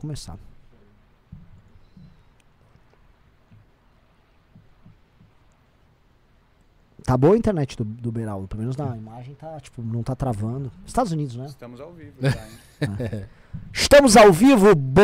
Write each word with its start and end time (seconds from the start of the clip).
pra 0.00 0.08
começar. 0.08 0.38
Tá 7.04 7.16
boa 7.16 7.34
a 7.34 7.38
internet 7.38 7.76
do, 7.76 7.84
do 7.84 8.12
Beraldo, 8.12 8.46
pelo 8.46 8.60
menos 8.60 8.76
na 8.76 8.94
imagem 8.96 9.34
tá, 9.34 9.58
tipo, 9.58 9.82
não 9.82 10.02
tá 10.02 10.14
travando. 10.14 10.70
Estados 10.86 11.12
Unidos, 11.12 11.34
né? 11.34 11.46
Estamos 11.46 11.80
ao 11.80 11.92
vivo 11.92 12.12
já, 12.20 12.28
hein? 12.28 13.26
Estamos 13.72 14.16
ao 14.16 14.32
vivo, 14.32 14.74
boa, 14.76 15.02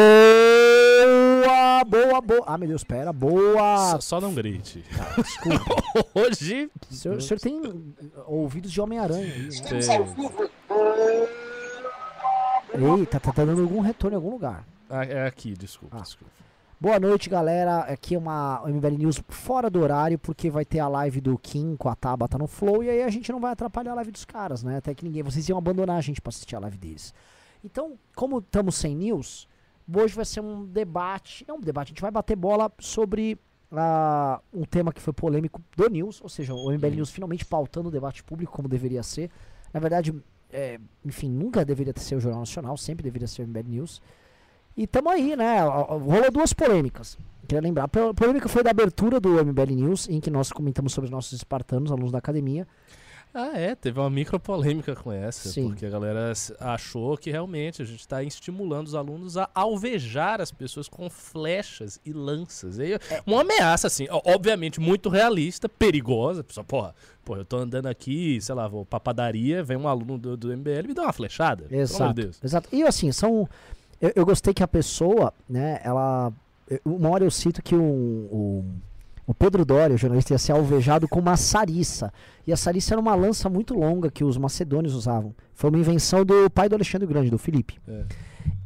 boa, 1.85 2.21
boa. 2.21 2.45
Ah, 2.47 2.57
meu 2.59 2.69
Deus, 2.69 2.85
pera, 2.85 3.13
boa. 3.13 3.93
Só, 3.93 4.01
só 4.01 4.21
não 4.21 4.33
grite. 4.35 4.85
Ah, 5.01 5.21
desculpa. 5.21 5.83
Hoje. 6.15 6.71
O 6.91 6.95
senhor, 6.95 7.17
o 7.17 7.21
senhor 7.21 7.41
tem 7.41 7.61
ouvidos 8.27 8.71
de 8.71 8.81
Homem-Aranha 8.81 9.33
aí, 9.35 9.49
né? 9.49 9.61
tem- 9.63 9.81
Eita, 13.01 13.19
tá, 13.19 13.33
tá 13.33 13.45
dando 13.45 13.63
algum 13.63 13.81
retorno 13.81 14.15
em 14.15 14.19
algum 14.19 14.31
lugar. 14.31 14.65
Ah, 14.89 15.05
é 15.05 15.27
aqui, 15.27 15.55
desculpa, 15.55 15.96
Ah. 15.98 16.00
desculpa. 16.00 16.32
Boa 16.79 17.00
noite, 17.00 17.31
galera. 17.31 17.81
Aqui 17.81 18.14
é 18.14 18.18
uma 18.18 18.63
MBL 18.67 18.99
News 18.99 19.22
fora 19.29 19.71
do 19.71 19.81
horário, 19.81 20.18
porque 20.18 20.50
vai 20.50 20.64
ter 20.64 20.79
a 20.79 20.86
live 20.89 21.21
do 21.22 21.39
Kim 21.39 21.75
com 21.76 21.89
a 21.89 21.95
Tabata 21.96 22.36
no 22.36 22.46
Flow, 22.46 22.85
e 22.85 22.90
aí 22.90 23.03
a 23.03 23.09
gente 23.09 23.32
não 23.32 23.40
vai 23.40 23.53
atrapalhar 23.53 23.93
a 23.93 23.95
live 23.95 24.11
dos 24.12 24.25
caras, 24.26 24.62
né? 24.62 24.76
Até 24.76 24.95
que 24.95 25.04
ninguém. 25.04 25.22
Vocês 25.22 25.49
iam 25.49 25.57
abandonar 25.59 25.96
a 25.96 26.00
gente 26.03 26.21
pra 26.21 26.29
assistir 26.29 26.54
a 26.54 26.59
live 26.61 26.76
deles. 26.76 27.14
Então, 27.64 27.95
como 28.14 28.39
estamos 28.39 28.75
sem 28.76 28.95
news, 28.95 29.49
hoje 29.93 30.14
vai 30.14 30.25
ser 30.26 30.40
um 30.40 30.67
debate. 30.67 31.45
Não 31.48 31.57
um 31.57 31.61
debate, 31.61 31.89
a 31.89 31.93
gente 31.93 32.03
vai 32.03 32.11
bater 32.11 32.37
bola 32.37 32.70
sobre 32.78 33.39
ah, 33.73 34.41
um 34.53 34.64
tema 34.64 34.92
que 34.92 35.00
foi 35.00 35.14
polêmico 35.14 35.62
do 35.75 35.89
News, 35.89 36.20
ou 36.20 36.28
seja, 36.28 36.53
o 36.55 36.70
MBL 36.70 36.97
News 36.97 37.11
finalmente 37.11 37.45
pautando 37.45 37.89
o 37.89 37.92
debate 37.92 38.23
público 38.23 38.53
como 38.53 38.69
deveria 38.69 39.03
ser. 39.03 39.31
Na 39.73 39.81
verdade, 39.81 40.14
é, 40.53 40.78
enfim, 41.05 41.31
nunca 41.31 41.64
deveria 41.64 41.95
ser 41.97 42.17
o 42.17 42.20
Jornal 42.20 42.41
Nacional, 42.41 42.77
sempre 42.77 43.03
deveria 43.03 43.27
ser 43.27 43.42
o 43.42 43.47
MBL 43.48 43.69
News. 43.69 44.03
E 44.77 44.86
tamo 44.86 45.08
aí, 45.08 45.34
né? 45.36 45.61
Rolou 45.62 46.30
duas 46.30 46.53
polêmicas. 46.53 47.17
Queria 47.48 47.61
lembrar. 47.62 47.84
A 47.84 47.89
po- 47.89 48.12
polêmica 48.14 48.48
foi 48.48 48.62
da 48.62 48.70
abertura 48.70 49.19
do 49.20 49.31
MBL 49.45 49.70
News, 49.75 50.09
em 50.09 50.20
que 50.20 50.31
nós 50.31 50.51
comentamos 50.53 50.92
sobre 50.92 51.06
os 51.06 51.11
nossos 51.11 51.33
espartanos, 51.33 51.91
alunos 51.92 52.12
da 52.12 52.19
academia. 52.19 52.67
Ah, 53.39 53.53
é, 53.59 53.75
teve 53.75 54.01
uma 54.01 54.09
micro 54.09 54.41
polêmica 54.41 54.97
com 54.97 55.12
essa, 55.12 55.51
Sim. 55.51 55.69
porque 55.69 55.84
a 55.84 55.91
galera 55.91 56.33
achou 56.59 57.19
que 57.19 57.31
realmente 57.31 57.83
a 57.83 57.84
gente 57.84 58.01
está 58.01 58.23
estimulando 58.23 58.86
os 58.86 58.95
alunos 58.95 59.36
a 59.36 59.47
alvejar 59.55 60.41
as 60.41 60.51
pessoas 60.51 60.89
com 60.89 61.11
flechas 61.11 62.01
e 62.05 62.14
lanças. 62.14 62.79
E 62.79 62.95
É. 62.95 62.98
Uma 63.27 63.42
ameaça, 63.42 63.89
assim, 63.89 64.06
obviamente 64.11 64.81
muito 64.81 65.11
realista, 65.11 65.69
perigosa. 65.69 66.41
A 66.41 66.45
pessoa, 66.45 66.64
porra, 66.64 66.95
porra, 67.27 67.41
eu 67.41 67.45
tô 67.45 67.58
andando 67.58 67.86
aqui, 67.86 68.41
sei 68.41 68.55
lá, 68.55 68.67
vou 68.67 68.86
pra 68.86 68.98
padaria, 68.98 69.62
vem 69.62 69.77
um 69.77 69.86
aluno 69.86 70.17
do, 70.17 70.34
do 70.34 70.48
MBL 70.56 70.84
e 70.84 70.89
me 70.89 70.95
dá 70.95 71.03
uma 71.03 71.12
flechada. 71.12 71.67
Exato. 71.70 72.31
Exato. 72.42 72.69
E 72.73 72.83
assim, 72.84 73.12
são. 73.12 73.47
Eu, 74.00 74.12
eu 74.16 74.27
gostei 74.27 74.52
que 74.52 74.62
a 74.62 74.69
pessoa, 74.69 75.33
né, 75.48 75.80
ela. 75.83 76.33
Uma 76.84 77.11
hora 77.11 77.25
eu 77.25 77.30
cito 77.30 77.62
que 77.62 77.75
o, 77.77 77.83
o, 77.83 78.64
o 79.27 79.34
Pedro 79.34 79.64
Doria, 79.64 79.94
o 79.94 79.98
jornalista, 79.98 80.34
ia 80.34 80.39
ser 80.39 80.52
alvejado 80.52 81.06
com 81.08 81.20
uma 81.20 81.36
sarissa. 81.36 82.12
E 82.47 82.52
a 82.52 82.56
sarissa 82.56 82.94
era 82.94 83.00
uma 83.00 83.14
lança 83.14 83.48
muito 83.48 83.74
longa 83.74 84.11
que 84.11 84.24
os 84.24 84.36
macedônios 84.36 84.94
usavam. 84.94 85.34
Foi 85.55 85.70
uma 85.70 85.78
invenção 85.78 86.24
do 86.24 86.50
pai 86.50 86.69
do 86.69 86.74
Alexandre 86.74 87.06
Grande, 87.06 87.30
do 87.30 87.39
Felipe. 87.39 87.78
É. 87.86 88.05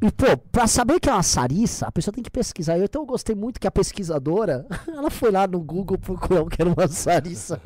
E, 0.03 0.11
pô, 0.11 0.37
pra 0.51 0.67
saber 0.67 0.95
o 0.95 1.01
que 1.01 1.09
é 1.09 1.13
uma 1.13 1.23
sarissa, 1.23 1.87
a 1.87 1.93
pessoa 1.93 2.13
tem 2.15 2.23
que 2.25 2.31
pesquisar. 2.31 2.79
Eu, 2.79 2.85
então 2.85 3.03
eu 3.03 3.07
gostei 3.07 3.35
muito 3.35 3.61
que 3.61 3.67
a 3.67 3.71
pesquisadora, 3.71 4.67
ela 4.89 5.11
foi 5.11 5.31
lá 5.31 5.47
no 5.47 5.61
Google 5.61 5.99
procurar 5.99 6.43
o 6.43 6.47
que 6.47 6.61
era 6.61 6.71
uma 6.73 6.89
sarissa. 6.89 7.61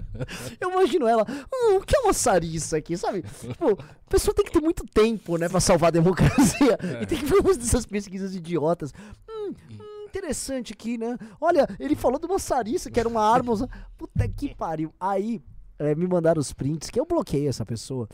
Eu 0.60 0.70
imagino 0.72 1.06
ela, 1.06 1.24
"Hum, 1.52 1.76
o 1.76 1.80
que 1.80 1.96
é 1.96 2.00
uma 2.00 2.12
sarissa 2.12 2.76
aqui, 2.78 2.96
sabe? 2.96 3.22
Tipo, 3.40 3.72
a 3.80 4.10
pessoa 4.10 4.34
tem 4.34 4.44
que 4.44 4.50
ter 4.52 4.60
muito 4.60 4.84
tempo, 4.84 5.36
né, 5.36 5.48
pra 5.48 5.60
salvar 5.60 5.88
a 5.88 5.90
democracia. 5.92 6.78
E 7.02 7.06
tem 7.06 7.18
que 7.18 7.26
fazer 7.26 7.40
umas 7.40 7.56
dessas 7.56 7.86
pesquisas 7.86 8.34
idiotas. 8.34 8.92
Hum, 9.28 9.52
hum, 9.70 10.04
interessante 10.06 10.72
aqui, 10.72 10.98
né? 10.98 11.16
Olha, 11.40 11.68
ele 11.78 11.94
falou 11.94 12.18
de 12.18 12.26
uma 12.26 12.38
sarissa, 12.38 12.90
que 12.90 12.98
era 12.98 13.08
uma 13.08 13.22
arma. 13.22 13.52
usa- 13.52 13.68
Puta 13.96 14.26
que 14.28 14.54
pariu. 14.54 14.92
Aí, 14.98 15.40
eh, 15.78 15.94
me 15.94 16.06
mandaram 16.06 16.40
os 16.40 16.52
prints, 16.52 16.90
que 16.90 16.98
eu 16.98 17.06
bloqueei 17.06 17.46
essa 17.48 17.64
pessoa. 17.64 18.08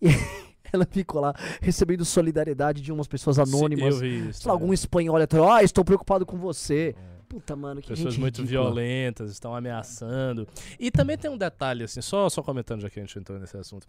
E 0.00 0.08
ela 0.72 0.86
ficou 0.86 1.20
lá 1.20 1.34
recebendo 1.60 2.04
solidariedade 2.04 2.82
de 2.82 2.92
umas 2.92 3.06
pessoas 3.06 3.38
anônimas. 3.38 3.94
Eu 3.94 4.00
vi 4.00 4.28
isso. 4.28 4.42
Sei 4.42 4.48
lá, 4.48 4.52
é. 4.52 4.60
algum 4.60 4.72
espanhol 4.72 5.16
atrás, 5.16 5.46
ah, 5.48 5.62
estou 5.62 5.84
preocupado 5.84 6.26
com 6.26 6.36
você. 6.36 6.94
Puta, 7.28 7.56
mano, 7.56 7.82
que 7.82 7.88
Pessoas 7.88 8.16
muito 8.16 8.42
ridícula. 8.42 8.70
violentas, 8.70 9.30
estão 9.32 9.54
ameaçando. 9.54 10.46
E 10.78 10.90
também 10.90 11.18
tem 11.18 11.30
um 11.30 11.36
detalhe, 11.36 11.82
assim, 11.82 12.00
só, 12.00 12.28
só 12.28 12.42
comentando 12.42 12.82
já 12.82 12.90
que 12.90 13.00
a 13.00 13.02
gente 13.02 13.18
entrou 13.18 13.38
nesse 13.38 13.56
assunto. 13.56 13.86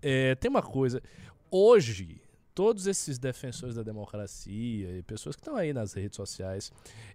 É, 0.00 0.34
tem 0.36 0.50
uma 0.50 0.62
coisa. 0.62 1.02
Hoje, 1.50 2.22
todos 2.54 2.86
esses 2.86 3.18
defensores 3.18 3.76
da 3.76 3.82
democracia 3.82 4.98
e 4.98 5.02
pessoas 5.02 5.36
que 5.36 5.40
estão 5.40 5.54
aí 5.54 5.72
nas 5.72 5.92
redes 5.92 6.16
sociais, 6.16 6.72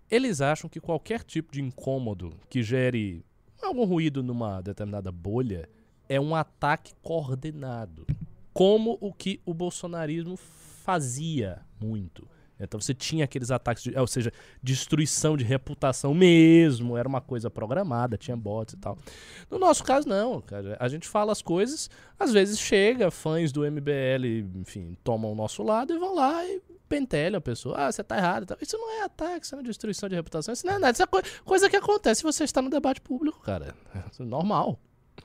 eles 0.09 0.41
acham 0.41 0.69
que 0.69 0.79
qualquer 0.79 1.23
tipo 1.23 1.51
de 1.51 1.61
incômodo 1.61 2.31
que 2.49 2.61
gere 2.61 3.25
algum 3.61 3.83
ruído 3.83 4.21
numa 4.21 4.61
determinada 4.61 5.11
bolha 5.11 5.67
é 6.07 6.19
um 6.19 6.35
ataque 6.35 6.93
coordenado. 7.01 8.05
Como 8.53 8.97
o 9.01 9.11
que 9.13 9.41
o 9.45 9.53
bolsonarismo 9.53 10.37
fazia 10.83 11.61
muito. 11.81 12.27
Então 12.59 12.79
você 12.79 12.93
tinha 12.93 13.25
aqueles 13.25 13.51
ataques, 13.51 13.83
de, 13.83 13.97
ou 13.97 14.07
seja, 14.07 14.31
destruição 14.61 15.35
de 15.35 15.43
reputação 15.43 16.13
mesmo, 16.13 16.95
era 16.95 17.07
uma 17.09 17.19
coisa 17.19 17.49
programada, 17.49 18.15
tinha 18.17 18.37
bots 18.37 18.75
e 18.75 18.77
tal. 18.77 18.97
No 19.49 19.57
nosso 19.59 19.83
caso, 19.83 20.07
não, 20.07 20.39
cara. 20.39 20.77
A 20.79 20.87
gente 20.87 21.07
fala 21.07 21.31
as 21.31 21.41
coisas, 21.41 21.89
às 22.17 22.31
vezes 22.31 22.59
chega, 22.59 23.09
fãs 23.11 23.51
do 23.51 23.65
MBL, 23.69 24.45
enfim, 24.61 24.95
tomam 25.03 25.31
o 25.31 25.35
nosso 25.35 25.61
lado 25.63 25.93
e 25.93 25.97
vão 25.97 26.15
lá 26.15 26.45
e 26.45 26.61
pentelham 26.87 27.39
a 27.39 27.41
pessoa. 27.41 27.75
Ah, 27.77 27.91
você 27.91 28.03
tá 28.03 28.17
errado. 28.17 28.55
Isso 28.61 28.77
não 28.77 28.91
é 28.99 29.03
ataque, 29.03 29.45
isso 29.45 29.55
não 29.55 29.61
é 29.61 29.65
destruição 29.65 30.07
de 30.07 30.15
reputação, 30.15 30.53
isso 30.53 30.65
não 30.65 30.75
é 30.75 30.79
nada. 30.79 30.93
Isso 30.93 31.03
é 31.03 31.07
coi- 31.07 31.23
coisa 31.43 31.69
que 31.69 31.75
acontece 31.75 32.19
se 32.19 32.23
você 32.23 32.43
está 32.45 32.61
no 32.61 32.69
debate 32.69 33.01
público, 33.01 33.41
cara. 33.41 33.75
É 34.19 34.23
normal. 34.23 34.79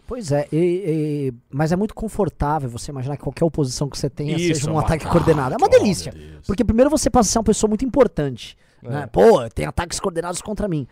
Pois 0.07 0.33
é, 0.33 0.49
e- 0.51 0.57
e- 0.57 1.35
mas 1.51 1.71
é 1.71 1.77
muito 1.77 1.95
confortável 1.95 2.71
você 2.71 2.91
imaginar 2.91 3.17
que 3.17 3.23
qualquer 3.23 3.45
oposição 3.45 3.89
que 3.89 3.99
você 3.99 4.09
tenha 4.09 4.37
Isso, 4.37 4.61
seja 4.61 4.73
um 4.73 4.79
ataque 4.79 5.05
ataque, 5.05 5.13
coordenado. 5.13 5.55
É 5.55 5.59
uma 5.59 5.67
oh, 5.67 5.71
delícia. 5.71 6.13
Deus. 6.13 6.47
Porque 6.47 6.65
primeiro 6.65 6.91
você 6.91 7.11
passa 7.11 7.29
a 7.29 7.33
ser 7.33 7.39
uma 7.39 7.45
pessoa 7.45 7.69
muito 7.69 7.85
importante. 7.85 8.57
É. 8.83 8.89
Né? 8.89 9.07
Pô, 9.07 9.49
tem 9.51 9.67
ataques 9.67 10.01
coordenados 10.01 10.41
contra 10.41 10.67
mim. 10.67 10.87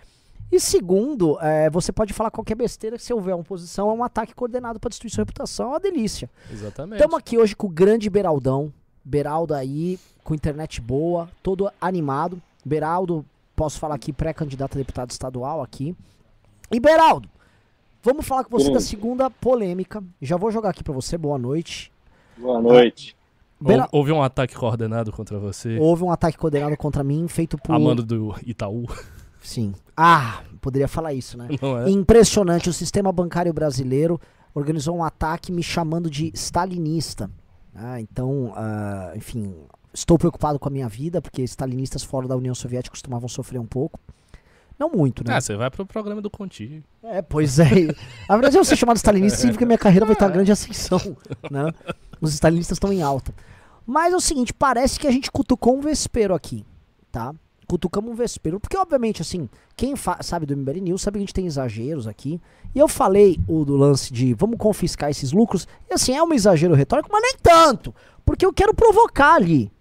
E 0.51 0.61
segundo, 0.61 1.39
é, 1.41 1.69
você 1.71 1.93
pode 1.93 2.13
falar 2.13 2.31
qualquer 2.31 2.55
besteira 2.55 2.97
que 2.97 3.03
se 3.03 3.13
houver 3.13 3.35
uma 3.35 3.41
oposição, 3.41 3.91
é 3.91 3.93
um 3.93 4.05
ataque 4.05 4.35
coordenado 4.35 4.79
para 4.79 4.91
destruir 4.91 5.11
sua 5.11 5.23
reputação, 5.23 5.67
é 5.67 5.71
uma 5.71 5.81
delícia. 5.81 6.31
Exatamente. 6.53 6.97
Estamos 7.01 7.19
aqui 7.19 7.37
hoje 7.37 7.57
com 7.57 7.67
o 7.67 7.71
grande 7.71 8.09
Beraldão. 8.09 8.73
Beraldo 9.05 9.55
aí, 9.55 9.99
com 10.23 10.35
internet 10.35 10.81
boa, 10.81 11.29
todo 11.43 11.71
animado. 11.81 12.41
Beraldo, 12.65 13.25
posso 13.55 13.79
falar 13.79 13.95
aqui, 13.95 14.13
pré-candidato 14.13 14.75
a 14.75 14.79
deputado 14.79 15.11
estadual 15.11 15.63
aqui. 15.63 15.97
E 16.71 16.81
Beraldo, 16.81 17.29
vamos 18.07 18.27
falar 18.27 18.45
com 18.45 18.51
você 18.51 18.67
da 18.67 18.71
Grande. 18.73 18.85
segunda 18.85 19.29
polêmica. 19.29 20.03
Já 20.23 20.37
vou 20.37 20.51
jogar 20.53 20.71
aqui 20.71 20.83
pra 20.85 20.93
você, 20.95 21.19
boa 21.19 21.37
noite. 21.37 21.91
Boa 22.39 22.61
noite. 22.63 23.17
Hou- 23.61 23.89
Houve 23.91 24.13
um 24.13 24.23
ataque 24.23 24.55
coordenado 24.55 25.11
contra 25.11 25.39
você, 25.39 25.79
Houve 25.79 26.05
um 26.05 26.11
ataque 26.13 26.37
coordenado 26.39 26.77
contra 26.77 27.03
mim, 27.03 27.27
feito 27.27 27.57
por. 27.59 27.75
a 27.75 27.79
mando 27.79 28.05
do 28.05 28.35
Itaú, 28.47 28.85
Sim. 29.43 29.75
Ah, 29.97 30.43
poderia 30.61 30.87
falar 30.89 31.15
isso, 31.15 31.37
né? 31.39 31.49
não 31.61 31.79
é? 31.79 31.91
Impressionante, 31.91 32.69
o 32.69 32.73
sistema 32.73 33.11
bancário 33.13 33.53
brasileiro 33.53 34.21
organizou 34.55 34.95
um 34.97 35.03
ataque 35.05 35.51
me 35.51 35.63
chamando 35.63 36.09
de 36.11 36.31
stalinista. 36.35 37.31
Ah, 37.75 38.01
então, 38.01 38.53
ah, 38.57 39.13
enfim, 39.17 39.55
estou 39.93 40.19
preocupado 40.19 40.59
com 40.59 40.69
a 40.69 40.71
minha 40.73 40.89
vida, 40.89 41.21
porque 41.23 41.43
stalinistas 41.43 42.03
fora 42.03 42.29
da 42.29 42.37
União 42.37 42.55
Soviética 42.55 42.93
costumavam 42.93 43.29
sofrer 43.29 43.59
um 43.59 43.67
pouco. 43.67 43.99
Não 44.79 44.91
muito, 44.91 45.25
né? 45.27 45.35
Ah, 45.35 45.41
você 45.41 45.57
vai 45.57 45.71
pro 45.71 45.87
programa 45.87 46.21
do 46.21 46.31
Conti. 46.31 46.85
É, 47.03 47.23
pois 47.23 47.59
é. 47.59 47.65
A 48.29 48.35
verdade, 48.35 48.59
eu 48.59 48.65
ser 48.65 48.77
chamado 48.77 48.97
stalinista 48.97 49.39
significa 49.39 49.65
que 49.65 49.67
minha 49.67 49.79
carreira 49.79 50.05
vai 50.05 50.15
ter 50.15 50.25
uma 50.25 50.31
grande 50.31 50.53
ascensão, 50.53 51.01
né? 51.51 51.73
Os 52.21 52.35
stalinistas 52.35 52.77
estão 52.77 52.93
em 52.93 53.03
alta. 53.03 53.35
Mas 53.87 54.13
é 54.13 54.17
o 54.17 54.21
seguinte, 54.21 54.53
parece 54.53 54.99
que 54.99 55.07
a 55.07 55.11
gente 55.11 55.31
cutucou 55.31 55.77
um 55.77 55.81
vespeiro 55.81 56.35
aqui, 56.35 56.65
tá? 57.11 57.35
Cutucamos 57.67 58.11
um 58.11 58.15
vespeiro, 58.15 58.61
porque 58.61 58.77
obviamente, 58.77 59.23
assim, 59.23 59.49
quem 59.75 59.95
sabe 60.21 60.45
do 60.45 60.57
MBL 60.57 60.81
News 60.81 61.03
sabe 61.03 61.15
que 61.15 61.19
a 61.19 61.27
gente 61.27 61.35
tem 61.35 61.47
exageros 61.47 62.07
aqui. 62.07 62.41
E 62.75 62.79
eu 62.79 62.87
falei 62.87 63.41
o 63.49 63.65
do 63.65 63.77
lance 63.77 64.13
de 64.13 64.35
vamos 64.35 64.59
confiscar 64.59 65.11
esses 65.11 65.33
lucros, 65.33 65.67
e 65.91 65.95
assim, 65.95 66.15
é 66.15 66.23
um 66.23 66.35
exagero 66.35 66.75
retórico, 66.75 67.09
mas 67.11 67.23
nem 67.23 67.35
tanto, 67.43 67.95
porque 68.25 68.45
eu 68.45 68.53
quero 68.53 68.75
provocar 68.75 69.35
ali. 69.35 69.73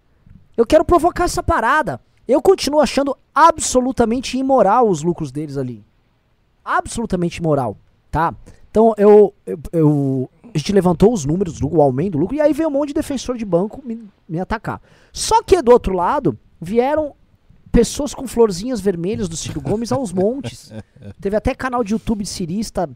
Eu 0.56 0.66
quero 0.66 0.86
provocar 0.86 1.26
essa 1.26 1.44
parada. 1.44 2.00
Eu 2.28 2.42
continuo 2.42 2.80
achando 2.80 3.16
absolutamente 3.34 4.38
imoral 4.38 4.88
os 4.90 5.04
lucros 5.04 5.32
deles 5.32 5.58
ali 5.58 5.84
absolutamente 6.64 7.38
imoral, 7.38 7.78
tá? 8.10 8.34
Então 8.72 8.94
eu, 8.98 9.34
eu, 9.46 9.60
eu- 9.72 10.30
a 10.54 10.58
gente 10.58 10.72
levantou 10.74 11.14
os 11.14 11.26
números 11.26 11.60
do 11.60 11.68
o 11.72 11.82
aumento 11.82 12.14
do 12.14 12.18
lucro 12.20 12.36
e 12.36 12.42
aí 12.42 12.54
veio 12.54 12.70
um 12.70 12.72
monte 12.72 12.88
de 12.90 12.94
defensor 12.96 13.38
de 13.38 13.44
banco 13.46 13.82
me, 13.86 14.04
me 14.28 14.40
atacar. 14.40 14.82
Só 15.12 15.44
que 15.44 15.62
do 15.62 15.72
outro 15.72 15.94
lado 15.94 16.38
vieram 16.62 17.14
pessoas 17.72 18.14
com 18.14 18.26
florzinhas 18.26 18.80
vermelhas 18.80 19.28
do 19.28 19.36
Ciro 19.36 19.60
Gomes 19.62 19.92
aos 19.92 20.14
montes. 20.14 20.74
Teve 21.20 21.36
até 21.36 21.54
canal 21.54 21.84
de 21.84 21.94
YouTube 21.94 22.24
de 22.24 22.30
cirista, 22.30 22.90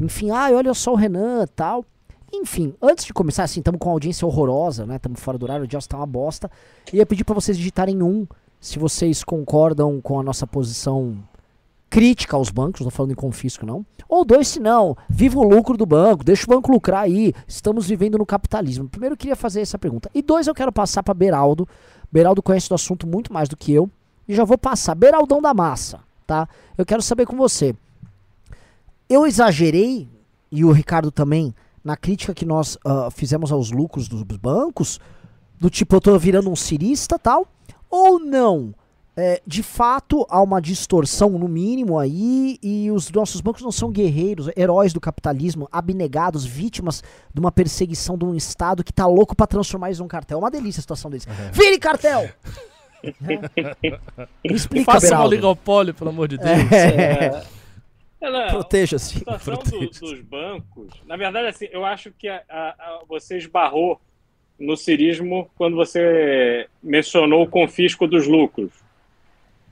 enfim, 0.00 0.30
ai, 0.30 0.54
olha 0.54 0.72
só 0.72 0.92
o 0.92 0.96
Renan, 0.96 1.46
tal. 1.54 1.84
Enfim, 2.32 2.74
antes 2.80 3.04
de 3.04 3.12
começar, 3.12 3.42
assim, 3.42 3.58
estamos 3.58 3.80
com 3.80 3.88
uma 3.88 3.94
audiência 3.94 4.24
horrorosa, 4.24 4.86
né? 4.86 4.96
Estamos 4.96 5.20
fora 5.20 5.36
do 5.36 5.42
horário, 5.42 5.66
o 5.66 5.70
Just 5.70 5.88
tá 5.88 5.96
uma 5.96 6.06
bosta. 6.06 6.48
E 6.92 6.98
ia 6.98 7.04
pedir 7.04 7.24
pra 7.24 7.34
vocês 7.34 7.58
digitarem 7.58 8.00
um 8.04 8.24
se 8.60 8.78
vocês 8.78 9.24
concordam 9.24 10.00
com 10.00 10.20
a 10.20 10.22
nossa 10.22 10.46
posição 10.46 11.16
crítica 11.88 12.36
aos 12.36 12.50
bancos, 12.50 12.82
não 12.82 12.90
falando 12.90 13.12
em 13.12 13.16
confisco 13.16 13.66
não. 13.66 13.84
Ou 14.08 14.24
dois, 14.24 14.46
se 14.48 14.60
não, 14.60 14.96
viva 15.08 15.38
o 15.38 15.42
lucro 15.42 15.76
do 15.76 15.86
banco, 15.86 16.22
deixa 16.22 16.44
o 16.44 16.48
banco 16.48 16.70
lucrar 16.70 17.02
aí, 17.02 17.32
estamos 17.48 17.88
vivendo 17.88 18.18
no 18.18 18.26
capitalismo. 18.26 18.88
Primeiro 18.88 19.14
eu 19.14 19.16
queria 19.16 19.34
fazer 19.34 19.60
essa 19.60 19.78
pergunta. 19.78 20.10
E 20.14 20.22
dois, 20.22 20.46
eu 20.46 20.54
quero 20.54 20.70
passar 20.70 21.02
para 21.02 21.14
Beraldo. 21.14 21.66
Beraldo 22.12 22.42
conhece 22.42 22.68
do 22.68 22.74
assunto 22.74 23.06
muito 23.06 23.32
mais 23.32 23.48
do 23.48 23.56
que 23.56 23.72
eu. 23.72 23.90
E 24.28 24.34
já 24.34 24.44
vou 24.44 24.58
passar. 24.58 24.94
Beraldão 24.94 25.40
da 25.40 25.52
massa, 25.52 26.00
tá? 26.26 26.48
Eu 26.78 26.86
quero 26.86 27.02
saber 27.02 27.26
com 27.26 27.36
você. 27.36 27.74
Eu 29.08 29.26
exagerei, 29.26 30.08
e 30.52 30.64
o 30.64 30.70
Ricardo 30.70 31.10
também, 31.10 31.52
na 31.82 31.96
crítica 31.96 32.32
que 32.32 32.46
nós 32.46 32.76
uh, 32.76 33.10
fizemos 33.10 33.50
aos 33.50 33.72
lucros 33.72 34.08
dos 34.08 34.22
bancos, 34.22 35.00
do 35.58 35.68
tipo, 35.68 35.96
eu 35.96 36.00
tô 36.00 36.18
virando 36.18 36.50
um 36.50 36.56
cirista 36.56 37.18
tal, 37.18 37.46
ou 37.90 38.18
não? 38.18 38.74
É, 39.16 39.42
de 39.46 39.62
fato, 39.62 40.24
há 40.30 40.40
uma 40.40 40.62
distorção, 40.62 41.30
no 41.30 41.48
mínimo, 41.48 41.98
aí, 41.98 42.58
e 42.62 42.90
os 42.90 43.10
nossos 43.10 43.40
bancos 43.40 43.60
não 43.60 43.72
são 43.72 43.90
guerreiros, 43.90 44.48
heróis 44.56 44.92
do 44.92 45.00
capitalismo, 45.00 45.68
abnegados, 45.70 46.46
vítimas 46.46 47.02
de 47.34 47.40
uma 47.40 47.52
perseguição 47.52 48.16
de 48.16 48.24
um 48.24 48.34
Estado 48.34 48.84
que 48.84 48.92
tá 48.92 49.06
louco 49.06 49.36
para 49.36 49.46
transformar 49.46 49.90
isso 49.90 50.00
num 50.00 50.08
cartel. 50.08 50.38
É 50.38 50.40
uma 50.40 50.50
delícia 50.50 50.78
a 50.78 50.82
situação 50.82 51.10
deles. 51.10 51.26
Uhum. 51.26 51.52
Vire 51.52 51.78
cartel! 51.78 52.30
é. 53.82 54.28
Explica, 54.44 54.92
Faça 54.92 55.18
um 55.18 55.24
oligopólio, 55.24 55.92
pelo 55.92 56.10
amor 56.10 56.28
de 56.28 56.38
Deus. 56.38 56.72
É. 56.72 57.42
É, 58.22 58.50
Proteja-se. 58.50 59.16
A 59.16 59.18
situação 59.18 59.54
Proteja 59.54 60.00
do, 60.00 60.00
dos 60.00 60.20
bancos, 60.20 60.92
na 61.06 61.16
verdade, 61.16 61.48
assim, 61.48 61.66
eu 61.70 61.84
acho 61.84 62.12
que 62.12 62.28
a, 62.28 62.42
a, 62.48 62.68
a, 62.68 63.00
você 63.08 63.38
esbarrou 63.38 64.00
no 64.60 64.76
cirismo 64.76 65.50
quando 65.56 65.74
você 65.74 66.68
mencionou 66.82 67.42
o 67.42 67.48
confisco 67.48 68.06
dos 68.06 68.26
lucros. 68.26 68.70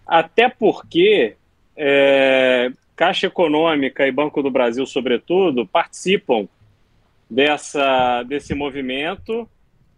Até 0.07 0.49
porque 0.49 1.37
é, 1.77 2.73
Caixa 2.97 3.27
Econômica 3.27 4.07
e 4.07 4.11
Banco 4.11 4.43
do 4.43 4.51
Brasil, 4.51 4.85
sobretudo, 4.87 5.67
participam 5.67 6.49
dessa, 7.31 8.23
desse 8.23 8.55
movimento 8.55 9.49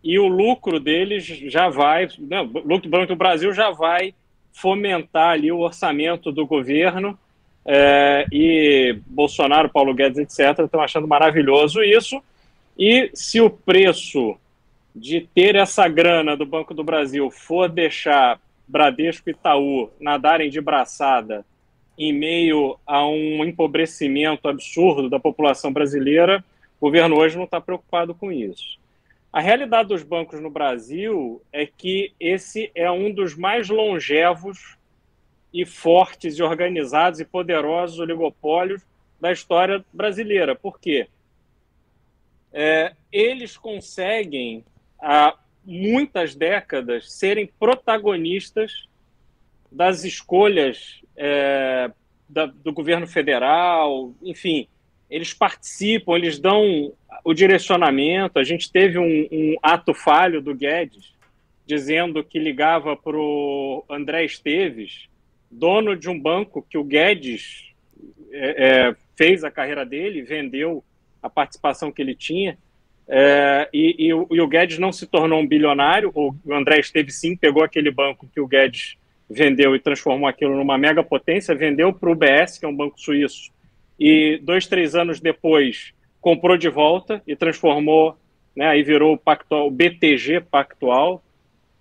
e 0.03 0.19
o 0.19 0.27
lucro 0.27 0.81
deles 0.81 1.25
já 1.25 1.69
vai, 1.69 2.09
não, 2.19 2.45
o 2.45 2.59
lucro 2.59 2.83
do 2.83 2.91
Banco 2.91 3.07
do 3.07 3.17
Brasil 3.17 3.53
já 3.53 3.71
vai 3.71 4.13
fomentar 4.53 5.31
ali 5.31 5.53
o 5.53 5.61
orçamento 5.61 6.33
do 6.33 6.45
governo 6.47 7.19
é, 7.65 8.27
e 8.33 8.99
Bolsonaro, 9.07 9.69
Paulo 9.69 9.95
Guedes, 9.95 10.19
etc., 10.19 10.65
estão 10.65 10.81
achando 10.81 11.07
maravilhoso 11.07 11.83
isso. 11.83 12.21
E 12.79 13.11
se 13.15 13.41
o 13.41 13.51
preço 13.51 14.37
de 14.95 15.29
ter 15.35 15.55
essa 15.55 15.89
grana 15.89 16.37
do 16.37 16.45
Banco 16.45 16.75
do 16.75 16.85
Brasil 16.85 17.31
for 17.31 17.69
deixar 17.69 18.41
Bradesco 18.67 19.29
e 19.29 19.33
Itaú 19.33 19.91
nadarem 20.01 20.51
de 20.51 20.61
braçada 20.61 21.45
em 21.99 22.13
meio 22.13 22.79
a 22.87 23.07
um 23.07 23.45
empobrecimento 23.45 24.49
absurdo 24.49 25.11
da 25.11 25.21
população 25.21 25.73
brasileira, 25.73 26.43
o 26.81 26.87
governo 26.87 27.17
hoje 27.17 27.37
não 27.37 27.45
está 27.45 27.61
preocupado 27.61 28.15
com 28.15 28.33
isso. 28.33 28.81
A 29.33 29.41
realidade 29.41 29.91
dos 29.91 30.03
bancos 30.03 30.41
no 30.41 30.51
Brasil 30.51 31.43
é 31.53 31.67
que 31.67 32.13
esse 32.19 32.71
é 32.75 32.91
um 32.91 33.13
dos 33.13 33.37
mais 33.37 33.69
longevos 33.69 34.77
e 35.53 35.67
fortes 35.67 36.39
e 36.39 36.43
organizados 36.43 37.21
e 37.21 37.25
poderosos 37.25 37.99
oligopólios 37.99 38.83
da 39.21 39.31
história 39.31 39.85
brasileira. 39.93 40.57
Por 40.57 40.81
quê? 40.81 41.07
É, 42.53 42.95
eles 43.13 43.57
conseguem, 43.57 44.65
há 45.01 45.37
muitas 45.65 46.35
décadas, 46.35 47.13
serem 47.13 47.51
protagonistas 47.59 48.89
das 49.71 50.05
escolhas 50.05 51.01
é, 51.17 51.91
da, 52.29 52.47
do 52.47 52.73
governo 52.73 53.07
federal, 53.07 54.13
enfim, 54.23 54.69
eles 55.09 55.35
participam, 55.35 56.17
eles 56.17 56.39
dão 56.39 56.93
o 57.25 57.35
direcionamento. 57.35 58.39
A 58.39 58.45
gente 58.45 58.71
teve 58.71 58.99
um, 58.99 59.29
um 59.31 59.57
ato 59.63 59.93
falho 59.93 60.41
do 60.41 60.55
Guedes 60.55 61.15
dizendo 61.67 62.25
que 62.25 62.39
ligava 62.39 62.97
para 62.97 63.17
o 63.17 63.85
André 63.89 64.25
Esteves, 64.25 65.09
dono 65.49 65.97
de 65.97 66.09
um 66.09 66.19
banco 66.19 66.67
que 66.69 66.77
o 66.77 66.83
Guedes 66.83 67.73
é, 68.33 68.89
é, 68.89 68.97
fez 69.17 69.45
a 69.45 69.51
carreira 69.53 69.85
dele, 69.85 70.23
vendeu 70.23 70.83
a 71.23 71.31
participação 71.31 71.93
que 71.93 72.03
ele 72.03 72.15
tinha, 72.15 72.59
é, 73.13 73.69
e, 73.73 73.97
e, 73.99 74.09
e, 74.09 74.41
o 74.41 74.47
Guedes 74.47 74.79
não 74.79 74.93
se 74.93 75.05
tornou 75.05 75.41
um 75.41 75.47
bilionário, 75.47 76.13
o 76.15 76.33
André 76.53 76.79
Esteves 76.79 77.17
sim 77.17 77.35
pegou 77.35 77.65
aquele 77.65 77.91
banco 77.91 78.29
que 78.33 78.41
o 78.41 78.47
Guedes 78.47 78.97
vendeu 79.29 79.75
e 79.75 79.81
transformou 79.81 80.29
aquilo 80.29 80.57
numa 80.57 80.79
mega 80.79 81.03
potência, 81.03 81.53
vendeu 81.53 81.93
para 81.93 82.09
o 82.09 82.13
UBS, 82.13 82.57
que 82.57 82.65
é 82.65 82.69
um 82.69 82.77
banco 82.77 83.01
suíço, 83.01 83.51
e 83.99 84.39
dois, 84.45 84.69
três 84.69 84.95
anos 84.95 85.19
depois 85.19 85.93
comprou 86.21 86.57
de 86.57 86.69
volta 86.69 87.21
e 87.27 87.35
transformou, 87.35 88.17
né, 88.55 88.69
aí 88.69 88.85
virou 88.85 89.15
o, 89.15 89.19
pactual, 89.19 89.67
o 89.67 89.71
BTG 89.73 90.43
Pactual, 90.43 91.21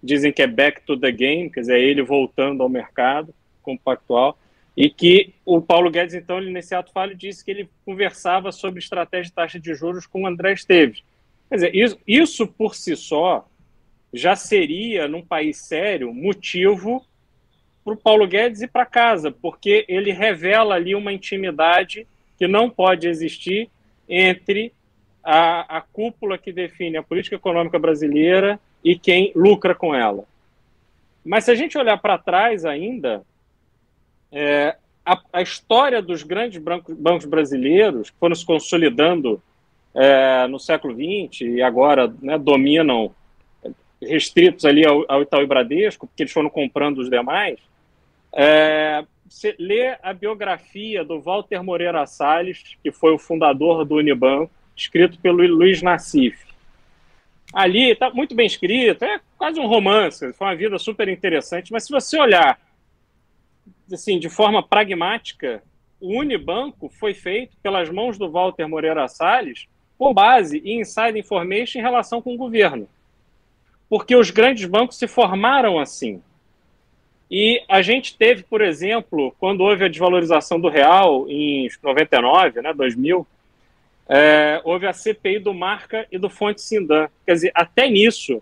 dizem 0.02 0.32
que 0.32 0.42
é 0.42 0.48
back 0.48 0.82
to 0.82 0.98
the 0.98 1.12
game, 1.12 1.52
quer 1.52 1.60
dizer, 1.60 1.80
ele 1.80 2.02
voltando 2.02 2.64
ao 2.64 2.70
mercado 2.70 3.36
compactual, 3.62 4.36
e 4.76 4.90
que 4.90 5.32
o 5.46 5.62
Paulo 5.62 5.92
Guedes, 5.92 6.16
então, 6.16 6.40
ele, 6.40 6.52
nesse 6.52 6.74
ato 6.74 6.92
falho, 6.92 7.16
disse 7.16 7.46
que 7.46 7.52
ele 7.52 7.70
conversava 7.86 8.52
sobre 8.52 8.80
estratégia 8.80 9.26
de 9.26 9.34
taxa 9.34 9.60
de 9.60 9.76
juros 9.76 10.08
com 10.08 10.24
o 10.24 10.28
André 10.28 10.54
Esteves. 10.54 11.04
Quer 11.50 11.56
dizer, 11.56 11.76
isso, 11.76 12.00
isso 12.08 12.48
por 12.48 12.76
si 12.76 12.96
só 12.96 13.48
já 14.14 14.36
seria, 14.36 15.08
num 15.08 15.24
país 15.24 15.58
sério, 15.58 16.14
motivo 16.14 17.06
para 17.84 17.94
o 17.94 17.98
Paulo 17.98 18.28
Guedes 18.28 18.62
ir 18.62 18.68
para 18.68 18.86
casa, 18.86 19.32
porque 19.32 19.86
ele 19.88 20.12
revela 20.12 20.76
ali 20.76 20.96
uma 20.96 21.12
intimidade 21.12 22.08
que 22.38 22.48
não 22.48 22.70
pode 22.70 23.08
existir 23.08 23.70
entre 24.08 24.72
a, 25.24 25.78
a 25.78 25.82
cúpula 25.82 26.38
que 26.38 26.52
define 26.52 26.98
a 26.98 27.04
política 27.04 27.36
econômica 27.36 27.78
brasileira 27.78 28.60
e 28.84 28.98
quem 28.98 29.32
lucra 29.36 29.76
com 29.76 29.94
ela. 29.94 30.26
Mas 31.24 31.46
se 31.46 31.52
a 31.52 31.56
gente 31.56 31.78
olhar 31.78 31.98
para 31.98 32.18
trás 32.18 32.66
ainda, 32.66 33.24
é, 34.32 34.76
a, 35.06 35.22
a, 35.34 35.42
história 35.42 36.02
dos 36.02 36.24
grandes 36.24 36.62
bancos, 36.62 36.96
bancos, 36.96 37.26
brasileiros, 37.26 38.10
que 38.10 38.18
foram 38.18 38.36
se 38.36 38.46
consolidando 38.46 39.42
é, 39.94 40.48
no 40.48 40.60
século 40.60 40.94
XX 40.94 41.42
e 41.42 41.62
agora 41.62 42.14
né, 42.22 42.38
dominam 42.38 43.14
restritos 44.02 44.66
ali 44.66 44.86
ao, 44.86 45.04
ao 45.08 45.22
Itaú 45.22 45.42
e 45.42 45.48
Bradesco, 45.48 46.08
porque 46.08 46.24
eles 46.24 46.34
foram 46.34 46.50
comprando 46.50 47.00
os 47.00 47.10
demais, 47.10 47.60
é, 48.32 49.04
você 49.28 49.56
lê 49.60 49.98
a 50.02 50.14
biografia 50.14 51.04
do 51.04 51.20
Walter 51.20 51.64
Moreira 51.64 52.06
Salles, 52.06 52.78
que 52.82 52.92
foi 52.92 53.14
o 53.14 53.20
fundador 53.20 53.86
do 53.86 53.96
Unibanco, 53.96 54.52
escrito 54.76 55.20
pelo 55.20 55.46
Luiz 55.46 55.82
Nassif. 55.82 56.48
Ali 57.54 57.92
está 57.92 58.10
muito 58.12 58.36
bem 58.36 58.46
escrito, 58.46 59.04
é 59.04 59.20
quase 59.38 59.60
um 59.60 59.68
romance, 59.68 60.34
foi 60.34 60.48
uma 60.48 60.56
vida 60.56 60.78
super 60.78 61.08
interessante, 61.08 61.72
mas 61.72 61.84
se 61.84 61.92
você 61.92 62.18
olhar 62.18 62.60
assim, 63.92 64.20
de 64.20 64.30
forma 64.30 64.62
pragmática, 64.62 65.64
o 66.00 66.20
Unibanco 66.20 66.90
foi 66.90 67.14
feito 67.14 67.58
pelas 67.62 67.90
mãos 67.90 68.18
do 68.18 68.30
Walter 68.32 68.68
Moreira 68.68 69.08
Salles 69.08 69.68
com 70.00 70.14
base 70.14 70.60
em 70.60 70.80
inside 70.80 71.20
information 71.20 71.78
em 71.78 71.84
relação 71.84 72.22
com 72.22 72.34
o 72.34 72.38
governo. 72.38 72.88
Porque 73.90 74.16
os 74.16 74.32
grandes 74.32 74.66
bancos 74.66 74.98
se 74.98 75.08
formaram 75.08 75.78
assim. 75.78 76.22
E 77.30 77.62
a 77.68 77.82
gente 77.82 78.18
teve, 78.18 78.42
por 78.44 78.62
exemplo, 78.62 79.36
quando 79.38 79.60
houve 79.60 79.84
a 79.84 79.90
desvalorização 79.90 80.60
do 80.60 80.70
real 80.70 81.30
em 81.30 81.70
99, 81.84 82.62
né, 82.62 82.74
2000, 82.74 83.28
é, 84.08 84.62
houve 84.64 84.88
a 84.88 84.94
CPI 84.94 85.40
do 85.40 85.54
Marca 85.54 86.08
e 86.10 86.18
do 86.18 86.30
Fonte 86.30 86.62
Sindan. 86.62 87.10
Quer 87.26 87.34
dizer, 87.34 87.52
até 87.54 87.90
nisso, 87.90 88.42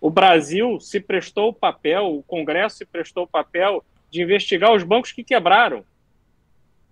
o 0.00 0.10
Brasil 0.10 0.80
se 0.80 0.98
prestou 0.98 1.50
o 1.50 1.54
papel, 1.54 2.06
o 2.06 2.22
Congresso 2.24 2.78
se 2.78 2.84
prestou 2.84 3.22
o 3.22 3.28
papel 3.28 3.84
de 4.10 4.20
investigar 4.20 4.74
os 4.74 4.82
bancos 4.82 5.12
que 5.12 5.22
quebraram, 5.22 5.84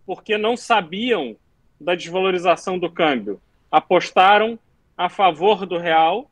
porque 0.06 0.38
não 0.38 0.56
sabiam 0.56 1.36
da 1.78 1.94
desvalorização 1.96 2.78
do 2.78 2.90
câmbio. 2.90 3.40
Apostaram 3.76 4.58
a 4.96 5.10
favor 5.10 5.66
do 5.66 5.76
real 5.76 6.30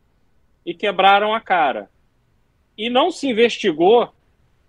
e 0.65 0.73
quebraram 0.73 1.35
a 1.35 1.41
cara. 1.43 1.91
E 2.75 2.89
não 2.89 3.11
se 3.11 3.29
investigou 3.29 4.11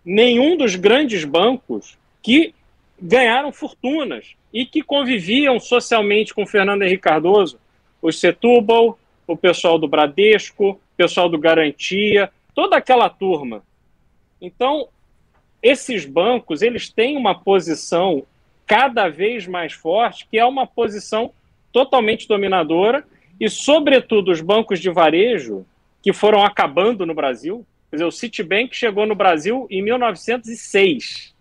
nenhum 0.04 0.58
dos 0.58 0.76
grandes 0.76 1.24
bancos 1.24 1.98
que 2.22 2.54
ganharam 3.02 3.54
fortunas 3.54 4.36
e 4.52 4.66
que 4.66 4.82
conviviam 4.82 5.58
socialmente 5.58 6.34
com 6.34 6.46
Fernando 6.46 6.82
Henrique 6.82 7.04
Cardoso, 7.04 7.58
o 8.02 8.12
Setúbal, 8.12 9.00
o 9.26 9.38
pessoal 9.38 9.80
do 9.80 9.88
Bradesco, 9.88 10.72
o 10.72 10.80
pessoal 10.98 11.30
do 11.30 11.38
Garantia, 11.38 12.30
toda 12.54 12.76
aquela 12.76 13.08
turma. 13.10 13.64
Então, 14.42 14.90
esses 15.64 16.04
bancos 16.04 16.62
eles 16.62 16.90
têm 16.90 17.16
uma 17.16 17.34
posição 17.34 18.26
cada 18.68 19.08
vez 19.08 19.48
mais 19.48 19.72
forte, 19.72 20.28
que 20.30 20.38
é 20.38 20.44
uma 20.44 20.68
posição 20.68 21.32
totalmente 21.76 22.26
dominadora, 22.26 23.06
e, 23.38 23.50
sobretudo, 23.50 24.32
os 24.32 24.40
bancos 24.40 24.80
de 24.80 24.90
varejo, 24.90 25.66
que 26.02 26.14
foram 26.14 26.42
acabando 26.42 27.06
no 27.06 27.14
Brasil, 27.14 27.66
Quer 27.90 27.98
dizer, 27.98 28.06
o 28.06 28.12
Citibank 28.12 28.76
chegou 28.76 29.06
no 29.06 29.16
Brasil 29.16 29.68
em 29.70 29.82
1906. 29.82 31.34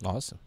Nossa. 0.00 0.40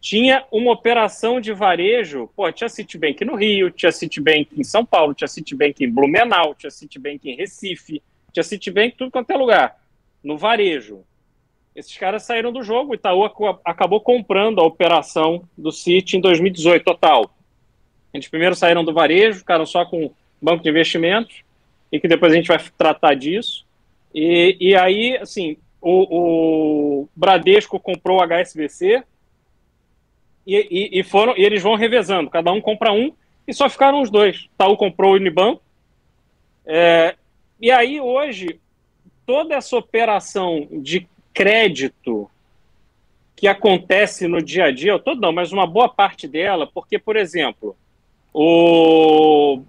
Tinha 0.00 0.46
uma 0.50 0.70
operação 0.70 1.40
de 1.40 1.52
varejo, 1.52 2.30
pô, 2.36 2.50
tinha 2.52 2.68
Citibank 2.68 3.24
no 3.24 3.34
Rio, 3.34 3.70
tinha 3.70 3.90
Citibank 3.90 4.48
em 4.56 4.62
São 4.62 4.84
Paulo, 4.86 5.12
tinha 5.12 5.26
Citibank 5.26 5.82
em 5.82 5.90
Blumenau, 5.90 6.54
tinha 6.54 6.70
Citibank 6.70 7.28
em 7.28 7.34
Recife, 7.34 8.00
tinha 8.32 8.44
Citibank 8.44 8.94
em 8.94 8.96
tudo 8.96 9.10
quanto 9.10 9.30
é 9.32 9.36
lugar, 9.36 9.76
no 10.22 10.38
varejo. 10.38 11.02
Esses 11.74 11.96
caras 11.96 12.22
saíram 12.22 12.52
do 12.52 12.62
jogo, 12.62 12.92
o 12.92 12.94
Itaú 12.94 13.24
acabou 13.64 14.00
comprando 14.00 14.60
a 14.60 14.64
operação 14.64 15.42
do 15.58 15.72
Citi 15.72 16.16
em 16.16 16.20
2018, 16.20 16.84
total. 16.84 17.34
Eles 18.12 18.28
primeiro 18.28 18.54
saíram 18.54 18.84
do 18.84 18.92
varejo, 18.92 19.38
ficaram 19.38 19.64
só 19.64 19.84
com 19.84 20.12
banco 20.40 20.62
de 20.62 20.70
investimentos, 20.70 21.42
e 21.92 22.00
que 22.00 22.08
depois 22.08 22.32
a 22.32 22.36
gente 22.36 22.48
vai 22.48 22.58
tratar 22.76 23.14
disso. 23.14 23.66
E, 24.14 24.56
e 24.60 24.74
aí, 24.74 25.16
assim, 25.18 25.56
o, 25.80 27.02
o 27.02 27.08
Bradesco 27.14 27.78
comprou 27.78 28.18
o 28.18 28.22
HSBC 28.22 29.02
e, 30.46 30.56
e, 30.70 31.00
e, 31.00 31.02
foram, 31.02 31.36
e 31.36 31.44
eles 31.44 31.62
vão 31.62 31.74
revezando, 31.74 32.30
cada 32.30 32.52
um 32.52 32.60
compra 32.60 32.92
um 32.92 33.12
e 33.46 33.54
só 33.54 33.68
ficaram 33.68 34.00
os 34.00 34.10
dois. 34.10 34.48
Itaú 34.54 34.76
comprou 34.76 35.12
o 35.12 35.16
Unibanco. 35.16 35.62
É, 36.66 37.16
e 37.60 37.70
aí, 37.70 38.00
hoje, 38.00 38.60
toda 39.26 39.54
essa 39.54 39.76
operação 39.76 40.68
de 40.70 41.06
crédito 41.32 42.30
que 43.34 43.48
acontece 43.48 44.28
no 44.28 44.42
dia 44.42 44.66
a 44.66 44.70
dia, 44.70 44.98
todo 44.98 45.20
não, 45.20 45.32
mas 45.32 45.50
uma 45.50 45.66
boa 45.66 45.88
parte 45.88 46.28
dela, 46.28 46.66
porque, 46.66 46.98
por 46.98 47.16
exemplo, 47.16 47.76
o 48.32 49.62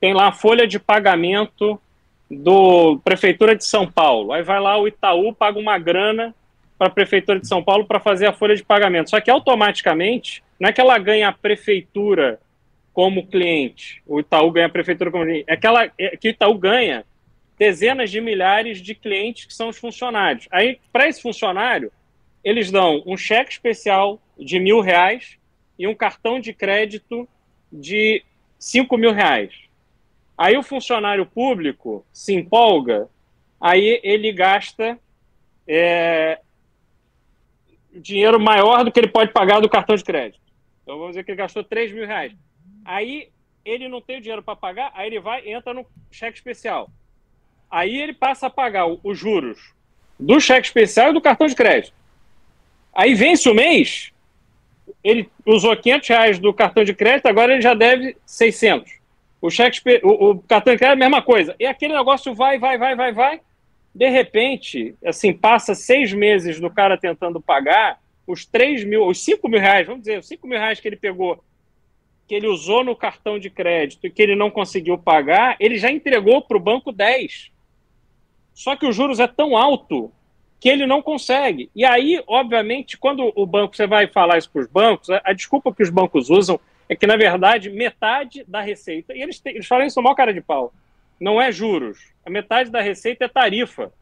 tem 0.00 0.12
lá 0.14 0.28
a 0.28 0.32
folha 0.32 0.66
de 0.66 0.78
pagamento 0.78 1.80
do 2.30 2.98
Prefeitura 3.04 3.54
de 3.54 3.64
São 3.64 3.90
Paulo. 3.90 4.32
Aí 4.32 4.42
vai 4.42 4.60
lá 4.60 4.78
o 4.78 4.86
Itaú, 4.86 5.34
paga 5.34 5.58
uma 5.58 5.78
grana 5.78 6.34
para 6.78 6.88
a 6.88 6.90
Prefeitura 6.90 7.40
de 7.40 7.48
São 7.48 7.62
Paulo 7.62 7.86
para 7.86 8.00
fazer 8.00 8.26
a 8.26 8.32
folha 8.32 8.54
de 8.54 8.64
pagamento. 8.64 9.10
Só 9.10 9.20
que 9.20 9.30
automaticamente, 9.30 10.42
não 10.60 10.68
é 10.68 10.72
que 10.72 10.80
ela 10.80 10.98
ganha 10.98 11.28
a 11.28 11.32
Prefeitura 11.32 12.38
como 12.92 13.26
cliente, 13.26 14.02
o 14.06 14.20
Itaú 14.20 14.50
ganha 14.50 14.66
a 14.66 14.70
Prefeitura 14.70 15.10
como 15.10 15.24
cliente, 15.24 15.44
é 15.46 15.56
que, 15.56 15.66
ela, 15.66 15.90
é 15.98 16.16
que 16.16 16.28
o 16.28 16.30
Itaú 16.30 16.54
ganha 16.54 17.04
dezenas 17.58 18.10
de 18.10 18.20
milhares 18.20 18.80
de 18.80 18.94
clientes 18.94 19.46
que 19.46 19.54
são 19.54 19.68
os 19.68 19.78
funcionários. 19.78 20.46
Aí, 20.50 20.78
para 20.92 21.08
esse 21.08 21.20
funcionário, 21.20 21.90
eles 22.44 22.70
dão 22.70 23.02
um 23.06 23.16
cheque 23.16 23.52
especial 23.52 24.20
de 24.38 24.58
mil 24.58 24.80
reais 24.80 25.38
e 25.78 25.86
um 25.86 25.94
cartão 25.94 26.38
de 26.40 26.52
crédito 26.52 27.28
de 27.80 28.22
cinco 28.58 28.96
mil 28.96 29.12
reais. 29.12 29.52
Aí 30.36 30.56
o 30.56 30.62
funcionário 30.62 31.24
público 31.24 32.04
se 32.12 32.34
empolga, 32.34 33.08
aí 33.60 34.00
ele 34.02 34.32
gasta 34.32 34.98
é, 35.66 36.40
dinheiro 37.92 38.38
maior 38.38 38.84
do 38.84 38.92
que 38.92 39.00
ele 39.00 39.08
pode 39.08 39.32
pagar 39.32 39.60
do 39.60 39.68
cartão 39.68 39.96
de 39.96 40.04
crédito. 40.04 40.40
Então 40.82 40.98
vamos 40.98 41.12
dizer 41.12 41.24
que 41.24 41.30
ele 41.30 41.38
gastou 41.38 41.64
3 41.64 41.92
mil 41.92 42.06
reais. 42.06 42.32
Aí 42.84 43.28
ele 43.64 43.88
não 43.88 44.00
tem 44.00 44.18
o 44.18 44.20
dinheiro 44.20 44.42
para 44.42 44.54
pagar, 44.54 44.92
aí 44.94 45.08
ele 45.08 45.18
vai 45.18 45.48
entra 45.48 45.74
no 45.74 45.86
cheque 46.10 46.38
especial. 46.38 46.90
Aí 47.70 48.00
ele 48.00 48.12
passa 48.12 48.46
a 48.46 48.50
pagar 48.50 48.86
os 48.86 49.18
juros 49.18 49.74
do 50.18 50.40
cheque 50.40 50.66
especial 50.66 51.10
e 51.10 51.14
do 51.14 51.20
cartão 51.20 51.46
de 51.46 51.54
crédito. 51.54 51.94
Aí 52.94 53.14
vence 53.14 53.48
o 53.48 53.54
mês, 53.54 54.12
ele 55.02 55.28
usou 55.44 55.76
500 55.76 56.08
reais 56.08 56.38
do 56.38 56.52
cartão 56.52 56.84
de 56.84 56.94
crédito, 56.94 57.26
agora 57.26 57.52
ele 57.52 57.62
já 57.62 57.74
deve 57.74 58.16
600. 58.24 58.90
O 59.40 59.50
cheque, 59.50 59.80
o, 60.02 60.30
o 60.30 60.38
cartão 60.40 60.72
de 60.72 60.78
crédito 60.78 61.00
é 61.00 61.04
a 61.04 61.08
mesma 61.08 61.22
coisa. 61.22 61.54
E 61.58 61.66
aquele 61.66 61.94
negócio 61.94 62.34
vai, 62.34 62.58
vai, 62.58 62.78
vai, 62.78 62.96
vai, 62.96 63.12
vai. 63.12 63.40
De 63.94 64.08
repente, 64.08 64.94
assim, 65.04 65.32
passa 65.32 65.74
seis 65.74 66.12
meses 66.12 66.60
do 66.60 66.70
cara 66.70 66.98
tentando 66.98 67.40
pagar 67.40 67.98
os 68.26 68.44
3 68.44 68.84
mil, 68.84 69.06
os 69.06 69.22
5 69.24 69.48
mil 69.48 69.60
reais, 69.60 69.86
vamos 69.86 70.02
dizer, 70.02 70.18
os 70.18 70.26
5 70.26 70.46
mil 70.46 70.58
reais 70.58 70.80
que 70.80 70.88
ele 70.88 70.96
pegou, 70.96 71.42
que 72.26 72.34
ele 72.34 72.48
usou 72.48 72.82
no 72.82 72.96
cartão 72.96 73.38
de 73.38 73.48
crédito 73.48 74.06
e 74.06 74.10
que 74.10 74.20
ele 74.20 74.34
não 74.34 74.50
conseguiu 74.50 74.98
pagar, 74.98 75.56
ele 75.60 75.78
já 75.78 75.90
entregou 75.90 76.42
para 76.42 76.56
o 76.56 76.60
banco 76.60 76.90
10. 76.90 77.52
Só 78.52 78.74
que 78.74 78.86
os 78.86 78.96
juros 78.96 79.20
é 79.20 79.26
tão 79.26 79.56
alto 79.56 80.10
que 80.66 80.70
ele 80.70 80.84
não 80.84 81.00
consegue. 81.00 81.70
E 81.76 81.84
aí, 81.84 82.20
obviamente, 82.26 82.98
quando 82.98 83.32
o 83.36 83.46
banco, 83.46 83.76
você 83.76 83.86
vai 83.86 84.08
falar 84.08 84.36
isso 84.36 84.50
para 84.50 84.62
os 84.62 84.66
bancos, 84.66 85.08
a, 85.10 85.22
a 85.24 85.32
desculpa 85.32 85.72
que 85.72 85.80
os 85.80 85.90
bancos 85.90 86.28
usam 86.28 86.58
é 86.88 86.96
que, 86.96 87.06
na 87.06 87.16
verdade, 87.16 87.70
metade 87.70 88.44
da 88.48 88.60
receita, 88.60 89.14
e 89.14 89.22
eles, 89.22 89.40
eles 89.44 89.64
falam 89.64 89.86
isso 89.86 90.02
maior 90.02 90.16
cara 90.16 90.34
de 90.34 90.40
pau, 90.40 90.74
não 91.20 91.40
é 91.40 91.52
juros. 91.52 92.08
A 92.24 92.30
metade 92.30 92.68
da 92.68 92.80
receita 92.80 93.26
é 93.26 93.28
tarifa. 93.28 93.92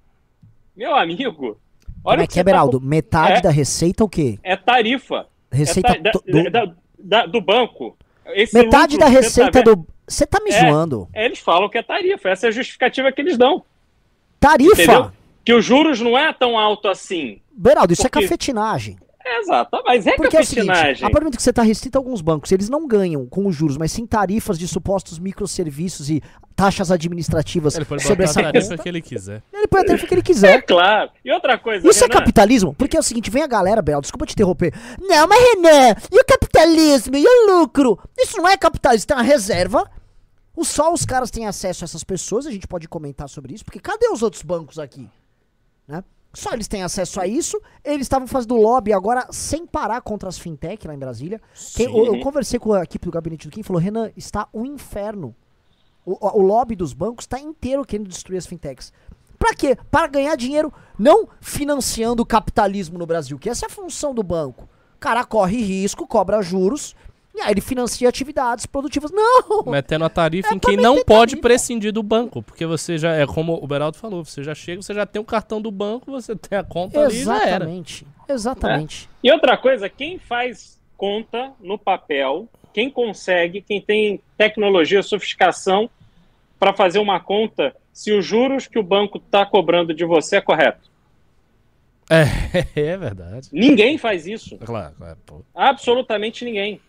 Meu 0.74 0.96
amigo. 0.96 1.60
Olha 2.02 2.16
Como 2.16 2.22
é 2.22 2.26
que, 2.26 2.40
é, 2.40 2.42
Beraldo? 2.42 2.80
Tá... 2.80 2.86
Metade 2.86 3.38
é, 3.38 3.40
da 3.42 3.50
receita 3.50 4.02
é 4.02 4.06
o 4.06 4.08
quê? 4.08 4.38
É 4.42 4.56
tarifa. 4.56 5.26
Receita 5.52 5.92
é 5.92 6.00
ta... 6.00 6.12
do... 6.12 6.50
Da, 6.50 6.74
da, 6.98 7.26
do 7.26 7.42
banco. 7.42 7.94
Esse 8.28 8.56
metade 8.56 8.96
da 8.96 9.06
receita 9.06 9.62
tá 9.62 9.74
do. 9.74 9.86
Você 10.08 10.26
tá 10.26 10.40
me 10.42 10.50
é, 10.50 10.60
zoando? 10.60 11.10
É, 11.12 11.26
eles 11.26 11.40
falam 11.40 11.68
que 11.68 11.76
é 11.76 11.82
tarifa. 11.82 12.30
Essa 12.30 12.46
é 12.46 12.48
a 12.48 12.52
justificativa 12.52 13.12
que 13.12 13.20
eles 13.20 13.36
dão. 13.36 13.62
Tarifa? 14.40 14.82
Entendeu? 14.82 15.12
Que 15.44 15.52
os 15.52 15.64
juros 15.64 16.00
não 16.00 16.16
é 16.16 16.32
tão 16.32 16.58
alto 16.58 16.88
assim. 16.88 17.40
Beraldo, 17.52 17.92
isso 17.92 18.02
é 18.02 18.08
porque... 18.08 18.18
é 18.20 18.22
cafetinagem. 18.22 18.96
Exato, 19.26 19.82
mas 19.86 20.06
é 20.06 20.16
Porque 20.16 20.36
cafetinagem. 20.36 20.70
É 20.70 20.92
o 20.92 20.96
seguinte, 20.96 21.04
a 21.04 21.10
partir 21.10 21.30
do 21.30 21.36
que 21.36 21.42
você 21.42 21.50
está 21.50 21.62
restrito 21.62 21.96
a 21.96 22.00
alguns 22.00 22.20
bancos, 22.20 22.52
eles 22.52 22.68
não 22.68 22.86
ganham 22.86 23.24
com 23.26 23.46
os 23.46 23.56
juros, 23.56 23.78
mas 23.78 23.90
sim 23.90 24.06
tarifas 24.06 24.58
de 24.58 24.68
supostos 24.68 25.18
microserviços 25.18 26.10
e 26.10 26.22
taxas 26.54 26.90
administrativas 26.90 27.74
ele 27.74 27.86
pode 27.86 28.02
sobre 28.02 28.24
essa 28.24 28.40
a 28.40 28.52
tarifa 28.52 28.76
que 28.76 28.88
ele 28.88 29.00
quiser. 29.00 29.42
Ele 29.50 29.66
põe 29.66 29.80
a 29.80 29.84
tarifa 29.84 30.06
que 30.06 30.14
ele 30.14 30.22
quiser. 30.22 30.58
É 30.58 30.62
claro. 30.62 31.10
E 31.24 31.32
outra 31.32 31.58
coisa, 31.58 31.88
Isso 31.88 32.00
Renan... 32.00 32.14
é 32.14 32.18
capitalismo? 32.18 32.74
Porque 32.74 32.98
é 32.98 33.00
o 33.00 33.02
seguinte, 33.02 33.30
vem 33.30 33.42
a 33.42 33.46
galera, 33.46 33.80
Bel, 33.80 34.02
desculpa 34.02 34.26
te 34.26 34.34
interromper. 34.34 34.74
Não, 35.00 35.26
mas 35.26 35.42
Renan, 35.42 35.94
e 36.12 36.20
o 36.20 36.24
capitalismo? 36.26 37.16
E 37.16 37.24
o 37.26 37.60
lucro? 37.60 37.98
Isso 38.18 38.36
não 38.36 38.46
é 38.46 38.58
capitalismo, 38.58 39.06
tem 39.06 39.16
uma 39.16 39.22
reserva. 39.22 39.90
Só 40.62 40.92
os 40.92 41.04
caras 41.04 41.30
têm 41.30 41.46
acesso 41.46 41.82
a 41.82 41.86
essas 41.86 42.04
pessoas, 42.04 42.46
a 42.46 42.50
gente 42.50 42.68
pode 42.68 42.86
comentar 42.88 43.28
sobre 43.28 43.54
isso, 43.54 43.64
porque 43.64 43.80
cadê 43.80 44.06
os 44.08 44.22
outros 44.22 44.42
bancos 44.42 44.78
aqui? 44.78 45.08
Né? 45.86 46.02
Só 46.32 46.52
eles 46.52 46.66
têm 46.66 46.82
acesso 46.82 47.20
a 47.20 47.26
isso. 47.26 47.60
Eles 47.84 48.02
estavam 48.02 48.26
fazendo 48.26 48.56
lobby 48.56 48.92
agora 48.92 49.26
sem 49.30 49.66
parar 49.66 50.00
contra 50.00 50.28
as 50.28 50.38
fintech 50.38 50.86
lá 50.86 50.94
em 50.94 50.98
Brasília. 50.98 51.40
Quem, 51.74 51.86
eu, 51.86 52.06
eu, 52.06 52.20
conversei 52.20 52.58
com 52.58 52.72
a 52.72 52.82
equipe 52.82 53.06
do 53.06 53.12
gabinete 53.12 53.46
do 53.46 53.52
Kim 53.52 53.60
e 53.60 53.64
falou: 53.64 53.80
Renan, 53.80 54.10
está 54.16 54.48
um 54.52 54.66
inferno. 54.66 55.34
O, 56.04 56.38
o 56.38 56.42
lobby 56.42 56.74
dos 56.76 56.92
bancos 56.92 57.24
está 57.24 57.38
inteiro 57.38 57.84
querendo 57.84 58.08
destruir 58.08 58.38
as 58.38 58.46
fintechs. 58.46 58.92
Para 59.38 59.54
quê? 59.54 59.76
Para 59.90 60.06
ganhar 60.06 60.36
dinheiro 60.36 60.72
não 60.98 61.28
financiando 61.40 62.22
o 62.22 62.26
capitalismo 62.26 62.98
no 62.98 63.06
Brasil, 63.06 63.38
que 63.38 63.48
essa 63.48 63.66
é 63.66 63.68
a 63.68 63.70
função 63.70 64.14
do 64.14 64.22
banco. 64.22 64.68
O 64.96 64.98
cara 64.98 65.24
corre 65.24 65.62
risco, 65.62 66.06
cobra 66.06 66.42
juros 66.42 66.94
e 67.34 67.40
aí 67.40 67.50
ele 67.50 67.60
financia 67.60 68.08
atividades 68.08 68.64
produtivas. 68.64 69.10
Não! 69.10 69.64
Metendo 69.66 70.04
a 70.04 70.08
tarifa 70.08 70.50
é 70.52 70.54
em 70.54 70.58
quem 70.58 70.76
não 70.76 71.02
pode 71.02 71.32
tarifa. 71.32 71.48
prescindir 71.48 71.92
do 71.92 72.02
banco. 72.02 72.42
Porque 72.42 72.64
você 72.64 72.96
já, 72.96 73.12
é 73.12 73.26
como 73.26 73.58
o 73.60 73.66
Beraldo 73.66 73.98
falou, 73.98 74.24
você 74.24 74.42
já 74.42 74.54
chega, 74.54 74.80
você 74.80 74.94
já 74.94 75.04
tem 75.04 75.20
o 75.20 75.24
cartão 75.24 75.60
do 75.60 75.70
banco, 75.70 76.12
você 76.12 76.36
tem 76.38 76.56
a 76.56 76.62
conta 76.62 77.00
Exatamente. 77.06 78.04
ali 78.04 78.34
Exatamente. 78.34 79.08
É. 79.12 79.28
E 79.28 79.32
outra 79.32 79.56
coisa, 79.56 79.88
quem 79.88 80.18
faz 80.18 80.80
conta 80.96 81.52
no 81.60 81.76
papel, 81.76 82.48
quem 82.72 82.88
consegue, 82.88 83.60
quem 83.60 83.80
tem 83.80 84.20
tecnologia, 84.38 85.02
sofisticação 85.02 85.90
para 86.58 86.72
fazer 86.72 87.00
uma 87.00 87.18
conta, 87.18 87.74
se 87.92 88.12
os 88.12 88.24
juros 88.24 88.68
que 88.68 88.78
o 88.78 88.82
banco 88.82 89.18
está 89.18 89.44
cobrando 89.44 89.92
de 89.92 90.04
você 90.04 90.36
é 90.36 90.40
correto. 90.40 90.88
É, 92.08 92.24
é 92.80 92.96
verdade. 92.96 93.48
Ninguém 93.52 93.98
faz 93.98 94.26
isso. 94.26 94.56
Claro, 94.58 94.94
é, 95.02 95.16
Absolutamente 95.54 96.44
ninguém. 96.44 96.80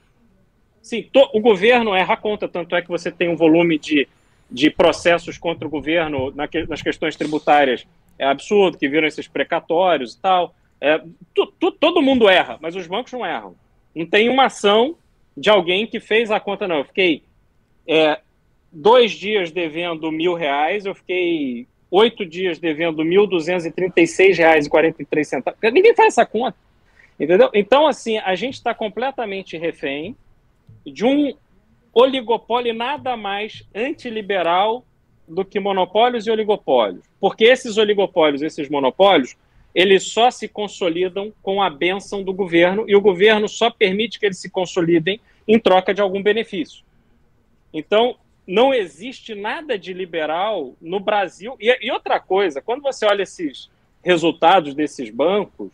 Sim, 0.85 1.01
to, 1.11 1.27
o 1.33 1.39
governo 1.39 1.95
erra 1.95 2.13
a 2.13 2.17
conta, 2.17 2.47
tanto 2.47 2.75
é 2.75 2.81
que 2.81 2.89
você 2.89 3.11
tem 3.11 3.27
um 3.27 3.35
volume 3.35 3.79
de, 3.79 4.07
de 4.51 4.69
processos 4.69 5.35
contra 5.35 5.67
o 5.67 5.71
governo 5.71 6.31
na 6.35 6.47
nas 6.69 6.83
questões 6.83 7.15
tributárias 7.15 7.87
é 8.19 8.25
absurdo, 8.27 8.77
que 8.77 8.87
viram 8.87 9.07
esses 9.07 9.27
precatórios 9.27 10.13
e 10.13 10.21
tal. 10.21 10.53
É, 10.79 11.01
tu, 11.33 11.47
tu, 11.59 11.71
todo 11.71 12.03
mundo 12.03 12.29
erra, 12.29 12.59
mas 12.61 12.75
os 12.75 12.85
bancos 12.85 13.11
não 13.13 13.25
erram. 13.25 13.55
Não 13.95 14.05
tem 14.05 14.29
uma 14.29 14.45
ação 14.45 14.95
de 15.35 15.49
alguém 15.49 15.87
que 15.87 15.99
fez 15.99 16.29
a 16.29 16.39
conta, 16.39 16.67
não. 16.67 16.77
Eu 16.77 16.85
fiquei 16.85 17.23
é, 17.87 18.19
dois 18.71 19.11
dias 19.11 19.49
devendo 19.49 20.11
mil 20.11 20.35
reais, 20.35 20.85
eu 20.85 20.93
fiquei 20.93 21.65
oito 21.89 22.23
dias 22.23 22.59
devendo 22.59 23.03
três 25.09 25.27
centavos. 25.29 25.59
Ninguém 25.63 25.95
faz 25.95 26.09
essa 26.09 26.27
conta, 26.27 26.55
entendeu? 27.19 27.49
Então, 27.55 27.87
assim, 27.87 28.19
a 28.19 28.35
gente 28.35 28.53
está 28.53 28.71
completamente 28.71 29.57
refém 29.57 30.15
de 30.85 31.05
um 31.05 31.33
oligopólio 31.93 32.73
nada 32.73 33.15
mais 33.15 33.63
antiliberal 33.73 34.85
do 35.27 35.43
que 35.43 35.59
monopólios 35.59 36.27
e 36.27 36.31
oligopólios. 36.31 37.03
Porque 37.19 37.45
esses 37.45 37.77
oligopólios, 37.77 38.41
esses 38.41 38.69
monopólios, 38.69 39.35
eles 39.73 40.03
só 40.03 40.31
se 40.31 40.47
consolidam 40.47 41.33
com 41.41 41.61
a 41.61 41.69
benção 41.69 42.23
do 42.23 42.33
governo 42.33 42.85
e 42.87 42.95
o 42.95 43.01
governo 43.01 43.47
só 43.47 43.69
permite 43.69 44.19
que 44.19 44.25
eles 44.25 44.39
se 44.39 44.49
consolidem 44.49 45.19
em 45.47 45.59
troca 45.59 45.93
de 45.93 46.01
algum 46.01 46.21
benefício. 46.21 46.83
Então, 47.73 48.15
não 48.47 48.73
existe 48.73 49.33
nada 49.33 49.77
de 49.77 49.91
liberal 49.91 50.75
no 50.79 50.99
Brasil. 50.99 51.57
E, 51.59 51.77
e, 51.85 51.91
outra 51.91 52.19
coisa, 52.19 52.61
quando 52.61 52.81
você 52.81 53.05
olha 53.05 53.23
esses 53.23 53.69
resultados 54.03 54.73
desses 54.73 55.09
bancos, 55.09 55.71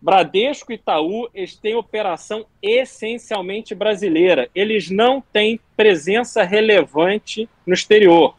Bradesco 0.00 0.70
e 0.72 0.76
Itaú, 0.76 1.28
eles 1.34 1.56
têm 1.56 1.74
operação 1.74 2.46
essencialmente 2.62 3.74
brasileira. 3.74 4.48
Eles 4.54 4.90
não 4.90 5.20
têm 5.20 5.58
presença 5.76 6.44
relevante 6.44 7.48
no 7.66 7.74
exterior. 7.74 8.36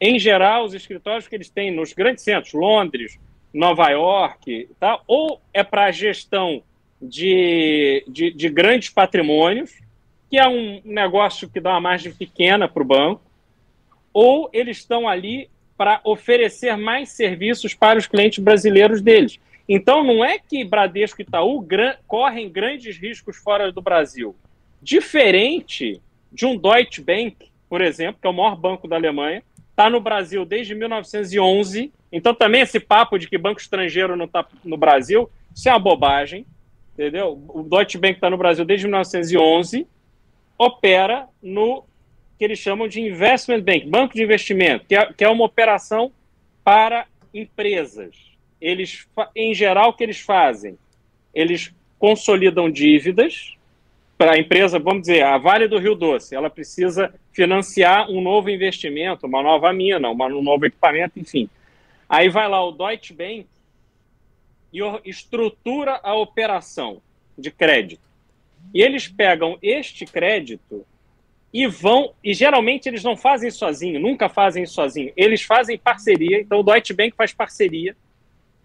Em 0.00 0.18
geral, 0.18 0.64
os 0.64 0.74
escritórios 0.74 1.28
que 1.28 1.34
eles 1.34 1.48
têm 1.50 1.70
nos 1.70 1.92
grandes 1.92 2.24
centros, 2.24 2.52
Londres, 2.54 3.18
Nova 3.52 3.88
York, 3.90 4.68
tá? 4.78 5.00
ou 5.06 5.40
é 5.52 5.62
para 5.62 5.84
a 5.84 5.90
gestão 5.90 6.62
de, 7.00 8.04
de, 8.08 8.30
de 8.30 8.48
grandes 8.48 8.90
patrimônios, 8.90 9.72
que 10.30 10.38
é 10.38 10.48
um 10.48 10.80
negócio 10.84 11.48
que 11.48 11.60
dá 11.60 11.70
uma 11.70 11.80
margem 11.80 12.12
pequena 12.12 12.68
para 12.68 12.82
o 12.82 12.86
banco, 12.86 13.22
ou 14.12 14.48
eles 14.52 14.78
estão 14.78 15.08
ali 15.08 15.48
para 15.76 16.00
oferecer 16.04 16.76
mais 16.76 17.10
serviços 17.10 17.74
para 17.74 17.98
os 17.98 18.06
clientes 18.06 18.42
brasileiros 18.42 19.00
deles. 19.02 19.38
Então, 19.68 20.04
não 20.04 20.24
é 20.24 20.38
que 20.38 20.64
Bradesco 20.64 21.20
e 21.20 21.24
Itaú 21.24 21.60
gran 21.60 21.94
correm 22.06 22.48
grandes 22.48 22.96
riscos 22.96 23.36
fora 23.36 23.72
do 23.72 23.82
Brasil. 23.82 24.36
Diferente 24.80 26.00
de 26.32 26.46
um 26.46 26.56
Deutsche 26.56 27.00
Bank, 27.00 27.36
por 27.68 27.80
exemplo, 27.80 28.20
que 28.20 28.26
é 28.26 28.30
o 28.30 28.34
maior 28.34 28.56
banco 28.56 28.86
da 28.86 28.96
Alemanha, 28.96 29.42
está 29.70 29.90
no 29.90 30.00
Brasil 30.00 30.44
desde 30.44 30.74
1911. 30.74 31.92
Então, 32.12 32.34
também 32.34 32.60
esse 32.60 32.78
papo 32.78 33.18
de 33.18 33.28
que 33.28 33.36
banco 33.36 33.60
estrangeiro 33.60 34.16
não 34.16 34.26
está 34.26 34.46
no 34.64 34.76
Brasil, 34.76 35.28
isso 35.54 35.68
é 35.68 35.72
uma 35.72 35.78
bobagem. 35.78 36.46
Entendeu? 36.94 37.42
O 37.48 37.62
Deutsche 37.62 37.98
Bank 37.98 38.14
está 38.14 38.30
no 38.30 38.38
Brasil 38.38 38.64
desde 38.64 38.86
1911 38.86 39.86
opera 40.58 41.28
no 41.42 41.84
que 42.38 42.44
eles 42.44 42.58
chamam 42.58 42.86
de 42.86 43.00
investment 43.00 43.62
bank, 43.62 43.86
banco 43.88 44.14
de 44.14 44.22
investimento, 44.22 44.84
que 44.86 44.94
é, 44.94 45.12
que 45.12 45.24
é 45.24 45.28
uma 45.28 45.44
operação 45.44 46.12
para 46.62 47.06
empresas. 47.32 48.14
Eles, 48.66 49.06
em 49.36 49.54
geral, 49.54 49.90
o 49.90 49.92
que 49.92 50.02
eles 50.02 50.18
fazem? 50.18 50.76
Eles 51.32 51.72
consolidam 52.00 52.68
dívidas 52.68 53.54
para 54.18 54.32
a 54.32 54.38
empresa, 54.38 54.76
vamos 54.80 55.02
dizer, 55.02 55.22
a 55.22 55.38
Vale 55.38 55.68
do 55.68 55.78
Rio 55.78 55.94
Doce, 55.94 56.34
ela 56.34 56.50
precisa 56.50 57.14
financiar 57.32 58.10
um 58.10 58.20
novo 58.20 58.50
investimento, 58.50 59.24
uma 59.24 59.40
nova 59.40 59.72
mina, 59.72 60.10
uma, 60.10 60.26
um 60.26 60.42
novo 60.42 60.66
equipamento, 60.66 61.16
enfim. 61.16 61.48
Aí 62.08 62.28
vai 62.28 62.48
lá 62.48 62.60
o 62.64 62.72
Deutsche 62.72 63.12
Bank 63.12 63.46
e 64.72 64.80
estrutura 65.04 66.00
a 66.02 66.16
operação 66.16 67.00
de 67.38 67.52
crédito. 67.52 68.02
E 68.74 68.82
eles 68.82 69.06
pegam 69.06 69.56
este 69.62 70.04
crédito 70.04 70.84
e 71.52 71.68
vão. 71.68 72.14
E 72.24 72.34
geralmente 72.34 72.88
eles 72.88 73.04
não 73.04 73.16
fazem 73.16 73.50
sozinho, 73.52 74.00
nunca 74.00 74.28
fazem 74.28 74.66
sozinho. 74.66 75.12
Eles 75.16 75.42
fazem 75.42 75.78
parceria. 75.78 76.40
Então 76.40 76.58
o 76.58 76.64
Deutsche 76.64 76.92
Bank 76.92 77.14
faz 77.14 77.32
parceria 77.32 77.94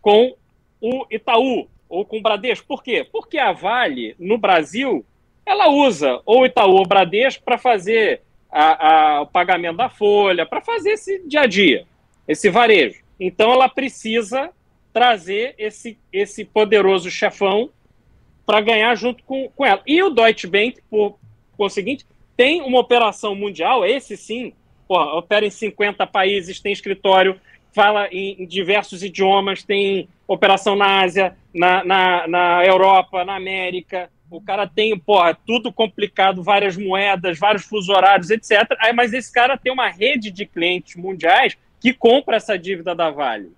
com 0.01 0.35
o 0.81 1.05
Itaú 1.09 1.67
ou 1.87 2.05
com 2.05 2.17
o 2.17 2.21
Bradesco. 2.21 2.67
Por 2.67 2.83
quê? 2.83 3.07
Porque 3.09 3.37
a 3.37 3.51
Vale, 3.51 4.15
no 4.17 4.37
Brasil, 4.37 5.05
ela 5.45 5.69
usa 5.69 6.21
ou 6.25 6.45
Itaú 6.45 6.75
ou 6.75 6.87
Bradesco 6.87 7.43
para 7.43 7.57
fazer 7.57 8.21
a, 8.51 8.87
a, 8.87 9.21
o 9.21 9.27
pagamento 9.27 9.77
da 9.77 9.89
folha, 9.89 10.45
para 10.45 10.61
fazer 10.61 10.91
esse 10.91 11.21
dia 11.27 11.41
a 11.41 11.47
dia, 11.47 11.85
esse 12.27 12.49
varejo. 12.49 13.01
Então 13.19 13.51
ela 13.51 13.69
precisa 13.69 14.49
trazer 14.91 15.55
esse, 15.57 15.97
esse 16.11 16.43
poderoso 16.43 17.09
chefão 17.09 17.69
para 18.45 18.59
ganhar 18.59 18.93
junto 18.95 19.23
com, 19.23 19.49
com 19.49 19.65
ela. 19.65 19.81
E 19.85 20.03
o 20.03 20.09
Deutsche 20.09 20.47
Bank, 20.47 20.81
por 20.89 21.17
conseguinte, 21.55 22.05
tem 22.35 22.61
uma 22.61 22.79
operação 22.79 23.35
mundial, 23.35 23.85
esse 23.85 24.17
sim, 24.17 24.53
porra, 24.87 25.13
opera 25.13 25.45
em 25.45 25.49
50 25.49 26.05
países, 26.07 26.59
tem 26.59 26.73
escritório, 26.73 27.39
fala 27.73 28.07
em, 28.11 28.43
em 28.43 28.45
diversos 28.45 29.03
idiomas, 29.03 29.63
tem 29.63 30.07
operação 30.27 30.75
na 30.75 31.01
Ásia, 31.01 31.35
na, 31.53 31.83
na, 31.83 32.27
na 32.27 32.65
Europa, 32.65 33.23
na 33.25 33.35
América. 33.35 34.09
O 34.29 34.41
cara 34.41 34.65
tem, 34.65 34.97
porra, 34.97 35.37
tudo 35.45 35.73
complicado, 35.73 36.43
várias 36.43 36.77
moedas, 36.77 37.37
vários 37.37 37.65
fuso 37.65 37.91
horários, 37.91 38.29
etc. 38.29 38.75
Aí, 38.79 38.93
mas 38.93 39.13
esse 39.13 39.31
cara 39.31 39.57
tem 39.57 39.71
uma 39.71 39.89
rede 39.89 40.31
de 40.31 40.45
clientes 40.45 40.95
mundiais 40.95 41.57
que 41.79 41.93
compra 41.93 42.37
essa 42.37 42.57
dívida 42.57 42.95
da 42.95 43.09
Vale. 43.09 43.51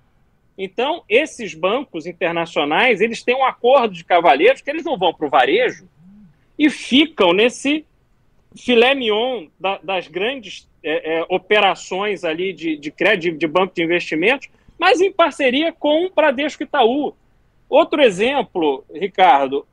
Então, 0.57 1.03
esses 1.09 1.53
bancos 1.53 2.05
internacionais, 2.05 3.01
eles 3.01 3.23
têm 3.23 3.35
um 3.35 3.43
acordo 3.43 3.93
de 3.93 4.03
cavalheiros 4.03 4.61
que 4.61 4.69
eles 4.69 4.83
não 4.83 4.97
vão 4.97 5.13
para 5.13 5.27
o 5.27 5.29
varejo 5.29 5.87
e 6.57 6.69
ficam 6.69 7.33
nesse 7.33 7.85
filé 8.55 8.93
mignon 8.93 9.47
da, 9.59 9.79
das 9.83 10.07
grandes 10.07 10.67
é, 10.83 11.19
é, 11.19 11.25
operações 11.29 12.23
ali 12.23 12.53
de, 12.53 12.77
de 12.77 12.91
crédito, 12.91 13.37
de 13.37 13.47
banco 13.47 13.73
de 13.73 13.83
investimentos, 13.83 14.49
mas 14.77 14.99
em 14.99 15.11
parceria 15.11 15.71
com 15.71 16.05
o 16.05 16.09
Bradesco 16.09 16.63
Itaú. 16.63 17.15
Outro 17.69 18.01
exemplo, 18.01 18.83
Ricardo, 18.93 19.65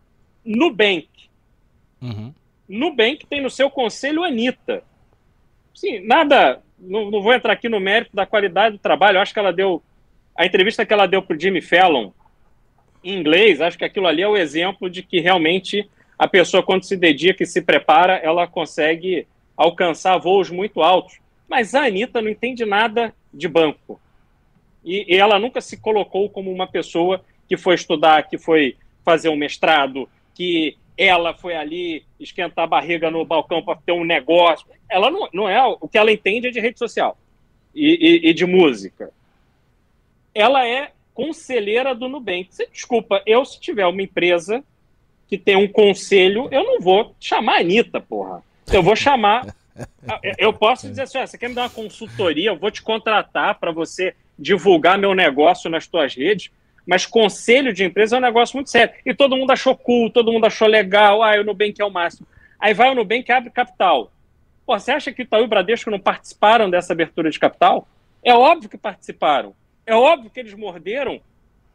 Nubank. 0.45 1.09
Uhum. 2.01 2.33
Nubank 2.69 3.27
tem 3.27 3.41
no 3.41 3.51
seu 3.51 3.69
conselho 3.69 4.23
a 4.23 4.29
Anitta. 4.29 4.83
Sim, 5.75 6.01
nada, 6.01 6.63
não, 6.79 7.11
não 7.11 7.23
vou 7.23 7.35
entrar 7.35 7.53
aqui 7.53 7.69
no 7.69 7.81
mérito 7.81 8.15
da 8.15 8.25
qualidade 8.25 8.77
do 8.77 8.81
trabalho, 8.81 9.21
acho 9.21 9.33
que 9.33 9.39
ela 9.39 9.53
deu 9.53 9.83
a 10.37 10.47
entrevista 10.47 10.87
que 10.87 10.93
ela 10.93 11.07
deu 11.07 11.21
para 11.21 11.37
o 11.37 11.41
Jimmy 11.41 11.61
Fallon, 11.61 12.13
em 13.03 13.19
inglês, 13.19 13.61
acho 13.61 13.77
que 13.77 13.85
aquilo 13.85 14.07
ali 14.07 14.23
é 14.23 14.29
o 14.29 14.37
exemplo 14.37 14.89
de 14.89 15.03
que 15.03 15.21
realmente 15.21 15.89
a 16.19 16.29
pessoa, 16.29 16.63
quando 16.63 16.85
se 16.85 16.97
dedica 16.97 17.43
e 17.43 17.47
se 17.47 17.63
prepara, 17.63 18.15
ela 18.15 18.47
consegue 18.47 19.27
alcançar 19.63 20.19
voos 20.19 20.51
muito 20.51 20.83
altos. 20.83 21.19
Mas 21.49 21.75
a 21.75 21.85
Anitta 21.85 22.23
não 22.23 22.31
entende 22.31 22.65
nada 22.65 23.15
de 23.33 23.49
banco. 23.49 24.01
E, 24.85 25.15
e 25.15 25.17
ela 25.17 25.39
nunca 25.39 25.61
se 25.61 25.77
colocou 25.77 26.31
como 26.31 26.51
uma 26.51 26.67
pessoa 26.67 27.25
que 27.49 27.57
foi 27.57 27.75
estudar, 27.75 28.29
que 28.29 28.39
foi 28.39 28.77
fazer 29.05 29.29
um 29.29 29.37
mestrado, 29.37 30.09
que 30.35 30.77
ela 30.97 31.35
foi 31.35 31.57
ali 31.57 32.05
esquentar 32.19 32.65
a 32.65 32.69
barriga 32.69 33.11
no 33.11 33.25
balcão 33.25 33.63
para 33.63 33.79
ter 33.79 33.93
um 33.93 34.05
negócio. 34.05 34.67
Ela 34.89 35.11
não, 35.11 35.29
não 35.33 35.49
é. 35.49 35.63
O 35.81 35.89
que 35.89 35.99
ela 35.99 36.13
entende 36.13 36.49
é 36.49 36.51
de 36.51 36.61
rede 36.61 36.79
social 36.79 37.19
e, 37.75 38.27
e, 38.27 38.31
e 38.31 38.35
de 38.35 38.47
música 38.47 39.13
ela 40.35 40.67
é 40.67 40.93
conselheira 41.15 41.95
do 41.95 42.09
Nubank. 42.09 42.49
Você 42.51 42.67
desculpa, 42.67 43.23
eu 43.27 43.45
se 43.45 43.61
tiver 43.61 43.87
uma 43.87 44.03
empresa 44.03 44.65
que 45.29 45.39
tem 45.39 45.57
um 45.57 45.69
conselho, 45.69 46.49
eu 46.51 46.65
não 46.65 46.81
vou 46.81 47.15
chamar 47.21 47.57
a 47.57 47.61
Anitta, 47.61 48.01
porra. 48.01 48.43
Eu 48.73 48.83
vou 48.83 48.95
chamar. 48.95 49.55
Eu 50.39 50.53
posso 50.53 50.89
dizer 50.89 51.03
assim: 51.03 51.19
você 51.19 51.39
quer 51.39 51.49
me 51.49 51.55
dar 51.55 51.63
uma 51.63 51.71
consultoria? 51.71 52.51
Eu 52.51 52.59
vou 52.59 52.71
te 52.71 52.83
contratar 52.83 53.59
para 53.59 53.73
você 53.73 54.15
divulgar 54.39 54.99
meu 54.99 55.15
negócio 55.15 55.71
nas 55.71 55.87
tuas 55.87 56.15
redes. 56.15 56.51
Mas 56.87 57.07
conselho 57.07 57.73
de 57.73 57.85
empresa 57.85 58.17
é 58.17 58.19
um 58.19 58.23
negócio 58.23 58.57
muito 58.57 58.71
sério. 58.71 58.95
E 59.05 59.15
todo 59.15 59.37
mundo 59.37 59.51
achou 59.51 59.77
cool, 59.77 60.11
todo 60.11 60.33
mundo 60.33 60.47
achou 60.47 60.67
legal. 60.67 61.23
Ah, 61.23 61.39
o 61.41 61.45
Nubank 61.45 61.81
é 61.81 61.85
o 61.85 61.91
máximo. 61.91 62.27
Aí 62.59 62.75
vai 62.75 62.91
o 62.91 62.95
Nubank 62.95 63.29
e 63.29 63.33
abre 63.33 63.51
capital. 63.51 64.13
Pô, 64.67 64.79
você 64.79 64.93
acha 64.93 65.13
que 65.13 65.23
o 65.23 65.25
Itaú 65.25 65.43
e 65.43 65.45
o 65.45 65.49
Bradesco 65.49 65.91
não 65.91 66.01
participaram 66.01 66.71
dessa 66.71 66.93
abertura 66.93 67.31
de 67.31 67.39
capital? 67.39 67.89
É 68.23 68.35
óbvio 68.35 68.69
que 68.69 68.79
participaram. 68.79 69.55
É 69.87 69.95
óbvio 69.95 70.31
que 70.31 70.41
eles 70.41 70.55
morderam 70.55 71.21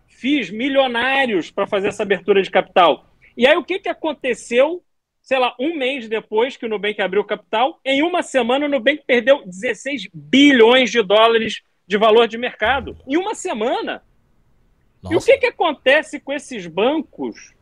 FIIs 0.07 0.49
milionários 0.49 1.51
para 1.51 1.67
fazer 1.67 1.89
essa 1.89 2.03
abertura 2.03 2.41
de 2.41 2.49
capital. 2.49 3.05
E 3.35 3.45
aí 3.45 3.57
o 3.57 3.63
que, 3.63 3.79
que 3.79 3.89
aconteceu, 3.89 4.81
sei 5.25 5.39
lá, 5.39 5.53
um 5.59 5.75
mês 5.75 6.07
depois 6.07 6.55
que 6.55 6.65
o 6.65 6.69
Nubank 6.69 7.01
abriu 7.01 7.23
capital? 7.25 7.79
Em 7.83 8.01
uma 8.01 8.23
semana 8.23 8.65
o 8.65 8.69
Nubank 8.69 9.03
perdeu 9.05 9.43
16 9.45 10.07
bilhões 10.13 10.89
de 10.89 11.01
dólares 11.01 11.61
de 11.85 11.97
valor 11.97 12.27
de 12.27 12.37
mercado. 12.37 12.95
Em 13.05 13.17
uma 13.17 13.35
semana. 13.35 14.01
Nossa. 15.03 15.13
E 15.13 15.17
o 15.17 15.21
que, 15.21 15.37
que 15.37 15.47
acontece 15.47 16.19
com 16.19 16.31
esses 16.31 16.65
bancos 16.65 17.53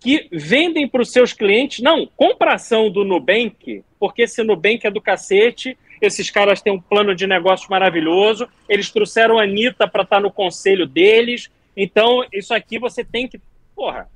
que 0.00 0.28
vendem 0.32 0.88
para 0.88 1.02
os 1.02 1.12
seus 1.12 1.34
clientes? 1.34 1.80
Não, 1.80 2.06
compração 2.16 2.90
do 2.90 3.04
Nubank, 3.04 3.84
porque 4.00 4.22
esse 4.22 4.42
Nubank 4.42 4.86
é 4.86 4.90
do 4.90 5.02
cacete 5.02 5.76
esses 6.00 6.30
caras 6.30 6.62
têm 6.62 6.72
um 6.72 6.80
plano 6.80 7.14
de 7.14 7.26
negócio 7.26 7.68
maravilhoso. 7.70 8.48
Eles 8.68 8.90
trouxeram 8.90 9.38
a 9.38 9.42
Anitta 9.42 9.88
para 9.88 10.02
estar 10.02 10.16
tá 10.16 10.22
no 10.22 10.30
conselho 10.30 10.86
deles. 10.86 11.50
Então, 11.76 12.24
isso 12.32 12.54
aqui 12.54 12.78
você 12.78 13.04
tem 13.04 13.28
que. 13.28 13.40
Porra, 13.74 14.08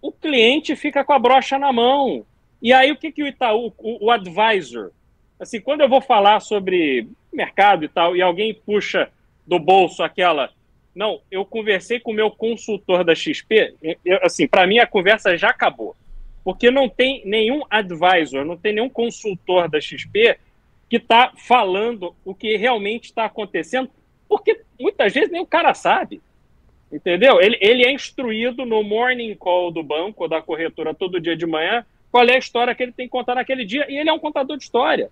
o 0.00 0.12
cliente 0.12 0.76
fica 0.76 1.04
com 1.04 1.12
a 1.12 1.18
brocha 1.18 1.58
na 1.58 1.72
mão. 1.72 2.24
E 2.60 2.72
aí, 2.72 2.90
o 2.90 2.96
que, 2.96 3.12
que 3.12 3.22
o 3.22 3.26
Itaú, 3.26 3.72
o, 3.78 4.06
o 4.06 4.10
advisor, 4.10 4.90
assim, 5.38 5.60
quando 5.60 5.80
eu 5.80 5.88
vou 5.88 6.00
falar 6.00 6.40
sobre 6.40 7.08
mercado 7.32 7.84
e 7.84 7.88
tal, 7.88 8.16
e 8.16 8.22
alguém 8.22 8.54
puxa 8.54 9.10
do 9.46 9.58
bolso 9.58 10.02
aquela. 10.02 10.50
Não, 10.94 11.20
eu 11.30 11.44
conversei 11.44 12.00
com 12.00 12.10
o 12.10 12.14
meu 12.14 12.30
consultor 12.30 13.04
da 13.04 13.14
XP, 13.14 13.74
eu, 14.04 14.18
assim, 14.22 14.48
para 14.48 14.66
mim 14.66 14.78
a 14.78 14.86
conversa 14.86 15.36
já 15.36 15.50
acabou. 15.50 15.94
Porque 16.42 16.70
não 16.70 16.88
tem 16.88 17.22
nenhum 17.24 17.62
advisor, 17.70 18.44
não 18.44 18.56
tem 18.56 18.72
nenhum 18.72 18.88
consultor 18.88 19.68
da 19.68 19.80
XP 19.80 20.38
que 20.88 20.96
está 20.96 21.32
falando 21.36 22.14
o 22.24 22.34
que 22.34 22.56
realmente 22.56 23.04
está 23.04 23.26
acontecendo, 23.26 23.90
porque 24.28 24.62
muitas 24.80 25.12
vezes 25.12 25.30
nem 25.30 25.40
o 25.40 25.46
cara 25.46 25.74
sabe. 25.74 26.20
Entendeu? 26.90 27.40
Ele, 27.40 27.58
ele 27.60 27.84
é 27.84 27.92
instruído 27.92 28.64
no 28.64 28.82
morning 28.82 29.34
call 29.34 29.70
do 29.70 29.82
banco 29.82 30.26
da 30.26 30.40
corretora 30.40 30.94
todo 30.94 31.20
dia 31.20 31.36
de 31.36 31.46
manhã 31.46 31.84
qual 32.10 32.26
é 32.26 32.34
a 32.34 32.38
história 32.38 32.74
que 32.74 32.82
ele 32.82 32.92
tem 32.92 33.06
que 33.06 33.12
contar 33.12 33.34
naquele 33.34 33.64
dia, 33.64 33.86
e 33.88 33.98
ele 33.98 34.08
é 34.08 34.12
um 34.12 34.18
contador 34.18 34.56
de 34.56 34.64
história. 34.64 35.10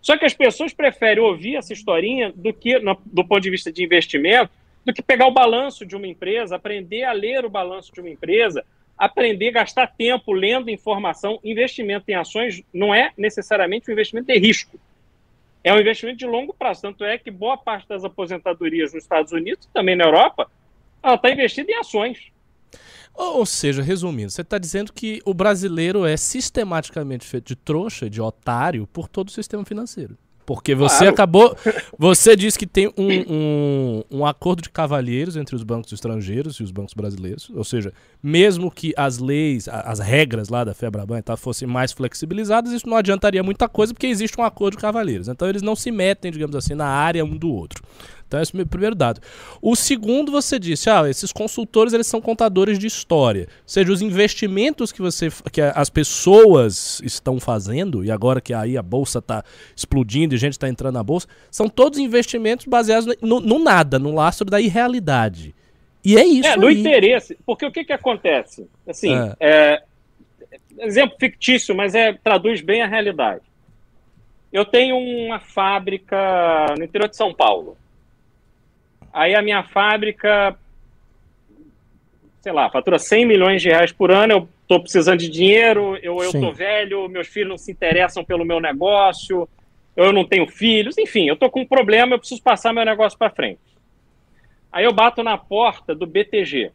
Só 0.00 0.16
que 0.16 0.24
as 0.24 0.34
pessoas 0.34 0.72
preferem 0.72 1.22
ouvir 1.22 1.56
essa 1.56 1.72
historinha 1.72 2.32
do 2.34 2.52
que, 2.52 2.78
do 2.78 3.24
ponto 3.24 3.40
de 3.40 3.50
vista 3.50 3.72
de 3.72 3.82
investimento, 3.82 4.50
do 4.84 4.92
que 4.92 5.02
pegar 5.02 5.26
o 5.26 5.32
balanço 5.32 5.84
de 5.84 5.96
uma 5.96 6.06
empresa, 6.06 6.56
aprender 6.56 7.02
a 7.02 7.12
ler 7.12 7.44
o 7.44 7.50
balanço 7.50 7.92
de 7.92 8.00
uma 8.00 8.08
empresa, 8.08 8.64
aprender 8.96 9.48
a 9.48 9.52
gastar 9.52 9.88
tempo 9.88 10.32
lendo 10.32 10.70
informação. 10.70 11.40
Investimento 11.42 12.08
em 12.08 12.14
ações 12.14 12.62
não 12.72 12.94
é 12.94 13.12
necessariamente 13.18 13.90
um 13.90 13.92
investimento 13.92 14.28
de 14.28 14.38
risco. 14.38 14.78
É 15.62 15.74
um 15.74 15.80
investimento 15.80 16.18
de 16.18 16.26
longo 16.26 16.54
prazo. 16.54 16.82
Tanto 16.82 17.04
é 17.04 17.18
que 17.18 17.30
boa 17.30 17.56
parte 17.56 17.88
das 17.88 18.04
aposentadorias 18.04 18.94
nos 18.94 19.02
Estados 19.02 19.32
Unidos, 19.32 19.68
também 19.74 19.96
na 19.96 20.04
Europa, 20.04 20.48
ela 21.02 21.14
está 21.14 21.30
investida 21.30 21.70
em 21.70 21.76
ações. 21.76 22.18
Ou 23.14 23.44
seja, 23.44 23.82
resumindo, 23.82 24.30
você 24.30 24.42
está 24.42 24.58
dizendo 24.58 24.92
que 24.92 25.20
o 25.24 25.34
brasileiro 25.34 26.06
é 26.06 26.16
sistematicamente 26.16 27.26
feito 27.26 27.48
de 27.48 27.56
trouxa, 27.56 28.08
de 28.08 28.22
otário, 28.22 28.86
por 28.86 29.08
todo 29.08 29.28
o 29.28 29.32
sistema 29.32 29.64
financeiro. 29.64 30.16
Porque 30.48 30.74
você 30.74 31.00
claro. 31.00 31.10
acabou. 31.10 31.56
Você 31.98 32.34
disse 32.34 32.58
que 32.58 32.66
tem 32.66 32.88
um, 32.96 33.10
um, 33.28 34.02
um, 34.10 34.26
acordo 34.26 34.62
de 34.62 34.70
cavalheiros 34.70 35.36
entre 35.36 35.54
os 35.54 35.62
bancos 35.62 35.92
estrangeiros 35.92 36.56
e 36.56 36.62
os 36.62 36.70
bancos 36.70 36.94
brasileiros. 36.94 37.50
Ou 37.54 37.62
seja, 37.62 37.92
mesmo 38.22 38.70
que 38.70 38.94
as 38.96 39.18
leis, 39.18 39.68
as 39.68 39.98
regras 39.98 40.48
lá 40.48 40.64
da 40.64 40.72
Febraban 40.72 41.20
tá, 41.20 41.36
fossem 41.36 41.68
mais 41.68 41.92
flexibilizadas, 41.92 42.72
isso 42.72 42.88
não 42.88 42.96
adiantaria 42.96 43.42
muita 43.42 43.68
coisa, 43.68 43.92
porque 43.92 44.06
existe 44.06 44.40
um 44.40 44.42
acordo 44.42 44.76
de 44.76 44.80
cavalheiros. 44.80 45.28
Então 45.28 45.46
eles 45.46 45.60
não 45.60 45.76
se 45.76 45.90
metem, 45.90 46.32
digamos 46.32 46.56
assim, 46.56 46.74
na 46.74 46.86
área 46.86 47.22
um 47.22 47.36
do 47.36 47.50
outro. 47.52 47.82
Então, 48.28 48.40
esse 48.40 48.56
é 48.56 48.62
o 48.62 48.66
primeiro 48.66 48.94
dado. 48.94 49.20
O 49.60 49.74
segundo, 49.74 50.30
você 50.30 50.58
disse, 50.58 50.90
ah, 50.90 51.08
esses 51.08 51.32
consultores, 51.32 51.94
eles 51.94 52.06
são 52.06 52.20
contadores 52.20 52.78
de 52.78 52.86
história. 52.86 53.48
Ou 53.48 53.62
seja, 53.66 53.90
os 53.90 54.02
investimentos 54.02 54.92
que 54.92 55.00
você 55.00 55.28
que 55.50 55.62
as 55.62 55.88
pessoas 55.88 57.00
estão 57.02 57.40
fazendo, 57.40 58.04
e 58.04 58.10
agora 58.10 58.40
que 58.40 58.52
aí 58.52 58.76
a 58.76 58.82
bolsa 58.82 59.18
está 59.18 59.42
explodindo 59.74 60.34
e 60.34 60.38
gente 60.38 60.52
está 60.52 60.68
entrando 60.68 60.94
na 60.94 61.02
bolsa, 61.02 61.26
são 61.50 61.68
todos 61.68 61.98
investimentos 61.98 62.66
baseados 62.66 63.16
no, 63.22 63.40
no, 63.40 63.58
nada, 63.58 63.98
no 63.98 64.14
lastro 64.14 64.44
da 64.44 64.60
irrealidade. 64.60 65.54
E 66.04 66.16
é 66.16 66.24
isso. 66.24 66.48
É, 66.48 66.56
no 66.56 66.66
aí. 66.66 66.80
interesse. 66.80 67.36
Porque 67.46 67.64
o 67.64 67.72
que, 67.72 67.82
que 67.82 67.92
acontece? 67.92 68.68
Assim, 68.86 69.14
é. 69.14 69.36
É, 69.40 69.82
exemplo 70.80 71.16
fictício, 71.18 71.74
mas 71.74 71.94
é, 71.94 72.12
traduz 72.12 72.60
bem 72.60 72.82
a 72.82 72.86
realidade. 72.86 73.42
Eu 74.52 74.66
tenho 74.66 74.96
uma 74.96 75.40
fábrica 75.40 76.74
no 76.76 76.84
interior 76.84 77.08
de 77.08 77.16
São 77.16 77.34
Paulo. 77.34 77.76
Aí 79.12 79.34
a 79.34 79.42
minha 79.42 79.62
fábrica, 79.62 80.56
sei 82.40 82.52
lá, 82.52 82.70
fatura 82.70 82.98
100 82.98 83.26
milhões 83.26 83.62
de 83.62 83.68
reais 83.68 83.92
por 83.92 84.10
ano, 84.10 84.32
eu 84.32 84.48
estou 84.62 84.80
precisando 84.80 85.18
de 85.18 85.28
dinheiro, 85.28 85.96
eu 86.02 86.22
estou 86.22 86.52
velho, 86.52 87.08
meus 87.08 87.26
filhos 87.26 87.48
não 87.48 87.58
se 87.58 87.72
interessam 87.72 88.24
pelo 88.24 88.44
meu 88.44 88.60
negócio, 88.60 89.48
eu 89.96 90.12
não 90.12 90.24
tenho 90.24 90.46
filhos, 90.46 90.96
enfim, 90.98 91.26
eu 91.26 91.34
estou 91.34 91.50
com 91.50 91.62
um 91.62 91.66
problema, 91.66 92.14
eu 92.14 92.18
preciso 92.18 92.42
passar 92.42 92.72
meu 92.72 92.84
negócio 92.84 93.18
para 93.18 93.30
frente. 93.30 93.60
Aí 94.70 94.84
eu 94.84 94.92
bato 94.92 95.22
na 95.22 95.36
porta 95.36 95.94
do 95.94 96.06
BTG. 96.06 96.70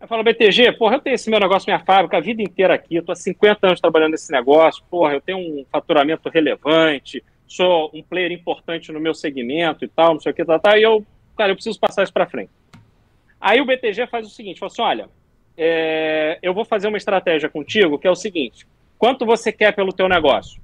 Eu 0.00 0.08
falo, 0.08 0.24
BTG, 0.24 0.72
porra, 0.72 0.96
eu 0.96 1.00
tenho 1.00 1.14
esse 1.14 1.30
meu 1.30 1.38
negócio, 1.38 1.70
minha 1.70 1.78
fábrica, 1.78 2.16
a 2.16 2.20
vida 2.20 2.42
inteira 2.42 2.74
aqui, 2.74 2.96
eu 2.96 3.04
tô 3.04 3.12
há 3.12 3.16
50 3.16 3.68
anos 3.68 3.80
trabalhando 3.80 4.10
nesse 4.10 4.32
negócio, 4.32 4.82
porra, 4.90 5.14
eu 5.14 5.20
tenho 5.20 5.38
um 5.38 5.64
faturamento 5.70 6.28
relevante, 6.28 7.22
sou 7.54 7.90
um 7.92 8.02
player 8.02 8.32
importante 8.32 8.90
no 8.92 9.00
meu 9.00 9.14
segmento 9.14 9.84
e 9.84 9.88
tal, 9.88 10.14
não 10.14 10.20
sei 10.20 10.32
o 10.32 10.34
que, 10.34 10.44
tal, 10.44 10.58
tal, 10.58 10.76
e 10.76 10.82
eu 10.82 11.04
cara, 11.36 11.52
eu 11.52 11.56
preciso 11.56 11.78
passar 11.78 12.02
isso 12.02 12.12
para 12.12 12.26
frente. 12.26 12.50
Aí 13.40 13.60
o 13.60 13.64
BTG 13.64 14.06
faz 14.06 14.26
o 14.26 14.30
seguinte, 14.30 14.60
fala 14.60 14.70
assim, 14.70 14.82
olha, 14.82 15.08
é, 15.56 16.38
eu 16.42 16.54
vou 16.54 16.64
fazer 16.64 16.88
uma 16.88 16.96
estratégia 16.96 17.48
contigo, 17.48 17.98
que 17.98 18.06
é 18.06 18.10
o 18.10 18.14
seguinte, 18.16 18.66
quanto 18.98 19.26
você 19.26 19.50
quer 19.50 19.74
pelo 19.74 19.92
teu 19.92 20.08
negócio? 20.08 20.60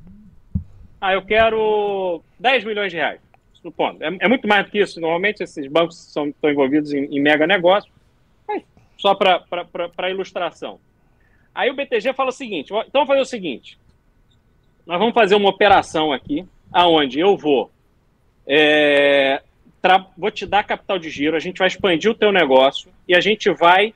Ah, 1.01 1.13
eu 1.13 1.23
quero 1.25 2.23
10 2.39 2.65
milhões 2.65 2.93
de 2.93 2.99
reais, 2.99 3.21
supondo. 3.55 4.03
É, 4.03 4.17
é 4.21 4.29
muito 4.29 4.47
mais 4.47 4.65
do 4.65 4.71
que 4.71 4.81
isso, 4.81 5.01
normalmente 5.01 5.43
esses 5.43 5.67
bancos 5.67 5.97
são, 5.97 6.29
estão 6.29 6.51
envolvidos 6.51 6.93
em, 6.93 7.05
em 7.07 7.21
mega 7.21 7.47
negócio, 7.47 7.91
só 8.97 9.15
para 9.15 10.11
ilustração. 10.11 10.79
Aí 11.55 11.71
o 11.71 11.75
BTG 11.75 12.13
fala 12.13 12.31
o 12.31 12.33
seguinte, 12.33 12.73
então 12.73 12.87
vamos 12.93 13.09
fazer 13.09 13.21
o 13.21 13.25
seguinte, 13.25 13.79
nós 14.87 14.99
vamos 14.99 15.15
fazer 15.15 15.35
uma 15.35 15.51
operação 15.51 16.13
aqui, 16.13 16.47
aonde 16.73 17.19
eu 17.19 17.37
vou 17.37 17.71
é, 18.47 19.43
vou 20.17 20.31
te 20.31 20.47
dar 20.47 20.65
capital 20.65 20.99
de 20.99 21.11
giro, 21.11 21.37
a 21.37 21.41
gente 21.41 21.59
vai 21.59 21.69
expandir 21.69 22.11
o 22.11 22.15
teu 22.15 22.33
negócio 22.33 22.91
e 23.07 23.15
a 23.15 23.21
gente 23.21 23.51
vai 23.51 23.95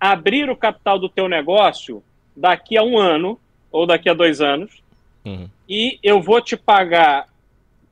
abrir 0.00 0.50
o 0.50 0.56
capital 0.56 0.98
do 0.98 1.08
teu 1.08 1.28
negócio 1.28 2.02
daqui 2.36 2.76
a 2.76 2.82
um 2.82 2.98
ano 2.98 3.38
ou 3.70 3.86
daqui 3.86 4.08
a 4.08 4.14
dois 4.14 4.40
anos 4.40 4.82
uhum. 5.24 5.48
e 5.68 5.98
eu 6.02 6.20
vou 6.20 6.40
te 6.40 6.56
pagar 6.56 7.26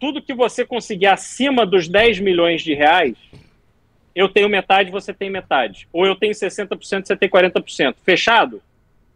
tudo 0.01 0.23
que 0.23 0.33
você 0.33 0.65
conseguir 0.65 1.07
acima 1.07 1.67
dos 1.67 1.87
10 1.87 2.21
milhões 2.21 2.63
de 2.63 2.73
reais, 2.73 3.17
eu 4.15 4.29
tenho 4.29 4.49
metade, 4.49 4.91
você 4.91 5.13
tem 5.13 5.29
metade. 5.31 5.87
Ou 5.93 6.07
eu 6.07 6.17
tenho 6.17 6.33
60%, 6.33 7.07
você 7.07 7.15
tem 7.15 7.29
40%. 7.29 7.97
Fechado? 8.03 8.63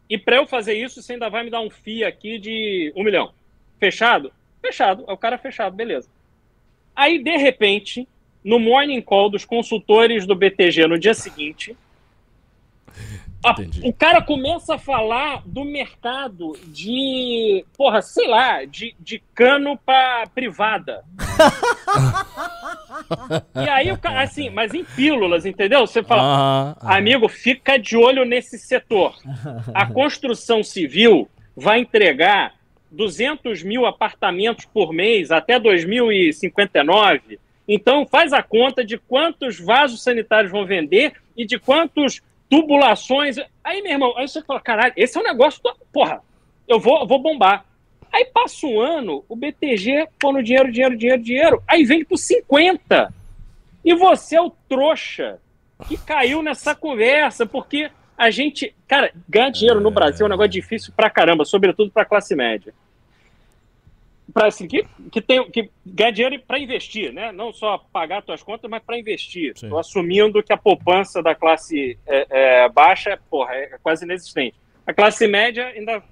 E 0.09 0.19
para 0.19 0.37
eu 0.37 0.47
fazer 0.47 0.75
isso, 0.75 1.03
você 1.03 1.15
ainda 1.15 1.31
vai 1.31 1.43
me 1.43 1.51
dar 1.51 1.63
um 1.63 1.71
FII 1.71 2.05
aqui 2.05 2.39
de 2.39 2.93
um 2.95 3.03
milhão. 3.03 3.33
Fechado? 3.81 4.31
Fechado. 4.65 5.05
É 5.07 5.13
o 5.13 5.19
cara 5.19 5.37
fechado, 5.37 5.77
beleza. 5.77 6.09
Aí, 6.97 7.23
de 7.23 7.37
repente, 7.37 8.09
no 8.43 8.59
morning 8.59 9.03
call 9.03 9.29
dos 9.29 9.45
consultores 9.45 10.27
do 10.27 10.35
BTG 10.35 10.87
no 10.87 10.99
dia 10.99 11.13
seguinte, 11.13 11.77
a, 13.45 13.55
o 13.83 13.93
cara 13.93 14.23
começa 14.23 14.77
a 14.77 14.79
falar 14.79 15.43
do 15.45 15.67
mercado 15.67 16.59
de, 16.69 17.63
porra, 17.77 18.01
sei 18.01 18.27
lá, 18.27 18.65
de, 18.65 18.97
de 18.99 19.23
cano 19.35 19.79
para 19.85 20.27
privada. 20.29 21.05
e 23.55 23.69
aí 23.69 23.93
o 23.93 23.99
cara, 23.99 24.23
assim, 24.23 24.49
mas 24.49 24.73
em 24.73 24.83
pílulas, 24.83 25.45
entendeu? 25.45 25.87
Você 25.87 26.03
fala, 26.03 26.23
ah, 26.23 26.75
ah. 26.81 26.97
amigo, 26.97 27.29
fica 27.29 27.79
de 27.79 27.99
olho 27.99 28.25
nesse 28.25 28.59
setor. 28.59 29.15
A 29.75 29.85
construção 29.85 30.65
civil 30.65 31.29
vai 31.55 31.81
entregar 31.81 32.55
200 32.95 33.63
mil 33.63 33.87
apartamentos 33.87 34.65
por 34.65 34.93
mês 34.93 35.31
até 35.31 35.59
2059 35.59 37.39
então 37.67 38.07
faz 38.07 38.33
a 38.33 38.43
conta 38.43 38.85
de 38.85 38.99
quantos 38.99 39.59
vasos 39.59 40.03
sanitários 40.03 40.53
vão 40.53 40.67
vender 40.67 41.15
e 41.37 41.47
de 41.47 41.59
quantos 41.59 42.21
tubulações. 42.49 43.37
Aí, 43.63 43.83
meu 43.83 43.93
irmão, 43.93 44.15
aí 44.17 44.29
você 44.29 44.43
fala, 44.43 44.61
caralho, 44.61 44.93
esse 44.97 45.17
é 45.17 45.21
um 45.21 45.25
negócio. 45.25 45.63
Do... 45.63 45.75
Porra, 45.93 46.21
eu 46.69 46.79
vou, 46.79 47.07
vou 47.07 47.19
bombar. 47.19 47.65
Aí 48.13 48.27
passa 48.27 48.67
um 48.67 48.79
ano, 48.79 49.25
o 49.29 49.35
BTG 49.35 50.09
pondo 50.21 50.43
dinheiro, 50.43 50.71
dinheiro, 50.71 50.97
dinheiro, 50.97 51.23
dinheiro. 51.23 51.63
Aí 51.67 51.85
vende 51.85 52.05
por 52.05 52.19
50. 52.19 53.13
E 53.85 53.95
você 53.95 54.37
é 54.37 54.41
o 54.41 54.51
trouxa 54.69 55.39
que 55.89 55.97
caiu 55.97 56.43
nessa 56.43 56.75
conversa, 56.75 57.45
porque 57.45 57.91
a 58.17 58.31
gente. 58.31 58.75
Cara, 58.87 59.11
ganhar 59.29 59.51
dinheiro 59.51 59.81
no 59.81 59.91
Brasil 59.91 60.25
é 60.25 60.29
um 60.29 60.31
negócio 60.31 60.53
difícil 60.53 60.93
pra 60.95 61.11
caramba, 61.11 61.45
sobretudo 61.45 61.91
pra 61.91 62.05
classe 62.05 62.37
média 62.37 62.73
para 64.33 64.49
assim, 64.49 64.67
que, 64.67 64.87
que, 65.13 65.21
tem, 65.21 65.49
que 65.51 65.71
ganha 65.85 66.13
dinheiro 66.13 66.43
para 66.47 66.59
investir, 66.59 67.13
né? 67.13 67.31
Não 67.31 67.53
só 67.53 67.79
pagar 67.93 68.23
suas 68.25 68.43
contas, 68.43 68.71
mas 68.71 68.83
para 68.83 68.99
investir. 68.99 69.53
Estou 69.55 69.79
assumindo 69.79 70.43
que 70.43 70.53
a 70.53 70.57
poupança 70.57 71.23
da 71.23 71.35
classe 71.35 71.99
é, 72.07 72.27
é, 72.65 72.69
baixa 72.69 73.19
porra, 73.31 73.55
é 73.55 73.79
quase 73.83 74.05
inexistente. 74.05 74.57
A 74.87 74.93
classe 74.93 75.27
média 75.27 75.67
ainda 75.67 76.03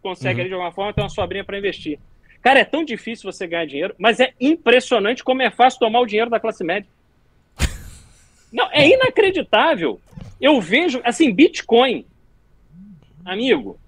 consegue, 0.00 0.36
uhum. 0.36 0.40
ali, 0.40 0.48
de 0.48 0.54
alguma 0.54 0.72
forma, 0.72 0.92
ter 0.92 1.02
uma 1.02 1.08
sobrinha 1.08 1.44
para 1.44 1.58
investir. 1.58 1.98
Cara, 2.40 2.60
é 2.60 2.64
tão 2.64 2.84
difícil 2.84 3.30
você 3.30 3.46
ganhar 3.46 3.66
dinheiro, 3.66 3.94
mas 3.98 4.20
é 4.20 4.32
impressionante 4.40 5.24
como 5.24 5.42
é 5.42 5.50
fácil 5.50 5.80
tomar 5.80 6.00
o 6.00 6.06
dinheiro 6.06 6.30
da 6.30 6.40
classe 6.40 6.62
média. 6.62 6.88
Não, 8.52 8.70
é 8.70 8.88
inacreditável. 8.88 10.00
Eu 10.40 10.60
vejo, 10.60 11.00
assim, 11.04 11.34
Bitcoin, 11.34 12.06
amigo, 13.24 13.78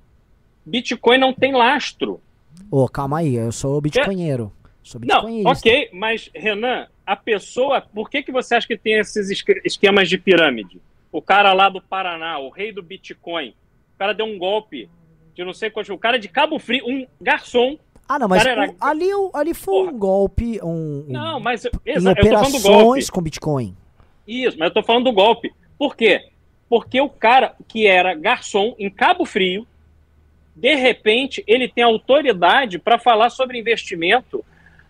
Bitcoin 0.67 1.19
não 1.19 1.33
tem 1.33 1.53
lastro. 1.53 2.21
Ô, 2.71 2.85
oh, 2.85 2.89
calma 2.89 3.19
aí, 3.19 3.35
eu 3.35 3.53
sou 3.53 3.81
bitcoinheiro. 3.81 4.53
Sou 4.83 5.01
Não, 5.05 5.43
ok, 5.45 5.91
mas 5.93 6.31
Renan, 6.35 6.87
a 7.07 7.15
pessoa, 7.15 7.81
por 7.81 8.09
que, 8.09 8.23
que 8.23 8.33
você 8.33 8.55
acha 8.55 8.67
que 8.67 8.77
tem 8.77 8.95
esses 8.95 9.31
esquemas 9.65 10.09
de 10.09 10.17
pirâmide? 10.17 10.81
O 11.13 11.21
cara 11.21 11.53
lá 11.53 11.69
do 11.69 11.83
Paraná, 11.83 12.39
o 12.39 12.51
rei 12.51 12.73
do 12.73 12.83
Bitcoin, 12.83 13.51
o 13.95 13.99
cara 13.99 14.15
deu 14.15 14.27
um 14.27 14.39
golpe 14.39 14.89
de 15.35 15.45
não 15.45 15.53
sei 15.53 15.71
quanto, 15.71 15.93
o 15.93 15.99
cara 15.99 16.19
de 16.19 16.29
Cabo 16.29 16.59
Frio, 16.59 16.85
um 16.87 17.07
garçom. 17.21 17.79
Ah, 18.09 18.19
não, 18.19 18.29
mas 18.29 18.45
era... 18.45 18.75
ali, 18.81 19.09
ali 19.33 19.55
foi 19.55 19.75
Porra. 19.75 19.93
um 19.93 19.99
golpe, 19.99 20.61
um, 20.63 21.05
Não, 21.09 21.41
mas 21.41 21.65
exa, 21.85 22.11
eu 22.11 22.17
tô 22.17 22.31
falando 22.31 22.53
do 22.53 22.61
golpe. 22.61 23.11
com 23.11 23.23
Bitcoin. 23.23 23.77
Isso, 24.27 24.59
mas 24.59 24.69
eu 24.69 24.75
tô 24.75 24.83
falando 24.83 25.05
do 25.05 25.13
golpe. 25.13 25.53
Por 25.79 25.97
quê? 25.97 26.29
Porque 26.69 27.01
o 27.01 27.09
cara 27.09 27.55
que 27.67 27.87
era 27.87 28.15
garçom 28.15 28.75
em 28.79 28.91
Cabo 28.91 29.25
Frio, 29.25 29.67
de 30.61 30.75
repente, 30.75 31.43
ele 31.47 31.67
tem 31.67 31.83
autoridade 31.83 32.79
para 32.79 32.99
falar 32.99 33.31
sobre 33.31 33.59
investimento 33.59 34.45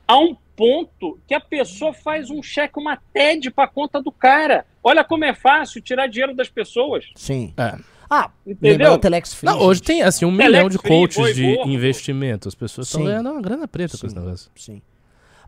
a 0.06 0.18
um 0.18 0.36
ponto 0.56 1.18
que 1.28 1.32
a 1.32 1.40
pessoa 1.40 1.94
faz 1.94 2.28
um 2.28 2.42
cheque, 2.42 2.78
uma 2.78 2.98
TED 3.12 3.50
para 3.52 3.68
conta 3.68 4.02
do 4.02 4.10
cara. 4.10 4.66
Olha 4.82 5.04
como 5.04 5.24
é 5.24 5.32
fácil 5.32 5.80
tirar 5.80 6.08
dinheiro 6.08 6.34
das 6.34 6.48
pessoas. 6.48 7.06
Sim. 7.14 7.54
É. 7.56 7.78
Ah, 8.10 8.30
Entendeu? 8.44 8.90
da 8.90 8.98
Telex 8.98 9.32
Free, 9.32 9.46
Não, 9.46 9.60
hoje 9.60 9.80
tem 9.80 10.02
assim 10.02 10.24
um 10.24 10.36
Telex 10.36 10.52
milhão 10.52 10.68
de 10.68 10.78
Free, 10.78 10.88
coaches 10.88 11.36
de 11.36 11.44
investimento. 11.68 12.48
As 12.48 12.56
pessoas 12.56 12.88
estão 12.88 13.02
Sim. 13.02 13.06
ganhando 13.06 13.30
uma 13.30 13.40
grana 13.40 13.68
preta 13.68 13.96
com 13.96 14.04
esse 14.04 14.14
Sim. 14.14 14.20
negócio. 14.20 14.50
Sim. 14.56 14.82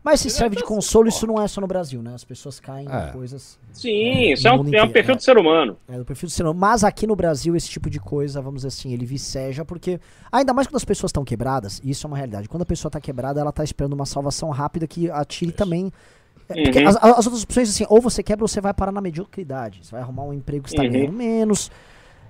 Mas 0.03 0.19
se 0.19 0.29
serve 0.29 0.57
de 0.57 0.63
consolo, 0.63 1.07
isso 1.07 1.25
não 1.25 1.41
é 1.41 1.47
só 1.47 1.61
no 1.61 1.67
Brasil, 1.67 2.01
né? 2.03 2.13
As 2.13 2.25
pessoas 2.25 2.59
caem 2.59 2.87
É. 2.91 3.07
em 3.09 3.11
coisas 3.13 3.57
Sim, 3.71 4.33
isso 4.33 4.43
no 4.43 4.49
é 4.49 4.51
um, 4.59 4.73
é 4.75 4.83
um 4.83 4.89
perfil 4.89 5.13
é. 5.13 5.17
do 5.17 5.23
ser 5.23 5.37
humano. 5.37 5.77
é, 5.87 5.97
do 5.97 6.03
perfil 6.03 6.27
do 6.27 6.31
ser 6.31 6.43
humano. 6.43 6.59
Mas 6.59 6.83
aqui 6.83 7.07
no 7.07 7.15
Brasil, 7.15 7.55
esse 7.55 7.69
tipo 7.69 7.89
de 7.89 7.99
coisa, 8.01 8.41
vamos 8.41 8.59
dizer 8.63 8.67
assim, 8.67 8.91
ele 8.91 9.05
viceja, 9.05 9.63
porque 9.63 9.99
ainda 10.29 10.53
mais 10.53 10.67
quando 10.67 10.75
as 10.75 10.83
pessoas 10.83 11.09
estão 11.09 11.23
quebradas, 11.23 11.79
e 11.81 11.89
isso 11.91 12.05
é 12.05 12.07
uma 12.09 12.17
realidade. 12.17 12.49
Quando 12.49 12.63
a 12.63 12.65
pessoa 12.65 12.91
tá 12.91 12.99
quebrada, 12.99 13.39
ela 13.39 13.51
tá 13.53 13.63
esperando 13.63 13.93
uma 13.93 14.05
salvação 14.05 14.49
rápida 14.49 14.85
que 14.87 15.09
atire 15.09 15.51
também. 15.53 15.89
é, 16.49 16.61
porque 16.65 16.79
Uhum. 16.79 16.87
as, 16.89 16.97
as 16.97 17.25
outras 17.25 17.43
opções, 17.43 17.69
assim, 17.69 17.85
ou 17.87 18.01
você 18.01 18.21
quebra 18.21 18.43
ou 18.43 18.47
você 18.49 18.59
vai 18.59 18.73
parar 18.73 18.91
na 18.91 18.99
mediocridade. 18.99 19.79
Você 19.83 19.91
vai 19.91 20.01
arrumar 20.01 20.23
um 20.23 20.33
emprego 20.33 20.65
que 20.65 20.71
você 20.71 20.75
tá 20.75 20.83
Uhum. 20.83 20.89
ganhando 20.91 21.13
menos, 21.13 21.71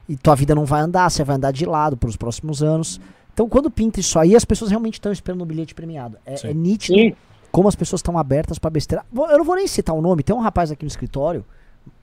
e 0.08 0.16
tua 0.16 0.36
vida 0.36 0.54
não 0.54 0.66
vai 0.66 0.82
andar, 0.82 1.10
você 1.10 1.24
vai 1.24 1.36
andar 1.38 1.52
de 1.52 1.66
lado 1.66 1.98
pros 1.98 2.16
próximos 2.16 2.62
anos. 2.62 3.02
Então, 3.34 3.50
quando 3.50 3.72
pinta 3.72 4.00
isso 4.00 4.20
aí, 4.20 4.36
as 4.36 4.46
pessoas 4.46 4.70
realmente 4.70 4.94
estão 4.94 5.12
esperando 5.12 5.42
um 5.44 5.48
bilhete 5.48 5.74
premiado. 5.74 6.20
É, 6.24 6.50
é 6.50 6.54
nítido 6.54 6.96
Sim. 7.00 7.16
Como 7.54 7.68
as 7.70 7.76
pessoas 7.76 8.00
estão 8.00 8.18
abertas 8.18 8.58
pra 8.60 8.70
besteira. 8.70 9.06
Eu 9.16 9.38
não 9.38 9.46
vou 9.46 9.56
nem 9.56 9.68
citar 9.68 9.96
o 9.96 10.02
nome, 10.02 10.24
tem 10.24 10.36
um 10.36 10.40
rapaz 10.40 10.72
aqui 10.72 10.84
no 10.84 10.88
escritório, 10.90 11.46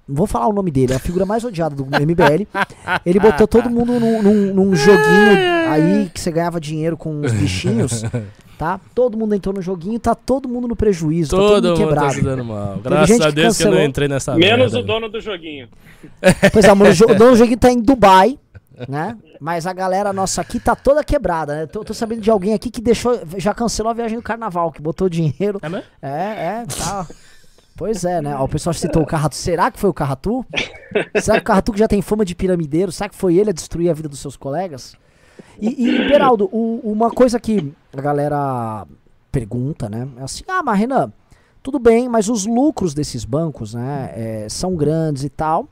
não 0.09 0.15
vou 0.15 0.27
falar 0.27 0.47
o 0.47 0.53
nome 0.53 0.71
dele, 0.71 0.93
é 0.93 0.97
a 0.97 1.01
figura 1.01 1.27
mais 1.27 1.45
odiada 1.45 1.75
do 1.75 1.85
MBL. 1.91 2.47
Ele 3.05 3.19
botou 3.21 3.47
todo 3.49 3.69
mundo 3.69 3.99
num, 3.99 4.23
num- 4.23 4.55
num 4.55 4.75
joguinho 4.77 5.69
aí 5.69 6.09
que 6.15 6.21
você 6.21 6.31
ganhava 6.31 6.61
dinheiro 6.61 6.97
com 6.97 7.21
os 7.21 7.33
bichinhos, 7.33 8.03
tá? 8.57 8.79
Todo 8.95 9.19
mundo 9.19 9.35
entrou 9.35 9.53
no 9.55 9.61
joguinho, 9.61 9.99
tá 9.99 10.15
todo 10.15 10.49
mundo 10.49 10.69
no 10.69 10.77
prejuízo, 10.77 11.31
tá 11.33 11.37
todo 11.37 11.49
Todo 11.49 11.65
mundo 11.65 11.79
mundo 11.81 11.89
tá 11.89 11.95
quebrado. 11.95 12.15
se 12.15 12.23
dando 12.23 12.45
mal. 12.45 12.79
Graças 12.83 13.21
a 13.21 13.27
que 13.27 13.33
Deus 13.35 13.57
que 13.59 13.65
eu 13.65 13.73
não 13.73 13.83
entrei 13.83 14.07
nessa 14.09 14.37
Menos 14.37 14.73
merda. 14.73 14.79
o 14.79 14.83
dono 14.83 15.09
do 15.09 15.21
joguinho. 15.21 15.69
Pois 16.53 16.65
é, 16.65 16.73
o 16.73 16.77
dono 17.17 17.31
do 17.33 17.37
joguinho 17.37 17.59
tá 17.59 17.71
em 17.73 17.81
Dubai, 17.81 18.39
né? 18.89 19.17
Mas 19.41 19.67
a 19.67 19.73
galera 19.73 20.13
nossa 20.13 20.41
aqui 20.41 20.59
tá 20.61 20.75
toda 20.77 21.03
quebrada, 21.05 21.55
né? 21.55 21.67
Tô, 21.67 21.85
tô 21.85 21.93
sabendo 21.95 22.21
de 22.23 22.31
alguém 22.31 22.55
aqui 22.55 22.71
que 22.71 22.81
deixou, 22.81 23.19
já 23.37 23.53
cancelou 23.55 23.91
a 23.91 23.95
viagem 23.95 24.17
do 24.19 24.23
carnaval, 24.23 24.71
que 24.73 24.81
botou 24.83 25.09
dinheiro. 25.09 25.59
É 25.63 25.69
mesmo? 25.69 25.87
É, 26.03 26.09
é, 26.63 26.65
tá. 26.67 27.07
Pois 27.77 28.05
é, 28.05 28.21
né? 28.21 28.37
Ó, 28.37 28.45
O 28.45 28.49
pessoal 28.49 28.75
citou 28.75 29.03
o 29.03 29.07
Carratu. 29.07 29.37
Será 29.37 29.71
que 29.71 29.79
foi 29.81 29.89
o 29.89 29.95
Carratu? 29.95 30.45
Será 31.21 31.39
que 31.39 31.43
o 31.43 31.47
Carratu 31.47 31.73
que 31.73 31.79
já 31.79 31.89
tem 31.89 32.03
fama 32.03 32.25
de 32.25 32.35
piramideiro? 32.35 32.93
Será 32.93 33.09
que 33.09 33.17
foi 33.17 33.37
ele 33.37 33.51
a 33.51 33.53
destruir 33.55 33.89
a 33.91 33.95
vida 33.95 34.09
dos 34.09 34.19
seus 34.21 34.37
colegas? 34.37 34.95
E, 35.59 35.87
e 35.89 36.09
Beraldo, 36.09 36.49
o- 36.53 36.81
uma 36.85 37.11
coisa 37.11 37.41
que 37.41 37.73
a 37.97 38.01
galera 38.01 38.87
pergunta, 39.33 39.89
né? 39.89 40.07
É 40.19 40.23
assim, 40.25 40.43
ah, 40.49 40.63
mas 40.63 40.79
Renan, 40.79 41.11
tudo 41.63 41.79
bem, 41.79 42.09
mas 42.09 42.29
os 42.29 42.45
lucros 42.47 42.93
desses 42.93 43.25
bancos, 43.25 43.73
né, 43.75 44.13
é, 44.15 44.47
são 44.51 44.75
grandes 44.75 45.25
e 45.25 45.29
tal. 45.31 45.67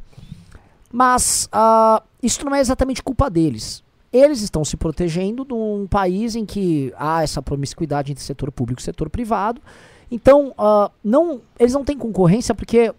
Mas 0.90 1.48
ah, 1.52 2.02
isso 2.22 2.44
não 2.44 2.54
é 2.54 2.60
exatamente 2.60 3.02
culpa 3.02 3.28
deles. 3.30 3.82
Eles 4.12 4.40
estão 4.40 4.64
se 4.64 4.76
protegendo 4.76 5.44
de 5.44 5.52
um 5.52 5.86
país 5.86 6.34
em 6.34 6.46
que 6.46 6.92
há 6.96 7.22
essa 7.22 7.42
promiscuidade 7.42 8.10
entre 8.10 8.24
setor 8.24 8.50
público 8.50 8.80
e 8.80 8.84
setor 8.84 9.10
privado. 9.10 9.60
Então, 10.10 10.54
ah, 10.56 10.90
não, 11.04 11.42
eles 11.58 11.74
não 11.74 11.84
têm 11.84 11.96
concorrência 11.96 12.54
porque 12.54 12.94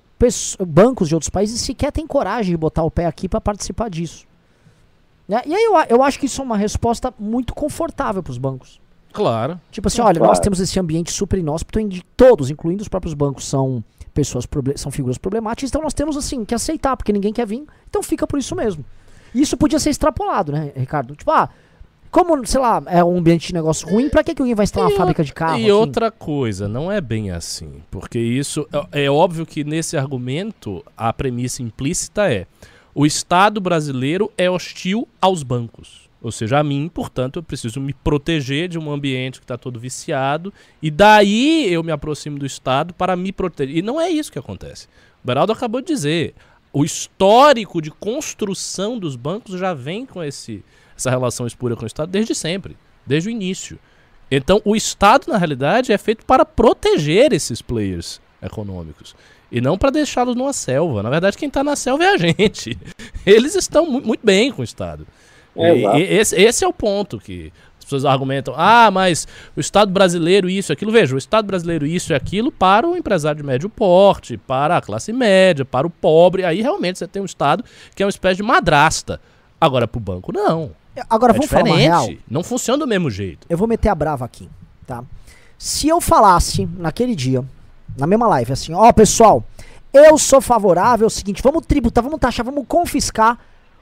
bancos 0.67 1.07
de 1.07 1.15
outros 1.15 1.29
países 1.29 1.61
sequer 1.61 1.91
têm 1.91 2.05
coragem 2.05 2.51
de 2.51 2.57
botar 2.57 2.83
o 2.83 2.91
pé 2.91 3.05
aqui 3.05 3.27
para 3.27 3.41
participar 3.41 3.89
disso. 3.89 4.27
Né? 5.27 5.41
E 5.45 5.53
aí 5.53 5.63
eu, 5.63 5.73
eu 5.89 6.03
acho 6.03 6.19
que 6.19 6.25
isso 6.25 6.41
é 6.41 6.45
uma 6.45 6.57
resposta 6.57 7.13
muito 7.17 7.53
confortável 7.53 8.21
para 8.21 8.31
os 8.31 8.37
bancos. 8.37 8.79
Claro. 9.11 9.59
Tipo 9.71 9.87
assim, 9.87 10.01
olha, 10.01 10.19
nós 10.19 10.27
claro. 10.27 10.41
temos 10.41 10.59
esse 10.59 10.79
ambiente 10.79 11.11
super 11.11 11.39
inóspito 11.39 11.79
onde 11.79 12.03
todos, 12.15 12.49
incluindo 12.49 12.81
os 12.81 12.87
próprios 12.87 13.13
bancos, 13.13 13.47
são 13.47 13.83
pessoas 14.13 14.45
são 14.75 14.91
figuras 14.91 15.17
problemáticas, 15.17 15.69
então 15.69 15.81
nós 15.81 15.93
temos 15.93 16.17
assim 16.17 16.43
que 16.43 16.53
aceitar, 16.53 16.97
porque 16.97 17.13
ninguém 17.13 17.31
quer 17.31 17.47
vir, 17.47 17.65
então 17.87 18.03
fica 18.03 18.27
por 18.27 18.37
isso 18.37 18.55
mesmo. 18.55 18.83
Isso 19.33 19.57
podia 19.57 19.79
ser 19.79 19.89
extrapolado, 19.89 20.51
né, 20.51 20.71
Ricardo? 20.75 21.15
Tipo, 21.15 21.31
ah, 21.31 21.49
como, 22.11 22.45
sei 22.45 22.59
lá, 22.59 22.81
é 22.87 23.03
um 23.03 23.17
ambiente 23.17 23.47
de 23.47 23.53
negócio 23.53 23.87
ruim, 23.87 24.09
pra 24.09 24.23
que, 24.23 24.33
que 24.33 24.41
alguém 24.41 24.55
vai 24.55 24.63
instalar 24.63 24.89
E 24.89 24.93
uma 24.93 24.97
fábrica 24.97 25.23
de 25.23 25.33
carro? 25.33 25.59
E 25.59 25.63
aqui? 25.63 25.71
outra 25.71 26.09
coisa, 26.09 26.67
não 26.67 26.91
é 26.91 26.99
bem 26.99 27.29
assim. 27.31 27.83
Porque 27.91 28.17
isso. 28.17 28.67
É, 28.91 29.05
é 29.05 29.11
óbvio 29.11 29.45
que 29.45 29.63
nesse 29.63 29.95
argumento 29.95 30.83
a 30.97 31.13
premissa 31.13 31.61
implícita 31.61 32.31
é: 32.31 32.47
o 32.95 33.05
Estado 33.05 33.61
brasileiro 33.61 34.31
é 34.37 34.49
hostil 34.49 35.07
aos 35.21 35.43
bancos. 35.43 36.09
Ou 36.21 36.31
seja, 36.31 36.59
a 36.59 36.63
mim, 36.63 36.89
portanto, 36.93 37.37
eu 37.37 37.43
preciso 37.43 37.79
me 37.79 37.93
proteger 37.93 38.67
de 38.67 38.77
um 38.77 38.91
ambiente 38.91 39.39
que 39.39 39.45
está 39.45 39.57
todo 39.57 39.79
viciado. 39.79 40.51
E 40.81 40.91
daí 40.91 41.71
eu 41.71 41.81
me 41.81 41.91
aproximo 41.91 42.37
do 42.37 42.45
Estado 42.45 42.93
para 42.93 43.15
me 43.15 43.31
proteger. 43.31 43.77
E 43.77 43.81
não 43.81 44.01
é 44.01 44.09
isso 44.09 44.31
que 44.31 44.39
acontece. 44.39 44.87
O 45.23 45.27
Beraldo 45.27 45.53
acabou 45.53 45.79
de 45.79 45.87
dizer. 45.87 46.33
O 46.71 46.83
histórico 46.83 47.81
de 47.81 47.89
construção 47.91 48.97
dos 48.99 49.15
bancos 49.15 49.59
já 49.59 49.73
vem 49.73 50.05
com 50.05 50.23
esse, 50.23 50.63
essa 50.95 51.09
relação 51.09 51.47
espúria 51.47 51.75
com 51.75 51.83
o 51.83 51.87
Estado 51.87 52.09
desde 52.11 52.35
sempre, 52.35 52.77
desde 53.05 53.29
o 53.29 53.31
início. 53.31 53.79
Então, 54.31 54.61
o 54.63 54.75
Estado, 54.75 55.25
na 55.31 55.37
realidade, 55.37 55.91
é 55.91 55.97
feito 55.97 56.23
para 56.25 56.45
proteger 56.45 57.33
esses 57.33 57.61
players 57.61 58.21
econômicos. 58.41 59.15
E 59.51 59.59
não 59.59 59.77
para 59.79 59.89
deixá-los 59.89 60.35
numa 60.35 60.53
selva. 60.53 61.01
Na 61.01 61.09
verdade, 61.09 61.35
quem 61.37 61.47
está 61.47 61.63
na 61.63 61.75
selva 61.75 62.03
é 62.03 62.13
a 62.13 62.17
gente. 62.17 62.77
Eles 63.25 63.55
estão 63.55 63.87
mu- 63.89 64.01
muito 64.01 64.23
bem 64.23 64.51
com 64.51 64.61
o 64.61 64.63
Estado. 64.63 65.07
É, 65.55 65.99
esse, 65.99 66.35
esse 66.39 66.63
é 66.63 66.67
o 66.67 66.71
ponto 66.71 67.19
que 67.19 67.51
pessoas 67.89 68.05
argumentam. 68.05 68.53
Ah, 68.57 68.89
mas 68.91 69.27
o 69.55 69.59
Estado 69.59 69.91
brasileiro 69.91 70.49
isso 70.49 70.71
e 70.71 70.73
aquilo. 70.73 70.91
Veja, 70.91 71.15
o 71.15 71.17
Estado 71.17 71.45
brasileiro 71.45 71.85
isso 71.85 72.13
e 72.13 72.15
aquilo 72.15 72.51
para 72.51 72.87
o 72.87 72.95
empresário 72.95 73.41
de 73.41 73.45
médio 73.45 73.69
porte, 73.69 74.37
para 74.37 74.77
a 74.77 74.81
classe 74.81 75.11
média, 75.11 75.65
para 75.65 75.87
o 75.87 75.89
pobre. 75.89 76.45
Aí 76.45 76.61
realmente 76.61 76.99
você 76.99 77.07
tem 77.07 77.21
um 77.21 77.25
Estado 77.25 77.63
que 77.95 78.03
é 78.03 78.05
uma 78.05 78.11
espécie 78.11 78.37
de 78.37 78.43
madrasta. 78.43 79.19
Agora, 79.59 79.87
para 79.87 79.97
o 79.97 80.01
banco, 80.01 80.31
não. 80.31 80.71
Agora, 81.09 81.33
é 81.33 81.35
vamos 81.35 81.49
falar 81.49 81.65
uma 81.65 81.77
real? 81.77 82.01
diferente. 82.01 82.23
Não 82.29 82.43
funciona 82.43 82.77
do 82.77 82.87
mesmo 82.87 83.09
jeito. 83.09 83.45
Eu 83.49 83.57
vou 83.57 83.67
meter 83.67 83.89
a 83.89 83.95
brava 83.95 84.25
aqui, 84.25 84.49
tá? 84.85 85.03
Se 85.57 85.87
eu 85.87 85.99
falasse 85.99 86.67
naquele 86.77 87.15
dia, 87.15 87.43
na 87.97 88.07
mesma 88.07 88.27
live, 88.27 88.53
assim, 88.53 88.73
ó, 88.73 88.91
pessoal, 88.93 89.43
eu 89.93 90.17
sou 90.17 90.39
favorável 90.39 91.05
ao 91.05 91.09
seguinte, 91.09 91.41
vamos 91.43 91.65
tributar, 91.65 92.03
vamos 92.03 92.19
taxar, 92.19 92.45
vamos 92.45 92.65
confiscar 92.67 93.37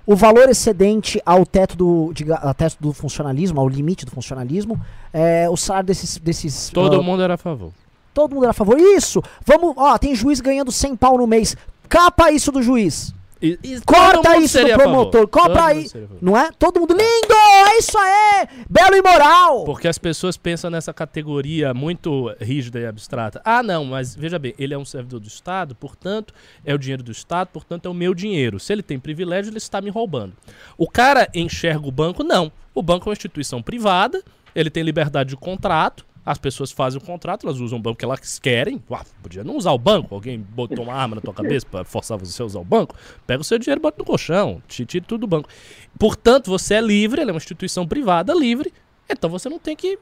o 0.08 0.16
valor 0.16 0.48
excedente 0.50 1.22
ao 1.26 1.46
teto 1.46 1.76
do, 1.76 2.12
diga- 2.14 2.38
ao 2.38 2.54
teto 2.54 2.78
do 2.80 2.92
funcionalismo, 2.94 3.60
ao 3.60 3.68
limite 3.68 4.06
do 4.06 4.12
funcionalismo, 4.12 4.80
é, 5.14 5.48
o 5.50 5.56
salário 5.58 5.86
desses. 5.88 6.18
desses 6.18 6.70
Todo 6.70 6.96
ah, 7.00 7.04
mundo 7.04 7.22
era 7.22 7.34
a 7.34 7.38
favor. 7.38 7.72
todo 8.14 8.34
mundo 8.34 8.46
era 8.46 8.52
a 8.52 8.54
favor. 8.54 8.80
Isso! 8.80 9.22
Vamos, 9.46 9.74
ó, 9.78 9.98
tem 9.98 10.16
juiz 10.16 10.40
ganhando 10.40 10.72
100 10.72 10.96
pau 10.96 11.18
no 11.18 11.28
mês. 11.28 11.56
Capa 11.90 12.32
isso 12.32 12.52
do 12.52 12.64
juiz. 12.64 13.14
E- 13.42 13.60
e 13.64 13.82
Corta 13.82 14.38
isso 14.38 14.60
do 14.60 14.74
promotor. 14.74 15.28
Compra 15.28 15.66
aí. 15.66 15.86
Não 16.22 16.36
é? 16.38 16.50
Todo 16.58 16.80
mundo. 16.80 16.94
Lindo! 16.94 17.34
É 17.68 17.78
isso 17.78 17.98
aí! 17.98 18.48
Belo 18.70 18.96
e 18.96 19.02
moral! 19.02 19.64
Porque 19.64 19.88
as 19.88 19.98
pessoas 19.98 20.38
pensam 20.38 20.70
nessa 20.70 20.94
categoria 20.94 21.74
muito 21.74 22.34
rígida 22.40 22.80
e 22.80 22.86
abstrata. 22.86 23.42
Ah, 23.46 23.62
não, 23.62 23.86
mas 23.86 24.16
veja 24.16 24.40
bem, 24.40 24.54
ele 24.58 24.74
é 24.74 24.78
um 24.78 24.86
servidor 24.86 25.20
do 25.20 25.28
Estado, 25.28 25.76
portanto, 25.76 26.34
é 26.66 26.74
o 26.74 26.78
dinheiro 26.78 27.04
do 27.04 27.12
Estado, 27.12 27.50
portanto, 27.54 27.86
é 27.88 27.90
o 27.90 27.94
meu 27.94 28.14
dinheiro. 28.14 28.60
Se 28.60 28.74
ele 28.74 28.82
tem 28.84 29.00
privilégio, 29.00 29.50
ele 29.50 29.58
está 29.58 29.80
me 29.82 29.90
roubando. 29.90 30.34
O 30.78 30.90
cara 30.90 31.28
enxerga 31.34 31.88
o 31.88 31.92
banco? 31.92 32.24
Não. 32.24 32.52
O 32.74 32.82
banco 32.82 33.08
é 33.08 33.10
uma 33.10 33.14
instituição 33.14 33.62
privada, 33.62 34.24
ele 34.56 34.70
tem 34.70 34.84
liberdade 34.84 35.30
de 35.32 35.38
contrato, 35.38 36.06
as 36.28 36.38
pessoas 36.38 36.74
fazem 36.74 37.02
o 37.02 37.04
contrato, 37.04 37.48
elas 37.48 37.58
usam 37.62 37.80
o 37.80 37.82
banco 37.82 38.00
que 38.00 38.04
elas 38.04 38.38
querem. 38.38 38.84
Uau, 38.92 39.02
podia 39.24 39.46
não 39.46 39.56
usar 39.56 39.72
o 39.72 39.78
banco, 39.78 40.14
alguém 40.14 40.38
botou 40.38 40.84
uma 40.84 40.94
arma 40.94 41.16
na 41.16 41.22
tua 41.22 41.34
cabeça 41.34 41.66
para 41.66 41.86
forçar 41.86 42.18
você 42.18 42.42
a 42.42 42.46
usar 42.46 42.60
o 42.60 42.66
banco. 42.66 42.94
Pega 43.26 43.40
o 43.40 43.46
seu 43.46 43.58
dinheiro 43.58 43.80
e 43.80 43.82
bota 43.82 43.96
no 44.00 44.04
colchão, 44.04 44.62
te 44.68 44.86
tira 44.86 45.06
tudo 45.08 45.22
do 45.22 45.28
banco. 45.28 45.48
Portanto, 45.98 46.52
você 46.52 46.74
é 46.74 46.82
livre, 46.82 47.22
ela 47.22 47.32
é 47.32 47.34
uma 47.34 47.38
instituição 47.38 47.88
privada 47.88 48.34
livre, 48.34 48.74
então 49.10 49.30
você 49.30 49.48
não 49.48 49.58
tem 49.58 49.74
que 49.74 49.98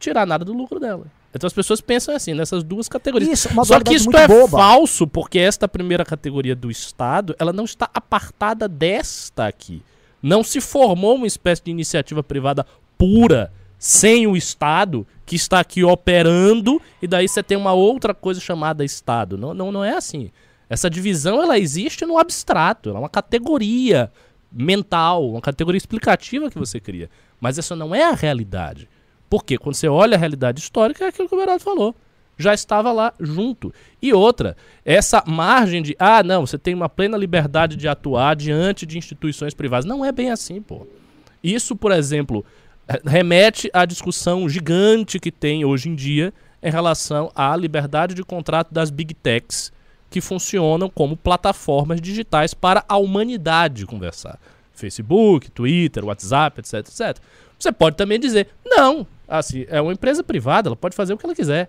tirar 0.00 0.26
nada 0.26 0.44
do 0.44 0.52
lucro 0.52 0.80
dela. 0.80 1.06
Então 1.32 1.46
as 1.46 1.52
pessoas 1.52 1.80
pensam 1.80 2.12
assim, 2.12 2.34
nessas 2.34 2.64
duas 2.64 2.88
categorias. 2.88 3.30
Isso, 3.46 3.64
Só 3.64 3.78
que 3.78 3.94
isso 3.94 4.10
é 4.16 4.26
boba. 4.26 4.58
falso, 4.58 5.06
porque 5.06 5.38
esta 5.38 5.68
primeira 5.68 6.04
categoria 6.04 6.56
do 6.56 6.72
Estado, 6.72 7.36
ela 7.38 7.52
não 7.52 7.64
está 7.64 7.88
apartada 7.94 8.66
desta 8.66 9.46
aqui. 9.46 9.80
Não 10.20 10.42
se 10.42 10.60
formou 10.60 11.14
uma 11.14 11.26
espécie 11.28 11.62
de 11.62 11.70
iniciativa 11.70 12.20
privada 12.20 12.66
pura, 12.96 13.52
sem 13.78 14.26
o 14.26 14.36
Estado, 14.36 15.06
que 15.24 15.36
está 15.36 15.60
aqui 15.60 15.84
operando, 15.84 16.82
e 17.00 17.06
daí 17.06 17.28
você 17.28 17.42
tem 17.42 17.56
uma 17.56 17.72
outra 17.72 18.12
coisa 18.12 18.40
chamada 18.40 18.84
Estado. 18.84 19.38
Não, 19.38 19.54
não, 19.54 19.70
não 19.70 19.84
é 19.84 19.92
assim. 19.92 20.30
Essa 20.68 20.90
divisão, 20.90 21.42
ela 21.42 21.58
existe 21.58 22.04
no 22.04 22.18
abstrato, 22.18 22.90
ela 22.90 22.98
é 22.98 23.02
uma 23.02 23.08
categoria 23.08 24.10
mental, 24.50 25.30
uma 25.30 25.40
categoria 25.40 25.78
explicativa 25.78 26.50
que 26.50 26.58
você 26.58 26.80
cria. 26.80 27.08
Mas 27.40 27.58
essa 27.58 27.76
não 27.76 27.94
é 27.94 28.04
a 28.04 28.12
realidade. 28.12 28.88
Porque 29.30 29.56
quando 29.56 29.74
você 29.74 29.88
olha 29.88 30.16
a 30.16 30.18
realidade 30.18 30.60
histórica, 30.60 31.04
é 31.04 31.08
aquilo 31.08 31.28
que 31.28 31.34
o 31.34 31.38
Berardo 31.38 31.62
falou. 31.62 31.94
Já 32.36 32.54
estava 32.54 32.92
lá 32.92 33.12
junto. 33.18 33.72
E 34.00 34.12
outra, 34.12 34.56
essa 34.84 35.22
margem 35.26 35.82
de, 35.82 35.96
ah, 35.98 36.22
não, 36.22 36.46
você 36.46 36.56
tem 36.56 36.74
uma 36.74 36.88
plena 36.88 37.16
liberdade 37.16 37.76
de 37.76 37.88
atuar 37.88 38.36
diante 38.36 38.86
de 38.86 38.96
instituições 38.96 39.54
privadas. 39.54 39.84
Não 39.84 40.04
é 40.04 40.12
bem 40.12 40.30
assim, 40.30 40.62
pô. 40.62 40.86
Isso, 41.42 41.76
por 41.76 41.92
exemplo, 41.92 42.44
remete 43.04 43.70
à 43.72 43.84
discussão 43.84 44.48
gigante 44.48 45.18
que 45.18 45.30
tem 45.30 45.64
hoje 45.64 45.88
em 45.88 45.94
dia 45.94 46.32
em 46.62 46.70
relação 46.70 47.30
à 47.34 47.54
liberdade 47.54 48.14
de 48.14 48.24
contrato 48.24 48.72
das 48.72 48.90
big 48.90 49.14
techs 49.14 49.72
que 50.10 50.20
funcionam 50.20 50.88
como 50.88 51.16
plataformas 51.16 52.00
digitais 52.00 52.54
para 52.54 52.84
a 52.88 52.96
humanidade 52.96 53.86
conversar. 53.86 54.38
Facebook, 54.72 55.50
Twitter, 55.50 56.04
WhatsApp, 56.04 56.60
etc, 56.60 56.74
etc. 56.74 57.18
Você 57.58 57.72
pode 57.72 57.96
também 57.96 58.18
dizer, 58.18 58.48
não, 58.64 59.06
assim, 59.26 59.66
é 59.68 59.80
uma 59.80 59.92
empresa 59.92 60.22
privada, 60.22 60.68
ela 60.68 60.76
pode 60.76 60.94
fazer 60.94 61.12
o 61.12 61.18
que 61.18 61.26
ela 61.26 61.34
quiser. 61.34 61.68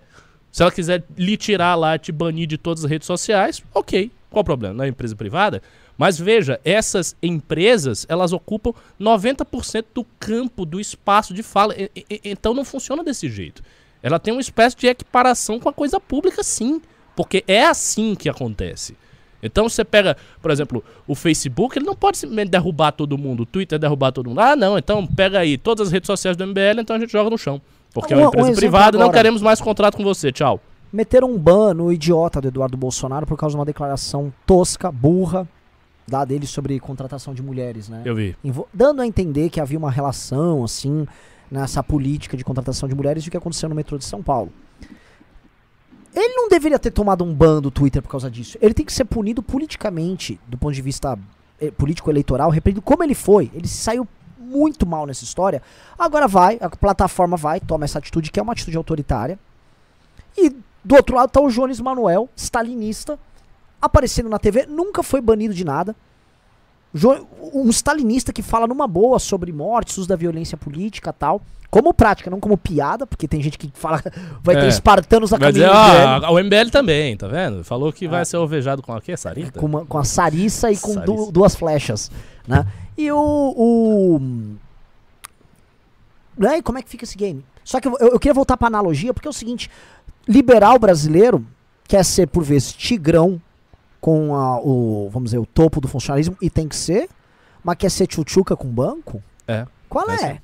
Se 0.50 0.62
ela 0.62 0.72
quiser 0.72 1.04
lhe 1.16 1.36
tirar 1.36 1.74
lá, 1.74 1.98
te 1.98 2.10
banir 2.10 2.46
de 2.46 2.56
todas 2.56 2.84
as 2.84 2.90
redes 2.90 3.06
sociais, 3.06 3.62
ok, 3.74 4.10
qual 4.30 4.40
o 4.40 4.44
problema? 4.44 4.74
Não 4.74 4.84
é 4.84 4.88
empresa 4.88 5.14
privada? 5.14 5.60
Mas 6.00 6.18
veja, 6.18 6.58
essas 6.64 7.14
empresas, 7.22 8.06
elas 8.08 8.32
ocupam 8.32 8.72
90% 8.98 9.84
do 9.94 10.02
campo, 10.18 10.64
do 10.64 10.80
espaço 10.80 11.34
de 11.34 11.42
fala. 11.42 11.74
E, 11.76 11.90
e, 11.94 12.20
então 12.24 12.54
não 12.54 12.64
funciona 12.64 13.04
desse 13.04 13.28
jeito. 13.28 13.62
Ela 14.02 14.18
tem 14.18 14.32
uma 14.32 14.40
espécie 14.40 14.74
de 14.78 14.86
equiparação 14.86 15.60
com 15.60 15.68
a 15.68 15.72
coisa 15.74 16.00
pública, 16.00 16.42
sim. 16.42 16.80
Porque 17.14 17.44
é 17.46 17.66
assim 17.66 18.14
que 18.14 18.30
acontece. 18.30 18.96
Então 19.42 19.68
você 19.68 19.84
pega, 19.84 20.16
por 20.40 20.50
exemplo, 20.50 20.82
o 21.06 21.14
Facebook, 21.14 21.76
ele 21.76 21.84
não 21.84 21.94
pode 21.94 22.16
simplesmente 22.16 22.48
derrubar 22.48 22.92
todo 22.92 23.18
mundo, 23.18 23.42
o 23.42 23.46
Twitter 23.46 23.78
derrubar 23.78 24.10
todo 24.10 24.30
mundo. 24.30 24.40
Ah, 24.40 24.56
não, 24.56 24.78
então 24.78 25.06
pega 25.06 25.40
aí 25.40 25.58
todas 25.58 25.88
as 25.88 25.92
redes 25.92 26.06
sociais 26.06 26.34
do 26.34 26.46
MBL, 26.46 26.80
então 26.80 26.96
a 26.96 26.98
gente 26.98 27.12
joga 27.12 27.28
no 27.28 27.36
chão. 27.36 27.60
Porque 27.92 28.14
um, 28.14 28.20
é 28.20 28.22
uma 28.22 28.28
empresa 28.28 28.50
um 28.52 28.54
privada, 28.54 28.96
agora, 28.96 29.04
não 29.04 29.12
queremos 29.12 29.42
mais 29.42 29.60
contrato 29.60 29.98
com 29.98 30.02
você, 30.02 30.32
tchau. 30.32 30.60
Meteram 30.90 31.30
um 31.30 31.36
ban 31.36 31.74
no 31.74 31.92
idiota 31.92 32.40
do 32.40 32.48
Eduardo 32.48 32.78
Bolsonaro 32.78 33.26
por 33.26 33.36
causa 33.36 33.52
de 33.52 33.58
uma 33.58 33.66
declaração 33.66 34.32
tosca, 34.46 34.90
burra, 34.90 35.46
da 36.10 36.24
dele 36.24 36.46
sobre 36.46 36.78
contratação 36.78 37.32
de 37.32 37.42
mulheres, 37.42 37.88
né? 37.88 38.02
Eu 38.04 38.14
vi. 38.14 38.36
Invo 38.44 38.68
dando 38.74 39.00
a 39.00 39.06
entender 39.06 39.48
que 39.48 39.60
havia 39.60 39.78
uma 39.78 39.90
relação, 39.90 40.62
assim, 40.64 41.06
nessa 41.50 41.82
política 41.82 42.36
de 42.36 42.44
contratação 42.44 42.88
de 42.88 42.94
mulheres 42.94 43.24
e 43.24 43.28
o 43.28 43.30
que 43.30 43.36
aconteceu 43.36 43.68
no 43.68 43.74
metrô 43.74 43.96
de 43.96 44.04
São 44.04 44.22
Paulo. 44.22 44.52
Ele 46.14 46.34
não 46.34 46.48
deveria 46.48 46.78
ter 46.78 46.90
tomado 46.90 47.24
um 47.24 47.32
ban 47.32 47.62
do 47.62 47.70
Twitter 47.70 48.02
por 48.02 48.08
causa 48.08 48.30
disso. 48.30 48.58
Ele 48.60 48.74
tem 48.74 48.84
que 48.84 48.92
ser 48.92 49.04
punido 49.04 49.42
politicamente, 49.42 50.40
do 50.48 50.58
ponto 50.58 50.74
de 50.74 50.82
vista 50.82 51.16
eh, 51.60 51.70
político-eleitoral, 51.70 52.50
repreendido 52.50 52.82
como 52.82 53.04
ele 53.04 53.14
foi. 53.14 53.48
Ele 53.54 53.68
saiu 53.68 54.06
muito 54.38 54.84
mal 54.84 55.06
nessa 55.06 55.22
história. 55.22 55.62
Agora 55.96 56.26
vai, 56.26 56.58
a 56.60 56.68
plataforma 56.68 57.36
vai, 57.36 57.60
toma 57.60 57.84
essa 57.84 58.00
atitude, 58.00 58.32
que 58.32 58.40
é 58.40 58.42
uma 58.42 58.52
atitude 58.52 58.76
autoritária. 58.76 59.38
E 60.36 60.50
do 60.84 60.96
outro 60.96 61.14
lado 61.14 61.30
tá 61.30 61.40
o 61.40 61.48
Jones 61.48 61.80
Manuel, 61.80 62.28
stalinista, 62.34 63.18
aparecendo 63.80 64.28
na 64.28 64.38
TV, 64.38 64.66
nunca 64.66 65.02
foi 65.02 65.20
banido 65.20 65.54
de 65.54 65.64
nada. 65.64 65.96
Um 67.52 67.70
stalinista 67.70 68.32
que 68.32 68.42
fala 68.42 68.66
numa 68.66 68.86
boa 68.86 69.18
sobre 69.18 69.52
mortes, 69.52 69.96
uso 69.96 70.08
da 70.08 70.16
violência 70.16 70.58
política 70.58 71.12
tal. 71.12 71.40
Como 71.70 71.94
prática, 71.94 72.28
não 72.28 72.40
como 72.40 72.58
piada, 72.58 73.06
porque 73.06 73.28
tem 73.28 73.40
gente 73.40 73.56
que 73.56 73.70
fala 73.72 74.02
vai 74.42 74.56
é. 74.56 74.60
ter 74.60 74.66
espartanos 74.66 75.32
a 75.32 75.38
caminho 75.38 75.66
é, 75.66 75.68
ah, 75.68 76.30
O 76.32 76.42
MBL 76.42 76.68
também, 76.72 77.16
tá 77.16 77.28
vendo? 77.28 77.62
Falou 77.62 77.92
que 77.92 78.08
vai 78.08 78.22
é. 78.22 78.24
ser 78.24 78.36
alvejado 78.36 78.82
com 78.82 78.92
a 78.92 79.00
quê? 79.00 79.16
Sarita? 79.16 79.58
Com, 79.58 79.66
uma, 79.66 79.86
com 79.86 79.96
a 79.96 80.02
Sarissa 80.02 80.70
e 80.72 80.76
com 80.76 80.96
du, 80.96 81.30
duas 81.30 81.54
flechas, 81.54 82.10
né? 82.46 82.66
E 82.98 83.10
o... 83.12 83.18
o... 83.56 84.20
Né? 86.36 86.58
E 86.58 86.62
como 86.62 86.78
é 86.78 86.82
que 86.82 86.88
fica 86.88 87.04
esse 87.04 87.16
game? 87.16 87.44
Só 87.62 87.80
que 87.80 87.86
eu, 87.86 87.96
eu 88.00 88.18
queria 88.18 88.34
voltar 88.34 88.56
pra 88.56 88.66
analogia, 88.66 89.14
porque 89.14 89.28
é 89.28 89.30
o 89.30 89.34
seguinte, 89.34 89.70
liberal 90.26 90.76
brasileiro 90.76 91.46
quer 91.86 92.04
ser, 92.04 92.26
por 92.26 92.42
vezes, 92.42 92.72
tigrão 92.72 93.40
com 94.00 94.34
a, 94.34 94.58
o, 94.60 95.08
vamos 95.10 95.30
dizer, 95.30 95.38
o 95.38 95.46
topo 95.46 95.80
do 95.80 95.88
funcionalismo, 95.88 96.36
e 96.40 96.48
tem 96.48 96.66
que 96.66 96.76
ser, 96.76 97.08
mas 97.62 97.76
quer 97.76 97.90
ser 97.90 98.06
tchutchuca 98.06 98.56
com 98.56 98.68
banco? 98.68 99.22
É. 99.46 99.66
Qual 99.88 100.08
é? 100.10 100.24
é? 100.24 100.42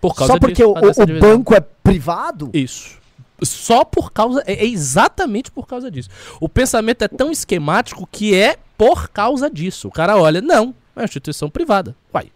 Por 0.00 0.14
causa 0.14 0.32
Só 0.32 0.38
porque 0.38 0.54
disso, 0.54 0.74
o, 0.74 1.16
o 1.16 1.20
banco 1.20 1.54
é 1.54 1.60
privado? 1.60 2.50
Isso. 2.52 2.98
Só 3.42 3.84
por 3.84 4.12
causa. 4.12 4.42
É, 4.46 4.54
é 4.54 4.66
exatamente 4.66 5.50
por 5.50 5.66
causa 5.66 5.90
disso. 5.90 6.08
O 6.40 6.48
pensamento 6.48 7.02
é 7.02 7.08
tão 7.08 7.30
esquemático 7.30 8.06
que 8.10 8.34
é 8.34 8.56
por 8.78 9.08
causa 9.08 9.50
disso. 9.50 9.88
O 9.88 9.90
cara 9.90 10.16
olha, 10.16 10.40
não, 10.40 10.74
é 10.94 11.00
uma 11.00 11.04
instituição 11.04 11.50
privada. 11.50 11.94
Uai, 12.12 12.32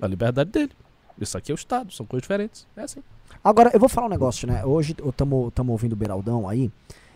a 0.00 0.06
liberdade 0.06 0.50
dele. 0.50 0.72
Isso 1.20 1.36
aqui 1.36 1.52
é 1.52 1.54
o 1.54 1.56
Estado, 1.56 1.92
são 1.92 2.06
coisas 2.06 2.22
diferentes. 2.22 2.66
É 2.76 2.82
assim. 2.82 3.02
Agora, 3.42 3.70
eu 3.72 3.80
vou 3.80 3.88
falar 3.88 4.06
um 4.06 4.10
negócio, 4.10 4.48
né? 4.48 4.64
Hoje 4.64 4.96
estamos 5.04 5.52
ouvindo 5.68 5.92
o 5.92 5.96
Beraldão 5.96 6.48
aí. 6.48 6.70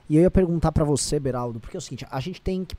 E 0.08 0.16
eu 0.16 0.22
ia 0.22 0.30
perguntar 0.30 0.72
para 0.72 0.84
você, 0.84 1.20
Beraldo, 1.20 1.60
porque 1.60 1.76
é 1.76 1.78
o 1.78 1.80
seguinte, 1.80 2.06
a 2.10 2.20
gente 2.20 2.40
tem 2.40 2.64
que 2.64 2.74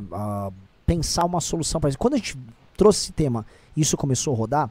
uh, 0.00 0.52
pensar 0.86 1.24
uma 1.24 1.40
solução 1.40 1.80
para 1.80 1.90
isso. 1.90 1.98
Quando 1.98 2.14
a 2.14 2.16
gente 2.16 2.36
trouxe 2.76 3.04
esse 3.04 3.12
tema 3.12 3.46
e 3.76 3.80
isso 3.80 3.96
começou 3.96 4.34
a 4.34 4.36
rodar, 4.36 4.70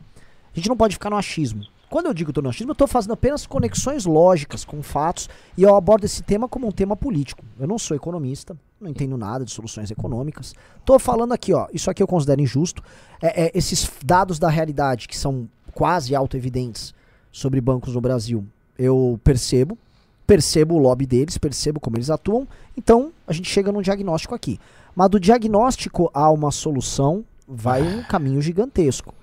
a 0.53 0.55
gente 0.55 0.69
não 0.69 0.77
pode 0.77 0.95
ficar 0.95 1.09
no 1.09 1.17
achismo. 1.17 1.63
Quando 1.89 2.07
eu 2.07 2.13
digo 2.13 2.31
estou 2.31 2.43
no 2.43 2.49
achismo, 2.49 2.71
eu 2.71 2.73
estou 2.73 2.87
fazendo 2.87 3.13
apenas 3.13 3.45
conexões 3.45 4.05
lógicas 4.05 4.65
com 4.65 4.81
fatos 4.81 5.29
e 5.55 5.61
eu 5.61 5.75
abordo 5.75 6.05
esse 6.05 6.23
tema 6.23 6.47
como 6.47 6.67
um 6.67 6.71
tema 6.71 6.95
político. 6.95 7.43
Eu 7.59 7.67
não 7.67 7.77
sou 7.77 7.95
economista, 7.95 8.57
não 8.81 8.89
entendo 8.89 9.15
nada 9.15 9.45
de 9.45 9.51
soluções 9.51 9.91
econômicas. 9.91 10.55
Estou 10.79 10.97
falando 10.97 11.33
aqui, 11.33 11.53
ó, 11.53 11.67
isso 11.71 11.91
aqui 11.91 12.01
eu 12.01 12.07
considero 12.07 12.41
injusto. 12.41 12.83
É, 13.21 13.45
é, 13.45 13.51
esses 13.53 13.91
dados 14.03 14.39
da 14.39 14.49
realidade 14.49 15.07
que 15.07 15.15
são 15.15 15.47
quase 15.71 16.15
auto-evidentes 16.15 16.95
sobre 17.31 17.61
bancos 17.61 17.93
no 17.93 18.01
Brasil, 18.01 18.43
eu 18.77 19.19
percebo, 19.23 19.77
percebo 20.25 20.73
o 20.73 20.79
lobby 20.79 21.05
deles, 21.05 21.37
percebo 21.37 21.79
como 21.79 21.95
eles 21.95 22.09
atuam, 22.09 22.47
então 22.75 23.11
a 23.27 23.33
gente 23.33 23.49
chega 23.49 23.71
num 23.71 23.83
diagnóstico 23.83 24.33
aqui. 24.33 24.59
Mas 24.95 25.09
do 25.09 25.19
diagnóstico 25.19 26.09
a 26.13 26.29
uma 26.29 26.51
solução 26.51 27.23
vai 27.47 27.81
um 27.81 28.03
caminho 28.03 28.41
gigantesco. 28.41 29.13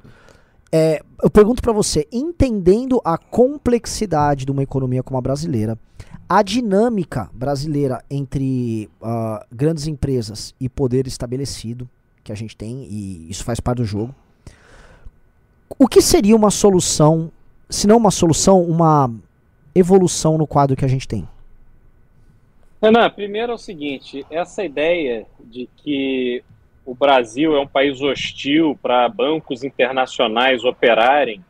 É, 0.73 1.03
eu 1.23 1.31
pergunto 1.31 1.61
para 1.61 1.73
você, 1.73 2.07
entendendo 2.13 3.01
a 3.05 3.19
complexidade 3.19 4.45
de 4.45 4.53
uma 4.53 4.63
economia 4.63 5.03
como 5.03 5.19
a 5.19 5.21
brasileira, 5.21 5.77
a 6.29 6.43
dinâmica 6.43 7.29
brasileira 7.33 8.05
entre 8.09 8.89
uh, 9.03 9.45
grandes 9.51 9.89
empresas 9.89 10.55
e 10.61 10.69
poder 10.69 11.09
estabelecido 11.09 11.89
que 12.23 12.31
a 12.31 12.37
gente 12.37 12.57
tem, 12.57 12.85
e 12.85 13.29
isso 13.29 13.43
faz 13.43 13.59
parte 13.59 13.79
do 13.79 13.85
jogo, 13.85 14.15
o 15.77 15.89
que 15.89 16.01
seria 16.01 16.37
uma 16.37 16.51
solução, 16.51 17.33
se 17.69 17.87
não 17.87 17.97
uma 17.97 18.11
solução, 18.13 18.63
uma 18.63 19.11
evolução 19.75 20.39
no 20.39 20.47
quadro 20.47 20.77
que 20.77 20.85
a 20.85 20.89
gente 20.89 21.09
tem? 21.09 21.27
Renan, 22.83 23.11
primeiro 23.11 23.53
é 23.53 23.55
o 23.55 23.59
seguinte: 23.59 24.25
essa 24.31 24.65
ideia 24.65 25.27
de 25.39 25.69
que 25.77 26.43
o 26.85 26.95
Brasil 26.95 27.55
é 27.55 27.61
um 27.61 27.67
país 27.67 28.01
hostil 28.01 28.79
para 28.81 29.09
bancos 29.09 29.63
internacionais 29.63 30.65
operarem, 30.65 31.45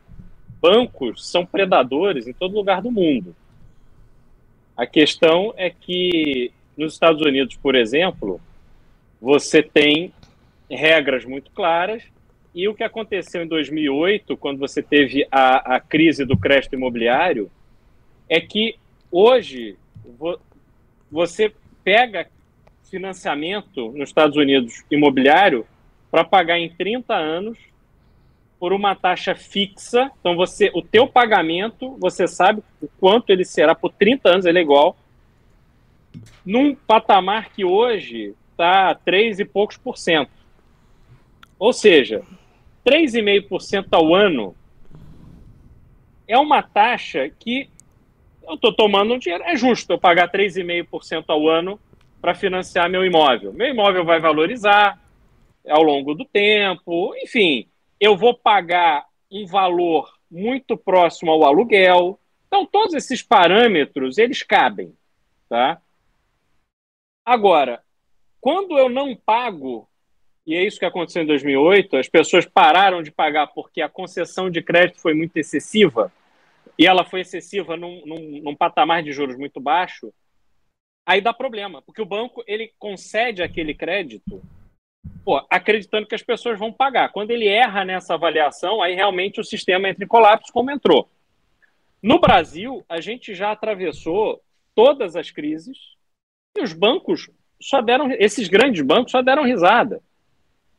bancos 0.59 1.25
são 1.29 1.45
predadores 1.45 2.27
em 2.27 2.33
todo 2.33 2.55
lugar 2.55 2.81
do 2.81 2.91
mundo. 2.91 3.33
A 4.75 4.85
questão 4.85 5.53
é 5.55 5.69
que 5.69 6.51
nos 6.77 6.93
Estados 6.93 7.21
Unidos, 7.21 7.55
por 7.55 7.75
exemplo, 7.75 8.41
você 9.21 9.63
tem 9.63 10.13
regras 10.69 11.23
muito 11.23 11.51
claras 11.51 12.03
e 12.53 12.67
o 12.67 12.73
que 12.73 12.83
aconteceu 12.83 13.43
em 13.43 13.47
2008, 13.47 14.35
quando 14.35 14.59
você 14.59 14.81
teve 14.81 15.25
a, 15.31 15.75
a 15.75 15.79
crise 15.79 16.25
do 16.25 16.37
crédito 16.37 16.75
imobiliário, 16.75 17.49
é 18.27 18.41
que 18.41 18.75
hoje 19.09 19.77
você 21.11 21.53
pega 21.83 22.27
financiamento 22.89 23.91
nos 23.91 24.09
Estados 24.09 24.37
Unidos 24.37 24.83
imobiliário 24.89 25.65
para 26.09 26.23
pagar 26.23 26.59
em 26.59 26.69
30 26.69 27.13
anos 27.13 27.57
por 28.59 28.73
uma 28.73 28.95
taxa 28.95 29.33
fixa. 29.33 30.11
Então 30.19 30.35
você, 30.35 30.69
o 30.73 30.81
teu 30.81 31.07
pagamento, 31.07 31.97
você 31.99 32.27
sabe 32.27 32.61
o 32.81 32.87
quanto 32.99 33.31
ele 33.31 33.43
será 33.43 33.73
por 33.73 33.91
30 33.93 34.29
anos, 34.29 34.45
ele 34.45 34.59
é 34.59 34.61
igual. 34.61 34.95
Num 36.45 36.75
patamar 36.75 37.49
que 37.49 37.63
hoje 37.63 38.35
está 38.51 38.93
3 38.93 39.39
e 39.39 39.45
poucos 39.45 39.77
por 39.77 39.97
cento. 39.97 40.31
Ou 41.57 41.71
seja, 41.71 42.23
3,5% 42.85 43.87
ao 43.91 44.13
ano 44.13 44.55
é 46.27 46.37
uma 46.37 46.61
taxa 46.61 47.29
que 47.29 47.69
eu 48.51 48.55
estou 48.55 48.73
tomando 48.73 49.13
um 49.13 49.17
dinheiro, 49.17 49.43
é 49.45 49.55
justo 49.55 49.93
eu 49.93 49.97
pagar 49.97 50.29
3,5% 50.29 51.25
ao 51.29 51.47
ano 51.47 51.79
para 52.21 52.35
financiar 52.35 52.89
meu 52.89 53.05
imóvel. 53.05 53.53
Meu 53.53 53.67
imóvel 53.67 54.03
vai 54.03 54.19
valorizar 54.19 54.99
ao 55.67 55.81
longo 55.81 56.13
do 56.13 56.25
tempo, 56.25 57.15
enfim, 57.23 57.67
eu 57.99 58.17
vou 58.17 58.33
pagar 58.33 59.05
um 59.31 59.45
valor 59.45 60.11
muito 60.29 60.75
próximo 60.75 61.31
ao 61.31 61.45
aluguel. 61.45 62.19
Então, 62.47 62.65
todos 62.65 62.93
esses 62.93 63.21
parâmetros, 63.21 64.17
eles 64.17 64.43
cabem, 64.43 64.93
tá? 65.47 65.81
Agora, 67.25 67.81
quando 68.41 68.77
eu 68.77 68.89
não 68.89 69.15
pago, 69.15 69.87
e 70.45 70.55
é 70.55 70.65
isso 70.65 70.79
que 70.79 70.85
aconteceu 70.85 71.23
em 71.23 71.27
2008, 71.27 71.95
as 71.95 72.09
pessoas 72.09 72.45
pararam 72.45 73.01
de 73.01 73.11
pagar 73.11 73.47
porque 73.47 73.81
a 73.81 73.87
concessão 73.87 74.49
de 74.49 74.61
crédito 74.61 74.99
foi 74.99 75.13
muito 75.13 75.37
excessiva, 75.37 76.11
e 76.81 76.87
ela 76.87 77.05
foi 77.05 77.21
excessiva 77.21 77.77
num, 77.77 78.03
num, 78.07 78.41
num, 78.41 78.55
patamar 78.55 79.03
de 79.03 79.13
juros 79.13 79.37
muito 79.37 79.61
baixo, 79.61 80.11
aí 81.05 81.21
dá 81.21 81.31
problema, 81.31 81.79
porque 81.79 82.01
o 82.01 82.05
banco 82.07 82.43
ele 82.47 82.73
concede 82.79 83.43
aquele 83.43 83.75
crédito 83.75 84.41
pô, 85.23 85.45
acreditando 85.47 86.07
que 86.07 86.15
as 86.15 86.23
pessoas 86.23 86.57
vão 86.57 86.73
pagar. 86.73 87.11
Quando 87.11 87.29
ele 87.29 87.47
erra 87.47 87.85
nessa 87.85 88.15
avaliação, 88.15 88.81
aí 88.81 88.95
realmente 88.95 89.39
o 89.39 89.43
sistema 89.43 89.89
entra 89.89 90.03
em 90.03 90.07
colapso, 90.07 90.51
como 90.51 90.71
entrou. 90.71 91.07
No 92.01 92.19
Brasil, 92.19 92.83
a 92.89 92.99
gente 92.99 93.35
já 93.35 93.51
atravessou 93.51 94.41
todas 94.73 95.15
as 95.15 95.29
crises 95.29 95.77
e 96.57 96.63
os 96.63 96.73
bancos 96.73 97.29
só 97.61 97.79
deram, 97.79 98.11
esses 98.13 98.47
grandes 98.47 98.83
bancos 98.83 99.11
só 99.11 99.21
deram 99.21 99.43
risada. 99.43 100.01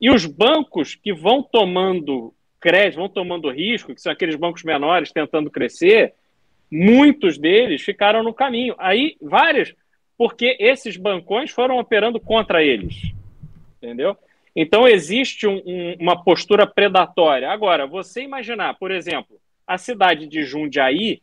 E 0.00 0.10
os 0.10 0.26
bancos 0.26 0.96
que 0.96 1.14
vão 1.14 1.44
tomando 1.44 2.34
crédito, 2.62 3.00
vão 3.00 3.08
tomando 3.08 3.50
risco, 3.50 3.94
que 3.94 4.00
são 4.00 4.12
aqueles 4.12 4.36
bancos 4.36 4.62
menores 4.62 5.10
tentando 5.10 5.50
crescer, 5.50 6.14
muitos 6.70 7.36
deles 7.36 7.82
ficaram 7.82 8.22
no 8.22 8.32
caminho. 8.32 8.74
Aí, 8.78 9.16
várias, 9.20 9.74
porque 10.16 10.56
esses 10.60 10.96
bancões 10.96 11.50
foram 11.50 11.78
operando 11.78 12.20
contra 12.20 12.62
eles. 12.62 13.12
Entendeu? 13.76 14.16
Então, 14.54 14.86
existe 14.86 15.46
um, 15.46 15.60
um, 15.66 15.96
uma 15.98 16.22
postura 16.22 16.66
predatória. 16.66 17.50
Agora, 17.50 17.86
você 17.86 18.22
imaginar, 18.22 18.78
por 18.78 18.92
exemplo, 18.92 19.40
a 19.66 19.76
cidade 19.76 20.26
de 20.26 20.44
Jundiaí, 20.44 21.20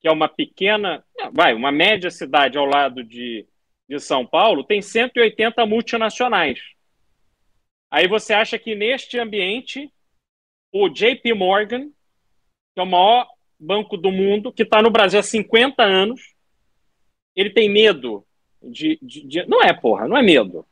que 0.00 0.08
é 0.08 0.12
uma 0.12 0.28
pequena, 0.28 1.02
vai, 1.32 1.54
uma 1.54 1.72
média 1.72 2.10
cidade 2.10 2.58
ao 2.58 2.66
lado 2.66 3.02
de, 3.02 3.46
de 3.88 3.98
São 4.00 4.26
Paulo, 4.26 4.64
tem 4.64 4.82
180 4.82 5.64
multinacionais. 5.64 6.60
Aí 7.90 8.06
você 8.08 8.34
acha 8.34 8.58
que 8.58 8.74
neste 8.74 9.18
ambiente, 9.18 9.90
o 10.72 10.88
JP 10.88 11.34
Morgan, 11.34 11.88
que 12.74 12.80
é 12.80 12.82
o 12.82 12.86
maior 12.86 13.28
banco 13.58 13.96
do 13.96 14.10
mundo, 14.10 14.52
que 14.52 14.62
está 14.62 14.80
no 14.80 14.90
Brasil 14.90 15.20
há 15.20 15.22
50 15.22 15.82
anos, 15.82 16.34
ele 17.36 17.50
tem 17.50 17.68
medo 17.68 18.24
de, 18.62 18.98
de, 19.02 19.26
de, 19.26 19.46
Não 19.46 19.62
é, 19.62 19.72
porra, 19.72 20.08
não 20.08 20.16
é 20.16 20.22
medo. 20.22 20.66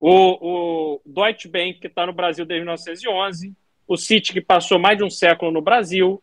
O, 0.00 0.94
o 0.94 1.00
Deutsche 1.04 1.48
Bank, 1.48 1.80
que 1.80 1.86
está 1.86 2.06
no 2.06 2.12
Brasil 2.12 2.46
desde 2.46 2.64
1911, 2.64 3.54
o 3.86 3.96
Citi, 3.96 4.32
que 4.32 4.40
passou 4.40 4.78
mais 4.78 4.96
de 4.96 5.04
um 5.04 5.10
século 5.10 5.50
no 5.50 5.60
Brasil, 5.60 6.22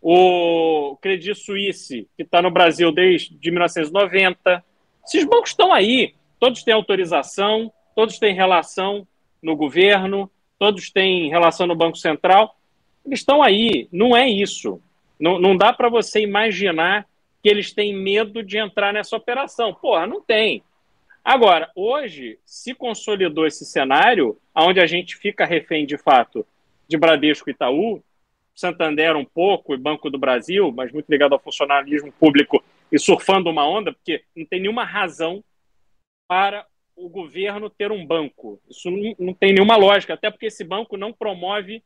o 0.00 0.96
Credit 1.00 1.34
Suisse, 1.34 2.08
que 2.16 2.22
está 2.22 2.42
no 2.42 2.50
Brasil 2.50 2.90
desde 2.90 3.50
1990. 3.50 4.64
Esses 5.04 5.24
bancos 5.24 5.50
estão 5.50 5.72
aí, 5.72 6.14
todos 6.40 6.64
têm 6.64 6.74
autorização, 6.74 7.72
todos 7.94 8.18
têm 8.18 8.34
relação 8.34 9.06
no 9.40 9.54
governo, 9.54 10.30
todos 10.62 10.92
têm 10.92 11.28
relação 11.28 11.66
no 11.66 11.74
Banco 11.74 11.98
Central. 11.98 12.56
Eles 13.04 13.18
estão 13.18 13.42
aí, 13.42 13.88
não 13.90 14.16
é 14.16 14.28
isso. 14.28 14.80
Não, 15.18 15.36
não 15.36 15.56
dá 15.56 15.72
para 15.72 15.88
você 15.88 16.20
imaginar 16.20 17.04
que 17.42 17.48
eles 17.48 17.72
têm 17.72 17.92
medo 17.92 18.44
de 18.44 18.58
entrar 18.58 18.92
nessa 18.92 19.16
operação. 19.16 19.74
Porra, 19.74 20.06
não 20.06 20.22
tem. 20.22 20.62
Agora, 21.24 21.68
hoje 21.74 22.38
se 22.44 22.76
consolidou 22.76 23.44
esse 23.44 23.64
cenário, 23.66 24.38
onde 24.54 24.78
a 24.78 24.86
gente 24.86 25.16
fica 25.16 25.44
refém 25.44 25.84
de 25.84 25.98
fato 25.98 26.46
de 26.86 26.96
Bradesco 26.96 27.50
e 27.50 27.52
Itaú, 27.52 28.00
Santander 28.54 29.16
um 29.16 29.24
pouco 29.24 29.74
e 29.74 29.76
Banco 29.76 30.08
do 30.08 30.18
Brasil, 30.18 30.70
mas 30.70 30.92
muito 30.92 31.10
ligado 31.10 31.32
ao 31.32 31.40
funcionalismo 31.40 32.12
público 32.12 32.62
e 32.92 33.00
surfando 33.00 33.50
uma 33.50 33.68
onda, 33.68 33.92
porque 33.92 34.22
não 34.36 34.46
tem 34.46 34.60
nenhuma 34.60 34.84
razão 34.84 35.42
para 36.28 36.64
o 36.96 37.08
governo 37.08 37.70
ter 37.70 37.90
um 37.90 38.04
banco. 38.04 38.60
Isso 38.68 38.90
não, 39.18 39.34
tem 39.34 39.52
nenhuma 39.52 39.76
lógica, 39.76 40.14
até 40.14 40.30
porque 40.30 40.46
esse 40.46 40.64
banco 40.64 40.96
não 40.96 41.12
promove 41.12 41.82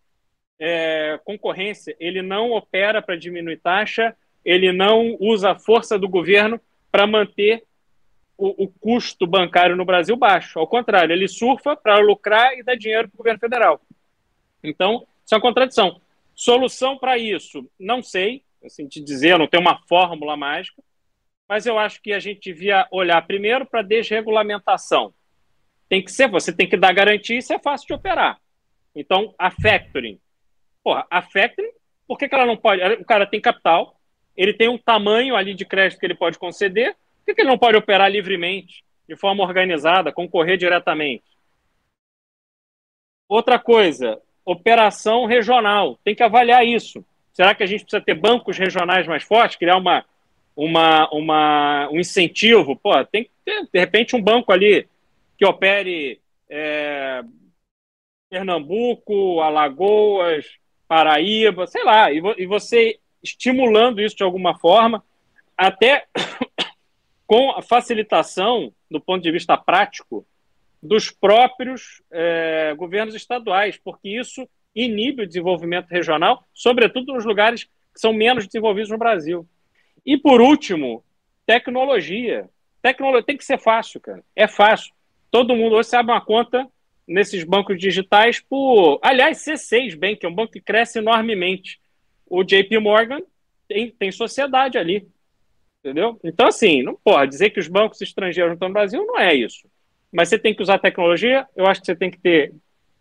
é, 0.59 1.19
concorrência, 1.25 1.97
ele 2.01 2.23
não 2.23 2.53
opera 2.53 3.03
para 3.03 3.17
diminuir 3.17 3.59
taxa, 3.59 4.17
ele 4.45 4.73
não 4.73 5.17
usa 5.21 5.53
a 5.53 5.59
força 5.59 5.99
do 5.99 6.09
governo 6.09 6.61
para 6.91 7.07
manter 7.07 7.65
o, 8.39 8.65
o, 8.65 8.69
custo 8.69 9.27
bancário 9.27 9.77
no 9.77 9.85
Brasil 9.85 10.17
baixo. 10.17 10.59
Ao 10.59 10.67
contrário, 10.67 11.13
ele 11.13 11.29
surfa 11.29 11.75
para 11.75 11.99
lucrar 11.99 12.57
e 12.57 12.63
dar 12.63 12.77
dinheiro 12.77 13.09
para 13.09 13.15
o 13.15 13.19
governo 13.19 13.41
federal. 13.41 13.81
Então, 14.63 15.07
isso 15.25 15.35
é 15.35 15.37
uma 15.37 15.43
contradição. 15.43 16.01
Solução 16.35 16.99
para 16.99 17.17
isso, 17.17 17.69
não 17.79 18.03
sei, 18.03 18.43
assim 18.65 18.87
te 18.87 19.01
dizer, 19.01 19.39
não 19.39 19.47
tem 19.47 19.59
uma 19.59 19.81
fórmula 19.89 20.37
mágica, 20.37 20.83
mas 21.49 21.67
eu 21.67 21.79
acho 21.79 22.01
que 22.03 22.13
a 22.13 22.19
gente 22.19 22.53
devia 22.53 22.87
olhar 22.91 23.25
primeiro 23.27 23.65
para 23.67 23.81
a 23.81 23.85
desregulamentação. 23.85 25.15
Tem 25.89 26.03
que 26.03 26.11
ser, 26.11 26.29
você 26.29 26.53
tem 26.53 26.69
que 26.69 26.77
dar 26.77 26.93
garantia 26.93 27.37
e 27.37 27.39
isso 27.39 27.53
é 27.53 27.59
fácil 27.59 27.87
de 27.87 27.95
operar. 27.95 28.41
Então, 28.95 29.35
a 29.39 29.51
factoring. 29.51 30.19
Porra, 30.83 31.07
a 31.11 31.23
factoring, 31.23 31.71
por 32.07 32.19
que, 32.19 32.29
que 32.29 32.35
ela 32.35 32.47
não 32.47 32.57
pode? 32.57 32.83
O 32.95 33.05
cara 33.05 33.27
tem 33.27 33.41
capital, 33.41 34.01
ele 34.37 34.53
tem 34.53 34.69
um 34.69 34.79
tamanho 34.79 35.37
ali 35.37 35.55
de 35.55 35.65
crédito 35.65 35.99
que 35.99 36.07
ele 36.07 36.15
pode 36.15 36.39
conceder, 36.39 36.95
por 36.95 37.27
que, 37.27 37.35
que 37.35 37.41
ele 37.43 37.51
não 37.51 37.59
pode 37.59 37.77
operar 37.77 38.11
livremente, 38.11 38.85
de 39.09 39.17
forma 39.17 39.45
organizada, 39.45 40.13
concorrer 40.13 40.57
diretamente? 40.57 41.25
Outra 43.29 43.59
coisa, 43.59 44.21
operação 44.45 45.27
regional. 45.27 45.99
Tem 46.05 46.15
que 46.15 46.23
avaliar 46.23 46.65
isso. 46.65 47.05
Será 47.33 47.55
que 47.55 47.63
a 47.63 47.67
gente 47.67 47.83
precisa 47.83 48.01
ter 48.01 48.15
bancos 48.15 48.57
regionais 48.57 49.07
mais 49.07 49.25
fortes, 49.25 49.57
criar 49.59 49.77
uma, 49.77 50.05
uma, 50.57 51.09
uma, 51.11 51.89
um 51.91 52.01
incentivo? 52.01 52.75
Pô, 52.75 53.05
tem 53.05 53.25
que 53.25 53.31
ter, 53.45 53.69
de 53.71 53.79
repente, 53.79 54.17
um 54.17 54.23
banco 54.23 54.51
ali 54.51 54.89
que 55.37 55.45
opere 55.45 56.21
é, 56.49 57.23
Pernambuco, 58.31 59.41
Alagoas, 59.41 60.47
Paraíba, 60.89 61.67
sei 61.67 61.85
lá, 61.85 62.11
e, 62.11 62.21
vo, 62.21 62.35
e 62.39 62.47
você 62.47 62.99
estimulando 63.23 64.01
isso 64.01 64.17
de 64.17 64.23
alguma 64.23 64.59
forma, 64.59 65.05
até 65.57 66.07
com 67.27 67.51
a 67.51 67.61
facilitação, 67.61 68.73
do 68.91 69.01
ponto 69.01 69.23
de 69.23 69.33
vista 69.33 69.57
prático, 69.57 70.27
dos 70.83 71.11
próprios 71.11 72.03
é, 72.11 72.75
governos 72.77 73.15
estaduais, 73.15 73.79
porque 73.83 74.09
isso 74.09 74.49
inibe 74.75 75.23
o 75.23 75.27
desenvolvimento 75.27 75.89
regional, 75.89 76.45
sobretudo 76.55 77.13
nos 77.13 77.25
lugares 77.25 77.65
que 77.65 78.01
são 78.01 78.13
menos 78.13 78.47
desenvolvidos 78.47 78.91
no 78.91 78.99
Brasil. 78.99 79.47
E, 80.07 80.17
por 80.17 80.41
último, 80.41 81.05
tecnologia. 81.45 82.49
Tecnologia 82.81 83.27
tem 83.27 83.37
que 83.37 83.45
ser 83.45 83.59
fácil, 83.59 84.01
cara. 84.01 84.23
É 84.37 84.47
fácil. 84.47 84.95
Todo 85.31 85.57
mundo 85.57 85.75
hoje 85.75 85.89
sabe 85.89 86.13
uma 86.13 86.21
conta 86.21 86.67
nesses 87.07 87.43
bancos 87.43 87.79
digitais 87.79 88.41
por. 88.41 89.01
Aliás, 89.03 89.45
C6 89.45 89.99
Bank, 89.99 90.25
é 90.25 90.29
um 90.29 90.35
banco 90.35 90.53
que 90.53 90.61
cresce 90.61 90.99
enormemente. 90.99 91.81
O 92.25 92.45
JP 92.45 92.79
Morgan 92.79 93.21
tem, 93.69 93.91
tem 93.91 94.13
sociedade 94.13 94.79
ali. 94.79 95.09
Entendeu? 95.81 96.19
Então, 96.23 96.47
assim, 96.47 96.83
não 96.83 96.95
pode 96.95 97.31
dizer 97.31 97.51
que 97.51 97.61
os 97.61 97.69
bancos 97.69 98.01
estrangeiros 98.01 98.51
não 98.51 98.55
estão 98.55 98.69
no 98.69 98.75
Brasil, 98.75 99.05
não 99.05 99.19
é 99.19 99.35
isso. 99.35 99.69
Mas 100.13 100.29
você 100.29 100.39
tem 100.39 100.55
que 100.55 100.63
usar 100.63 100.79
tecnologia, 100.79 101.47
eu 101.55 101.67
acho 101.67 101.81
que 101.81 101.87
você 101.87 101.97
tem 101.97 102.11
que 102.11 102.19
ter 102.19 102.53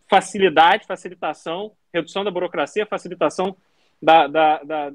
facilidade, 0.07 0.85
facilitação, 0.85 1.71
redução 1.93 2.23
da 2.23 2.29
burocracia, 2.29 2.85
facilitação 2.85 3.55
da, 4.01 4.27
da, 4.27 4.63
da, 4.63 4.93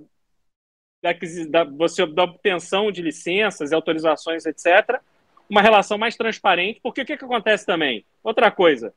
da, 1.02 1.12
da, 1.48 1.64
você, 1.64 2.06
da 2.06 2.24
obtenção 2.24 2.92
de 2.92 3.02
licenças 3.02 3.70
e 3.70 3.74
autorizações, 3.74 4.44
etc. 4.46 5.00
Uma 5.48 5.62
relação 5.62 5.98
mais 5.98 6.16
transparente, 6.16 6.80
porque 6.82 7.02
o 7.02 7.04
que, 7.04 7.16
que 7.16 7.24
acontece 7.24 7.66
também? 7.66 8.04
Outra 8.22 8.50
coisa, 8.50 8.94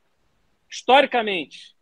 historicamente, 0.70 1.76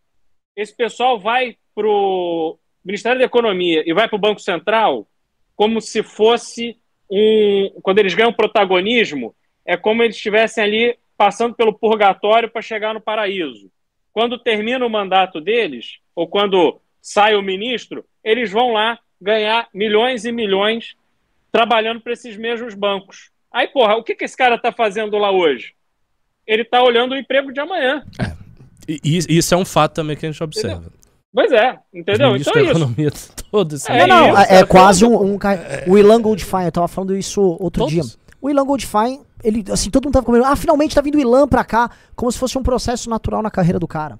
esse 0.56 0.76
pessoal 0.76 1.20
vai 1.20 1.58
para 1.74 1.88
o 1.88 2.58
Ministério 2.84 3.20
da 3.20 3.26
Economia 3.26 3.84
e 3.86 3.94
vai 3.94 4.08
para 4.08 4.16
o 4.16 4.20
Banco 4.20 4.40
Central 4.40 5.08
como 5.56 5.82
se 5.82 6.04
fosse 6.04 6.78
um. 7.10 7.80
Quando 7.82 8.00
eles 8.00 8.14
ganham 8.14 8.34
protagonismo, 8.34 9.36
é 9.66 9.78
como 9.78 10.04
eles 10.04 10.16
estivessem 10.16 10.64
ali 10.64 10.98
passando 11.18 11.56
pelo 11.56 11.74
purgatório 11.74 12.50
para 12.50 12.62
chegar 12.62 12.94
no 12.94 13.02
paraíso. 13.02 13.72
Quando 14.12 14.40
termina 14.40 14.86
o 14.86 14.90
mandato 14.90 15.40
deles, 15.40 16.00
ou 16.16 16.28
quando 16.28 16.82
sai 17.02 17.36
o 17.36 17.42
ministro, 17.42 18.04
eles 18.24 18.52
vão 18.52 18.74
lá 18.74 19.00
ganhar 19.22 19.68
milhões 19.74 20.26
e 20.26 20.32
milhões 20.32 20.96
trabalhando 21.52 22.02
para 22.02 22.14
esses 22.14 22.36
mesmos 22.38 22.74
bancos. 22.74 23.30
Aí, 23.52 23.68
porra, 23.68 23.96
o 23.96 24.04
que, 24.04 24.16
que 24.16 24.26
esse 24.26 24.36
cara 24.36 24.56
está 24.56 24.72
fazendo 24.72 25.18
lá 25.18 25.32
hoje? 25.32 25.74
Ele 26.48 26.64
está 26.64 26.82
olhando 26.82 27.12
o 27.12 27.18
emprego 27.18 27.54
de 27.54 27.60
amanhã. 27.60 28.04
É. 28.20 28.32
E, 28.88 29.38
isso 29.38 29.54
é 29.54 29.58
um 29.58 29.66
fato 29.66 29.94
também 29.94 30.16
que 30.16 30.26
a 30.26 30.32
gente 30.32 30.44
observa. 30.44 30.78
Entendeu? 30.78 31.02
Pois 31.34 31.52
é, 31.52 31.80
entendeu? 31.94 32.36
Então 32.36 32.54
é 32.56 32.64
economia 32.64 33.08
isso. 33.08 33.32
Todo 33.52 33.76
esse 33.76 33.90
é, 33.90 34.08
não, 34.08 34.30
não, 34.30 34.38
é, 34.38 34.60
é 34.60 34.66
quase 34.66 35.06
um, 35.06 35.34
um, 35.34 35.40
O 35.88 35.98
Ilan 35.98 36.22
Goldfein, 36.22 36.66
eu 36.66 36.72
tava 36.72 36.88
falando 36.88 37.16
isso 37.16 37.42
outro 37.42 37.84
Todos? 37.84 37.94
dia. 37.94 38.04
O 38.42 38.50
Ilan 38.50 38.66
Goldfein, 38.66 39.22
ele, 39.44 39.64
assim, 39.72 39.90
todo 39.90 40.06
mundo 40.06 40.14
tava 40.14 40.26
comendo. 40.26 40.46
Ah, 40.46 40.56
finalmente 40.56 40.96
tá 40.96 41.02
vindo 41.02 41.16
o 41.16 41.20
Ilan 41.20 41.48
pra 41.48 41.64
cá, 41.64 41.90
como 42.16 42.32
se 42.32 42.38
fosse 42.38 42.58
um 42.58 42.64
processo 42.64 43.10
natural 43.10 43.42
na 43.42 43.52
carreira 43.52 43.80
do 43.80 43.88
cara. 43.88 44.20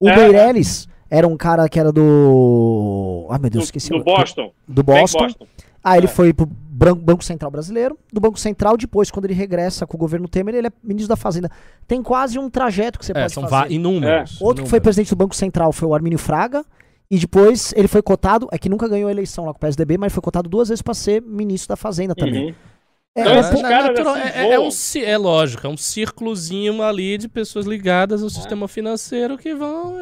O 0.00 0.08
é. 0.08 0.16
Meirelles 0.16 0.88
era 1.10 1.26
um 1.26 1.36
cara 1.36 1.68
que 1.68 1.78
era 1.78 1.92
do. 1.92 3.26
Ah, 3.30 3.38
meu 3.38 3.50
Deus, 3.50 3.64
do, 3.64 3.66
esqueci. 3.66 3.90
Do 3.90 4.02
Boston. 4.02 4.52
Do 4.66 4.82
Boston. 4.82 5.18
Boston. 5.18 5.46
Ah, 5.82 5.96
ele 5.96 6.06
é. 6.06 6.10
foi 6.10 6.32
pro 6.32 6.46
Banco 6.94 7.24
Central 7.24 7.50
Brasileiro. 7.50 7.98
Do 8.12 8.20
Banco 8.20 8.38
Central, 8.38 8.76
depois, 8.76 9.10
quando 9.10 9.24
ele 9.24 9.34
regressa 9.34 9.86
com 9.86 9.96
o 9.96 10.00
governo 10.00 10.28
Temer, 10.28 10.54
ele 10.54 10.66
é 10.66 10.72
ministro 10.82 11.08
da 11.08 11.16
Fazenda. 11.16 11.50
Tem 11.86 12.02
quase 12.02 12.38
um 12.38 12.50
trajeto 12.50 12.98
que 12.98 13.06
você 13.06 13.12
é, 13.12 13.22
pode 13.22 13.32
são 13.32 13.48
fazer. 13.48 13.72
inúmeros. 13.72 14.32
É. 14.32 14.34
Outro 14.34 14.38
inúmeros. 14.40 14.62
que 14.62 14.70
foi 14.70 14.80
presidente 14.80 15.10
do 15.10 15.16
Banco 15.16 15.34
Central 15.34 15.72
foi 15.72 15.88
o 15.88 15.94
Armínio 15.94 16.18
Fraga. 16.18 16.64
E 17.10 17.18
depois 17.18 17.72
ele 17.74 17.88
foi 17.88 18.02
cotado, 18.02 18.48
é 18.52 18.58
que 18.58 18.68
nunca 18.68 18.86
ganhou 18.86 19.08
a 19.08 19.10
eleição 19.10 19.46
lá 19.46 19.52
com 19.52 19.56
o 19.56 19.60
PSDB, 19.60 19.96
mas 19.96 20.12
foi 20.12 20.20
cotado 20.20 20.46
duas 20.46 20.68
vezes 20.68 20.82
para 20.82 20.92
ser 20.92 21.22
ministro 21.22 21.70
da 21.70 21.76
Fazenda 21.76 22.14
também. 22.14 22.48
Uhum. 22.48 22.54
É, 23.18 23.90
então, 23.90 24.16
é, 24.16 24.28
é, 24.28 24.52
é, 24.52 24.60
um, 24.60 24.68
é 25.04 25.18
lógico, 25.18 25.66
é 25.66 25.70
um 25.70 25.76
círculozinho 25.76 26.82
ali 26.82 27.18
de 27.18 27.28
pessoas 27.28 27.66
ligadas 27.66 28.22
ao 28.22 28.30
sistema 28.30 28.68
financeiro 28.68 29.36
que 29.36 29.54
vão. 29.54 29.96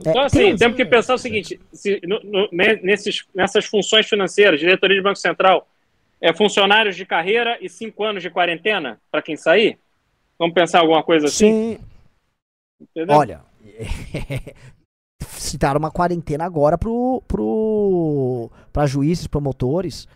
então, 0.00 0.20
assim, 0.20 0.56
temos 0.56 0.76
que 0.76 0.84
pensar 0.84 1.14
o 1.14 1.18
seguinte: 1.18 1.60
se, 1.72 2.00
no, 2.04 2.20
no, 2.24 2.48
nesses, 2.52 3.24
nessas 3.34 3.66
funções 3.66 4.06
financeiras, 4.08 4.58
diretoria 4.58 4.96
de 4.96 5.02
Banco 5.02 5.18
Central, 5.18 5.68
é 6.20 6.32
funcionários 6.32 6.96
de 6.96 7.06
carreira 7.06 7.56
e 7.60 7.68
cinco 7.68 8.02
anos 8.04 8.22
de 8.22 8.30
quarentena 8.30 9.00
para 9.10 9.22
quem 9.22 9.36
sair? 9.36 9.78
Vamos 10.38 10.54
pensar 10.54 10.80
alguma 10.80 11.02
coisa 11.02 11.26
assim? 11.26 11.76
Sim. 11.76 11.78
Entendeu? 12.80 13.16
Olha, 13.16 13.40
citaram 15.22 15.78
uma 15.78 15.90
quarentena 15.90 16.44
agora 16.44 16.76
pro, 16.76 17.22
pro, 17.26 18.50
pra 18.72 18.86
juízes, 18.86 19.26
promotores, 19.26 20.08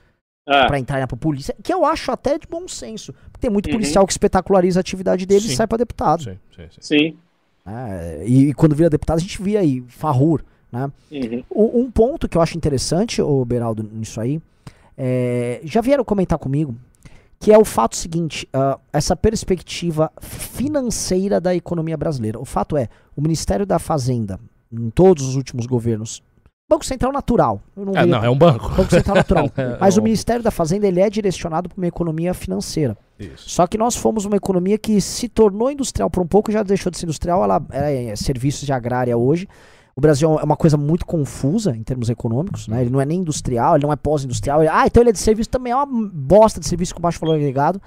Ah, 0.53 0.67
pra 0.67 0.79
entrarem 0.81 1.07
pra 1.07 1.17
polícia, 1.17 1.55
que 1.63 1.73
eu 1.73 1.85
acho 1.87 2.11
até 2.11 2.37
de 2.37 2.47
bom 2.49 2.67
senso. 2.67 3.13
Porque 3.31 3.39
tem 3.41 3.51
muito 3.51 3.67
Uhum. 3.67 3.75
policial 3.75 4.05
que 4.05 4.13
espetaculariza 4.13 4.81
a 4.81 4.83
atividade 4.83 5.25
dele 5.25 5.43
Sim. 5.43 5.53
e 5.53 5.57
sai 5.57 5.67
pra 5.69 5.79
deputado. 5.79 6.25
Sim, 6.25 6.37
sim, 6.57 6.63
sim. 6.71 6.81
sim. 6.81 7.17
né? 7.65 8.27
E, 8.27 8.49
e 8.49 8.55
quando 8.55 8.75
vira 8.75 8.91
deputado, 8.91 9.19
a 9.19 9.21
gente 9.21 9.41
via 9.41 9.61
aí, 9.61 9.81
farrur, 9.87 10.43
né? 10.73 10.91
Uhum. 11.13 11.45
Um, 11.55 11.81
um 11.83 11.91
ponto 11.91 12.29
que 12.29 12.37
eu 12.37 12.43
acho 12.43 12.57
interessante, 12.57 13.23
ô 13.23 13.45
Beraldo, 13.45 13.83
nisso 13.93 14.21
aí, 14.21 14.41
é, 14.99 15.61
já 15.63 15.81
vieram 15.81 16.05
comentar 16.05 16.37
comigo, 16.39 16.75
que 17.39 17.53
é 17.53 17.57
o 17.59 17.65
fato 17.65 17.97
seguinte, 17.97 18.49
ah, 18.53 18.77
essa 18.93 19.15
perspectiva 19.15 20.11
financeira 20.21 21.41
da 21.41 21.55
economia 21.55 21.97
brasileira. 21.97 22.39
O 22.41 22.45
fato 22.45 22.77
é, 22.77 22.89
o 23.17 23.23
Ministério 23.23 23.65
da 23.65 23.79
Fazenda, 23.79 24.39
em 24.73 24.91
todos 24.91 25.25
os 25.27 25.37
últimos 25.37 25.65
governos, 25.67 26.23
Banco 26.71 26.87
Central 26.87 27.13
natural, 27.13 27.61
não 27.77 27.93
É, 27.95 28.07
não, 28.07 28.25
é 28.25 28.31
um 28.31 28.39
banco. 28.39 28.69
Banco 28.71 28.91
Central 28.91 29.17
natural, 29.17 29.51
É, 29.59 29.77
mas 29.81 29.97
é 29.97 29.99
o 29.99 30.01
um- 30.01 30.05
Ministério 30.05 30.43
da 30.43 30.51
Fazenda 30.53 30.87
ele 30.87 31.01
é 31.01 31.11
direcionado 31.11 31.69
para 31.69 31.77
uma 31.77 31.87
economia 31.89 32.33
financeira. 32.33 32.97
Isso. 33.19 33.51
Só 33.51 33.67
que 33.67 33.77
nós 33.77 33.97
fomos 33.97 34.25
uma 34.25 34.37
economia 34.37 34.79
que 34.79 35.01
se 35.01 35.29
tornou 35.29 35.71
industrial 35.71 36.09
por 36.09 36.23
um 36.23 36.27
pouco, 36.27 36.51
já 36.53 36.63
deixou 36.63 36.91
de 36.91 36.97
ser 36.99 37.05
industrial, 37.07 37.43
ela 37.45 37.61
é 37.73 38.15
serviços 38.17 38.65
de 38.65 38.73
agrária 38.73 39.17
hoje. 39.19 39.47
O 39.97 40.01
Brasil 40.01 40.39
é 40.39 40.43
uma 40.45 40.57
coisa 40.57 40.77
muito 40.79 41.05
confusa 41.05 41.77
em 41.77 41.83
termos 41.83 42.09
econômicos, 42.09 42.69
né? 42.69 42.81
Ele 42.81 42.89
não 42.91 43.01
é 43.01 43.05
nem 43.05 43.19
industrial, 43.19 43.75
ele 43.75 43.85
não 43.85 43.93
é 43.93 43.97
pós-industrial. 43.97 44.61
Ah, 44.71 44.87
então 44.87 45.03
ele 45.03 45.11
é 45.11 45.13
de 45.13 45.19
serviço 45.19 45.51
também, 45.51 45.73
é 45.73 45.77
uma 45.77 45.85
bosta 45.87 46.59
de 46.61 46.67
serviço 46.67 46.95
com 46.95 47.03
baixo 47.03 47.19
valor 47.21 47.35
agregado. 47.35 47.83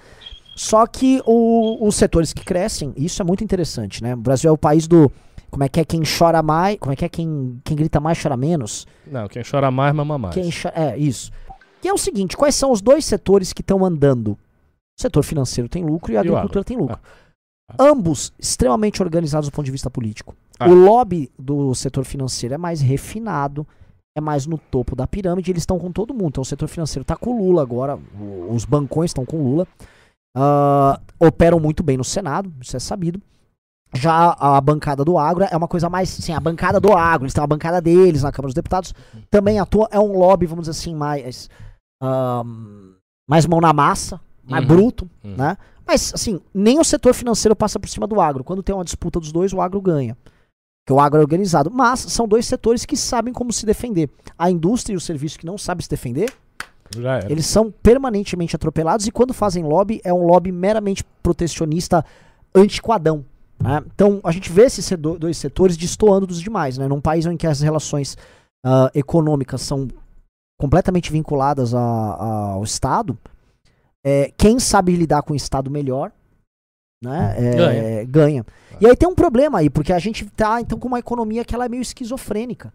Só 0.56 0.86
que 0.86 1.22
o- 1.26 1.88
os 1.88 1.96
setores 1.96 2.32
que 2.34 2.44
crescem, 2.46 2.94
isso 2.96 3.20
é 3.22 3.26
muito 3.26 3.44
interessante, 3.44 4.04
né? 4.04 4.14
O 4.14 4.18
Brasil 4.18 4.50
é 4.50 4.54
o 4.54 4.58
país 4.58 4.88
do. 4.88 5.12
Como 5.54 5.64
é 5.64 5.70
que 5.70 5.80
é 5.80 5.86
quem 5.86 6.02
chora 6.02 6.42
mais? 6.42 6.80
Como 6.80 6.92
é 6.92 6.96
que 6.96 7.06
é 7.06 7.10
quem, 7.10 7.62
quem 7.64 7.78
grita 7.78 8.00
mais 8.00 8.20
chora 8.20 8.36
menos? 8.36 8.88
Não, 9.06 9.28
quem 9.28 9.44
chora 9.44 9.70
mais, 9.70 9.94
mama 9.94 10.18
mais. 10.18 10.34
Quem 10.34 10.50
cho- 10.50 10.72
é, 10.74 10.98
isso. 10.98 11.32
Que 11.80 11.88
é 11.88 11.94
o 11.94 11.98
seguinte, 11.98 12.36
quais 12.36 12.56
são 12.56 12.72
os 12.72 12.82
dois 12.82 13.06
setores 13.06 13.54
que 13.54 13.62
estão 13.62 13.86
andando? 13.86 14.30
O 14.98 15.02
setor 15.02 15.22
financeiro 15.22 15.70
tem 15.70 15.86
lucro 15.86 16.12
e 16.12 16.18
a 16.18 16.22
E 16.22 16.28
agricultura 16.28 16.62
agro. 16.62 16.64
tem 16.64 16.76
lucro. 16.76 16.98
Ah. 17.70 17.76
Ambos 17.80 18.34
extremamente 18.40 19.04
organizados 19.04 19.48
do 19.48 19.52
ponto 19.54 19.66
de 19.66 19.72
vista 19.72 19.92
político. 19.92 20.36
Ah. 20.60 20.68
O 20.68 20.74
lobby 20.74 21.30
do 21.38 21.76
setor 21.76 22.04
financeiro 22.04 22.56
é 22.56 22.58
mais 22.58 22.82
refinado, 22.82 23.68
é 24.18 24.22
mais 24.22 24.48
no 24.48 24.58
topo 24.58 24.96
da 24.96 25.06
pirâmide, 25.06 25.52
eles 25.52 25.62
estão 25.62 25.78
com 25.78 25.92
todo 25.92 26.16
mundo. 26.16 26.30
Então 26.30 26.42
o 26.42 26.46
setor 26.46 26.68
financeiro 26.68 27.04
está 27.04 27.16
com 27.16 27.30
o 27.30 27.38
Lula 27.46 27.62
agora, 27.62 28.00
os 28.50 28.66
bancões 28.66 29.12
estão 29.12 29.24
com 29.24 29.38
o 29.38 29.44
Lula. 29.44 29.68
Ah, 30.36 31.00
operam 31.20 31.60
muito 31.60 31.84
bem 31.84 31.96
no 31.96 32.04
Senado, 32.04 32.52
isso 32.60 32.76
é 32.76 32.80
sabido. 32.80 33.22
Já 33.96 34.36
a 34.40 34.60
bancada 34.60 35.06
do 35.06 35.18
agro 35.18 35.46
é 35.50 35.56
uma 35.56 35.68
coisa 35.68 35.90
mais, 35.90 36.10
sim, 36.10 36.34
a 36.34 36.40
bancada 36.40 36.80
do 36.80 36.94
agro, 36.94 37.26
eles 37.26 37.34
têm 37.34 37.44
a 37.44 37.48
bancada 37.48 37.80
deles 37.80 38.24
na 38.24 38.32
Câmara 38.32 38.48
dos 38.48 38.56
Deputados, 38.56 38.94
também 39.30 39.60
atua, 39.60 39.88
é 39.92 40.00
um 40.00 40.18
lobby, 40.18 40.46
vamos 40.48 40.68
dizer 40.68 40.80
assim, 40.80 40.96
mais, 40.96 41.50
ahn, 42.02 42.94
mais 43.30 43.46
mão 43.46 43.62
na 43.62 43.72
massa, 43.72 44.20
mais 44.44 44.64
Uhum. 44.64 44.68
bruto, 44.68 45.10
Uhum. 45.24 45.36
né? 45.38 45.58
Mas, 45.86 46.14
assim, 46.14 46.40
nem 46.54 46.80
o 46.80 46.84
setor 46.84 47.14
financeiro 47.14 47.56
passa 47.56 47.80
por 47.80 47.90
cima 47.90 48.08
do 48.08 48.20
agro. 48.22 48.44
Quando 48.44 48.64
tem 48.64 48.74
uma 48.74 48.86
disputa 48.86 49.20
dos 49.20 49.32
dois, 49.34 49.52
o 49.54 49.60
agro 49.62 49.82
ganha. 49.82 50.18
Porque 50.86 50.94
o 50.94 51.00
agro 51.00 51.20
é 51.20 51.22
organizado. 51.22 51.70
Mas 51.70 52.00
são 52.00 52.26
dois 52.28 52.46
setores 52.46 52.86
que 52.86 52.96
sabem 52.96 53.34
como 53.34 53.52
se 53.52 53.66
defender. 53.66 54.10
A 54.40 54.50
indústria 54.50 54.94
e 54.94 54.98
o 54.98 55.02
serviço 55.02 55.38
que 55.38 55.46
não 55.46 55.58
sabem 55.58 55.84
se 55.84 55.90
defender, 55.90 56.34
eles 57.30 57.46
são 57.46 57.70
permanentemente 57.70 58.56
atropelados 58.56 59.08
e 59.08 59.12
quando 59.12 59.34
fazem 59.34 59.64
lobby, 59.64 60.00
é 60.06 60.14
um 60.14 60.26
lobby 60.26 60.52
meramente 60.54 61.04
protecionista 61.22 62.04
antiquadão. 62.56 63.26
Né? 63.64 63.84
Então 63.94 64.20
a 64.24 64.32
gente 64.32 64.52
vê 64.52 64.64
esses 64.64 64.88
dois 65.20 65.38
setores 65.38 65.76
destoando 65.78 66.28
dos 66.28 66.42
demais. 66.42 66.78
Né? 66.78 66.88
Num 66.88 67.02
país 67.02 67.26
em 67.26 67.38
que 67.38 67.48
as 67.48 67.62
relações 67.62 68.18
ah, 68.66 68.92
econômicas 68.94 69.62
são 69.62 69.88
completamente 70.60 71.12
vinculadas 71.12 71.74
a- 71.74 71.80
a- 71.80 72.52
ao 72.54 72.64
Estado, 72.64 73.18
é, 74.06 74.32
quem 74.38 74.60
sabe 74.60 74.96
lidar 74.96 75.24
com 75.24 75.34
o 75.34 75.36
Estado 75.36 75.70
melhor 75.72 76.12
né, 77.04 77.36
é, 77.38 77.56
Ganha. 77.56 78.06
ganha. 78.06 78.46
E 78.80 78.88
aí 78.88 78.96
tem 78.96 79.10
um 79.10 79.16
problema 79.16 79.60
aí, 79.60 79.70
porque 79.70 79.92
a 79.92 80.00
gente 80.00 80.26
tá 80.30 80.62
então 80.62 80.80
com 80.80 80.88
uma 80.88 81.00
economia 81.00 81.44
que 81.44 81.54
ela 81.54 81.66
é 81.66 81.70
meio 81.70 81.82
esquizofrênica. 81.82 82.74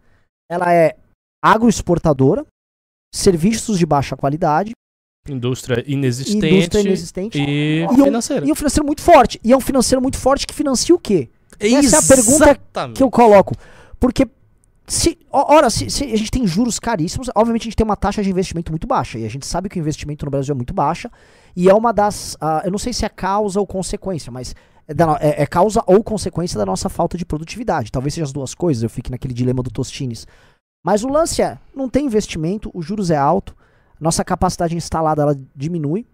Ela 0.51 0.71
é 0.71 0.95
agroexportadora, 1.43 2.45
serviços 3.13 3.79
de 3.79 3.85
baixa 3.87 4.15
qualidade, 4.15 4.73
Indústria 5.27 5.83
inexistente, 5.87 6.45
indústria 6.47 6.81
inexistente 6.81 7.39
e, 7.39 7.81
E 7.81 7.85
um- 7.85 8.03
financeira. 8.05 8.47
e 8.47 8.51
um 8.51 8.55
financeiro 8.55 8.85
muito 8.85 9.01
forte. 9.01 9.39
E 9.43 9.51
é 9.51 9.57
um 9.57 9.61
financeiro 9.61 10.01
muito 10.01 10.17
forte 10.17 10.47
que 10.47 10.53
financia 10.53 10.93
o 10.95 10.99
quê? 10.99 11.29
essa 11.59 11.97
é 11.97 11.99
a 11.99 12.03
pergunta 12.03 12.45
Exatamente. 12.45 12.97
Que 12.97 13.03
eu 13.03 13.11
coloco. 13.11 13.53
Porque 13.99 14.25
se, 14.87 15.17
ora, 15.29 15.69
se, 15.69 15.89
se 15.89 16.05
a 16.05 16.15
gente 16.17 16.31
tem 16.31 16.47
juros 16.47 16.79
caríssimos, 16.79 17.29
obviamente 17.35 17.63
a 17.63 17.65
gente 17.65 17.75
tem 17.75 17.83
uma 17.85 17.97
taxa 17.97 18.23
de 18.23 18.29
investimento 18.29 18.71
muito 18.71 18.87
baixa. 18.87 19.19
E 19.19 19.25
a 19.25 19.29
gente 19.29 19.45
sabe 19.45 19.67
que 19.69 19.77
o 19.77 19.81
investimento 19.81 20.25
no 20.25 20.31
Brasil 20.31 20.53
é 20.53 20.55
muito 20.55 20.73
baixa. 20.73 21.11
E 21.55 21.69
é 21.69 21.73
uma 21.73 21.91
das. 21.91 22.37
ah, 22.39 22.61
eu 22.63 22.71
não 22.71 22.79
sei 22.79 22.93
se 22.93 23.05
é 23.05 23.09
causa 23.09 23.59
ou 23.59 23.67
consequência, 23.67 24.31
mas 24.31 24.55
é, 24.87 24.93
da 24.93 25.17
é- 25.21 25.43
é 25.43 25.45
causa 25.45 25.83
ou 25.85 26.01
consequência 26.03 26.57
da 26.57 26.65
nossa 26.65 26.87
falta 26.89 27.17
de 27.17 27.25
produtividade. 27.25 27.91
Talvez 27.91 28.13
seja 28.13 28.23
as 28.25 28.31
duas 28.31 28.55
coisas, 28.55 28.81
eu 28.81 28.89
fique 28.89 29.11
naquele 29.11 29.33
dilema 29.33 29.61
do 29.61 29.69
Tostines. 29.69 30.25
Mas 30.83 31.03
o 31.03 31.09
lance 31.09 31.41
é, 31.41 31.57
não 31.75 31.89
tem 31.89 32.05
investimento, 32.05 32.71
os 32.73 32.85
juros 32.85 33.11
é 33.11 33.17
alto, 33.17 33.53
nossa 33.99 34.23
capacidade 34.23 34.75
instalada 34.75 35.21
ela 35.21 35.35
diminui. 35.55 36.05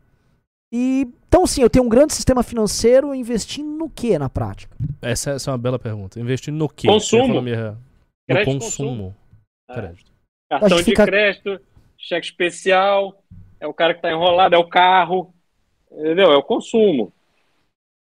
E 0.74 1.08
então 1.28 1.46
sim, 1.46 1.62
eu 1.62 1.70
tenho 1.70 1.86
um 1.86 1.90
grande 1.90 2.14
sistema 2.14 2.42
financeiro 2.44 3.14
investindo 3.14 3.70
no 3.70 3.90
que 3.90 4.18
na 4.18 4.30
prática? 4.30 4.76
Essa, 5.02 5.32
essa 5.32 5.50
é 5.50 5.52
uma 5.52 5.58
bela 5.58 5.78
pergunta. 5.78 6.20
Investir 6.20 6.54
no 6.54 6.68
quê? 6.68 6.88
Consumo. 6.88 7.22
Na 7.24 7.26
economia 7.30 7.56
real. 7.56 7.78
No 8.30 8.38
e 8.40 8.46
consumo. 8.46 9.16
É. 9.70 9.74
Crédito. 9.74 10.12
Cartão 10.50 10.70
que 10.70 10.76
de 10.78 10.84
fica- 10.84 11.06
crédito, 11.06 11.60
cheque 11.98 12.28
especial, 12.28 13.22
é 13.60 13.68
o 13.68 13.74
cara 13.74 13.94
que 13.94 14.02
tá 14.02 14.12
enrolado, 14.12 14.56
é 14.56 14.58
o 14.58 14.68
carro, 14.68 15.34
entendeu? 15.92 16.32
É 16.32 16.38
o 16.38 16.44
consumo. 16.44 17.12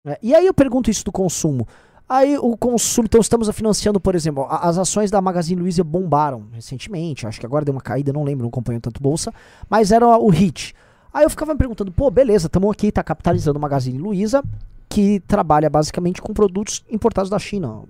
É, 0.07 0.19
E 0.23 0.35
aí 0.35 0.47
eu 0.47 0.55
pergunto 0.55 0.91
isso 0.91 1.05
do 1.05 1.12
consumo. 1.12 1.67
Aí 2.09 2.39
o 2.39 2.57
consumo, 2.57 3.07
então 3.07 3.21
estamos 3.21 3.49
financiando, 3.51 3.99
por 3.99 4.15
exemplo, 4.15 4.47
as 4.49 4.79
ações 4.79 5.11
da 5.11 5.21
Magazine 5.21 5.61
Luiza 5.61 5.83
bombaram 5.83 6.47
recentemente, 6.53 7.27
acho 7.27 7.41
que 7.41 7.47
agora 7.47 7.65
deu 7.65 7.75
uma 7.75 7.81
caída, 7.81 8.13
não 8.13 8.23
lembro, 8.23 8.45
não 8.45 8.49
acompanho 8.49 8.81
tanto 8.81 9.03
bolsa, 9.03 9.35
mas 9.69 9.91
era 9.91 10.07
o 10.07 10.29
hit. 10.29 10.73
Aí 11.13 11.25
eu 11.25 11.31
ficava 11.31 11.53
me 11.53 11.59
perguntando, 11.59 11.91
pô, 11.91 12.09
beleza, 12.09 12.47
estamos 12.47 12.71
aqui, 12.71 12.93
tá 12.93 13.03
capitalizando 13.03 13.59
o 13.59 13.63
Magazine 13.63 13.99
Luiza, 13.99 14.45
que 14.89 15.19
trabalha 15.21 15.69
basicamente 15.69 16.23
com 16.23 16.33
produtos 16.33 16.85
importados 16.89 17.29
da 17.29 17.41
China. 17.41 17.83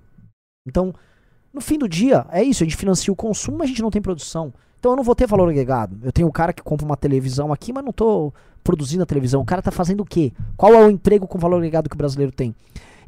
Então, 0.67 0.93
no 1.53 1.61
fim 1.61 1.77
do 1.77 1.87
dia, 1.87 2.25
é 2.31 2.41
isso, 2.41 2.63
a 2.63 2.65
gente 2.65 2.75
financia 2.75 3.13
o 3.13 3.15
consumo, 3.15 3.59
mas 3.59 3.65
a 3.65 3.67
gente 3.67 3.83
não 3.83 3.91
tem 3.91 4.01
produção. 4.01 4.51
Então 4.79 4.91
eu 4.91 4.95
não 4.95 5.03
vou 5.03 5.15
ter 5.15 5.27
valor 5.27 5.49
agregado. 5.49 5.97
Eu 6.03 6.11
tenho 6.11 6.27
um 6.27 6.31
cara 6.31 6.53
que 6.53 6.61
compra 6.63 6.85
uma 6.85 6.97
televisão 6.97 7.51
aqui, 7.51 7.73
mas 7.73 7.83
não 7.83 7.91
tô 7.91 8.33
produzindo 8.63 9.03
a 9.03 9.05
televisão. 9.05 9.41
O 9.41 9.45
cara 9.45 9.61
tá 9.61 9.71
fazendo 9.71 10.01
o 10.01 10.05
quê? 10.05 10.31
Qual 10.55 10.73
é 10.73 10.85
o 10.85 10.89
emprego 10.89 11.27
com 11.27 11.37
valor 11.37 11.57
agregado 11.57 11.89
que 11.89 11.95
o 11.95 11.97
brasileiro 11.97 12.31
tem? 12.31 12.55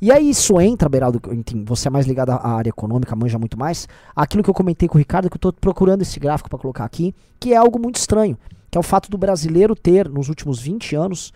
E 0.01 0.11
aí 0.11 0.29
isso 0.29 0.59
entra, 0.61 0.87
Beraldo, 0.87 1.21
enfim, 1.31 1.63
você 1.65 1.89
é 1.89 1.91
mais 1.91 2.05
ligado 2.05 2.29
à 2.29 2.47
área 2.47 2.69
econômica, 2.69 3.15
manja 3.15 3.37
muito 3.37 3.59
mais. 3.59 3.87
Aquilo 4.15 4.41
que 4.43 4.49
eu 4.49 4.53
comentei 4.53 4.87
com 4.87 4.97
o 4.97 4.99
Ricardo, 4.99 5.29
que 5.29 5.35
eu 5.35 5.41
tô 5.41 5.51
procurando 5.51 6.01
esse 6.01 6.19
gráfico 6.19 6.49
para 6.49 6.57
colocar 6.57 6.85
aqui, 6.85 7.13
que 7.39 7.53
é 7.53 7.57
algo 7.57 7.77
muito 7.77 7.97
estranho, 7.97 8.37
que 8.71 8.77
é 8.77 8.79
o 8.79 8.83
fato 8.83 9.09
do 9.09 9.17
brasileiro 9.17 9.75
ter, 9.75 10.07
nos 10.07 10.29
últimos 10.29 10.59
20 10.59 10.95
anos, 10.95 11.33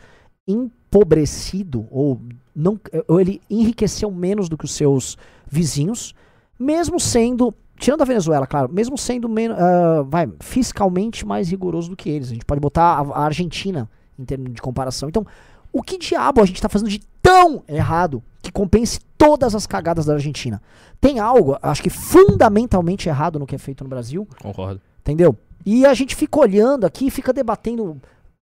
empobrecido, 0.47 1.87
ou, 1.91 2.21
não, 2.55 2.79
ou 3.07 3.19
ele 3.19 3.41
enriqueceu 3.49 4.09
menos 4.09 4.47
do 4.47 4.57
que 4.57 4.65
os 4.65 4.73
seus 4.73 5.17
vizinhos, 5.45 6.15
mesmo 6.57 6.99
sendo, 6.99 7.53
tirando 7.77 8.01
a 8.01 8.05
Venezuela, 8.05 8.47
claro, 8.47 8.71
mesmo 8.71 8.97
sendo 8.97 9.27
menos, 9.27 9.57
ah, 9.59 10.03
vai, 10.07 10.29
fiscalmente 10.39 11.25
mais 11.25 11.49
rigoroso 11.49 11.89
do 11.89 11.95
que 11.97 12.09
eles. 12.09 12.29
A 12.29 12.33
gente 12.33 12.45
pode 12.45 12.61
botar 12.61 12.83
a, 12.83 13.01
a 13.01 13.25
Argentina 13.25 13.89
em 14.17 14.23
termos 14.23 14.53
de 14.53 14.61
comparação. 14.61 15.09
Então, 15.09 15.25
o 15.73 15.81
que 15.81 15.97
diabo 15.97 16.41
a 16.41 16.45
gente 16.45 16.61
tá 16.61 16.69
fazendo 16.69 16.89
de 16.89 16.99
tão 17.21 17.63
errado 17.67 18.23
que 18.41 18.51
compense 18.51 18.99
todas 19.17 19.55
as 19.55 19.65
cagadas 19.67 20.05
da 20.05 20.13
Argentina? 20.13 20.61
Tem 21.01 21.19
algo, 21.19 21.57
acho 21.61 21.81
que 21.83 21.89
fundamentalmente 21.89 23.09
errado 23.09 23.39
no 23.39 23.45
que 23.47 23.55
é 23.55 23.57
feito 23.57 23.83
no 23.83 23.89
Brasil, 23.89 24.25
Concordo. 24.41 24.79
entendeu? 25.01 25.35
E 25.65 25.85
a 25.85 25.93
gente 25.93 26.15
fica 26.15 26.39
olhando 26.39 26.85
aqui, 26.85 27.09
fica 27.09 27.33
debatendo 27.33 27.99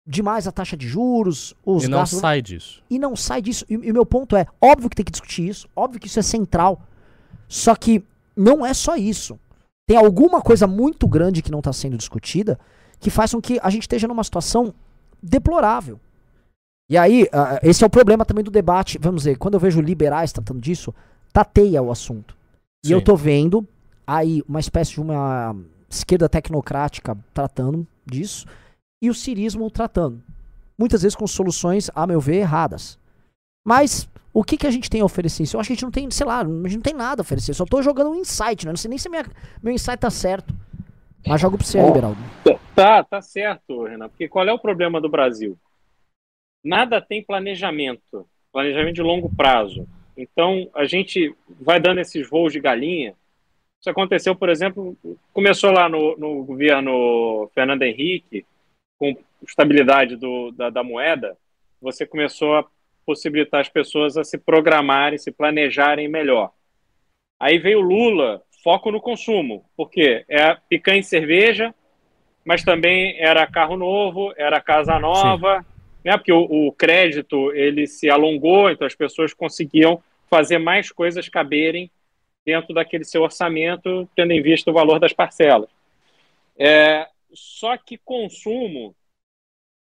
demais 0.06 0.46
a 0.46 0.52
taxa 0.52 0.76
de 0.76 0.86
juros, 0.86 1.52
os 1.64 1.84
e 1.84 1.88
não 1.88 1.98
gastos 1.98 2.20
sai 2.20 2.40
disso. 2.40 2.82
e 2.88 2.98
não 2.98 3.16
sai 3.16 3.42
disso. 3.42 3.64
E 3.68 3.76
o 3.76 3.92
meu 3.92 4.06
ponto 4.06 4.36
é, 4.36 4.46
óbvio 4.62 4.88
que 4.88 4.94
tem 4.96 5.04
que 5.04 5.10
discutir 5.10 5.48
isso, 5.48 5.68
óbvio 5.74 6.00
que 6.00 6.06
isso 6.06 6.18
é 6.18 6.22
central. 6.22 6.80
Só 7.48 7.74
que 7.74 8.04
não 8.36 8.64
é 8.64 8.72
só 8.72 8.96
isso. 8.96 9.38
Tem 9.88 9.96
alguma 9.96 10.40
coisa 10.40 10.66
muito 10.66 11.08
grande 11.08 11.42
que 11.42 11.50
não 11.50 11.58
está 11.60 11.72
sendo 11.72 11.96
discutida 11.96 12.58
que 13.00 13.10
faz 13.10 13.32
com 13.32 13.40
que 13.40 13.58
a 13.62 13.70
gente 13.70 13.82
esteja 13.82 14.06
numa 14.08 14.24
situação 14.24 14.72
deplorável. 15.22 15.98
E 16.88 16.96
aí, 16.96 17.28
ah, 17.32 17.58
esse 17.62 17.82
é 17.82 17.86
o 17.86 17.90
problema 17.90 18.24
também 18.24 18.44
do 18.44 18.50
debate. 18.50 18.98
Vamos 18.98 19.22
dizer, 19.22 19.38
quando 19.38 19.54
eu 19.54 19.60
vejo 19.60 19.80
liberais 19.80 20.32
tratando 20.32 20.60
disso, 20.60 20.94
tateia 21.32 21.82
o 21.82 21.90
assunto. 21.90 22.36
E 22.84 22.92
eu 22.92 22.98
Sim. 22.98 23.04
tô 23.04 23.16
vendo 23.16 23.66
aí 24.06 24.42
uma 24.48 24.60
espécie 24.60 24.92
de 24.92 25.00
uma 25.00 25.56
esquerda 25.90 26.28
tecnocrática 26.28 27.16
tratando 27.34 27.86
disso 28.04 28.46
e 29.02 29.10
o 29.10 29.14
cirismo 29.14 29.70
tratando. 29.70 30.22
Muitas 30.78 31.02
vezes 31.02 31.16
com 31.16 31.26
soluções, 31.26 31.90
a 31.94 32.06
meu 32.06 32.20
ver, 32.20 32.36
erradas. 32.36 32.98
Mas 33.66 34.08
O 34.36 34.44
que, 34.44 34.58
que 34.58 34.66
a 34.66 34.70
gente 34.70 34.90
tem 34.90 35.00
a 35.00 35.04
oferecer? 35.06 35.44
Eu 35.54 35.60
acho 35.60 35.68
que 35.68 35.72
a 35.72 35.76
gente 35.76 35.82
não 35.84 35.90
tem, 35.90 36.10
sei 36.10 36.26
lá, 36.26 36.40
a 36.40 36.44
gente 36.44 36.74
não 36.76 36.82
tem 36.82 36.92
nada 36.92 37.22
a 37.22 37.24
oferecer. 37.24 37.54
Só 37.54 37.64
tô 37.64 37.80
jogando 37.80 38.10
um 38.10 38.16
insight, 38.16 38.66
né? 38.66 38.72
Não 38.72 38.76
sei 38.76 38.90
nem 38.90 38.98
se 38.98 39.08
minha, 39.08 39.24
meu 39.62 39.72
insight 39.72 39.96
tá 39.96 40.10
certo. 40.10 40.54
Mas 41.26 41.40
jogo 41.40 41.56
pra 41.56 41.66
você 41.66 41.78
aí, 41.78 41.90
Beraldo. 41.90 42.18
Tá, 42.74 43.02
tá 43.02 43.22
certo, 43.22 43.84
Renan. 43.84 44.10
Porque 44.10 44.28
qual 44.28 44.46
é 44.46 44.52
o 44.52 44.58
problema 44.58 45.00
do 45.00 45.08
Brasil? 45.08 45.56
Nada 46.66 47.00
tem 47.00 47.22
planejamento, 47.22 48.26
planejamento 48.52 48.96
de 48.96 49.02
longo 49.02 49.32
prazo. 49.32 49.86
Então, 50.16 50.68
a 50.74 50.84
gente 50.84 51.32
vai 51.60 51.78
dando 51.78 52.00
esses 52.00 52.28
voos 52.28 52.52
de 52.52 52.58
galinha. 52.58 53.14
Isso 53.80 53.88
aconteceu, 53.88 54.34
por 54.34 54.48
exemplo, 54.48 54.96
começou 55.32 55.70
lá 55.70 55.88
no, 55.88 56.16
no 56.16 56.42
governo 56.42 57.48
Fernando 57.54 57.82
Henrique, 57.82 58.44
com 58.98 59.16
estabilidade 59.46 60.16
do, 60.16 60.50
da, 60.50 60.68
da 60.68 60.82
moeda, 60.82 61.36
você 61.80 62.04
começou 62.04 62.56
a 62.56 62.64
possibilitar 63.04 63.60
as 63.60 63.68
pessoas 63.68 64.16
a 64.16 64.24
se 64.24 64.36
programarem, 64.36 65.18
se 65.18 65.30
planejarem 65.30 66.08
melhor. 66.08 66.50
Aí 67.38 67.58
veio 67.58 67.80
Lula, 67.80 68.42
foco 68.64 68.90
no 68.90 69.00
consumo, 69.00 69.64
porque 69.76 70.24
é 70.28 70.56
picanha 70.68 70.98
e 70.98 71.04
cerveja, 71.04 71.72
mas 72.44 72.64
também 72.64 73.16
era 73.20 73.46
carro 73.46 73.76
novo, 73.76 74.34
era 74.36 74.60
casa 74.60 74.98
nova, 74.98 75.60
Sim. 75.62 75.75
Né? 76.06 76.16
Porque 76.16 76.32
o, 76.32 76.68
o, 76.68 76.70
crédito 76.70 77.52
ele 77.52 77.84
se 77.88 78.08
alongou, 78.08 78.70
então 78.70 78.86
as 78.86 78.94
pessoas 78.94 79.34
conseguiam 79.34 80.00
fazer 80.30 80.56
mais 80.56 80.92
coisas 80.92 81.28
caberem 81.28 81.90
dentro 82.44 82.72
daquele 82.72 83.02
seu 83.02 83.22
orçamento, 83.22 84.08
tendo 84.14 84.30
em 84.30 84.40
vista 84.40 84.70
o 84.70 84.72
valor 84.72 85.00
das 85.00 85.12
parcelas. 85.12 85.68
É, 86.56 87.08
só 87.34 87.76
que 87.76 87.98
consumo 87.98 88.94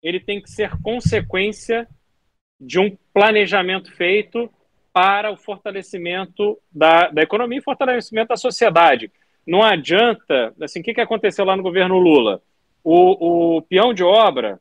ele 0.02 0.18
tem 0.18 0.40
que 0.40 0.50
ser 0.50 0.70
consequência 0.80 1.86
de 2.58 2.78
um 2.78 2.96
planejamento 3.12 3.94
feito 3.94 4.50
para 4.94 5.30
o 5.30 5.36
fortalecimento 5.36 6.58
da, 6.72 7.08
da 7.08 7.20
economia 7.20 7.58
e 7.58 7.62
fortalecimento 7.62 8.28
da 8.28 8.36
sociedade. 8.38 9.12
Não 9.46 9.62
adianta, 9.62 10.54
assim, 10.58 10.80
o 10.80 10.82
que, 10.82 10.94
que 10.94 11.02
aconteceu 11.02 11.44
lá 11.44 11.54
no 11.54 11.62
governo 11.62 11.98
Lula? 11.98 12.40
O, 12.82 13.56
o 13.56 13.62
peão 13.62 13.92
de 13.92 14.02
obra, 14.02 14.58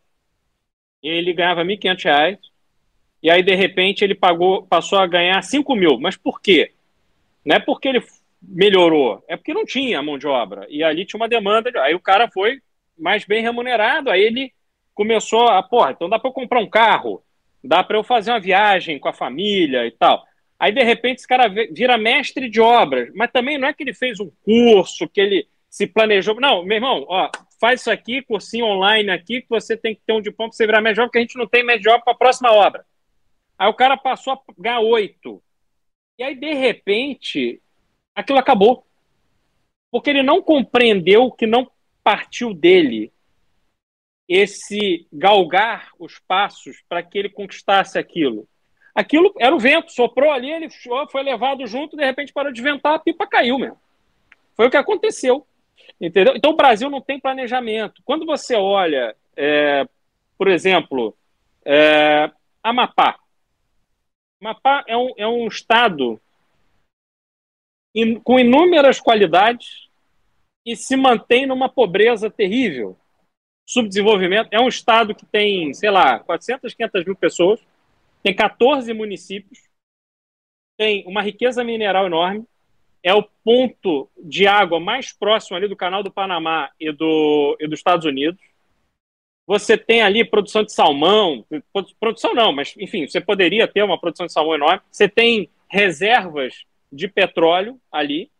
ele 1.09 1.33
ganhava 1.33 1.63
R$ 1.63 1.75
1.500, 1.77 2.39
e 3.21 3.29
aí, 3.29 3.41
de 3.41 3.55
repente, 3.55 4.03
ele 4.03 4.15
pagou, 4.15 4.63
passou 4.63 4.99
a 4.99 5.07
ganhar 5.07 5.41
5 5.41 5.75
mil. 5.75 5.97
Mas 5.97 6.17
por 6.17 6.41
quê? 6.41 6.73
Não 7.45 7.55
é 7.55 7.59
porque 7.59 7.87
ele 7.87 8.03
melhorou, 8.41 9.23
é 9.27 9.37
porque 9.37 9.53
não 9.53 9.65
tinha 9.65 10.01
mão 10.01 10.17
de 10.17 10.27
obra. 10.27 10.67
E 10.69 10.83
ali 10.83 11.05
tinha 11.05 11.17
uma 11.17 11.29
demanda, 11.29 11.71
aí 11.81 11.95
o 11.95 11.99
cara 11.99 12.29
foi 12.29 12.59
mais 12.97 13.23
bem 13.23 13.41
remunerado, 13.41 14.09
aí 14.09 14.21
ele 14.21 14.51
começou 14.93 15.47
a, 15.47 15.63
porra, 15.63 15.91
então 15.91 16.09
dá 16.09 16.19
para 16.19 16.29
eu 16.29 16.33
comprar 16.33 16.59
um 16.59 16.69
carro, 16.69 17.23
dá 17.63 17.83
para 17.83 17.97
eu 17.97 18.03
fazer 18.03 18.31
uma 18.31 18.39
viagem 18.39 18.99
com 18.99 19.07
a 19.07 19.13
família 19.13 19.87
e 19.87 19.91
tal. 19.91 20.23
Aí, 20.59 20.71
de 20.71 20.83
repente, 20.83 21.19
esse 21.19 21.27
cara 21.27 21.47
vira 21.47 21.97
mestre 21.97 22.49
de 22.49 22.61
obras, 22.61 23.09
mas 23.15 23.31
também 23.31 23.57
não 23.57 23.67
é 23.67 23.73
que 23.73 23.83
ele 23.83 23.93
fez 23.93 24.19
um 24.19 24.29
curso, 24.43 25.07
que 25.07 25.19
ele 25.19 25.47
se 25.73 25.87
planejou. 25.87 26.39
Não, 26.39 26.63
meu 26.63 26.75
irmão, 26.75 27.03
ó, 27.09 27.31
faz 27.59 27.81
isso 27.81 27.89
aqui, 27.89 28.21
cursinho 28.21 28.67
online 28.67 29.09
aqui, 29.09 29.41
que 29.41 29.49
você 29.49 29.75
tem 29.75 29.95
que 29.95 30.01
ter 30.05 30.13
um 30.13 30.21
diploma 30.21 30.51
para 30.51 30.55
você 30.55 30.67
virar 30.67 30.81
obra, 30.81 31.07
porque 31.07 31.17
a 31.17 31.21
gente 31.21 31.35
não 31.35 31.47
tem 31.47 31.63
obra 31.89 32.03
para 32.03 32.13
a 32.13 32.15
próxima 32.15 32.51
obra. 32.51 32.85
Aí 33.57 33.67
o 33.67 33.73
cara 33.73 33.97
passou 33.97 34.33
a 34.33 34.39
ganhar 34.55 34.81
oito. 34.81 35.41
E 36.19 36.23
aí, 36.23 36.35
de 36.35 36.53
repente, 36.53 37.59
aquilo 38.13 38.37
acabou. 38.37 38.85
Porque 39.89 40.11
ele 40.11 40.21
não 40.21 40.43
compreendeu 40.43 41.31
que 41.31 41.47
não 41.47 41.67
partiu 42.03 42.53
dele 42.53 43.11
esse 44.29 45.07
galgar 45.11 45.89
os 45.97 46.19
passos 46.19 46.83
para 46.87 47.01
que 47.01 47.17
ele 47.17 47.29
conquistasse 47.29 47.97
aquilo. 47.97 48.47
Aquilo 48.93 49.33
era 49.39 49.55
o 49.55 49.59
vento, 49.59 49.91
soprou 49.91 50.31
ali, 50.31 50.51
ele 50.51 50.69
foi 51.09 51.23
levado 51.23 51.65
junto, 51.65 51.97
de 51.97 52.05
repente 52.05 52.31
parou 52.31 52.51
de 52.51 52.61
ventar, 52.61 52.93
a 52.93 52.99
pipa 52.99 53.25
caiu 53.25 53.57
mesmo. 53.57 53.79
Foi 54.55 54.67
o 54.67 54.69
que 54.69 54.77
aconteceu. 54.77 55.47
Entendeu? 55.99 56.35
Então 56.35 56.51
o 56.51 56.55
Brasil 56.55 56.89
não 56.89 57.01
tem 57.01 57.19
planejamento. 57.19 58.01
Quando 58.03 58.25
você 58.25 58.55
olha, 58.55 59.15
é, 59.35 59.87
por 60.37 60.47
exemplo, 60.47 61.15
é, 61.65 62.31
Amapá. 62.61 63.19
Amapá 64.41 64.83
é 64.87 64.97
um, 64.97 65.13
é 65.17 65.27
um 65.27 65.47
estado 65.47 66.19
in, 67.95 68.19
com 68.19 68.39
inúmeras 68.39 68.99
qualidades 68.99 69.89
e 70.65 70.75
se 70.75 70.95
mantém 70.95 71.45
numa 71.45 71.69
pobreza 71.69 72.29
terrível 72.29 72.97
subdesenvolvimento. 73.65 74.49
É 74.51 74.59
um 74.59 74.67
estado 74.67 75.15
que 75.15 75.25
tem, 75.25 75.73
sei 75.73 75.89
lá, 75.89 76.19
400, 76.19 76.73
500 76.73 77.05
mil 77.05 77.15
pessoas, 77.15 77.59
tem 78.21 78.35
14 78.35 78.93
municípios, 78.93 79.69
tem 80.77 81.05
uma 81.07 81.21
riqueza 81.21 81.63
mineral 81.63 82.05
enorme, 82.05 82.45
é 83.03 83.13
o 83.13 83.23
ponto 83.43 84.09
de 84.17 84.47
água 84.47 84.79
mais 84.79 85.11
próximo 85.11 85.57
ali 85.57 85.67
do 85.67 85.75
canal 85.75 86.01
do 86.01 86.11
Panamá 86.11 86.71
e, 86.79 86.91
do, 86.91 87.57
e 87.59 87.67
dos 87.67 87.79
Estados 87.79 88.05
Unidos. 88.05 88.41
Você 89.45 89.77
tem 89.77 90.01
ali 90.01 90.23
produção 90.23 90.63
de 90.63 90.71
salmão, 90.71 91.45
produção 91.99 92.33
não, 92.33 92.53
mas 92.53 92.73
enfim, 92.77 93.05
você 93.05 93.19
poderia 93.19 93.67
ter 93.67 93.83
uma 93.83 93.99
produção 93.99 94.25
de 94.25 94.31
salmão 94.31 94.55
enorme. 94.55 94.81
Você 94.89 95.09
tem 95.09 95.49
reservas 95.69 96.63
de 96.91 97.09
petróleo 97.09 97.77
ali, 97.91 98.31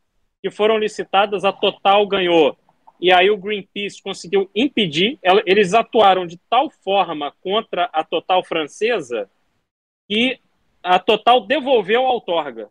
que 0.42 0.50
foram 0.50 0.78
licitadas, 0.78 1.44
a 1.44 1.52
Total 1.52 2.08
ganhou 2.08 2.58
e 3.04 3.12
aí 3.12 3.30
o 3.30 3.38
Greenpeace 3.38 4.02
conseguiu 4.02 4.50
impedir. 4.56 5.20
Eles 5.46 5.74
atuaram 5.74 6.26
de 6.26 6.38
tal 6.50 6.70
forma 6.70 7.34
contra 7.42 7.90
a 7.92 8.02
Total 8.02 8.42
francesa 8.46 9.30
que 10.10 10.40
a 10.82 10.98
Total 10.98 11.46
devolveu 11.46 12.06
a 12.06 12.14
outorga. 12.14 12.70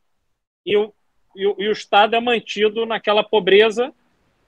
E 0.64 0.74
o, 0.74 0.90
e 1.34 1.46
o, 1.46 1.54
e 1.58 1.68
o 1.68 1.72
Estado 1.72 2.16
é 2.16 2.20
mantido 2.20 2.86
naquela 2.86 3.22
pobreza, 3.22 3.92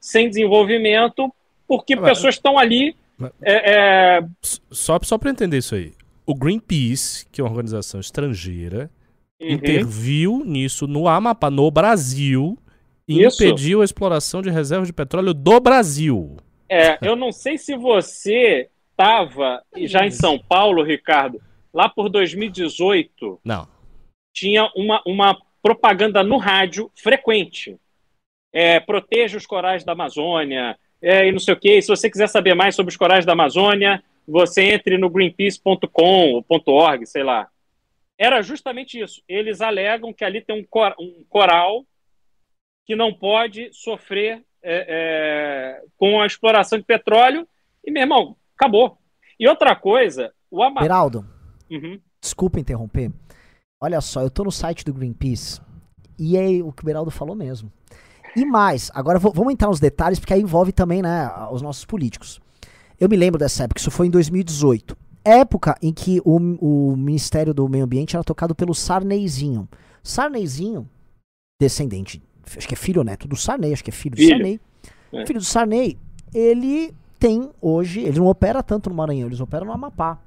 sem 0.01 0.29
desenvolvimento, 0.29 1.33
porque 1.67 1.97
pessoas 1.97 2.35
estão 2.35 2.59
ali. 2.59 2.97
É, 3.43 3.73
é... 3.75 4.25
Só, 4.71 4.99
só 5.03 5.19
para 5.19 5.31
entender 5.31 5.59
isso 5.59 5.75
aí. 5.75 5.93
O 6.27 6.35
Greenpeace, 6.35 7.27
que 7.31 7.41
é 7.41 7.45
uma 7.45 7.51
organização 7.51 8.01
estrangeira, 8.01 8.91
uhum. 9.41 9.51
interviu 9.51 10.43
nisso 10.45 10.87
no 10.87 11.07
Amapá, 11.09 11.51
no 11.51 11.71
Brasil, 11.71 12.59
e 13.07 13.23
Isso. 13.23 13.45
impediu 13.45 13.83
a 13.83 13.85
exploração 13.85 14.41
de 14.41 14.51
reservas 14.51 14.89
de 14.89 14.93
petróleo 14.93 15.35
do 15.35 15.61
Brasil. 15.61 16.37
É, 16.69 16.99
eu 17.07 17.15
não 17.15 17.31
sei 17.31 17.59
se 17.59 17.77
você 17.77 18.69
estava 18.91 19.63
já 19.77 20.07
em 20.07 20.11
São 20.11 20.39
Paulo, 20.39 20.83
Ricardo, 20.83 21.41
lá 21.73 21.89
por 21.89 22.09
2018. 22.09 23.41
Não. 23.45 23.69
Tinha 24.33 24.71
uma, 24.75 25.03
uma 25.07 25.39
propaganda 25.65 26.23
no 26.23 26.37
rádio 26.37 26.91
frequente. 26.95 27.79
É, 28.53 28.79
proteja 28.79 29.39
os 29.39 29.47
corais 29.47 29.83
da 29.83 29.93
Amazônia, 29.93 30.79
é, 31.01 31.27
e 31.27 31.33
não 31.33 31.39
sei 31.39 31.55
o 31.55 31.59
quê. 31.59 31.81
Se 31.81 31.89
você 31.89 32.11
quiser 32.11 32.29
saber 32.29 32.55
mais 32.55 32.75
sobre 32.77 32.91
os 32.91 32.99
corais 32.99 33.25
da 33.25 33.33
Amazônia, 33.33 34.05
você 34.29 34.63
entre 34.75 34.99
no 34.99 35.09
greenpeace.com, 35.09 36.45
.org, 36.67 37.07
sei 37.07 37.23
lá. 37.23 37.49
Era 38.19 38.43
justamente 38.43 39.01
isso. 39.01 39.23
Eles 39.27 39.63
alegam 39.63 40.13
que 40.13 40.23
ali 40.23 40.43
tem 40.43 40.61
um, 40.61 40.65
cor, 40.65 40.95
um 41.01 41.25
coral 41.31 41.85
que 42.87 42.95
não 42.95 43.13
pode 43.13 43.71
sofrer 43.73 44.45
é, 44.63 44.87
é, 44.89 45.83
com 45.97 46.21
a 46.21 46.27
exploração 46.27 46.79
de 46.79 46.85
petróleo. 46.85 47.49
E, 47.83 47.91
meu 47.91 48.03
irmão, 48.03 48.37
acabou. 48.55 48.99
E 49.41 49.49
outra 49.49 49.75
coisa, 49.75 50.31
o 50.51 50.63
Amapá. 50.63 50.83
Beraldo, 50.83 51.27
uhum. 51.71 51.99
desculpa 52.21 52.61
interromper. 52.61 53.11
Olha 53.85 54.01
só, 54.01 54.23
eu 54.23 54.31
tô 54.31 54.45
no 54.45 54.51
site 54.51 54.85
do 54.85 54.93
Greenpeace 54.93 55.61
e 56.19 56.37
é 56.37 56.63
o 56.63 56.73
que 56.73 56.83
o 56.83 56.87
Beraldo 56.87 57.11
falou 57.11 57.37
mesmo. 57.37 57.71
E 58.37 58.45
mais, 58.45 58.91
agora 58.95 59.19
vamos 59.19 59.53
entrar 59.53 59.69
nos 59.69 59.79
detalhes, 59.79 60.19
porque 60.19 60.35
aí 60.35 60.41
envolve 60.41 60.73
também 60.73 61.03
né, 61.03 61.31
os 61.53 61.63
nossos 61.63 61.85
políticos. 61.85 62.41
Eu 62.99 63.09
me 63.09 63.17
lembro 63.17 63.39
dessa 63.39 63.65
época, 63.65 63.81
isso 63.81 63.91
foi 63.91 64.07
em 64.07 64.11
2018. 64.11 64.97
Época 65.25 65.77
em 65.81 65.93
que 65.93 66.21
o, 66.25 66.37
o 66.37 66.97
Ministério 66.97 67.55
do 67.55 67.69
Meio 67.69 67.85
Ambiente 67.85 68.17
era 68.17 68.25
tocado 68.25 68.55
pelo 68.55 68.75
Sarneyzinho. 68.75 69.69
Sarneyzinho, 70.03 70.89
descendente 71.61 72.23
acho 72.57 72.69
que 72.69 72.75
é 72.75 72.77
filho 72.77 73.01
ou 73.01 73.05
neto 73.05 73.27
do 73.27 73.37
Sarney, 73.37 73.73
acho 73.73 73.83
que 73.83 73.91
é 73.91 73.93
filho, 73.93 74.17
filho. 74.17 74.29
do 74.29 74.33
Sarney. 74.33 74.61
É. 75.13 75.27
Filho 75.27 75.39
do 75.39 75.45
Sarney, 75.45 75.99
ele 76.35 76.95
tem 77.19 77.51
hoje, 77.61 78.01
ele 78.01 78.19
não 78.19 78.27
opera 78.27 78.63
tanto 78.63 78.91
no 78.91 78.97
Maranhão, 78.97 79.29
eles 79.29 79.41
operam 79.41 79.67
no 79.67 79.73
Amapá. 79.73 80.19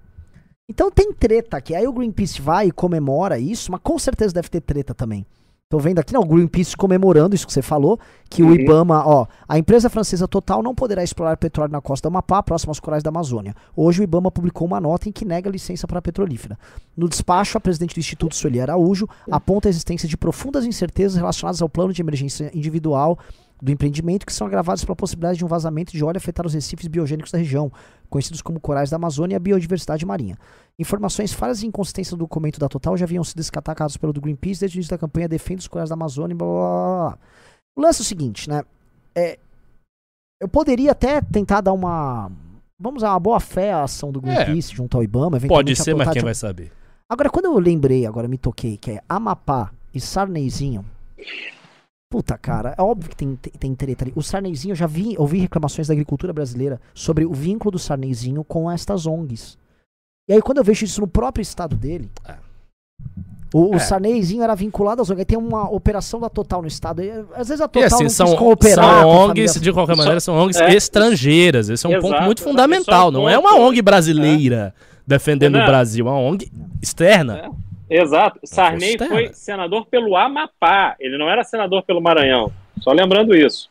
Então 0.70 0.92
tem 0.92 1.14
treta 1.14 1.58
aqui. 1.58 1.74
Aí 1.74 1.88
o 1.88 1.94
Greenpeace 1.94 2.42
vai 2.42 2.68
e 2.68 2.72
comemora 2.72 3.40
isso, 3.40 3.72
mas 3.72 3.80
com 3.82 3.98
certeza 3.98 4.34
deve 4.34 4.50
ter 4.50 4.62
treta 4.62 4.94
também. 4.94 5.26
Tô 5.70 5.80
vendo 5.80 6.00
aqui, 6.00 6.14
não, 6.14 6.22
o 6.22 6.26
Greenpeace 6.26 6.78
comemorando 6.78 7.36
isso 7.36 7.46
que 7.46 7.52
você 7.52 7.62
falou, 7.62 8.00
que 8.30 8.42
uhum. 8.42 8.52
o 8.52 8.56
IBAMA, 8.56 9.06
ó, 9.06 9.28
a 9.46 9.58
empresa 9.58 9.90
francesa 9.90 10.26
Total 10.26 10.64
não 10.64 10.74
poderá 10.74 11.04
explorar 11.04 11.36
petróleo 11.36 11.74
na 11.74 11.82
costa 11.82 12.08
do 12.08 12.14
Amapá, 12.14 12.42
próximo 12.42 12.70
aos 12.70 12.80
corais 12.80 13.04
da 13.04 13.10
Amazônia. 13.10 13.54
Hoje 13.76 14.00
o 14.00 14.04
IBAMA 14.04 14.32
publicou 14.32 14.66
uma 14.66 14.80
nota 14.80 15.10
em 15.10 15.12
que 15.12 15.26
nega 15.26 15.50
licença 15.50 15.86
para 15.86 16.00
a 16.00 16.02
petrolífera. 16.02 16.58
No 16.96 17.10
despacho, 17.10 17.58
a 17.58 17.62
presidente 17.62 17.96
do 17.96 18.00
Instituto 18.00 18.34
Sueli 18.34 18.62
Araújo 18.62 19.10
aponta 19.30 19.68
a 19.68 19.72
existência 19.72 20.08
de 20.08 20.16
profundas 20.16 20.66
incertezas 20.66 21.18
relacionadas 21.18 21.62
ao 21.62 21.68
plano 21.68 21.92
de 21.92 22.02
emergência 22.02 22.50
individual 22.54 23.20
do 23.62 23.72
empreendimento 23.72 24.26
que 24.26 24.34
são 24.34 24.46
agravados 24.46 24.84
pela 24.86 24.96
possibilidade 24.96 25.40
de 25.40 25.46
um 25.46 25.48
vazamento 25.48 25.92
de 25.92 26.04
óleo 26.04 26.18
afetar 26.18 26.46
os 26.46 26.54
recifes 26.54 26.88
biogênicos 26.88 27.32
da 27.32 27.38
região, 27.40 27.72
conhecidos 28.10 28.42
como 28.42 28.60
corais 28.60 28.90
da 28.90 28.96
Amazônia 28.98 29.34
e 29.34 29.38
a 29.38 29.40
biodiversidade 29.40 30.06
marinha. 30.06 30.38
Informações 30.78 31.34
falhas 31.34 31.64
e 31.64 31.68
inconsistências 31.68 32.12
do 32.12 32.18
documento 32.18 32.60
da 32.60 32.70
Total 32.70 32.96
já 32.96 33.06
haviam 33.06 33.24
sido 33.24 33.38
destacadas 33.38 33.98
pelo 33.98 34.14
do 34.14 34.22
Greenpeace 34.22 34.60
desde 34.60 34.78
o 34.78 34.80
início 34.80 34.92
da 34.92 34.98
campanha 34.98 35.28
Defenda 35.28 35.60
os 35.60 35.68
Corais 35.68 35.90
da 35.90 35.96
Amazônia 35.96 36.34
e 36.34 36.38
blá 36.38 36.48
blá 36.48 36.56
blá. 36.56 37.10
blá. 37.10 37.18
O 37.76 37.82
lance 37.82 38.02
é 38.02 38.04
o 38.04 38.06
seguinte, 38.06 38.48
né? 38.50 38.64
É, 39.16 39.40
eu 40.40 40.48
poderia 40.48 40.92
até 40.92 41.20
tentar 41.22 41.62
dar 41.62 41.74
uma. 41.74 42.32
Vamos 42.80 43.02
usar 43.02 43.10
uma 43.14 43.20
boa 43.20 43.40
fé 43.40 43.72
à 43.74 43.84
ação 43.84 44.12
do 44.12 44.22
Greenpeace 44.22 44.76
junto 44.76 44.96
ao 44.98 45.04
IBAMA. 45.04 45.40
Pode 45.48 45.76
ser, 45.76 45.96
mas 45.96 46.10
quem 46.10 46.20
de- 46.20 46.26
vai 46.26 46.36
saber? 46.36 46.72
Agora, 47.10 47.30
quando 47.30 47.46
eu 47.46 47.58
lembrei, 47.58 48.06
agora 48.06 48.28
me 48.28 48.38
toquei, 48.38 48.78
que 48.78 48.92
é 48.92 49.02
Amapá 49.10 49.72
e 49.94 50.00
Sarneyzinho. 50.00 50.86
Puta, 52.10 52.38
cara, 52.38 52.74
é 52.78 52.82
óbvio 52.82 53.10
que 53.10 53.16
tem, 53.18 53.36
tem, 53.36 53.52
tem 53.60 53.76
treta 53.76 54.06
ali. 54.06 54.14
O 54.16 54.22
Sarneyzinho, 54.24 54.72
eu 54.72 54.76
já 54.78 54.88
vi, 54.88 55.16
ouvi 55.18 55.40
reclamações 55.40 55.88
da 55.88 55.94
agricultura 55.94 56.32
brasileira 56.32 56.80
sobre 56.94 57.26
o 57.26 57.34
vínculo 57.34 57.72
do 57.72 57.80
Sarneyzinho 57.80 58.44
com 58.46 58.72
estas 58.72 59.06
ONGs. 59.06 59.58
E 60.30 60.34
aí, 60.34 60.42
quando 60.42 60.60
eu 60.60 60.64
vejo 60.64 60.86
isso 60.86 61.02
no 61.02 61.08
próprio 61.08 61.42
estado 61.42 61.76
dele, 61.76 62.10
É. 62.26 62.36
o, 63.54 63.72
o 63.72 63.76
É. 63.76 63.80
Sarneyzinho 63.80 64.42
era 64.42 64.56
vinculado 64.56 65.02
às 65.02 65.10
ONGs. 65.10 65.20
Aí 65.20 65.26
tem 65.26 65.38
uma 65.38 65.70
operação 65.70 66.18
da 66.22 66.30
Total 66.30 66.62
no 66.62 66.68
estado. 66.70 67.02
e, 67.04 67.12
às 67.36 67.50
vezes 67.50 67.60
a 67.60 67.68
Total 67.68 67.82
E 67.84 67.86
assim, 67.86 68.04
não 68.04 68.10
são, 68.10 68.28
quis 68.28 68.36
cooperar 68.38 69.02
são 69.02 69.10
ONGs, 69.10 69.60
de 69.60 69.74
qualquer 69.74 69.98
maneira, 69.98 70.20
são 70.22 70.34
ONGs 70.36 70.62
é, 70.62 70.74
estrangeiras. 70.76 71.68
Esse 71.68 71.86
é 71.86 71.90
um 71.90 71.94
ponto 72.02 72.08
Exato, 72.08 72.24
muito 72.24 72.38
exato. 72.40 72.50
fundamental. 72.50 73.08
É 73.08 73.10
um 73.10 73.12
Não 73.12 73.30
é 73.30 73.38
uma 73.38 73.50
ponto- 73.52 73.64
ONG 73.64 73.82
brasileira 73.82 74.74
defendendo 75.06 75.56
Não. 75.56 75.64
o 75.64 75.66
Brasil, 75.66 76.08
é 76.08 76.10
uma 76.12 76.20
ONG 76.20 76.50
externa. 76.82 77.52
Exato. 77.90 78.40
Sarney 78.44 78.98
foi 78.98 79.34
senador 79.34 79.86
pelo 79.86 80.16
Amapá. 80.16 80.96
Ele 81.00 81.18
não 81.18 81.30
era 81.30 81.44
senador 81.44 81.84
pelo 81.84 82.02
Maranhão. 82.02 82.52
Só 82.82 82.92
lembrando 82.92 83.36
isso. 83.36 83.70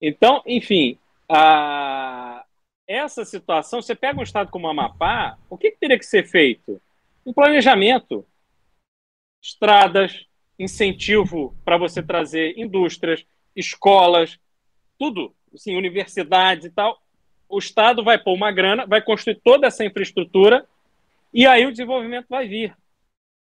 Então, 0.00 0.42
enfim, 0.46 0.98
a- 1.28 2.44
essa 2.86 3.24
situação, 3.24 3.82
você 3.82 3.94
pega 3.94 4.18
um 4.18 4.22
estado 4.22 4.50
como 4.50 4.66
o 4.66 4.70
Amapá, 4.70 5.36
o 5.50 5.58
que, 5.58 5.70
que 5.70 5.78
teria 5.78 5.98
que 5.98 6.06
ser 6.06 6.26
feito? 6.26 6.80
Um 7.26 7.32
planejamento. 7.32 8.24
Estradas, 9.42 10.26
incentivo 10.58 11.54
para 11.64 11.76
você 11.76 12.02
trazer 12.02 12.58
indústrias, 12.58 13.24
escolas, 13.54 14.38
tudo, 14.98 15.34
assim, 15.54 15.76
universidades 15.76 16.66
e 16.66 16.70
tal. 16.70 17.00
O 17.48 17.58
Estado 17.58 18.04
vai 18.04 18.18
pôr 18.18 18.34
uma 18.34 18.50
grana, 18.52 18.86
vai 18.86 19.00
construir 19.00 19.40
toda 19.42 19.66
essa 19.66 19.84
infraestrutura 19.84 20.66
e 21.32 21.46
aí 21.46 21.66
o 21.66 21.70
desenvolvimento 21.70 22.26
vai 22.28 22.48
vir. 22.48 22.74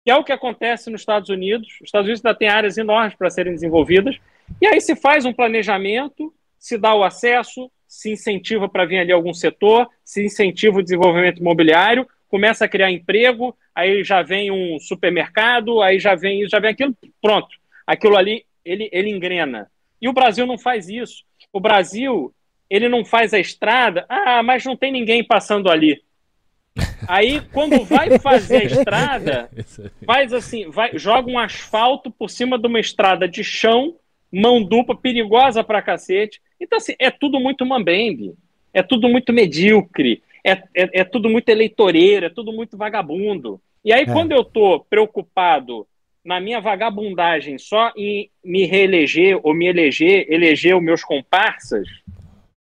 Que 0.04 0.12
é 0.12 0.16
o 0.16 0.24
que 0.24 0.32
acontece 0.32 0.90
nos 0.90 1.02
Estados 1.02 1.30
Unidos. 1.30 1.68
Os 1.76 1.88
Estados 1.88 2.08
Unidos 2.08 2.26
ainda 2.26 2.38
têm 2.38 2.48
áreas 2.48 2.78
enormes 2.78 3.16
para 3.16 3.30
serem 3.30 3.54
desenvolvidas. 3.54 4.18
E 4.60 4.68
aí 4.68 4.82
se 4.82 4.96
faz 4.96 5.26
um 5.26 5.34
planejamento, 5.34 6.34
se 6.58 6.78
dá 6.78 6.94
o 6.96 7.04
acesso, 7.04 7.72
se 7.88 8.12
incentiva 8.12 8.70
para 8.70 8.86
vir 8.86 9.00
ali 9.00 9.12
algum 9.12 9.34
setor, 9.34 9.88
se 10.04 10.24
incentiva 10.24 10.80
o 10.80 10.84
desenvolvimento 10.84 11.40
imobiliário, 11.40 12.08
começa 12.28 12.66
a 12.66 12.68
criar 12.68 12.90
emprego, 12.90 13.56
aí 13.76 14.04
já 14.04 14.22
vem 14.22 14.50
um 14.50 14.80
supermercado, 14.80 15.82
aí 15.82 16.00
já 16.00 16.16
vem 16.16 16.48
já 16.48 16.60
vem 16.60 16.72
aquilo, 16.72 16.96
pronto. 17.22 17.50
Aquilo 17.86 18.16
ali, 18.16 18.46
ele, 18.64 18.90
ele 18.92 19.10
engrena. 19.10 19.70
E 20.02 20.08
o 20.08 20.14
Brasil 20.14 20.46
não 20.46 20.58
faz 20.58 20.88
isso. 20.88 21.24
O 21.52 21.60
Brasil, 21.60 22.34
ele 22.70 22.88
não 22.88 23.04
faz 23.04 23.34
a 23.34 23.40
estrada, 23.40 24.06
ah, 24.08 24.42
mas 24.42 24.64
não 24.66 24.78
tem 24.78 24.92
ninguém 24.92 25.24
passando 25.24 25.70
ali. 25.70 26.02
Aí, 27.08 27.41
quando 27.52 27.84
vai 27.84 28.20
fazer 28.20 28.58
a 28.58 28.64
estrada, 28.64 29.49
faz 30.06 30.34
assim, 30.34 30.70
vai, 30.70 30.97
joga 30.97 31.30
um 31.30 31.39
asfalto 31.39 32.12
por 32.12 32.30
cima 32.30 32.58
de 32.58 32.68
uma 32.68 32.80
estrada 32.80 33.28
de 33.28 33.43
chão, 33.43 33.95
mão 34.32 34.64
dupla, 34.64 34.95
perigosa 34.95 35.64
pra 35.64 35.82
cacete. 35.82 36.41
Então, 36.60 36.78
assim, 36.78 36.93
é 36.99 37.10
tudo 37.12 37.39
muito 37.39 37.66
mambembe, 37.66 38.34
é 38.74 38.82
tudo 38.82 39.10
muito 39.10 39.34
medíocre, 39.34 40.22
é, 40.43 40.52
é, 40.52 41.02
é 41.02 41.04
tudo 41.04 41.30
muito 41.30 41.49
eleitoreiro, 41.49 42.26
é 42.26 42.30
tudo 42.30 42.52
muito 42.52 42.78
vagabundo. 42.78 43.60
E 43.84 43.91
aí, 43.91 44.04
É. 44.04 44.06
quando 44.06 44.32
eu 44.32 44.43
tô 44.43 44.80
preocupado 44.89 45.88
na 46.24 46.39
minha 46.39 46.62
vagabundagem 46.62 47.58
só 47.58 47.91
em 47.97 48.30
me 48.43 48.66
reeleger 48.66 49.39
ou 49.41 49.54
me 49.56 49.66
eleger, 49.68 50.28
eleger 50.30 50.76
os 50.76 50.84
meus 50.84 51.04
comparsas, 51.04 51.88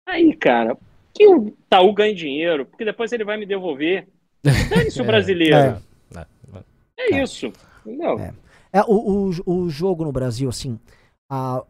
aí, 0.05 0.33
cara, 0.35 0.77
que 1.13 1.27
o 1.27 1.47
Itaú 1.47 1.91
ganhe 1.91 2.13
dinheiro, 2.13 2.65
porque 2.65 2.85
depois 2.85 3.11
ele 3.11 3.23
vai 3.23 3.37
me 3.37 3.45
devolver. 3.47 4.07
Dane-se 4.69 4.99
o 5.01 5.03
É. 5.03 5.05
brasileiro. 5.07 5.55
É. 5.55 5.77
É, 6.99 7.15
É. 7.15 7.23
isso. 7.23 7.51
Não. 7.85 8.19
É. 8.19 8.33
É, 8.73 8.81
o, 8.81 9.29
o, 9.45 9.51
o 9.63 9.69
jogo 9.69 10.03
no 10.03 10.11
Brasil, 10.11 10.49
assim, 10.49 10.77
a- 11.31 11.63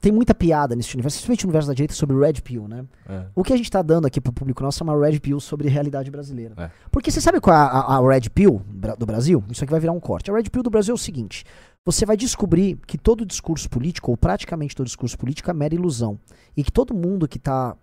tem 0.00 0.12
muita 0.12 0.34
piada 0.34 0.76
nesse 0.76 0.94
universo, 0.94 1.16
principalmente 1.18 1.44
no 1.44 1.48
universo 1.48 1.68
da 1.68 1.74
direita, 1.74 1.94
sobre 1.94 2.16
Red 2.16 2.34
Pill, 2.42 2.68
né? 2.68 2.84
É. 3.08 3.24
O 3.34 3.42
que 3.42 3.52
a 3.52 3.56
gente 3.56 3.70
tá 3.70 3.82
dando 3.82 4.06
aqui 4.06 4.20
pro 4.20 4.32
público 4.32 4.62
nosso 4.62 4.82
é 4.82 4.84
uma 4.84 4.96
Red 4.98 5.18
Pill 5.20 5.40
sobre 5.40 5.68
realidade 5.68 6.10
brasileira. 6.10 6.54
É. 6.56 6.70
Porque 6.90 7.10
você 7.10 7.20
sabe 7.20 7.40
qual 7.40 7.54
é 7.56 7.58
a, 7.60 7.96
a- 7.96 8.00
Red 8.08 8.30
Pill 8.30 8.62
do 8.98 9.04
Brasil? 9.06 9.42
Isso 9.50 9.64
aqui 9.64 9.70
vai 9.70 9.80
virar 9.80 9.92
um 9.92 10.00
corte. 10.00 10.30
A 10.30 10.34
Red 10.34 10.44
Pill 10.44 10.62
do 10.62 10.70
Brasil 10.70 10.92
é 10.92 10.94
o 10.94 10.98
seguinte: 10.98 11.44
você 11.84 12.06
vai 12.06 12.16
descobrir 12.16 12.78
que 12.86 12.96
todo 12.98 13.26
discurso 13.26 13.68
político, 13.68 14.10
ou 14.10 14.16
praticamente 14.16 14.74
todo 14.76 14.86
discurso 14.86 15.18
político, 15.18 15.50
é 15.50 15.54
mera 15.54 15.74
ilusão. 15.74 16.18
E 16.56 16.62
que 16.62 16.70
todo 16.72 16.94
mundo 16.94 17.26
que 17.28 17.38
tá 17.38 17.76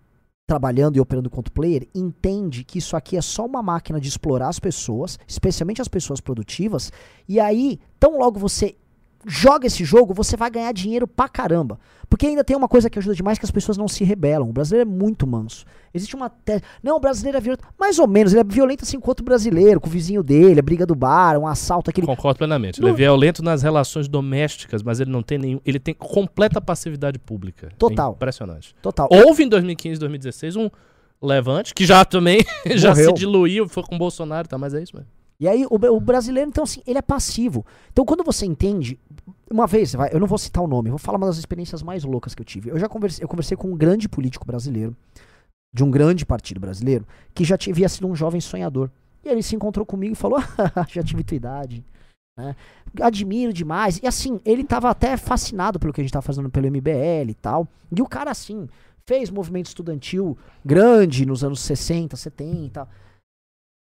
trabalhando 0.48 0.96
e 0.96 1.00
operando 1.00 1.28
quanto 1.28 1.52
player 1.52 1.86
entende 1.94 2.64
que 2.64 2.78
isso 2.78 2.96
aqui 2.96 3.18
é 3.18 3.20
só 3.20 3.44
uma 3.44 3.62
máquina 3.62 4.00
de 4.00 4.08
explorar 4.08 4.48
as 4.48 4.58
pessoas, 4.58 5.18
especialmente 5.28 5.82
as 5.82 5.88
pessoas 5.88 6.22
produtivas, 6.22 6.90
e 7.28 7.38
aí, 7.38 7.78
tão 8.00 8.18
logo 8.18 8.40
você 8.40 8.74
joga 9.26 9.66
esse 9.66 9.84
jogo, 9.84 10.14
você 10.14 10.36
vai 10.36 10.50
ganhar 10.50 10.72
dinheiro 10.72 11.06
pra 11.06 11.28
caramba. 11.28 11.78
Porque 12.08 12.26
ainda 12.26 12.42
tem 12.42 12.56
uma 12.56 12.68
coisa 12.68 12.88
que 12.88 12.98
ajuda 12.98 13.14
demais 13.14 13.38
que 13.38 13.44
as 13.44 13.50
pessoas 13.50 13.76
não 13.76 13.86
se 13.86 14.02
rebelam. 14.02 14.48
O 14.48 14.52
brasileiro 14.52 14.88
é 14.88 14.92
muito 14.92 15.26
manso. 15.26 15.66
Existe 15.92 16.16
uma 16.16 16.30
tese. 16.30 16.62
Não, 16.82 16.96
o 16.96 17.00
brasileiro 17.00 17.36
é 17.36 17.40
violento. 17.40 17.64
Mais 17.78 17.98
ou 17.98 18.06
menos, 18.08 18.32
ele 18.32 18.40
é 18.40 18.44
violento 18.44 18.82
assim 18.84 18.98
com 18.98 19.10
outro 19.10 19.22
brasileiro, 19.24 19.78
com 19.78 19.88
o 19.88 19.90
vizinho 19.90 20.22
dele, 20.22 20.58
a 20.58 20.62
briga 20.62 20.86
do 20.86 20.94
bar, 20.94 21.38
um 21.38 21.46
assalto, 21.46 21.90
aquele. 21.90 22.06
Concordo 22.06 22.38
plenamente. 22.38 22.80
Não- 22.80 22.88
Ele 22.88 22.94
é 22.94 22.96
violento 22.96 23.42
nas 23.42 23.60
relações 23.62 24.08
domésticas, 24.08 24.82
mas 24.82 25.00
ele 25.00 25.10
não 25.10 25.22
tem 25.22 25.36
nenhum. 25.36 25.60
Ele 25.66 25.78
tem 25.78 25.92
completa 25.92 26.60
passividade 26.62 27.18
pública. 27.18 27.68
Total. 27.78 28.12
É 28.12 28.14
impressionante. 28.14 28.74
Total. 28.80 29.06
Houve 29.10 29.44
em 29.44 29.48
2015, 29.48 30.00
2016 30.00 30.56
um 30.56 30.70
levante, 31.20 31.74
que 31.74 31.84
já 31.84 32.04
também 32.06 32.38
já 32.76 32.94
se 32.94 33.12
diluiu, 33.12 33.68
foi 33.68 33.82
com 33.82 33.96
o 33.96 33.98
Bolsonaro, 33.98 34.48
tá? 34.48 34.56
Mas 34.56 34.72
é 34.72 34.82
isso 34.82 34.94
mesmo. 34.96 35.10
E 35.40 35.46
aí, 35.46 35.64
o, 35.66 35.74
o 35.94 36.00
brasileiro, 36.00 36.48
então, 36.50 36.64
assim, 36.64 36.82
ele 36.84 36.98
é 36.98 37.02
passivo. 37.02 37.64
Então, 37.92 38.04
quando 38.04 38.24
você 38.24 38.44
entende. 38.44 38.98
Uma 39.50 39.66
vez, 39.66 39.94
vai, 39.94 40.10
eu 40.12 40.20
não 40.20 40.26
vou 40.26 40.38
citar 40.38 40.62
o 40.62 40.66
nome, 40.66 40.90
vou 40.90 40.98
falar 40.98 41.16
uma 41.18 41.26
das 41.26 41.38
experiências 41.38 41.82
mais 41.82 42.04
loucas 42.04 42.34
que 42.34 42.42
eu 42.42 42.46
tive. 42.46 42.70
Eu 42.70 42.78
já 42.78 42.88
conversei, 42.88 43.24
eu 43.24 43.28
conversei 43.28 43.56
com 43.56 43.68
um 43.68 43.76
grande 43.76 44.08
político 44.08 44.46
brasileiro, 44.46 44.94
de 45.72 45.82
um 45.82 45.90
grande 45.90 46.26
partido 46.26 46.60
brasileiro, 46.60 47.06
que 47.34 47.44
já 47.44 47.56
havia 47.68 47.88
sido 47.88 48.06
um 48.06 48.14
jovem 48.14 48.40
sonhador. 48.40 48.90
E 49.24 49.28
ele 49.28 49.42
se 49.42 49.56
encontrou 49.56 49.86
comigo 49.86 50.12
e 50.12 50.16
falou: 50.16 50.38
"Ah, 50.38 50.86
já 50.88 51.02
tive 51.02 51.24
tua 51.24 51.36
idade. 51.36 51.84
Né? 52.38 52.54
Admiro 53.00 53.52
demais. 53.52 53.98
E 54.02 54.06
assim, 54.06 54.40
ele 54.44 54.64
tava 54.64 54.88
até 54.88 55.16
fascinado 55.16 55.78
pelo 55.78 55.92
que 55.92 56.00
a 56.00 56.04
gente 56.04 56.12
tava 56.12 56.22
fazendo 56.22 56.48
pelo 56.48 56.70
MBL 56.70 57.30
e 57.30 57.34
tal. 57.34 57.66
E 57.94 58.00
o 58.00 58.06
cara, 58.06 58.30
assim, 58.30 58.68
fez 59.06 59.30
movimento 59.30 59.66
estudantil 59.66 60.36
grande 60.64 61.26
nos 61.26 61.42
anos 61.42 61.60
60, 61.60 62.16
70. 62.16 62.88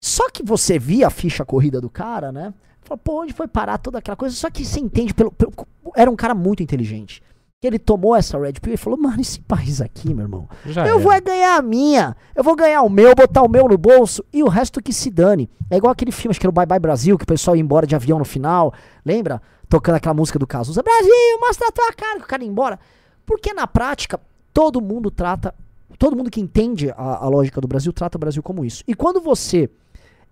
Só 0.02 0.28
que 0.30 0.42
você 0.42 0.78
via 0.78 1.06
a 1.06 1.10
ficha 1.10 1.44
corrida 1.44 1.80
do 1.80 1.88
cara, 1.88 2.32
né? 2.32 2.52
Fala, 2.92 2.98
pô, 2.98 3.22
onde 3.22 3.32
foi 3.32 3.48
parar 3.48 3.78
toda 3.78 3.98
aquela 3.98 4.16
coisa? 4.16 4.34
Só 4.34 4.50
que 4.50 4.64
você 4.64 4.80
entende, 4.80 5.14
pelo, 5.14 5.30
pelo- 5.32 5.52
era 5.96 6.10
um 6.10 6.16
cara 6.16 6.34
muito 6.34 6.62
inteligente. 6.62 7.22
Que 7.60 7.66
ele 7.68 7.78
tomou 7.78 8.16
essa 8.16 8.36
Red 8.38 8.54
Pill 8.54 8.74
e 8.74 8.76
falou, 8.76 8.98
mano, 8.98 9.20
esse 9.20 9.40
país 9.40 9.80
aqui, 9.80 10.12
meu 10.12 10.24
irmão, 10.24 10.48
Já 10.66 10.82
eu 10.86 10.94
era. 10.96 10.98
vou 10.98 11.12
é 11.12 11.20
ganhar 11.20 11.56
a 11.56 11.62
minha, 11.62 12.16
eu 12.34 12.42
vou 12.42 12.56
ganhar 12.56 12.82
o 12.82 12.90
meu, 12.90 13.14
botar 13.14 13.42
o 13.42 13.48
meu 13.48 13.68
no 13.68 13.78
bolso 13.78 14.24
e 14.32 14.42
o 14.42 14.48
resto 14.48 14.82
que 14.82 14.92
se 14.92 15.10
dane. 15.10 15.48
É 15.70 15.76
igual 15.76 15.92
aquele 15.92 16.10
filme, 16.10 16.32
acho 16.32 16.40
que 16.40 16.46
era 16.46 16.50
o 16.50 16.52
Bye 16.52 16.66
Bye 16.66 16.80
Brasil, 16.80 17.16
que 17.16 17.22
o 17.24 17.26
pessoal 17.26 17.54
ia 17.56 17.62
embora 17.62 17.86
de 17.86 17.94
avião 17.94 18.18
no 18.18 18.24
final, 18.24 18.74
lembra? 19.04 19.40
Tocando 19.68 19.94
aquela 19.94 20.14
música 20.14 20.38
do 20.40 20.46
Cazuza, 20.46 20.82
Brasil, 20.82 21.38
mostra 21.40 21.68
a 21.68 21.72
tua 21.72 21.92
cara, 21.92 22.18
que 22.18 22.24
o 22.24 22.28
cara 22.28 22.42
ia 22.42 22.50
embora. 22.50 22.80
Porque 23.24 23.54
na 23.54 23.66
prática, 23.66 24.20
todo 24.52 24.80
mundo 24.82 25.08
trata, 25.10 25.54
todo 25.98 26.16
mundo 26.16 26.30
que 26.30 26.40
entende 26.40 26.90
a, 26.90 27.24
a 27.24 27.28
lógica 27.28 27.60
do 27.60 27.68
Brasil, 27.68 27.92
trata 27.92 28.18
o 28.18 28.20
Brasil 28.20 28.42
como 28.42 28.64
isso. 28.64 28.82
E 28.88 28.94
quando 28.94 29.20
você 29.20 29.70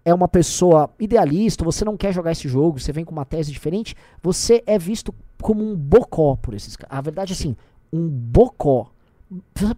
é 0.04 0.12
uma 0.14 0.28
pessoa 0.28 0.90
idealista, 0.98 1.64
você 1.64 1.84
não 1.84 1.96
quer 1.96 2.12
jogar 2.12 2.32
esse 2.32 2.48
jogo, 2.48 2.78
você 2.80 2.92
vem 2.92 3.04
com 3.04 3.12
uma 3.12 3.24
tese 3.24 3.52
diferente, 3.52 3.94
você 4.22 4.62
é 4.66 4.78
visto 4.78 5.14
como 5.42 5.62
um 5.62 5.76
bocó 5.76 6.36
por 6.36 6.54
esses 6.54 6.76
caras. 6.76 6.96
A 6.98 7.00
verdade 7.00 7.32
é 7.32 7.34
assim, 7.34 7.56
um 7.92 8.08
bocó. 8.08 8.90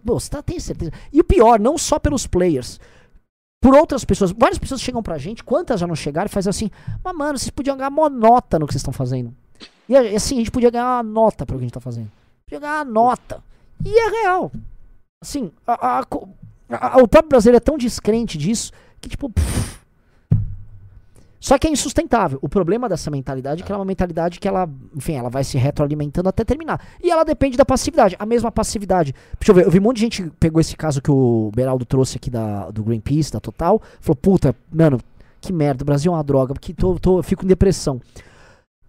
Você 0.05 0.29
tá, 0.29 0.41
tem 0.41 0.59
certeza? 0.59 0.91
E 1.11 1.19
o 1.19 1.23
pior, 1.23 1.59
não 1.59 1.77
só 1.77 1.99
pelos 1.99 2.25
players, 2.25 2.79
por 3.61 3.75
outras 3.75 4.03
pessoas. 4.03 4.31
Várias 4.31 4.57
pessoas 4.57 4.81
chegam 4.81 5.03
pra 5.03 5.17
gente, 5.17 5.43
quantas 5.43 5.79
já 5.79 5.87
não 5.87 5.95
chegaram 5.95 6.25
e 6.25 6.29
fazem 6.29 6.49
assim, 6.49 6.71
mas 7.03 7.15
mano, 7.15 7.37
vocês 7.37 7.49
podiam 7.51 7.77
ganhar 7.77 7.89
uma 7.89 8.09
nota 8.09 8.57
no 8.57 8.65
que 8.65 8.73
vocês 8.73 8.81
estão 8.81 8.93
fazendo. 8.93 9.33
E 9.87 9.95
assim, 9.95 10.35
a 10.35 10.37
gente 10.39 10.51
podia 10.51 10.69
ganhar 10.71 10.97
uma 10.97 11.03
nota 11.03 11.45
pelo 11.45 11.59
que 11.59 11.63
a 11.63 11.67
gente 11.67 11.73
tá 11.73 11.79
fazendo. 11.79 12.09
Podia 12.45 12.59
ganhar 12.59 12.77
uma 12.83 12.85
nota. 12.91 13.43
E 13.85 13.89
é 13.99 14.09
real. 14.23 14.51
Assim, 15.21 15.51
a- 15.67 15.99
a- 15.99 16.05
a- 16.69 16.97
o 17.01 17.07
próprio 17.07 17.29
brasileiro 17.29 17.57
é 17.57 17.59
tão 17.59 17.77
descrente 17.77 18.37
disso 18.37 18.71
que, 18.99 19.07
tipo, 19.09 19.29
pff, 19.29 19.79
Só 21.43 21.57
que 21.57 21.67
é 21.67 21.69
insustentável. 21.69 22.39
O 22.41 22.47
problema 22.47 22.87
dessa 22.87 23.11
mentalidade 23.11 23.61
é 23.61 23.65
que 23.65 23.69
ela 23.69 23.79
é 23.79 23.81
uma 23.81 23.85
mentalidade 23.85 24.39
que 24.39 24.47
ela, 24.47 24.65
enfim, 24.95 25.15
ela 25.15 25.29
vai 25.29 25.43
se 25.43 25.57
retroalimentando 25.57 26.29
até 26.29 26.45
terminar. 26.45 26.79
E 27.03 27.11
ela 27.11 27.25
depende 27.25 27.57
da 27.57 27.65
passividade. 27.65 28.15
A 28.17 28.25
mesma 28.25 28.49
passividade. 28.49 29.13
Deixa 29.37 29.51
eu 29.51 29.55
ver, 29.55 29.65
eu 29.65 29.69
vi 29.69 29.77
um 29.77 29.81
monte 29.81 29.97
de 29.97 30.03
gente 30.03 30.31
pegou 30.39 30.61
esse 30.61 30.77
caso 30.77 31.01
que 31.01 31.11
o 31.11 31.51
Beraldo 31.53 31.83
trouxe 31.83 32.15
aqui 32.15 32.29
da, 32.29 32.71
do 32.71 32.81
Greenpeace, 32.81 33.33
da 33.33 33.41
Total, 33.41 33.81
falou, 33.99 34.15
puta, 34.15 34.55
mano, 34.71 35.01
que 35.41 35.51
merda, 35.51 35.83
o 35.83 35.85
Brasil 35.85 36.13
é 36.13 36.15
uma 36.15 36.23
droga, 36.23 36.53
porque 36.53 36.73
tô, 36.73 36.97
tô, 36.97 37.19
eu 37.19 37.23
fico 37.23 37.43
em 37.43 37.47
depressão. 37.49 37.99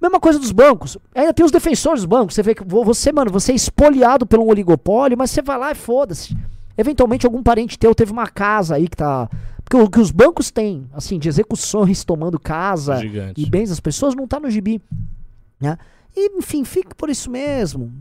Mesma 0.01 0.21
coisa 0.21 0.39
dos 0.39 0.53
bancos. 0.53 0.97
Ainda 1.13 1.35
tem 1.35 1.45
os 1.45 1.51
defensores 1.51 2.03
dos 2.03 2.07
bancos. 2.07 2.37
Você 2.37 2.43
vê 2.45 2.55
que 2.55 2.63
você, 2.63 3.11
mano, 3.11 3.33
você 3.33 3.51
é 3.51 3.57
espoliado 3.57 4.25
por 4.27 4.39
um 4.39 4.47
oligopólio, 4.47 5.19
mas 5.19 5.33
você 5.33 5.43
vai 5.43 5.59
lá 5.59 5.73
e 5.73 5.75
foda-se. 5.75 6.37
Eventualmente 6.79 7.27
algum 7.27 7.43
parente 7.43 7.77
teu 7.77 7.93
teve 7.97 8.13
uma 8.13 8.29
casa 8.29 8.77
aí 8.77 8.87
que 8.87 8.97
tá 8.97 9.29
porque 9.65 9.77
o 9.77 9.91
que 9.91 9.99
os 9.99 10.11
bancos 10.11 10.51
têm, 10.51 10.87
assim, 10.93 11.19
de 11.19 11.29
execuções 11.29 12.05
tomando 12.05 12.39
casa 12.39 12.99
Gigante. 12.99 13.41
e 13.41 13.49
bens 13.49 13.71
das 13.71 13.81
pessoas, 13.81 14.15
não 14.15 14.29
tá 14.29 14.39
no 14.39 14.51
gibi. 14.51 14.81
Né? 15.59 15.79
E, 16.15 16.37
enfim, 16.37 16.65
fica 16.65 16.95
por 16.95 17.09
isso 17.09 17.31
mesmo. 17.31 17.93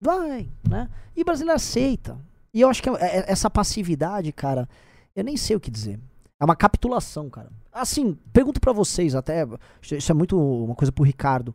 Vai, 0.00 0.48
né? 0.68 0.88
E 1.16 1.22
o 1.22 1.24
brasileiro 1.24 1.56
aceita. 1.56 2.16
E 2.54 2.60
eu 2.60 2.68
acho 2.68 2.82
que 2.82 2.88
é, 2.88 2.92
é, 2.94 3.24
essa 3.28 3.50
passividade, 3.50 4.32
cara, 4.32 4.68
eu 5.14 5.24
nem 5.24 5.36
sei 5.36 5.56
o 5.56 5.60
que 5.60 5.70
dizer. 5.70 5.98
É 6.40 6.44
uma 6.44 6.56
capitulação, 6.56 7.28
cara. 7.28 7.50
Assim, 7.72 8.16
pergunto 8.32 8.60
para 8.60 8.72
vocês 8.72 9.14
até, 9.14 9.44
isso 9.82 10.12
é 10.12 10.14
muito 10.14 10.40
uma 10.40 10.74
coisa 10.74 10.92
pro 10.92 11.04
Ricardo. 11.04 11.48
O 11.48 11.54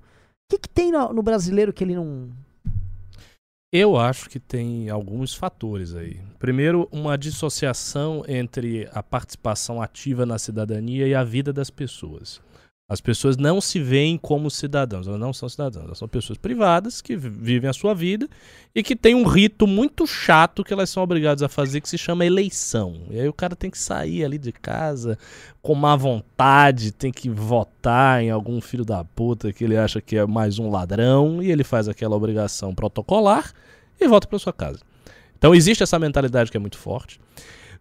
que, 0.50 0.60
que 0.60 0.70
tem 0.70 0.92
no, 0.92 1.14
no 1.14 1.24
brasileiro 1.24 1.72
que 1.72 1.84
ele 1.84 1.96
não, 1.96 2.30
eu 3.74 3.98
acho 3.98 4.30
que 4.30 4.40
tem 4.40 4.88
alguns 4.88 5.34
fatores 5.34 5.96
aí. 5.96 6.20
Primeiro, 6.38 6.88
uma 6.92 7.18
dissociação 7.18 8.24
entre 8.28 8.88
a 8.94 9.02
participação 9.02 9.82
ativa 9.82 10.28
na 10.28 10.38
cidadania 10.38 11.08
e 11.08 11.16
a 11.16 11.24
vida 11.24 11.52
das 11.52 11.72
pessoas. 11.72 12.40
As 12.88 13.00
pessoas 13.00 13.38
não 13.38 13.62
se 13.62 13.80
veem 13.80 14.18
como 14.18 14.52
cidadãos, 14.52 15.08
elas 15.08 15.20
não 15.20 15.32
são 15.32 15.48
cidadãos, 15.48 15.86
elas 15.86 15.98
são 15.98 16.08
pessoas 16.08 16.38
privadas 16.38 17.02
que 17.02 17.16
vivem 17.16 17.70
a 17.70 17.74
sua 17.74 17.96
vida 17.96 18.28
e 18.76 18.84
que 18.84 18.94
tem 18.94 19.16
um 19.16 19.24
rito 19.24 19.66
muito 19.66 20.06
chato 20.06 20.66
que 20.66 20.74
elas 20.74 20.90
são 20.90 21.02
obrigadas 21.02 21.42
a 21.42 21.48
fazer 21.48 21.80
que 21.80 21.88
se 21.88 21.98
chama 21.98 22.26
eleição. 22.26 23.04
E 23.10 23.22
aí 23.22 23.28
o 23.28 23.34
cara 23.34 23.56
tem 23.56 23.72
que 23.72 23.78
sair 23.78 24.26
ali 24.26 24.38
de 24.38 24.52
casa 24.52 25.18
com 25.62 25.74
má 25.74 25.96
vontade, 25.96 26.92
tem 26.92 27.10
que 27.10 27.30
votar 27.30 28.22
em 28.22 28.30
algum 28.30 28.60
filho 28.60 28.84
da 28.84 29.02
puta 29.02 29.54
que 29.54 29.64
ele 29.64 29.78
acha 29.78 30.02
que 30.02 30.18
é 30.18 30.26
mais 30.26 30.60
um 30.60 30.70
ladrão 30.70 31.42
e 31.42 31.50
ele 31.50 31.64
faz 31.64 31.88
aquela 31.88 32.18
obrigação 32.18 32.76
protocolar 32.76 33.54
e 34.00 34.06
volta 34.10 34.28
para 34.28 34.38
sua 34.38 34.54
casa. 34.54 34.80
Então 35.38 35.56
existe 35.56 35.84
essa 35.84 35.98
mentalidade 35.98 36.52
que 36.52 36.58
é 36.58 36.60
muito 36.60 36.78
forte. 36.78 37.18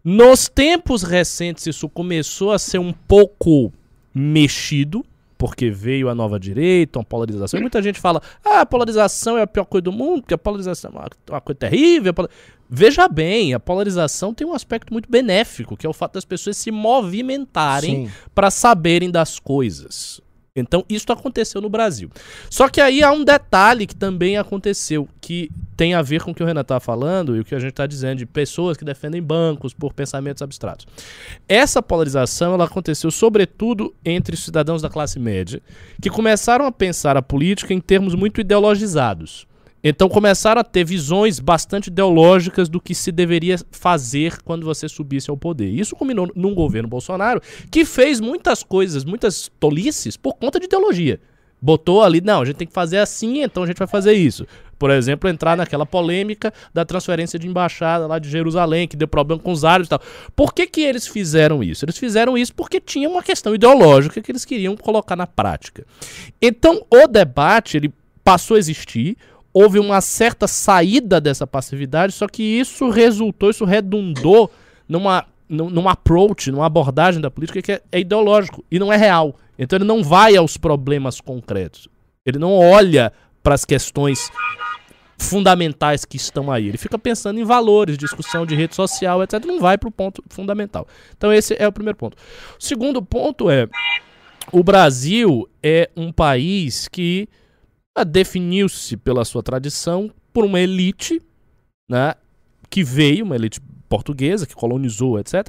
Nos 0.01 0.47
tempos 0.47 1.03
recentes 1.03 1.67
isso 1.67 1.89
começou 1.89 2.53
a 2.53 2.59
ser 2.59 2.77
um 2.77 2.93
pouco 2.93 3.71
mexido, 4.13 5.05
porque 5.37 5.69
veio 5.69 6.07
a 6.07 6.15
nova 6.15 6.39
direita, 6.39 6.99
uma 6.99 7.05
polarização. 7.05 7.59
E 7.59 7.61
muita 7.61 7.81
gente 7.81 7.99
fala: 7.99 8.21
ah, 8.45 8.61
a 8.61 8.65
polarização 8.65 9.37
é 9.37 9.41
a 9.41 9.47
pior 9.47 9.65
coisa 9.65 9.83
do 9.83 9.91
mundo, 9.91 10.21
porque 10.21 10.33
a 10.33 10.37
polarização 10.37 10.91
é 10.91 11.31
uma 11.31 11.41
coisa 11.41 11.59
terrível. 11.59 12.13
Veja 12.69 13.07
bem, 13.07 13.53
a 13.53 13.59
polarização 13.59 14.33
tem 14.33 14.47
um 14.47 14.53
aspecto 14.53 14.91
muito 14.93 15.09
benéfico, 15.09 15.75
que 15.75 15.85
é 15.85 15.89
o 15.89 15.93
fato 15.93 16.13
das 16.13 16.25
pessoas 16.25 16.57
se 16.57 16.71
movimentarem 16.71 18.09
para 18.33 18.49
saberem 18.49 19.11
das 19.11 19.37
coisas. 19.37 20.21
Então, 20.55 20.85
isso 20.87 21.11
aconteceu 21.11 21.59
no 21.59 21.67
Brasil. 21.67 22.11
Só 22.47 22.69
que 22.69 22.79
aí 22.79 23.01
há 23.01 23.11
um 23.11 23.23
detalhe 23.23 23.87
que 23.87 23.95
também 23.95 24.37
aconteceu, 24.37 25.09
que 25.19 25.49
tem 25.75 25.95
a 25.95 26.01
ver 26.03 26.21
com 26.21 26.29
o 26.29 26.35
que 26.35 26.43
o 26.43 26.45
Renan 26.45 26.61
está 26.61 26.79
falando 26.79 27.35
e 27.35 27.39
o 27.39 27.43
que 27.43 27.55
a 27.55 27.59
gente 27.59 27.71
está 27.71 27.87
dizendo 27.87 28.19
de 28.19 28.27
pessoas 28.27 28.77
que 28.77 28.85
defendem 28.85 29.19
bancos 29.19 29.73
por 29.73 29.93
pensamentos 29.93 30.43
abstratos. 30.43 30.85
Essa 31.49 31.81
polarização 31.81 32.53
ela 32.53 32.65
aconteceu 32.65 33.09
sobretudo 33.09 33.95
entre 34.05 34.35
os 34.35 34.43
cidadãos 34.45 34.79
da 34.79 34.91
classe 34.91 35.17
média, 35.17 35.59
que 35.99 36.09
começaram 36.11 36.67
a 36.67 36.71
pensar 36.71 37.17
a 37.17 37.21
política 37.23 37.73
em 37.73 37.81
termos 37.81 38.13
muito 38.13 38.39
ideologizados. 38.39 39.47
Então 39.83 40.07
começaram 40.07 40.61
a 40.61 40.63
ter 40.63 40.85
visões 40.85 41.39
bastante 41.39 41.87
ideológicas 41.87 42.69
do 42.69 42.79
que 42.79 42.95
se 42.95 43.11
deveria 43.11 43.57
fazer 43.71 44.41
quando 44.43 44.65
você 44.65 44.87
subisse 44.87 45.29
ao 45.29 45.35
poder. 45.35 45.69
Isso 45.69 45.95
culminou 45.95 46.31
num 46.35 46.55
governo 46.55 46.87
Bolsonaro 46.87 47.41
que 47.69 47.83
fez 47.83 48.21
muitas 48.21 48.63
coisas, 48.63 49.03
muitas 49.03 49.51
tolices 49.59 50.15
por 50.15 50.35
conta 50.35 50.59
de 50.59 50.65
ideologia. 50.65 51.19
Botou 51.61 52.03
ali, 52.03 52.19
não, 52.19 52.41
a 52.41 52.45
gente 52.45 52.57
tem 52.57 52.67
que 52.67 52.73
fazer 52.73 52.97
assim, 52.97 53.41
então 53.41 53.63
a 53.63 53.65
gente 53.65 53.77
vai 53.77 53.87
fazer 53.87 54.11
isso. 54.11 54.45
Por 54.77 54.91
exemplo, 54.91 55.29
entrar 55.29 55.55
naquela 55.55 55.85
polêmica 55.85 56.53
da 56.73 56.83
transferência 56.83 57.39
de 57.39 57.47
embaixada 57.47 58.05
lá 58.05 58.19
de 58.19 58.29
Jerusalém, 58.29 58.85
que 58.85 58.97
deu 58.97 59.07
problema 59.07 59.41
com 59.41 59.49
os 59.49 59.63
árabes 59.63 59.87
e 59.87 59.89
tal. 59.91 60.01
Por 60.35 60.53
que, 60.53 60.67
que 60.67 60.81
eles 60.81 61.07
fizeram 61.07 61.63
isso? 61.63 61.85
Eles 61.85 61.97
fizeram 61.97 62.37
isso 62.37 62.53
porque 62.53 62.81
tinha 62.81 63.07
uma 63.07 63.23
questão 63.23 63.55
ideológica 63.55 64.21
que 64.21 64.29
eles 64.29 64.43
queriam 64.43 64.75
colocar 64.75 65.15
na 65.15 65.25
prática. 65.25 65.85
Então, 66.41 66.85
o 66.91 67.07
debate, 67.07 67.77
ele 67.77 67.93
passou 68.25 68.55
a 68.55 68.59
existir, 68.59 69.15
houve 69.53 69.79
uma 69.79 70.01
certa 70.01 70.47
saída 70.47 71.21
dessa 71.21 71.45
passividade, 71.45 72.13
só 72.13 72.27
que 72.27 72.41
isso 72.41 72.89
resultou, 72.89 73.51
isso 73.51 73.65
redundou 73.65 74.49
numa, 74.89 75.25
num, 75.47 75.87
approach, 75.87 76.51
numa 76.51 76.65
abordagem 76.65 77.21
da 77.21 77.29
política 77.29 77.61
que 77.61 77.71
é, 77.73 77.81
é 77.91 77.99
ideológico 77.99 78.65
e 78.71 78.79
não 78.79 78.91
é 78.91 78.97
real. 78.97 79.35
Então 79.57 79.77
ele 79.77 79.85
não 79.85 80.03
vai 80.03 80.35
aos 80.35 80.57
problemas 80.57 81.21
concretos. 81.21 81.87
Ele 82.25 82.39
não 82.39 82.53
olha 82.53 83.13
para 83.43 83.53
as 83.53 83.63
questões 83.63 84.31
fundamentais 85.17 86.03
que 86.05 86.17
estão 86.17 86.51
aí. 86.51 86.67
Ele 86.67 86.77
fica 86.77 86.97
pensando 86.97 87.39
em 87.39 87.43
valores, 87.43 87.97
discussão 87.97 88.45
de 88.45 88.55
rede 88.55 88.75
social, 88.75 89.21
etc. 89.21 89.43
Não 89.45 89.59
vai 89.59 89.77
para 89.77 89.87
o 89.87 89.91
ponto 89.91 90.23
fundamental. 90.29 90.87
Então 91.15 91.31
esse 91.31 91.55
é 91.59 91.67
o 91.67 91.71
primeiro 91.71 91.97
ponto. 91.97 92.17
O 92.59 92.63
segundo 92.63 93.01
ponto 93.01 93.49
é 93.49 93.67
o 94.51 94.63
Brasil 94.63 95.47
é 95.61 95.89
um 95.95 96.11
país 96.11 96.87
que 96.87 97.27
definiu-se 98.05 98.97
pela 98.97 99.23
sua 99.25 99.43
tradição 99.43 100.11
por 100.31 100.43
uma 100.43 100.59
elite, 100.59 101.21
né, 101.89 102.15
que 102.69 102.83
veio, 102.83 103.25
uma 103.25 103.35
elite 103.35 103.61
portuguesa, 103.87 104.47
que 104.47 104.55
colonizou, 104.55 105.19
etc., 105.19 105.47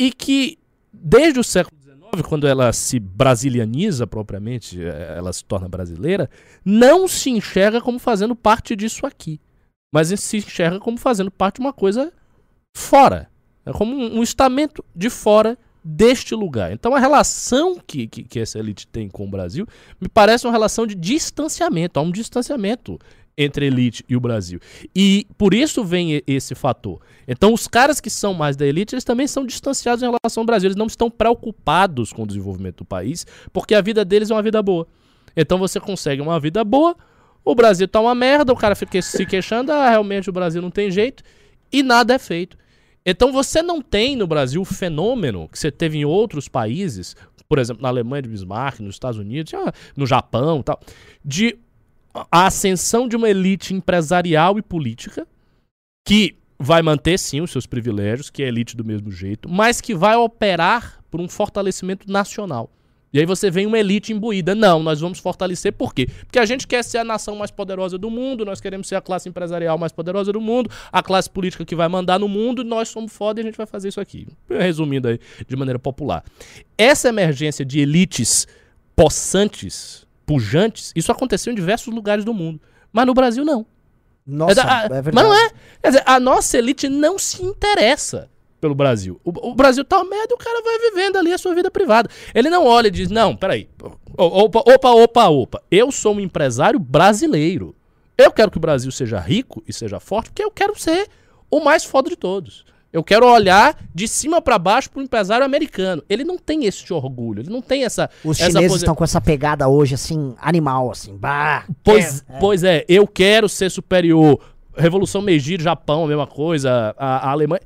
e 0.00 0.10
que 0.10 0.58
desde 0.90 1.38
o 1.38 1.44
século 1.44 1.78
XIX, 1.78 2.26
quando 2.26 2.46
ela 2.46 2.72
se 2.72 2.98
brasilianiza 2.98 4.06
propriamente, 4.06 4.82
é, 4.82 5.16
ela 5.18 5.32
se 5.32 5.44
torna 5.44 5.68
brasileira, 5.68 6.30
não 6.64 7.06
se 7.06 7.28
enxerga 7.28 7.80
como 7.80 7.98
fazendo 7.98 8.34
parte 8.34 8.74
disso 8.74 9.04
aqui, 9.04 9.38
mas 9.92 10.08
se 10.18 10.38
enxerga 10.38 10.80
como 10.80 10.96
fazendo 10.96 11.30
parte 11.30 11.56
de 11.56 11.60
uma 11.60 11.72
coisa 11.72 12.10
fora, 12.74 13.28
é 13.66 13.72
como 13.72 13.94
um 13.94 14.22
estamento 14.22 14.82
de 14.94 15.10
fora 15.10 15.58
deste 15.82 16.34
lugar. 16.34 16.72
Então 16.72 16.94
a 16.94 16.98
relação 16.98 17.78
que, 17.86 18.06
que, 18.06 18.22
que, 18.22 18.38
essa 18.38 18.58
elite 18.58 18.86
tem 18.86 19.08
com 19.08 19.26
o 19.26 19.30
Brasil 19.30 19.66
me 20.00 20.08
parece 20.08 20.46
uma 20.46 20.52
relação 20.52 20.86
de 20.86 20.94
distanciamento, 20.94 21.98
há 21.98 22.02
um 22.02 22.10
distanciamento 22.10 22.98
entre 23.36 23.64
a 23.64 23.68
elite 23.68 24.04
e 24.08 24.14
o 24.14 24.20
Brasil. 24.20 24.60
E 24.94 25.26
por 25.38 25.54
isso 25.54 25.82
vem 25.82 26.22
esse 26.26 26.54
fator. 26.54 27.00
Então 27.26 27.54
os 27.54 27.66
caras 27.66 28.00
que 28.00 28.10
são 28.10 28.34
mais 28.34 28.56
da 28.56 28.66
elite, 28.66 28.94
eles 28.94 29.04
também 29.04 29.26
são 29.26 29.46
distanciados 29.46 30.02
em 30.02 30.06
relação 30.06 30.42
ao 30.42 30.46
Brasil, 30.46 30.68
eles 30.68 30.76
não 30.76 30.86
estão 30.86 31.10
preocupados 31.10 32.12
com 32.12 32.24
o 32.24 32.26
desenvolvimento 32.26 32.78
do 32.78 32.84
país, 32.84 33.26
porque 33.52 33.74
a 33.74 33.80
vida 33.80 34.04
deles 34.04 34.30
é 34.30 34.34
uma 34.34 34.42
vida 34.42 34.62
boa. 34.62 34.86
Então 35.34 35.58
você 35.58 35.80
consegue 35.80 36.20
uma 36.20 36.38
vida 36.38 36.62
boa, 36.62 36.94
o 37.44 37.54
Brasil 37.54 37.88
tá 37.88 38.00
uma 38.00 38.14
merda, 38.14 38.52
o 38.52 38.56
cara 38.56 38.74
fica 38.74 39.00
se 39.00 39.24
queixando, 39.24 39.72
ah, 39.72 39.88
realmente 39.88 40.28
o 40.28 40.32
Brasil 40.32 40.60
não 40.60 40.70
tem 40.70 40.90
jeito, 40.90 41.22
e 41.72 41.82
nada 41.82 42.14
é 42.14 42.18
feito. 42.18 42.58
Então 43.04 43.32
você 43.32 43.62
não 43.62 43.80
tem 43.80 44.14
no 44.14 44.26
Brasil 44.26 44.60
o 44.60 44.64
fenômeno 44.64 45.48
que 45.48 45.58
você 45.58 45.70
teve 45.70 45.98
em 45.98 46.04
outros 46.04 46.48
países, 46.48 47.16
por 47.48 47.58
exemplo, 47.58 47.82
na 47.82 47.88
Alemanha 47.88 48.22
de 48.22 48.28
Bismarck, 48.28 48.80
nos 48.80 48.94
Estados 48.94 49.18
Unidos, 49.18 49.52
no 49.96 50.06
Japão 50.06 50.62
tal, 50.62 50.78
de 51.24 51.58
a 52.30 52.46
ascensão 52.46 53.08
de 53.08 53.16
uma 53.16 53.28
elite 53.28 53.72
empresarial 53.72 54.58
e 54.58 54.62
política 54.62 55.26
que 56.06 56.36
vai 56.58 56.82
manter 56.82 57.18
sim 57.18 57.40
os 57.40 57.50
seus 57.50 57.66
privilégios, 57.66 58.28
que 58.28 58.42
é 58.42 58.48
elite 58.48 58.76
do 58.76 58.84
mesmo 58.84 59.10
jeito, 59.10 59.48
mas 59.48 59.80
que 59.80 59.94
vai 59.94 60.16
operar 60.16 61.02
por 61.10 61.20
um 61.20 61.28
fortalecimento 61.28 62.10
nacional. 62.10 62.70
E 63.12 63.18
aí 63.18 63.26
você 63.26 63.50
vem 63.50 63.66
uma 63.66 63.78
elite 63.78 64.12
imbuída. 64.12 64.54
Não, 64.54 64.82
nós 64.82 65.00
vamos 65.00 65.18
fortalecer 65.18 65.72
por 65.72 65.92
quê? 65.92 66.06
Porque 66.26 66.38
a 66.38 66.46
gente 66.46 66.66
quer 66.66 66.82
ser 66.84 66.98
a 66.98 67.04
nação 67.04 67.36
mais 67.36 67.50
poderosa 67.50 67.98
do 67.98 68.08
mundo, 68.08 68.44
nós 68.44 68.60
queremos 68.60 68.86
ser 68.86 68.94
a 68.94 69.00
classe 69.00 69.28
empresarial 69.28 69.76
mais 69.76 69.92
poderosa 69.92 70.32
do 70.32 70.40
mundo, 70.40 70.70
a 70.92 71.02
classe 71.02 71.28
política 71.28 71.64
que 71.64 71.74
vai 71.74 71.88
mandar 71.88 72.18
no 72.18 72.28
mundo, 72.28 72.62
nós 72.62 72.88
somos 72.88 73.12
foda 73.12 73.40
e 73.40 73.42
a 73.42 73.46
gente 73.46 73.56
vai 73.56 73.66
fazer 73.66 73.88
isso 73.88 74.00
aqui. 74.00 74.28
Resumindo 74.48 75.08
aí 75.08 75.18
de 75.46 75.56
maneira 75.56 75.78
popular. 75.78 76.24
Essa 76.78 77.08
emergência 77.08 77.64
de 77.64 77.80
elites 77.80 78.46
possantes, 78.94 80.06
pujantes, 80.24 80.92
isso 80.94 81.10
aconteceu 81.10 81.52
em 81.52 81.56
diversos 81.56 81.92
lugares 81.92 82.24
do 82.24 82.32
mundo. 82.32 82.60
Mas 82.92 83.06
no 83.06 83.14
Brasil 83.14 83.44
não. 83.44 83.66
Nossa, 84.26 84.60
é, 84.60 84.64
a, 84.64 84.84
é 84.84 85.02
verdade. 85.02 85.14
Mas 85.14 85.24
não 85.24 85.34
é. 85.34 85.50
Quer 85.82 85.88
dizer, 85.88 86.02
a 86.06 86.20
nossa 86.20 86.58
elite 86.58 86.88
não 86.88 87.18
se 87.18 87.42
interessa 87.42 88.28
pelo 88.60 88.74
Brasil. 88.74 89.20
O, 89.24 89.50
o 89.50 89.54
Brasil 89.54 89.84
tá 89.84 90.02
merda 90.04 90.28
e 90.30 90.34
o 90.34 90.38
cara 90.38 90.62
vai 90.62 90.78
vivendo 90.90 91.16
ali 91.16 91.32
a 91.32 91.38
sua 91.38 91.54
vida 91.54 91.70
privada. 91.70 92.08
Ele 92.34 92.50
não 92.50 92.66
olha 92.66 92.88
e 92.88 92.90
diz, 92.90 93.10
não, 93.10 93.34
peraí, 93.34 93.68
opa, 94.16 94.60
opa, 94.66 94.90
opa, 94.90 95.28
opa, 95.28 95.62
eu 95.70 95.90
sou 95.90 96.14
um 96.14 96.20
empresário 96.20 96.78
brasileiro. 96.78 97.74
Eu 98.16 98.30
quero 98.30 98.50
que 98.50 98.58
o 98.58 98.60
Brasil 98.60 98.90
seja 98.90 99.18
rico 99.18 99.62
e 99.66 99.72
seja 99.72 99.98
forte, 99.98 100.30
porque 100.30 100.44
eu 100.44 100.50
quero 100.50 100.78
ser 100.78 101.08
o 101.50 101.60
mais 101.60 101.84
foda 101.84 102.10
de 102.10 102.16
todos. 102.16 102.64
Eu 102.92 103.04
quero 103.04 103.24
olhar 103.24 103.78
de 103.94 104.08
cima 104.08 104.42
pra 104.42 104.58
baixo 104.58 104.90
pro 104.90 105.00
empresário 105.00 105.46
americano. 105.46 106.02
Ele 106.08 106.24
não 106.24 106.36
tem 106.36 106.66
esse 106.66 106.92
orgulho, 106.92 107.40
ele 107.40 107.50
não 107.50 107.62
tem 107.62 107.84
essa. 107.84 108.10
Os 108.24 108.40
essa 108.40 108.50
chineses 108.50 108.78
estão 108.78 108.96
com 108.96 109.04
essa 109.04 109.20
pegada 109.20 109.68
hoje, 109.68 109.94
assim, 109.94 110.34
animal, 110.40 110.90
assim. 110.90 111.16
Bah, 111.16 111.64
Pois 111.84 112.24
é, 112.28 112.38
pois 112.40 112.64
é, 112.64 112.84
eu 112.88 113.06
quero 113.06 113.48
ser 113.48 113.70
superior. 113.70 114.40
Revolução 114.76 115.22
Meiji, 115.22 115.56
Japão, 115.60 116.04
a 116.04 116.08
mesma 116.08 116.26
coisa, 116.26 116.94
a, 116.98 117.28
a 117.28 117.30
Alemanha. 117.30 117.62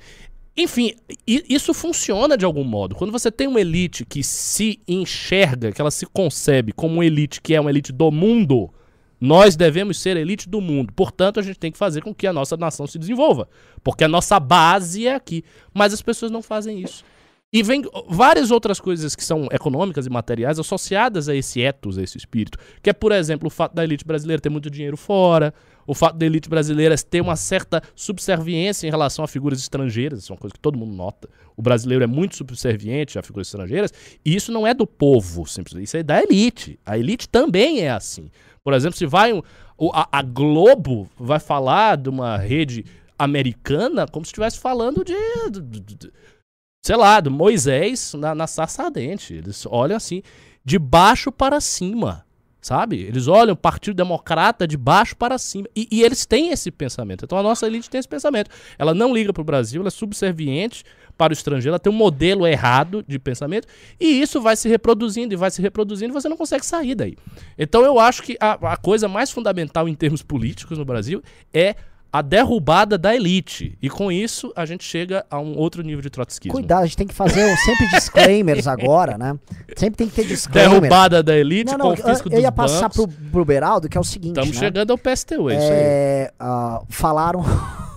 Enfim, 0.57 0.95
isso 1.27 1.75
funciona 1.75 2.37
de 2.37 2.45
algum 2.45 2.63
modo. 2.63 2.95
Quando 2.95 3.11
você 3.11 3.31
tem 3.31 3.49
uma 3.49 3.61
elite 3.61 4.05
que 4.05 4.23
se 4.23 4.81
enxerga, 4.87 5.73
que 5.73 5.81
ela 5.81 5.91
se 5.91 6.07
concebe 6.07 6.73
como 6.73 6.95
uma 6.95 7.05
elite 7.05 7.41
que 7.41 7.55
é 7.55 7.61
uma 7.61 7.71
elite 7.71 7.93
do 7.93 8.11
mundo, 8.13 8.73
nós 9.21 9.57
devemos 9.57 9.99
ser 9.99 10.17
a 10.17 10.21
elite 10.21 10.49
do 10.49 10.61
mundo. 10.61 10.93
Portanto, 10.93 11.41
a 11.41 11.43
gente 11.43 11.59
tem 11.59 11.73
que 11.73 11.79
fazer 11.79 12.03
com 12.03 12.15
que 12.15 12.27
a 12.27 12.33
nossa 12.33 12.57
nação 12.57 12.87
se 12.87 12.99
desenvolva. 12.99 13.49
Porque 13.83 14.05
a 14.05 14.09
nossa 14.09 14.39
base 14.39 15.09
é 15.09 15.15
aqui. 15.15 15.43
Mas 15.73 15.93
as 15.93 16.03
pessoas 16.03 16.31
não 16.31 16.43
fazem 16.43 16.81
isso. 16.81 17.05
E 17.53 17.63
vem 17.63 17.83
várias 18.09 18.51
outras 18.51 18.79
coisas 18.79 19.15
que 19.17 19.25
são 19.25 19.49
econômicas 19.51 20.07
e 20.07 20.11
materiais 20.11 20.59
associadas 20.59 21.29
a 21.29 21.35
esse 21.35 21.63
ethos, 21.63 21.97
a 21.97 22.03
esse 22.03 22.19
espírito. 22.19 22.59
Que 22.83 22.91
é, 22.91 22.93
por 22.93 23.13
exemplo, 23.13 23.47
o 23.47 23.51
fato 23.51 23.75
da 23.75 23.83
elite 23.83 24.05
brasileira 24.05 24.43
ter 24.43 24.51
muito 24.51 24.69
dinheiro 24.69 24.97
fora, 24.97 25.55
o 25.87 25.95
fato 25.95 26.17
da 26.17 26.27
elite 26.27 26.49
brasileira 26.49 26.97
ter 26.99 27.21
uma 27.21 27.37
certa 27.37 27.83
subserviência 27.95 28.87
em 28.87 28.91
relação 28.91 29.25
a 29.25 29.29
figuras 29.29 29.59
estrangeiras, 29.59 30.21
isso 30.21 30.33
é 30.33 30.35
uma 30.35 30.41
coisa 30.41 30.55
que 30.55 30.61
todo 30.61 30.79
mundo 30.79 30.95
nota. 30.95 31.29
O 31.57 31.63
brasileiro 31.63 32.05
é 32.05 32.07
muito 32.07 32.37
subserviente 32.37 33.19
a 33.19 33.23
figuras 33.23 33.49
estrangeiras, 33.49 33.93
e 34.25 34.35
isso 34.35 34.51
não 34.51 34.67
é 34.67 34.73
do 34.75 34.87
povo, 34.87 35.47
simplesmente, 35.47 35.87
isso 35.87 35.97
é 35.97 36.03
da 36.03 36.23
elite. 36.23 36.79
A 36.85 36.99
elite 36.99 37.29
também 37.29 37.81
é 37.81 37.91
assim. 37.91 38.31
Por 38.63 38.73
exemplo, 38.73 38.97
se 38.97 39.07
vai 39.07 39.33
um, 39.33 39.43
a, 39.93 40.09
a 40.19 40.23
Globo 40.23 41.09
vai 41.19 41.39
falar 41.39 41.97
de 41.97 42.09
uma 42.09 42.37
rede 42.37 42.85
americana 43.19 44.07
como 44.07 44.25
se 44.25 44.31
estivesse 44.31 44.59
falando 44.59 45.05
de, 45.05 45.15
de- 45.51 45.81
de- 45.81 45.95
de- 45.97 46.13
sei 46.85 46.97
lá, 46.97 47.21
do 47.21 47.31
Moisés 47.31 48.15
na, 48.15 48.35
na 48.35 48.47
ardente. 48.79 49.35
Eles 49.35 49.65
olham 49.67 49.97
assim, 49.97 50.23
de 50.65 50.79
baixo 50.79 51.31
para 51.33 51.61
cima, 51.61 52.25
sabe? 52.65 53.03
Eles 53.03 53.29
olham 53.29 53.53
o 53.53 53.57
Partido 53.57 53.95
Democrata 53.95 54.67
de 54.67 54.79
baixo 54.79 55.15
para 55.15 55.37
cima. 55.37 55.69
E, 55.77 55.87
e 55.91 56.03
eles 56.03 56.25
têm 56.25 56.49
esse 56.49 56.71
pensamento. 56.71 57.25
Então 57.25 57.37
a 57.37 57.43
nossa 57.43 57.67
elite 57.67 57.91
tem 57.91 57.99
esse 57.99 58.09
pensamento. 58.09 58.51
Ela 58.79 58.95
não 58.95 59.15
liga 59.15 59.35
para 59.35 59.43
o 59.43 59.45
Brasil, 59.45 59.83
ela 59.83 59.89
é 59.89 59.91
subserviente 59.91 60.83
para 61.17 61.31
o 61.31 61.35
estrangeiro, 61.35 61.73
ela 61.73 61.79
tem 61.79 61.93
um 61.93 61.97
modelo 61.97 62.47
errado 62.47 63.05
de 63.07 63.19
pensamento, 63.19 63.69
e 64.01 64.21
isso 64.21 64.41
vai 64.41 64.57
se 64.57 64.69
reproduzindo 64.69 65.33
e 65.33 65.37
vai 65.37 65.49
se 65.49 65.63
reproduzindo 65.63 66.11
e 66.11 66.13
você 66.13 66.29
não 66.29 66.37
consegue 66.37 66.67
sair 66.67 66.95
daí. 66.95 67.17
Então 67.57 67.85
eu 67.85 68.01
acho 68.01 68.23
que 68.23 68.37
a, 68.41 68.73
a 68.73 68.77
coisa 68.77 69.07
mais 69.07 69.31
fundamental 69.31 69.89
em 69.89 69.95
termos 69.95 70.23
políticos 70.23 70.77
no 70.77 70.85
Brasil 70.85 71.23
é 71.53 71.77
a 72.15 72.23
derrubada 72.23 72.97
da 72.97 73.13
elite. 73.13 73.77
E 73.83 73.91
com 73.91 74.13
isso 74.13 74.53
a 74.55 74.65
gente 74.65 74.85
chega 74.85 75.27
a 75.29 75.41
um 75.41 75.59
outro 75.59 75.83
nível 75.83 76.01
de 76.01 76.09
trotskismo. 76.09 76.53
Cuidado, 76.53 76.85
a 76.85 76.87
gente 76.87 76.97
tem 76.97 77.09
que 77.09 77.15
fazer 77.15 77.57
sempre 77.57 77.89
disclaimers 77.89 78.69
agora, 78.69 79.19
né? 79.19 79.37
Sempre 79.77 79.97
tem 79.97 80.09
que 80.09 80.15
ter 80.15 80.25
disclaimer. 80.25 80.81
Derrubada 80.81 81.25
da 81.25 81.37
elite, 81.37 81.73
Não, 81.73 81.79
não, 81.79 81.97
confisco 81.97 82.29
eu, 82.29 82.37
eu 82.37 82.43
ia 82.43 82.53
passar 82.53 82.83
bancos. 82.83 83.07
pro, 83.07 83.31
pro 83.33 83.45
Beraldo, 83.45 83.89
que 83.89 83.99
é 83.99 84.01
o 84.01 84.05
seguinte, 84.05 84.39
Estamos 84.39 84.55
né? 84.55 84.61
chegando 84.61 84.93
ao 84.93 84.97
PSTU, 84.97 85.51
é 85.51 85.57
isso 85.57 85.65
aí. 85.65 85.73
É, 85.73 86.33
ah, 86.39 86.83
falaram 86.89 87.43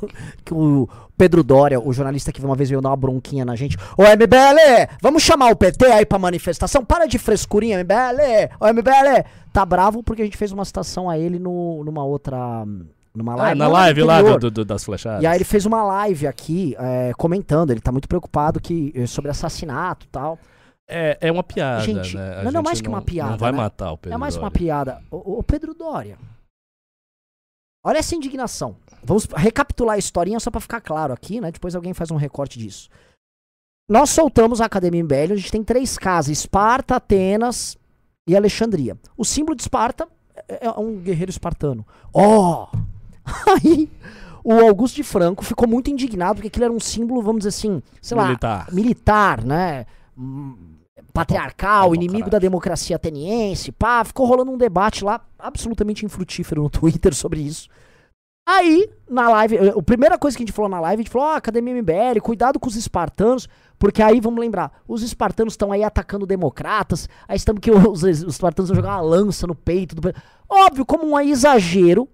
que 0.43 0.51
o 0.51 0.89
Pedro 1.15 1.43
Dória, 1.43 1.79
o 1.79 1.93
jornalista 1.93 2.31
que 2.31 2.43
uma 2.43 2.55
vez 2.55 2.69
veio 2.69 2.81
dar 2.81 2.89
uma 2.89 2.97
bronquinha 2.97 3.45
na 3.45 3.55
gente. 3.55 3.77
Ô 3.95 4.01
MBL, 4.01 4.89
vamos 4.99 5.21
chamar 5.21 5.51
o 5.51 5.55
PT 5.55 5.85
aí 5.85 6.07
pra 6.07 6.17
manifestação? 6.17 6.83
Para 6.83 7.05
de 7.05 7.19
frescurinha, 7.19 7.77
MBL. 7.83 8.49
Ô 8.59 8.65
MBL, 8.65 9.27
tá 9.53 9.63
bravo 9.63 10.01
porque 10.01 10.23
a 10.23 10.25
gente 10.25 10.37
fez 10.37 10.51
uma 10.51 10.65
citação 10.65 11.07
a 11.07 11.19
ele 11.19 11.37
no, 11.37 11.83
numa 11.83 12.03
outra. 12.03 12.65
Numa 13.17 13.33
Ah, 13.33 13.35
live. 13.37 13.59
na 13.59 13.65
não, 13.65 13.71
live 13.73 14.03
lá 14.03 14.21
do, 14.21 14.51
do- 14.51 14.65
das 14.65 14.83
flechadas. 14.83 15.23
E 15.23 15.27
aí 15.27 15.37
ele 15.37 15.43
fez 15.43 15.65
uma 15.65 15.83
live 15.83 16.27
aqui 16.27 16.75
é, 16.79 17.11
comentando, 17.17 17.71
ele 17.71 17.81
tá 17.81 17.91
muito 17.91 18.07
preocupado 18.07 18.59
que, 18.61 18.91
eh, 18.95 19.05
sobre 19.07 19.31
assassinato 19.31 20.05
e 20.05 20.09
tal. 20.09 20.37
É, 20.89 21.17
é 21.19 21.31
uma 21.31 21.43
piada, 21.43 21.81
Gente, 21.83 22.15
né? 22.15 22.43
Não, 22.43 22.51
gente 22.51 22.63
mais 22.63 22.79
que 22.81 22.87
uma 22.87 23.01
piada, 23.01 23.31
Não 23.31 23.37
vai 23.37 23.51
né? 23.51 23.57
matar 23.57 23.91
o 23.91 23.97
Pedro 23.97 24.15
é 24.15 24.17
mais 24.17 24.35
uma 24.35 24.43
Dória. 24.49 24.57
piada. 24.57 25.01
Ô, 25.11 25.39
ô, 25.39 25.43
Pedro 25.43 25.73
Dória. 25.73 26.17
Olha 27.85 27.97
essa 27.99 28.15
indignação. 28.15 28.75
Vamos 29.03 29.25
recapitular 29.35 29.95
a 29.95 29.99
historinha 29.99 30.39
só 30.39 30.49
pra 30.51 30.59
ficar 30.61 30.81
claro 30.81 31.13
aqui, 31.13 31.39
né? 31.41 31.51
Depois 31.51 31.75
alguém 31.75 31.93
faz 31.93 32.11
um 32.11 32.15
recorte 32.17 32.57
disso. 32.59 32.89
Nós 33.89 34.09
soltamos 34.09 34.59
a 34.59 34.65
Academia 34.65 35.01
MBL, 35.01 35.33
a 35.33 35.35
gente 35.37 35.51
tem 35.51 35.63
três 35.63 35.97
casas: 35.97 36.37
Esparta, 36.37 36.95
Atenas 36.97 37.77
e 38.27 38.35
Alexandria. 38.35 38.97
O 39.15 39.23
símbolo 39.23 39.55
de 39.55 39.61
Esparta 39.61 40.07
é 40.47 40.65
é 40.67 40.71
um 40.71 40.97
guerreiro 40.99 41.29
espartano. 41.31 41.85
Ó! 42.13 42.67
Aí 43.63 43.89
o 44.43 44.65
Augusto 44.65 44.95
de 44.95 45.03
Franco 45.03 45.43
ficou 45.43 45.67
muito 45.67 45.91
indignado 45.91 46.35
porque 46.35 46.47
aquilo 46.47 46.65
era 46.65 46.73
um 46.73 46.79
símbolo, 46.79 47.21
vamos 47.21 47.39
dizer 47.39 47.49
assim, 47.49 47.83
sei 48.01 48.15
lá, 48.15 48.27
Militar. 48.27 48.67
militar, 48.71 49.43
né? 49.43 49.85
Hum, 50.17 50.55
Patriarcal, 51.13 51.93
inimigo 51.93 52.29
da 52.29 52.39
democracia 52.39 52.95
ateniense, 52.95 53.71
pá, 53.71 54.05
ficou 54.05 54.25
rolando 54.25 54.51
um 54.51 54.57
debate 54.57 55.03
lá 55.03 55.19
absolutamente 55.37 56.05
infrutífero 56.05 56.61
no 56.63 56.69
Twitter 56.71 57.13
sobre 57.13 57.41
isso. 57.41 57.67
Aí, 58.47 58.89
na 59.09 59.27
live, 59.27 59.57
eh, 59.57 59.73
a 59.77 59.83
primeira 59.83 60.17
coisa 60.17 60.37
que 60.37 60.43
a 60.43 60.45
gente 60.45 60.55
falou 60.55 60.69
na 60.69 60.79
live, 60.79 61.01
a 61.01 61.03
gente 61.03 61.11
falou, 61.11 61.27
ó, 61.27 61.35
Academia 61.35 61.73
MBL, 61.73 62.21
cuidado 62.21 62.57
com 62.57 62.69
os 62.69 62.77
espartanos, 62.77 63.49
porque 63.77 64.01
aí, 64.01 64.21
vamos 64.21 64.39
lembrar, 64.39 64.71
os 64.87 65.03
espartanos 65.03 65.53
estão 65.53 65.73
aí 65.73 65.83
atacando 65.83 66.25
democratas, 66.25 67.09
aí 67.27 67.35
estamos 67.35 67.59
que 67.59 67.69
os, 67.69 68.03
os 68.23 68.23
espartanos 68.23 68.69
vão 68.69 68.77
jogar 68.77 68.91
uma 68.91 69.01
lança 69.01 69.45
no 69.45 69.53
peito 69.53 69.93
do... 69.93 70.13
Óbvio, 70.47 70.85
como 70.85 71.05
um 71.05 71.19
exagero 71.19 72.07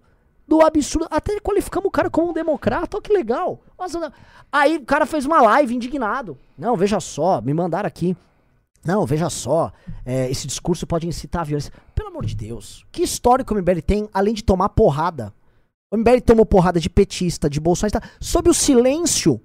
do 0.47 0.61
absurdo, 0.61 1.07
até 1.09 1.39
qualificamos 1.39 1.87
o 1.87 1.91
cara 1.91 2.09
como 2.09 2.29
um 2.29 2.33
democrata, 2.33 2.97
ó 2.97 3.01
que 3.01 3.13
legal. 3.13 3.61
Nossa, 3.79 4.11
aí 4.51 4.77
o 4.77 4.85
cara 4.85 5.05
fez 5.05 5.25
uma 5.25 5.41
live 5.41 5.75
indignado. 5.75 6.37
Não, 6.57 6.75
veja 6.75 6.99
só, 6.99 7.41
me 7.41 7.53
mandaram 7.53 7.87
aqui. 7.87 8.15
Não, 8.85 9.05
veja 9.05 9.29
só, 9.29 9.71
é, 10.05 10.29
esse 10.29 10.45
discurso 10.45 10.85
pode 10.85 11.07
incitar 11.07 11.41
a 11.41 11.45
violência. 11.45 11.71
Pelo 11.95 12.09
amor 12.09 12.25
de 12.25 12.35
Deus, 12.35 12.85
que 12.91 13.01
histórico 13.01 13.53
o 13.53 13.57
MBL 13.57 13.79
tem, 13.85 14.09
além 14.13 14.33
de 14.33 14.43
tomar 14.43 14.69
porrada? 14.69 15.33
O 15.89 15.97
MBL 15.97 16.19
tomou 16.25 16.45
porrada 16.45 16.79
de 16.79 16.89
petista, 16.89 17.49
de 17.49 17.61
bolsonarista, 17.61 18.01
sob 18.19 18.49
o 18.49 18.53
silêncio 18.53 19.39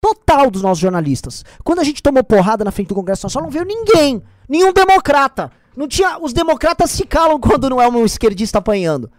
total 0.00 0.50
dos 0.50 0.62
nossos 0.62 0.78
jornalistas. 0.78 1.44
Quando 1.64 1.80
a 1.80 1.84
gente 1.84 2.02
tomou 2.02 2.22
porrada 2.22 2.64
na 2.64 2.70
frente 2.70 2.88
do 2.88 2.94
Congresso 2.94 3.26
Nacional, 3.26 3.46
não 3.46 3.52
veio 3.52 3.64
ninguém, 3.64 4.22
nenhum 4.48 4.72
democrata. 4.72 5.50
Não 5.76 5.88
tinha, 5.88 6.18
os 6.18 6.32
democratas 6.32 6.90
se 6.90 7.04
calam 7.06 7.40
quando 7.40 7.70
não 7.70 7.80
é 7.80 7.88
um 7.88 8.04
esquerdista 8.04 8.58
apanhando. 8.58 9.10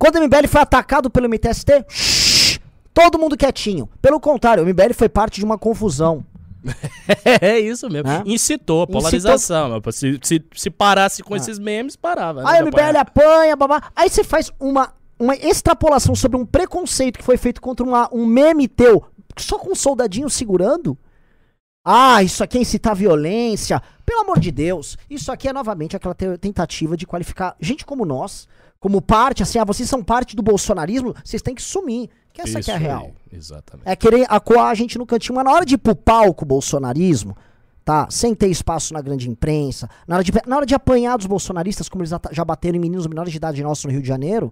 Quando 0.00 0.16
o 0.16 0.22
MBL 0.24 0.48
foi 0.48 0.60
atacado 0.62 1.10
pelo 1.10 1.28
MTST, 1.28 1.84
shh, 1.90 2.58
todo 2.94 3.18
mundo 3.18 3.36
quietinho. 3.36 3.86
Pelo 4.00 4.18
contrário, 4.18 4.64
o 4.64 4.66
MBL 4.66 4.94
foi 4.94 5.10
parte 5.10 5.38
de 5.40 5.44
uma 5.44 5.58
confusão. 5.58 6.24
É 7.40 7.58
isso 7.58 7.88
mesmo. 7.88 8.08
Né? 8.08 8.22
Incitou 8.26 8.82
a 8.82 8.86
polarização. 8.86 9.80
mas 9.84 9.96
Se, 9.96 10.18
se, 10.22 10.42
se 10.54 10.70
parasse 10.70 11.22
com 11.22 11.36
esses 11.36 11.58
memes, 11.58 11.96
parava. 11.96 12.42
né, 12.42 12.50
Aí 12.50 12.62
o 12.62 12.66
MBL 12.66 12.96
apanha, 12.98 13.54
babá. 13.56 13.90
Aí 13.94 14.08
você 14.08 14.24
faz 14.24 14.50
uma, 14.58 14.92
uma 15.18 15.34
extrapolação 15.36 16.14
sobre 16.14 16.36
um 16.38 16.46
preconceito 16.46 17.18
que 17.18 17.24
foi 17.24 17.36
feito 17.36 17.60
contra 17.60 17.84
uma- 17.84 18.08
um 18.12 18.24
meme 18.24 18.66
teu, 18.68 19.04
só 19.38 19.58
com 19.58 19.72
um 19.72 19.74
soldadinho 19.74 20.30
segurando. 20.30 20.96
Ah, 21.84 22.22
isso 22.22 22.42
aqui 22.44 22.58
é 22.58 22.60
incitar 22.62 22.94
violência. 22.94 23.82
Pelo 24.04 24.20
amor 24.20 24.38
de 24.38 24.50
Deus, 24.50 24.96
isso 25.08 25.30
aqui 25.32 25.48
é 25.48 25.52
novamente 25.52 25.96
aquela 25.96 26.14
te- 26.14 26.38
tentativa 26.38 26.96
de 26.96 27.06
qualificar 27.06 27.54
gente 27.60 27.84
como 27.86 28.04
nós, 28.04 28.46
como 28.80 29.00
parte, 29.02 29.42
assim, 29.42 29.58
ah, 29.58 29.64
vocês 29.64 29.88
são 29.88 30.02
parte 30.02 30.34
do 30.34 30.42
bolsonarismo, 30.42 31.14
vocês 31.22 31.42
têm 31.42 31.54
que 31.54 31.62
sumir. 31.62 32.08
Que 32.32 32.40
essa 32.42 32.58
aqui 32.60 32.70
é 32.70 32.74
a 32.74 32.76
Isso 32.78 32.86
real. 32.86 33.02
aí, 33.02 33.38
Exatamente. 33.38 33.88
É 33.88 33.94
querer 33.96 34.26
acuar 34.28 34.70
a 34.70 34.74
gente 34.74 34.96
no 34.96 35.04
cantinho, 35.04 35.34
mas 35.36 35.44
na 35.44 35.52
hora 35.52 35.66
de 35.66 35.74
ir 35.74 35.78
pro 35.78 35.94
palco 35.94 36.44
bolsonarismo, 36.46 37.36
tá? 37.84 38.06
Sem 38.10 38.34
ter 38.34 38.48
espaço 38.48 38.94
na 38.94 39.00
grande 39.02 39.28
imprensa, 39.28 39.88
na 40.08 40.14
hora 40.16 40.24
de, 40.24 40.32
na 40.46 40.56
hora 40.56 40.64
de 40.66 40.74
apanhar 40.74 41.16
dos 41.18 41.26
bolsonaristas, 41.26 41.88
como 41.88 42.02
eles 42.02 42.12
já 42.32 42.44
bateram 42.44 42.76
em 42.76 42.80
meninos 42.80 43.06
menores 43.06 43.30
de 43.32 43.36
idade 43.36 43.62
nossos 43.62 43.84
no 43.84 43.90
Rio 43.90 44.00
de 44.00 44.08
Janeiro, 44.08 44.50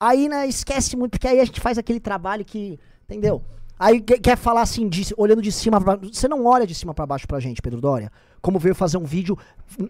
aí, 0.00 0.28
né, 0.28 0.46
esquece 0.46 0.96
muito, 0.96 1.12
porque 1.12 1.28
aí 1.28 1.40
a 1.40 1.44
gente 1.44 1.60
faz 1.60 1.78
aquele 1.78 2.00
trabalho 2.00 2.44
que, 2.44 2.78
entendeu? 3.04 3.42
Aí 3.78 4.00
que- 4.00 4.18
quer 4.18 4.36
falar 4.36 4.62
assim, 4.62 4.88
de- 4.88 5.14
olhando 5.16 5.40
de 5.40 5.52
cima 5.52 5.80
pra 5.80 5.96
baixo. 5.96 6.12
Você 6.12 6.26
não 6.28 6.44
olha 6.44 6.66
de 6.66 6.74
cima 6.74 6.92
pra 6.92 7.06
baixo 7.06 7.26
pra 7.28 7.38
gente, 7.40 7.62
Pedro 7.62 7.80
Dória. 7.80 8.10
Como 8.42 8.58
veio 8.58 8.74
fazer 8.74 8.96
um 8.98 9.04
vídeo 9.04 9.38
hum, 9.78 9.88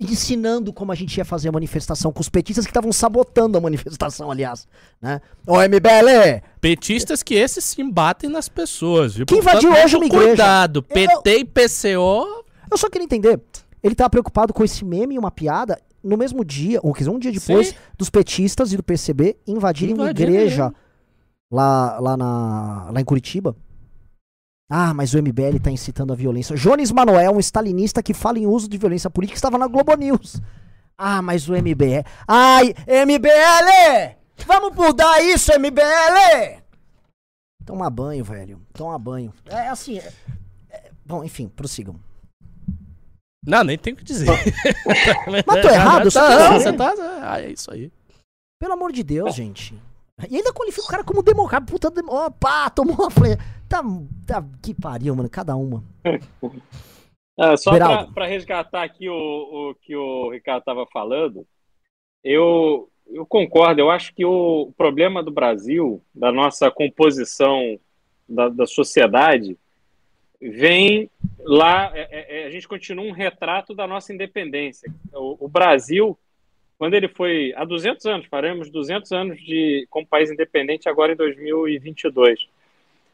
ensinando 0.00 0.72
como 0.72 0.92
a 0.92 0.94
gente 0.94 1.16
ia 1.18 1.24
fazer 1.24 1.48
a 1.48 1.52
manifestação 1.52 2.10
com 2.12 2.20
os 2.20 2.28
petistas 2.28 2.64
que 2.64 2.70
estavam 2.70 2.92
sabotando 2.92 3.58
a 3.58 3.60
manifestação, 3.60 4.30
aliás, 4.30 4.66
né? 5.00 5.20
Ô 5.46 5.56
MBL, 5.60 6.42
Petistas 6.60 7.22
que 7.22 7.34
esses 7.34 7.64
sim 7.64 7.90
batem 7.90 8.30
nas 8.30 8.48
pessoas, 8.48 9.14
viu? 9.14 9.26
Que 9.26 9.36
invadiu 9.36 9.72
hoje 9.72 9.96
uma 9.96 10.06
igreja. 10.06 10.26
Cuidado, 10.28 10.78
Eu- 10.78 10.82
PT 10.94 11.38
e 11.38 11.44
PCO. 11.44 12.44
Eu 12.70 12.78
só 12.78 12.88
queria 12.88 13.04
entender. 13.04 13.40
Ele 13.82 13.94
tava 13.94 14.10
preocupado 14.10 14.52
com 14.54 14.62
esse 14.64 14.84
meme 14.84 15.14
e 15.14 15.18
uma 15.18 15.30
piada 15.30 15.78
no 16.02 16.16
mesmo 16.16 16.44
dia, 16.44 16.80
ou 16.82 16.92
quer 16.94 17.00
dizer, 17.00 17.10
um 17.10 17.18
dia 17.18 17.32
depois, 17.32 17.68
Sim. 17.68 17.74
dos 17.98 18.08
petistas 18.08 18.72
e 18.72 18.76
do 18.76 18.82
PCB 18.82 19.36
invadirem 19.46 19.94
uma 19.94 20.10
igreja 20.10 20.72
lá, 21.50 21.98
lá, 22.00 22.16
na, 22.16 22.90
lá 22.92 23.00
em 23.00 23.04
Curitiba. 23.04 23.54
Ah, 24.72 24.94
mas 24.94 25.12
o 25.14 25.18
MBL 25.18 25.58
tá 25.60 25.68
incitando 25.70 26.12
a 26.12 26.16
violência. 26.16 26.54
Jones 26.54 26.92
Manoel, 26.92 27.32
um 27.32 27.40
stalinista 27.40 28.00
que 28.04 28.14
fala 28.14 28.38
em 28.38 28.46
uso 28.46 28.68
de 28.68 28.78
violência 28.78 29.10
política, 29.10 29.36
estava 29.36 29.58
na 29.58 29.66
Globo 29.66 29.92
News. 29.96 30.40
Ah, 30.96 31.20
mas 31.20 31.48
o 31.48 31.54
MBL. 31.54 32.04
Ai, 32.28 32.72
MBL! 32.86 34.16
Vamos 34.46 34.76
mudar 34.76 35.20
isso, 35.24 35.50
MBL! 35.58 36.62
Toma 37.66 37.90
banho, 37.90 38.24
velho. 38.24 38.62
Toma 38.72 38.98
banho. 38.98 39.32
É 39.46 39.68
assim. 39.68 39.98
é- 39.98 40.12
é- 40.70 40.90
bom, 41.04 41.24
enfim, 41.24 41.48
prossigam. 41.48 41.96
Não, 43.44 43.64
nem 43.64 43.76
tem 43.78 43.92
o 43.94 43.96
que 43.96 44.04
dizer. 44.04 44.28
Mas 45.46 45.62
tô 45.62 45.68
errado, 45.68 46.04
Não, 46.04 46.10
saber. 46.10 46.60
você 46.60 46.72
tá. 46.74 46.94
ah, 47.22 47.40
É 47.40 47.50
isso 47.50 47.72
aí. 47.72 47.90
Pelo 48.60 48.74
amor 48.74 48.92
de 48.92 49.02
Deus, 49.02 49.34
gente. 49.34 49.74
E 50.28 50.36
ainda 50.36 50.52
qualifica 50.52 50.84
o 50.84 50.90
cara 50.90 51.02
como 51.02 51.22
democrata. 51.22 51.64
Puta, 51.64 51.90
dem... 51.90 52.04
opa, 52.06 52.68
tomou 52.70 52.94
uma 52.94 53.10
flecha. 53.10 53.38
Tá, 53.70 53.84
tá, 54.26 54.44
que 54.60 54.74
pariu, 54.74 55.14
mano. 55.14 55.30
Cada 55.30 55.54
uma. 55.54 55.84
Ah, 57.38 57.54
só 57.56 57.70
Beraldo. 57.70 58.12
para 58.12 58.26
resgatar 58.26 58.82
aqui 58.82 59.08
o, 59.08 59.14
o 59.70 59.74
que 59.76 59.94
o 59.94 60.28
Ricardo 60.32 60.58
estava 60.58 60.84
falando, 60.92 61.46
eu, 62.24 62.90
eu 63.06 63.24
concordo. 63.24 63.80
Eu 63.80 63.88
acho 63.88 64.12
que 64.12 64.24
o 64.24 64.72
problema 64.76 65.22
do 65.22 65.30
Brasil, 65.30 66.02
da 66.12 66.32
nossa 66.32 66.68
composição 66.68 67.78
da, 68.28 68.48
da 68.48 68.66
sociedade, 68.66 69.56
vem 70.42 71.08
lá. 71.38 71.92
é- 71.94 72.08
é- 72.10 72.42
é- 72.42 72.46
a 72.46 72.50
gente 72.50 72.66
continua 72.66 73.04
um 73.04 73.12
retrato 73.12 73.72
da 73.72 73.86
nossa 73.86 74.12
independência. 74.12 74.92
O, 75.12 75.44
o 75.44 75.48
Brasil, 75.48 76.18
quando 76.76 76.94
ele 76.94 77.06
foi. 77.06 77.52
Há 77.54 77.64
200 77.64 78.04
anos, 78.06 78.26
faremos 78.26 78.68
200 78.68 79.12
anos 79.12 79.38
de, 79.40 79.86
como 79.88 80.04
país 80.04 80.28
independente 80.28 80.88
agora 80.88 81.12
em 81.12 81.16
2022. 81.16 82.48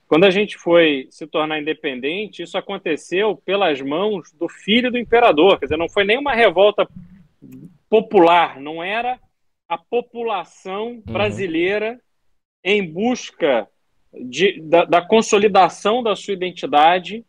Quando 0.09 0.25
a 0.25 0.31
gente 0.31 0.57
foi 0.57 1.09
se 1.11 1.27
tornar 1.27 1.61
independente, 1.61 2.43
isso 2.43 2.57
aconteceu 2.57 3.37
pelas 3.45 3.81
mãos 3.81 4.33
do 4.33 4.49
filho 4.49 4.91
do 4.91 4.99
imperador. 4.99 5.59
Quer 5.59 5.67
dizer, 5.67 5.77
não 5.77 5.89
foi 5.89 6.05
nenhuma 6.05 6.33
revolta 6.33 6.89
popular, 7.89 8.61
não 8.61 8.83
era 8.83 9.19
a 9.69 9.77
população 9.77 11.03
brasileira 11.05 12.01
em 12.63 12.85
busca 12.87 13.69
de, 14.13 14.61
da, 14.61 14.85
da 14.85 15.03
consolidação 15.03 16.03
da 16.03 16.15
sua 16.15 16.35
identidade 16.35 17.25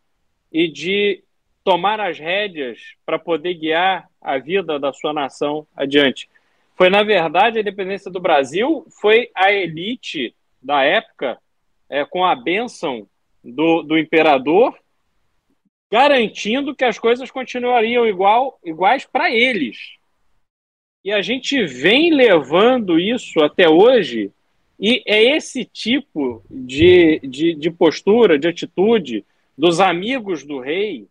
e 0.52 0.68
de 0.68 1.24
tomar 1.64 2.00
as 2.00 2.18
rédeas 2.18 2.94
para 3.04 3.18
poder 3.18 3.54
guiar 3.54 4.08
a 4.20 4.38
vida 4.38 4.78
da 4.78 4.92
sua 4.92 5.12
nação 5.12 5.66
adiante. 5.76 6.28
Foi, 6.76 6.88
na 6.88 7.02
verdade, 7.02 7.58
a 7.58 7.60
independência 7.60 8.10
do 8.10 8.20
Brasil, 8.20 8.86
foi 9.00 9.30
a 9.34 9.52
elite 9.52 10.34
da 10.62 10.84
época 10.84 11.38
é, 11.88 12.04
com 12.04 12.24
a 12.24 12.34
bênção 12.34 13.08
do, 13.42 13.82
do 13.82 13.98
imperador, 13.98 14.78
garantindo 15.90 16.74
que 16.74 16.84
as 16.84 16.98
coisas 16.98 17.30
continuariam 17.30 18.06
igual, 18.06 18.58
iguais 18.64 19.06
para 19.06 19.30
eles. 19.30 19.96
E 21.04 21.12
a 21.12 21.22
gente 21.22 21.64
vem 21.64 22.12
levando 22.12 22.98
isso 22.98 23.40
até 23.40 23.68
hoje, 23.68 24.30
e 24.78 25.02
é 25.06 25.36
esse 25.36 25.64
tipo 25.64 26.44
de, 26.50 27.18
de, 27.20 27.54
de 27.54 27.70
postura, 27.70 28.38
de 28.38 28.46
atitude 28.46 29.24
dos 29.56 29.80
amigos 29.80 30.44
do 30.44 30.60
rei 30.60 31.08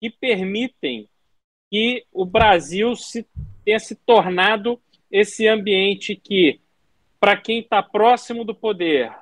que 0.00 0.10
permitem 0.10 1.08
que 1.70 2.04
o 2.12 2.24
Brasil 2.24 2.94
se, 2.94 3.26
tenha 3.64 3.78
se 3.78 3.94
tornado 3.94 4.78
esse 5.10 5.48
ambiente 5.48 6.14
que, 6.14 6.60
para 7.18 7.36
quem 7.36 7.60
está 7.60 7.82
próximo 7.82 8.44
do 8.44 8.54
poder, 8.54 9.12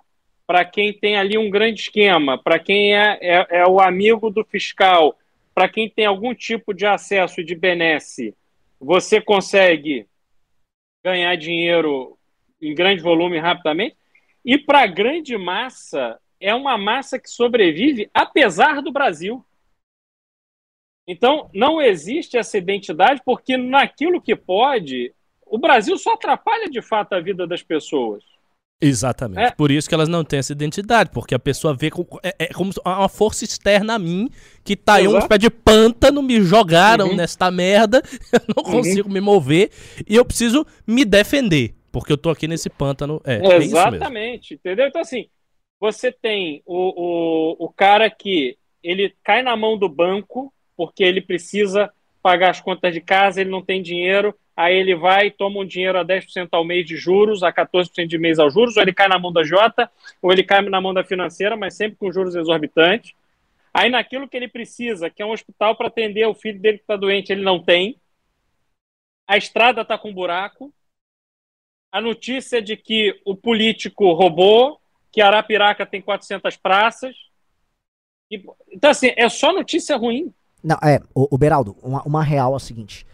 para 0.51 0.65
quem 0.65 0.93
tem 0.93 1.17
ali 1.17 1.39
um 1.39 1.49
grande 1.49 1.83
esquema, 1.83 2.37
para 2.37 2.59
quem 2.59 2.93
é, 2.93 3.17
é, 3.23 3.47
é 3.61 3.67
o 3.69 3.79
amigo 3.79 4.31
do 4.31 4.45
fiscal, 4.45 5.17
para 5.55 5.69
quem 5.69 5.89
tem 5.89 6.07
algum 6.07 6.35
tipo 6.35 6.75
de 6.75 6.85
acesso 6.85 7.41
e 7.41 7.45
de 7.45 7.55
benesse, 7.55 8.35
você 8.81 9.21
consegue 9.21 10.09
ganhar 11.05 11.37
dinheiro 11.37 12.19
em 12.61 12.75
grande 12.75 13.01
volume 13.01 13.39
rapidamente. 13.39 13.97
E 14.45 14.59
para 14.59 14.83
a 14.83 14.87
grande 14.89 15.39
massa, 15.39 16.19
é 16.41 16.53
uma 16.53 16.77
massa 16.77 17.17
que 17.17 17.31
sobrevive 17.31 18.11
apesar 18.13 18.83
do 18.83 18.91
Brasil. 18.91 19.45
Então, 21.07 21.49
não 21.55 21.81
existe 21.81 22.37
essa 22.37 22.59
identidade, 22.59 23.23
porque 23.25 23.57
naquilo 23.57 24.21
que 24.21 24.35
pode, 24.35 25.15
o 25.47 25.59
Brasil 25.59 25.97
só 25.97 26.15
atrapalha 26.15 26.69
de 26.69 26.83
fato 26.83 27.13
a 27.13 27.21
vida 27.21 27.47
das 27.47 27.63
pessoas. 27.63 28.25
Exatamente. 28.81 29.41
É. 29.49 29.51
Por 29.51 29.71
isso 29.71 29.89
que 29.89 29.95
elas 29.95 30.09
não 30.09 30.25
têm 30.25 30.39
essa 30.39 30.53
identidade, 30.53 31.11
porque 31.13 31.35
a 31.35 31.39
pessoa 31.39 31.75
vê 31.75 31.91
como, 31.91 32.09
é, 32.23 32.35
é 32.39 32.47
como 32.49 32.71
uma 32.85 33.09
força 33.09 33.45
externa 33.45 33.95
a 33.95 33.99
mim 33.99 34.31
que 34.65 34.75
tá 34.75 34.95
aí 34.95 35.07
uns 35.07 35.13
Exato. 35.13 35.29
pés 35.29 35.41
de 35.41 35.51
pântano, 35.51 36.23
me 36.23 36.41
jogaram 36.41 37.09
Uhum. 37.09 37.17
nesta 37.17 37.51
merda, 37.51 38.03
eu 38.33 38.41
não 38.57 38.65
Uhum. 38.65 38.79
consigo 38.79 39.09
me 39.11 39.21
mover 39.21 39.71
e 40.09 40.17
eu 40.17 40.25
preciso 40.25 40.67
me 40.87 41.05
defender, 41.05 41.75
porque 41.93 42.13
eu 42.13 42.17
tô 42.19 42.31
aqui 42.31 42.49
nesse 42.49 42.71
pântano. 42.71 43.21
É, 43.25 43.35
é. 43.37 43.57
Exatamente, 43.59 44.55
entendeu? 44.55 44.87
Então, 44.87 45.01
assim, 45.03 45.27
você 45.79 46.11
tem 46.11 46.63
o, 46.65 47.57
o, 47.59 47.67
o 47.67 47.69
cara 47.69 48.09
que 48.11 48.57
ele 48.83 49.15
cai 49.23 49.43
na 49.43 49.55
mão 49.57 49.77
do 49.77 49.89
banco 49.89 50.53
porque 50.77 51.05
ele 51.05 51.21
precisa 51.21 51.91
pagar 52.23 52.51
as 52.51 52.61
contas 52.61 52.93
de 52.95 53.01
casa, 53.03 53.41
ele 53.41 53.51
não 53.51 53.63
tem 53.63 53.83
dinheiro, 53.83 54.35
aí 54.61 54.77
ele 54.77 54.95
vai 54.95 55.31
toma 55.31 55.61
um 55.61 55.65
dinheiro 55.65 55.99
a 55.99 56.05
10% 56.05 56.49
ao 56.53 56.65
mês 56.65 56.87
de 56.87 56.97
juros, 56.97 57.43
a 57.43 57.53
14% 57.53 58.07
de 58.07 58.19
mês 58.19 58.39
aos 58.39 58.53
juros, 58.53 58.77
ou 58.77 58.83
ele 58.83 58.93
cai 58.93 59.09
na 59.09 59.19
mão 59.19 59.33
da 59.33 59.43
Jota, 59.43 59.91
ou 60.21 60.31
ele 60.31 60.45
cai 60.45 60.61
na 60.63 60.81
mão 60.81 60.93
da 60.93 61.03
financeira, 61.03 61.57
mas 61.57 61.75
sempre 61.75 61.97
com 61.97 62.13
juros 62.13 62.35
exorbitantes. 62.35 63.15
Aí 63.73 63.89
naquilo 63.89 64.29
que 64.29 64.37
ele 64.37 64.49
precisa, 64.49 65.09
que 65.09 65.23
é 65.23 65.27
um 65.27 65.33
hospital 65.33 65.77
para 65.77 65.87
atender 65.87 66.27
o 66.27 66.35
filho 66.35 66.61
dele 66.61 66.79
que 66.79 66.85
está 66.85 66.97
doente, 66.97 67.33
ele 67.33 67.43
não 67.43 67.63
tem. 67.63 67.97
A 69.27 69.37
estrada 69.37 69.83
está 69.83 69.97
com 69.97 70.13
buraco. 70.13 70.73
A 71.93 72.01
notícia 72.01 72.61
de 72.61 72.77
que 72.77 73.21
o 73.25 73.35
político 73.35 74.13
roubou, 74.13 74.81
que 75.11 75.21
Arapiraca 75.21 75.87
tem 75.87 76.03
400 76.03 76.57
praças. 76.57 77.17
E- 78.31 78.45
então, 78.71 78.91
assim, 78.91 79.13
é 79.17 79.29
só 79.29 79.53
notícia 79.53 79.97
ruim. 79.97 80.33
Não, 80.63 80.77
é, 80.83 81.01
o, 81.15 81.35
o 81.35 81.39
Beraldo, 81.39 81.77
uma, 81.83 82.03
uma 82.03 82.23
real 82.23 82.53
é 82.53 82.57
o 82.57 82.61
seguinte. 82.61 83.07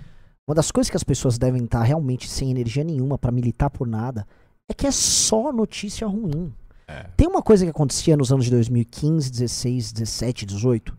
Uma 0.49 0.55
das 0.55 0.71
coisas 0.71 0.89
que 0.89 0.97
as 0.97 1.03
pessoas 1.03 1.39
devem 1.39 1.65
estar 1.65 1.83
realmente 1.83 2.29
sem 2.29 2.51
energia 2.51 2.85
nenhuma 2.85 3.19
pra 3.19 3.33
militar 3.33 3.69
por 3.69 3.87
nada 3.87 4.25
é 4.69 4.75
que 4.75 4.87
é 4.87 4.93
só 4.93 5.53
notícia 5.53 6.07
ruim. 6.07 6.53
Tem 7.17 7.27
uma 7.27 7.43
coisa 7.43 7.65
que 7.65 7.71
acontecia 7.71 8.17
nos 8.17 8.31
anos 8.31 8.45
de 8.45 8.53
2015, 8.53 9.29
16, 9.29 9.93
17, 9.93 10.47
18, 10.47 10.97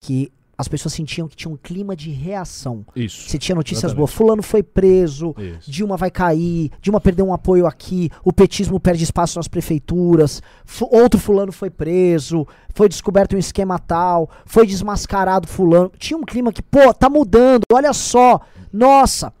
que 0.00 0.30
as 0.60 0.68
pessoas 0.68 0.92
sentiam 0.92 1.26
que 1.26 1.34
tinha 1.34 1.50
um 1.50 1.56
clima 1.56 1.96
de 1.96 2.10
reação. 2.10 2.84
Isso. 2.94 3.28
Você 3.28 3.38
tinha 3.38 3.56
notícias 3.56 3.84
Exatamente. 3.84 3.98
boas, 3.98 4.12
fulano 4.12 4.42
foi 4.42 4.62
preso, 4.62 5.34
Isso. 5.38 5.70
Dilma 5.70 5.96
vai 5.96 6.10
cair, 6.10 6.70
Dilma 6.82 7.00
perdeu 7.00 7.26
um 7.26 7.32
apoio 7.32 7.66
aqui, 7.66 8.10
o 8.22 8.30
petismo 8.30 8.78
perde 8.78 9.02
espaço 9.02 9.38
nas 9.38 9.48
prefeituras, 9.48 10.42
outro 10.90 11.18
fulano 11.18 11.50
foi 11.50 11.70
preso, 11.70 12.46
foi 12.74 12.90
descoberto 12.90 13.34
um 13.34 13.38
esquema 13.38 13.78
tal, 13.78 14.28
foi 14.44 14.66
desmascarado 14.66 15.48
fulano. 15.48 15.90
Tinha 15.98 16.18
um 16.18 16.24
clima 16.24 16.52
que, 16.52 16.60
pô, 16.60 16.92
tá 16.92 17.08
mudando, 17.08 17.62
olha 17.72 17.94
só, 17.94 18.40
nossa. 18.70 19.32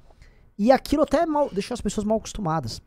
E 0.58 0.72
aquilo 0.72 1.02
até 1.02 1.26
mal, 1.26 1.50
deixou 1.52 1.74
as 1.74 1.82
pessoas 1.82 2.06
mal 2.06 2.16
acostumadas. 2.16 2.80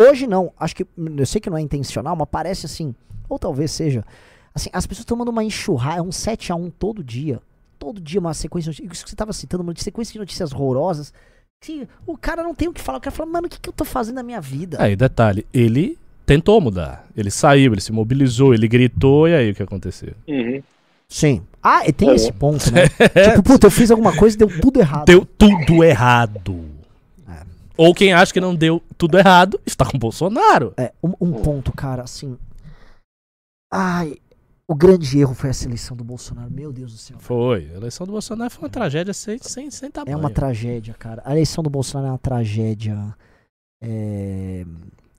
Hoje 0.00 0.26
não, 0.26 0.54
acho 0.58 0.74
que, 0.74 0.86
eu 0.96 1.26
sei 1.26 1.38
que 1.38 1.50
não 1.50 1.58
é 1.58 1.60
intencional, 1.60 2.16
mas 2.16 2.28
parece 2.30 2.64
assim, 2.64 2.94
ou 3.28 3.38
talvez 3.38 3.72
seja, 3.72 4.02
assim, 4.54 4.70
as 4.72 4.86
pessoas 4.86 5.04
tomando 5.04 5.28
uma 5.28 5.44
enxurrada, 5.44 6.02
um 6.02 6.10
7 6.10 6.50
a 6.50 6.56
1 6.56 6.70
todo 6.70 7.04
dia. 7.04 7.42
Todo 7.84 8.00
dia 8.00 8.18
uma 8.18 8.32
sequência 8.32 8.72
de 8.72 8.80
notícias. 8.80 8.96
Isso 8.96 9.04
que 9.04 9.10
você 9.10 9.16
tava 9.16 9.32
citando, 9.34 9.62
uma 9.62 9.74
sequência 9.76 10.12
de 10.14 10.18
notícias 10.18 10.52
horrorosas. 10.54 11.12
Que 11.62 11.86
o 12.06 12.16
cara 12.16 12.42
não 12.42 12.54
tem 12.54 12.66
o 12.66 12.72
que 12.72 12.80
falar. 12.80 12.96
O 12.96 13.00
cara 13.02 13.14
fala, 13.14 13.30
mano, 13.30 13.46
o 13.46 13.50
que, 13.50 13.60
que 13.60 13.68
eu 13.68 13.74
tô 13.74 13.84
fazendo 13.84 14.14
na 14.14 14.22
minha 14.22 14.40
vida? 14.40 14.78
Aí, 14.80 14.96
detalhe, 14.96 15.46
ele 15.52 15.98
tentou 16.24 16.58
mudar. 16.62 17.06
Ele 17.14 17.30
saiu, 17.30 17.72
ele 17.72 17.82
se 17.82 17.92
mobilizou, 17.92 18.54
ele 18.54 18.66
gritou, 18.66 19.28
e 19.28 19.34
aí 19.34 19.50
o 19.50 19.54
que 19.54 19.62
aconteceu? 19.62 20.14
Sim. 21.06 21.42
Ah, 21.62 21.86
e 21.86 21.92
tem 21.92 22.08
É. 22.08 22.14
esse 22.14 22.32
ponto, 22.32 22.72
né? 22.72 22.88
tipo, 23.34 23.42
puta, 23.42 23.66
eu 23.66 23.70
fiz 23.70 23.90
alguma 23.90 24.16
coisa 24.16 24.34
e 24.34 24.38
deu 24.38 24.60
tudo 24.60 24.80
errado. 24.80 25.04
Deu 25.04 25.26
tudo 25.26 25.84
errado. 25.84 26.64
Ou 27.76 27.94
quem 27.94 28.14
acha 28.14 28.32
que 28.32 28.40
não 28.40 28.54
deu 28.54 28.82
tudo 28.96 29.18
errado, 29.18 29.60
está 29.66 29.84
com 29.84 29.98
o 29.98 30.00
Bolsonaro. 30.00 30.72
É, 30.78 30.92
um, 31.02 31.12
um 31.20 31.32
ponto, 31.32 31.70
cara, 31.70 32.02
assim. 32.02 32.38
Ai, 33.70 34.16
o 34.66 34.74
grande 34.74 35.18
erro 35.18 35.34
foi 35.34 35.50
essa 35.50 35.66
eleição 35.66 35.96
do 35.96 36.02
Bolsonaro. 36.02 36.50
Meu 36.50 36.72
Deus 36.72 36.92
do 36.92 36.98
céu. 36.98 37.18
Foi. 37.20 37.70
A 37.72 37.76
eleição 37.76 38.06
do 38.06 38.12
Bolsonaro 38.12 38.50
foi 38.50 38.64
uma 38.64 38.70
tragédia 38.70 39.12
sem, 39.12 39.38
sem, 39.38 39.70
sem 39.70 39.90
tamanho. 39.90 40.14
É 40.14 40.16
uma 40.16 40.30
tragédia, 40.30 40.94
cara. 40.94 41.22
A 41.24 41.32
eleição 41.32 41.62
do 41.62 41.68
Bolsonaro 41.70 42.08
é 42.08 42.12
uma 42.12 42.18
tragédia 42.18 43.14
é, 43.82 44.64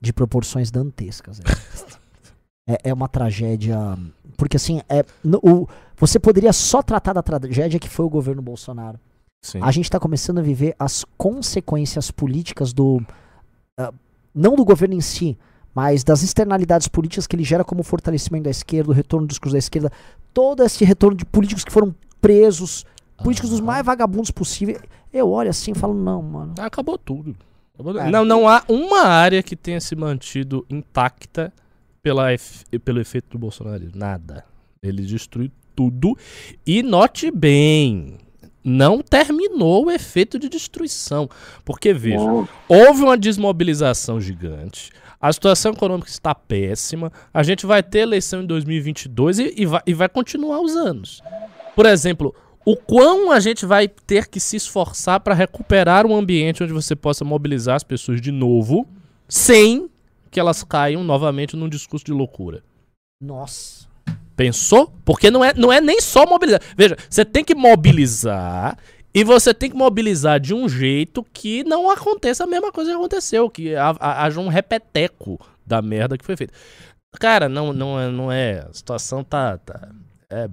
de 0.00 0.12
proporções 0.12 0.70
dantescas. 0.70 1.40
É. 1.40 2.72
é, 2.74 2.90
é 2.90 2.92
uma 2.92 3.08
tragédia. 3.08 3.78
Porque 4.36 4.56
assim, 4.56 4.80
é, 4.88 5.04
no- 5.22 5.40
o, 5.42 5.68
você 5.96 6.18
poderia 6.18 6.52
só 6.52 6.82
tratar 6.82 7.12
da 7.12 7.22
tragédia 7.22 7.78
que 7.78 7.88
foi 7.88 8.04
o 8.04 8.10
governo 8.10 8.42
Bolsonaro. 8.42 8.98
Sim. 9.44 9.60
A 9.62 9.70
gente 9.70 9.88
tá 9.88 10.00
começando 10.00 10.38
a 10.38 10.42
viver 10.42 10.74
as 10.78 11.04
consequências 11.16 12.10
políticas 12.10 12.72
do. 12.72 13.00
ah, 13.78 13.92
não 14.34 14.56
do 14.56 14.64
governo 14.64 14.94
em 14.94 15.00
si, 15.00 15.38
mas 15.76 16.02
das 16.02 16.22
externalidades 16.22 16.88
políticas 16.88 17.26
que 17.26 17.36
ele 17.36 17.44
gera 17.44 17.62
como 17.62 17.82
fortalecimento 17.82 18.44
da 18.44 18.50
esquerda, 18.50 18.90
o 18.90 18.94
retorno 18.94 19.26
do 19.26 19.30
discurso 19.30 19.52
da 19.52 19.58
esquerda, 19.58 19.92
todo 20.32 20.62
esse 20.62 20.82
retorno 20.86 21.14
de 21.14 21.26
políticos 21.26 21.62
que 21.66 21.70
foram 21.70 21.94
presos, 22.18 22.86
políticos 23.22 23.50
dos 23.50 23.58
Aham. 23.58 23.66
mais 23.66 23.84
vagabundos 23.84 24.30
possíveis. 24.30 24.78
Eu 25.12 25.28
olho 25.30 25.50
assim 25.50 25.72
e 25.72 25.74
falo, 25.74 25.92
não, 25.92 26.22
mano. 26.22 26.54
Acabou 26.58 26.96
tudo. 26.96 27.36
Acabou- 27.74 27.98
É. 28.00 28.10
Não, 28.10 28.24
não 28.24 28.48
há 28.48 28.64
uma 28.66 29.02
área 29.02 29.42
que 29.42 29.54
tenha 29.54 29.78
se 29.78 29.94
mantido 29.94 30.64
intacta 30.70 31.52
pela 32.02 32.32
ef- 32.32 32.64
pelo 32.82 32.98
efeito 32.98 33.28
do 33.32 33.38
Bolsonaro? 33.38 33.86
Nada. 33.94 34.46
Ele 34.82 35.02
destruiu 35.02 35.50
tudo. 35.74 36.16
E 36.66 36.82
note 36.82 37.30
bem, 37.30 38.16
não 38.64 39.02
terminou 39.02 39.86
o 39.86 39.90
efeito 39.90 40.38
de 40.38 40.48
destruição. 40.48 41.28
Porque, 41.66 41.92
veja, 41.92 42.24
houve 42.66 43.02
uma 43.02 43.18
desmobilização 43.18 44.18
gigante. 44.18 44.90
A 45.26 45.32
situação 45.32 45.72
econômica 45.72 46.08
está 46.08 46.32
péssima. 46.32 47.10
A 47.34 47.42
gente 47.42 47.66
vai 47.66 47.82
ter 47.82 47.98
eleição 47.98 48.42
em 48.44 48.46
2022 48.46 49.40
e, 49.40 49.54
e 49.56 49.66
vai, 49.66 49.80
e 49.84 49.92
vai 49.92 50.08
continuar 50.08 50.60
os 50.60 50.76
anos. 50.76 51.20
Por 51.74 51.84
exemplo, 51.84 52.32
o 52.64 52.76
quão 52.76 53.32
a 53.32 53.40
gente 53.40 53.66
vai 53.66 53.88
ter 53.88 54.28
que 54.28 54.38
se 54.38 54.54
esforçar 54.54 55.18
para 55.18 55.34
recuperar 55.34 56.06
um 56.06 56.14
ambiente 56.14 56.62
onde 56.62 56.72
você 56.72 56.94
possa 56.94 57.24
mobilizar 57.24 57.74
as 57.74 57.82
pessoas 57.82 58.20
de 58.20 58.30
novo, 58.30 58.86
sem 59.28 59.90
que 60.30 60.38
elas 60.38 60.62
caiam 60.62 61.02
novamente 61.02 61.56
num 61.56 61.68
discurso 61.68 62.06
de 62.06 62.12
loucura. 62.12 62.62
Nossa. 63.20 63.88
Pensou? 64.36 64.92
Porque 65.04 65.28
não 65.28 65.44
é, 65.44 65.52
não 65.54 65.72
é 65.72 65.80
nem 65.80 66.00
só 66.00 66.24
mobilizar. 66.24 66.60
Veja, 66.76 66.96
você 67.10 67.24
tem 67.24 67.42
que 67.42 67.54
mobilizar 67.54 68.78
e 69.18 69.24
você 69.24 69.54
tem 69.54 69.70
que 69.70 69.76
mobilizar 69.76 70.38
de 70.38 70.52
um 70.52 70.68
jeito 70.68 71.24
que 71.32 71.64
não 71.64 71.90
aconteça 71.90 72.44
a 72.44 72.46
mesma 72.46 72.70
coisa 72.70 72.90
que 72.90 72.96
aconteceu, 72.96 73.48
que 73.48 73.74
ha- 73.74 73.96
ha- 73.98 74.24
haja 74.24 74.38
um 74.38 74.48
repeteco 74.48 75.40
da 75.64 75.80
merda 75.80 76.18
que 76.18 76.24
foi 76.24 76.36
feita. 76.36 76.52
Cara, 77.18 77.48
não, 77.48 77.72
não, 77.72 77.98
é, 77.98 78.10
não 78.10 78.30
é. 78.30 78.66
A 78.68 78.72
situação 78.74 79.24
tá. 79.24 79.56
tá 79.56 79.88
é 80.28 80.50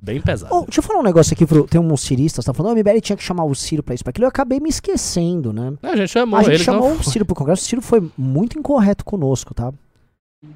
bem 0.00 0.20
pesada. 0.20 0.54
Ô, 0.54 0.62
deixa 0.62 0.78
eu 0.78 0.82
falar 0.82 1.00
um 1.00 1.02
negócio 1.02 1.34
aqui, 1.34 1.44
pro, 1.44 1.66
tem 1.66 1.78
um 1.80 1.96
cirista, 1.96 2.42
tá 2.42 2.54
falando, 2.54 2.76
o 2.76 2.80
MBL 2.80 3.00
tinha 3.00 3.16
que 3.16 3.22
chamar 3.22 3.44
o 3.44 3.54
Ciro 3.54 3.82
pra 3.82 3.94
isso, 3.94 4.04
pra 4.04 4.10
aquilo, 4.10 4.24
eu 4.24 4.28
acabei 4.28 4.60
me 4.60 4.68
esquecendo, 4.70 5.52
né? 5.52 5.74
a 5.82 5.96
gente 5.96 6.08
chamou 6.10 6.38
a 6.38 6.42
gente 6.44 6.62
chamou 6.62 6.92
o 6.92 7.02
Ciro 7.04 7.26
pro 7.26 7.34
Congresso, 7.34 7.62
o 7.62 7.66
Ciro 7.66 7.82
foi 7.82 8.08
muito 8.16 8.58
incorreto 8.58 9.04
conosco, 9.04 9.52
tá? 9.52 9.72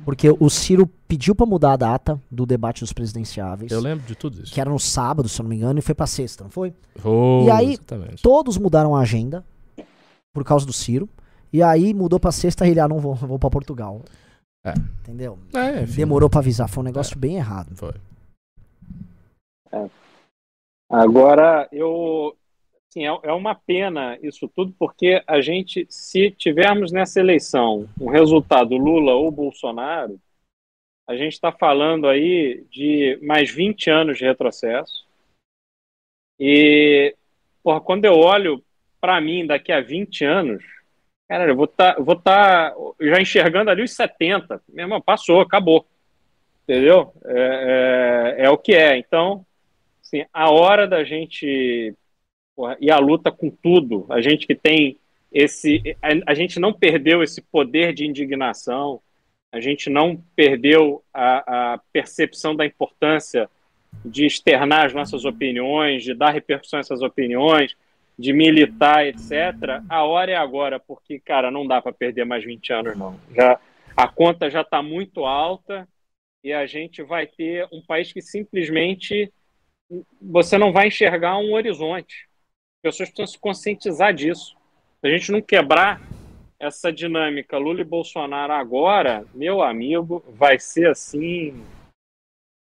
Porque 0.05 0.29
o 0.39 0.49
Ciro 0.49 0.87
pediu 1.07 1.35
pra 1.35 1.45
mudar 1.47 1.73
a 1.73 1.77
data 1.77 2.21
do 2.31 2.47
debate 2.47 2.81
dos 2.81 2.93
presidenciáveis, 2.93 3.71
Eu 3.71 3.81
lembro 3.81 4.07
de 4.07 4.15
tudo 4.15 4.43
isso. 4.43 4.53
que 4.53 4.61
era 4.61 4.71
no 4.71 4.79
sábado, 4.79 5.29
se 5.29 5.41
eu 5.41 5.45
não 5.45 5.51
me 5.51 5.57
engano, 5.57 5.79
e 5.79 5.83
foi 5.83 5.95
pra 5.95 6.07
sexta, 6.07 6.45
não 6.45 6.51
foi? 6.51 6.73
Oh, 7.05 7.45
E 7.47 7.51
aí, 7.51 7.73
exatamente. 7.75 8.23
Todos 8.23 8.57
mudaram 8.57 8.97
a 8.97 9.01
agenda 9.01 9.45
por 10.33 10.45
causa 10.45 10.65
do 10.65 10.73
Ciro, 10.73 11.09
e 11.53 11.63
aí 11.63 11.93
mudou 11.93 12.19
pra 12.21 12.33
sexta 12.33 12.67
e 12.67 12.71
ele, 12.71 12.81
ah, 12.81 12.89
não 12.89 12.99
vou, 12.99 13.15
vou 13.15 13.39
pra 13.39 13.51
Portugal. 13.51 14.03
É. 14.65 14.73
Entendeu? 15.01 15.39
É, 15.55 15.83
enfim, 15.83 15.97
Demorou 15.97 16.29
pra 16.31 16.41
avisar, 16.41 16.69
foi 16.69 16.83
um 16.83 16.85
negócio 16.87 17.19
bem 17.19 17.37
errado. 17.37 17.75
Foi. 17.77 17.95
Agora, 20.91 21.69
eu. 21.73 22.35
Assim, 22.91 23.07
é, 23.07 23.21
é 23.23 23.33
uma 23.33 23.55
pena 23.55 24.19
isso 24.21 24.49
tudo, 24.49 24.75
porque 24.77 25.23
a 25.25 25.41
gente, 25.41 25.87
se 25.89 26.29
tivermos 26.33 26.91
nessa 26.91 27.21
eleição 27.21 27.89
um 28.01 28.11
resultado 28.11 28.77
Lula 28.77 29.15
ou 29.15 29.31
Bolsonaro, 29.31 30.21
a 31.09 31.17
gente 31.17 31.35
está 31.35 31.53
falando 31.53 32.09
aí 32.09 32.65
de 32.69 33.17
mais 33.23 33.49
20 33.49 33.91
anos 33.91 34.19
de 34.19 34.25
retrocesso. 34.25 35.07
E, 36.39 37.15
porra, 37.63 37.81
quando 37.81 38.07
eu 38.07 38.15
olho 38.15 38.61
para 39.01 39.21
mim 39.21 39.47
daqui 39.47 39.71
a 39.71 39.81
20 39.81 40.25
anos, 40.25 40.65
cara, 41.29 41.49
eu 41.49 41.57
vou 41.57 41.67
estar 41.67 41.95
vou 42.01 42.17
tá 42.17 42.75
já 43.01 43.21
enxergando 43.21 43.71
ali 43.71 43.85
os 43.85 43.93
70. 43.93 44.61
Meu 44.69 44.85
irmão, 44.85 45.01
passou, 45.01 45.41
acabou. 45.41 45.87
Entendeu? 46.65 47.13
É, 47.25 48.37
é, 48.39 48.47
é 48.47 48.51
o 48.51 48.59
que 48.59 48.75
é. 48.75 48.97
Então, 48.97 49.47
assim, 50.03 50.25
a 50.33 50.51
hora 50.51 50.89
da 50.89 51.05
gente 51.05 51.95
porra, 52.61 52.77
ir 52.79 52.91
à 52.91 52.99
luta 52.99 53.33
com 53.33 53.49
tudo, 53.49 54.05
a 54.11 54.21
gente 54.21 54.47
que 54.47 54.55
tem 54.55 54.99
esse. 55.33 55.97
A, 56.03 56.33
a 56.33 56.35
gente 56.35 56.61
não 56.61 56.75
perdeu 56.75 57.23
esse 57.23 57.41
poder 57.41 57.95
de 57.95 58.07
indignação, 58.07 59.01
a 59.51 59.59
gente 59.61 59.89
não 59.89 60.23
perdeu 60.37 61.03
a, 61.13 61.73
a 61.73 61.79
percepção 61.91 62.55
da 62.55 62.67
importância 62.67 63.49
de 64.05 64.27
externar 64.27 64.85
as 64.85 64.93
nossas 64.93 65.25
opiniões, 65.25 66.05
de 66.05 66.13
dar 66.13 66.31
repercussão 66.33 66.79
a 66.79 66.81
essas 66.81 67.01
opiniões, 67.01 67.75
de 68.19 68.31
militar, 68.35 69.07
etc. 69.07 69.83
A 69.89 70.05
hora 70.05 70.33
é 70.33 70.37
agora, 70.37 70.79
porque, 70.79 71.19
cara, 71.19 71.51
não 71.51 71.67
dá 71.67 71.81
para 71.81 71.95
perder 71.95 72.27
mais 72.27 72.45
20 72.45 72.73
anos, 72.75 72.99
não. 72.99 73.19
Já, 73.35 73.59
a 73.97 74.07
conta 74.07 74.51
já 74.51 74.61
está 74.61 74.83
muito 74.83 75.25
alta 75.25 75.89
e 76.45 76.53
a 76.53 76.67
gente 76.67 77.03
vai 77.03 77.27
ter 77.27 77.67
um 77.73 77.81
país 77.81 78.13
que 78.13 78.21
simplesmente 78.21 79.33
você 80.21 80.59
não 80.59 80.73
vai 80.73 80.89
enxergar 80.89 81.39
um 81.39 81.55
horizonte. 81.55 82.30
As 82.85 82.97
pessoas 82.97 83.11
precisam 83.11 83.27
se 83.27 83.39
conscientizar 83.39 84.15
disso. 84.15 84.55
Se 85.01 85.07
a 85.07 85.11
gente 85.11 85.31
não 85.31 85.43
quebrar 85.43 86.01
essa 86.59 86.91
dinâmica 86.91 87.59
Lula 87.59 87.83
e 87.83 87.85
Bolsonaro 87.85 88.53
agora, 88.55 89.25
meu 89.35 89.63
amigo, 89.63 90.25
vai 90.39 90.59
ser 90.59 90.89
assim. 90.89 91.55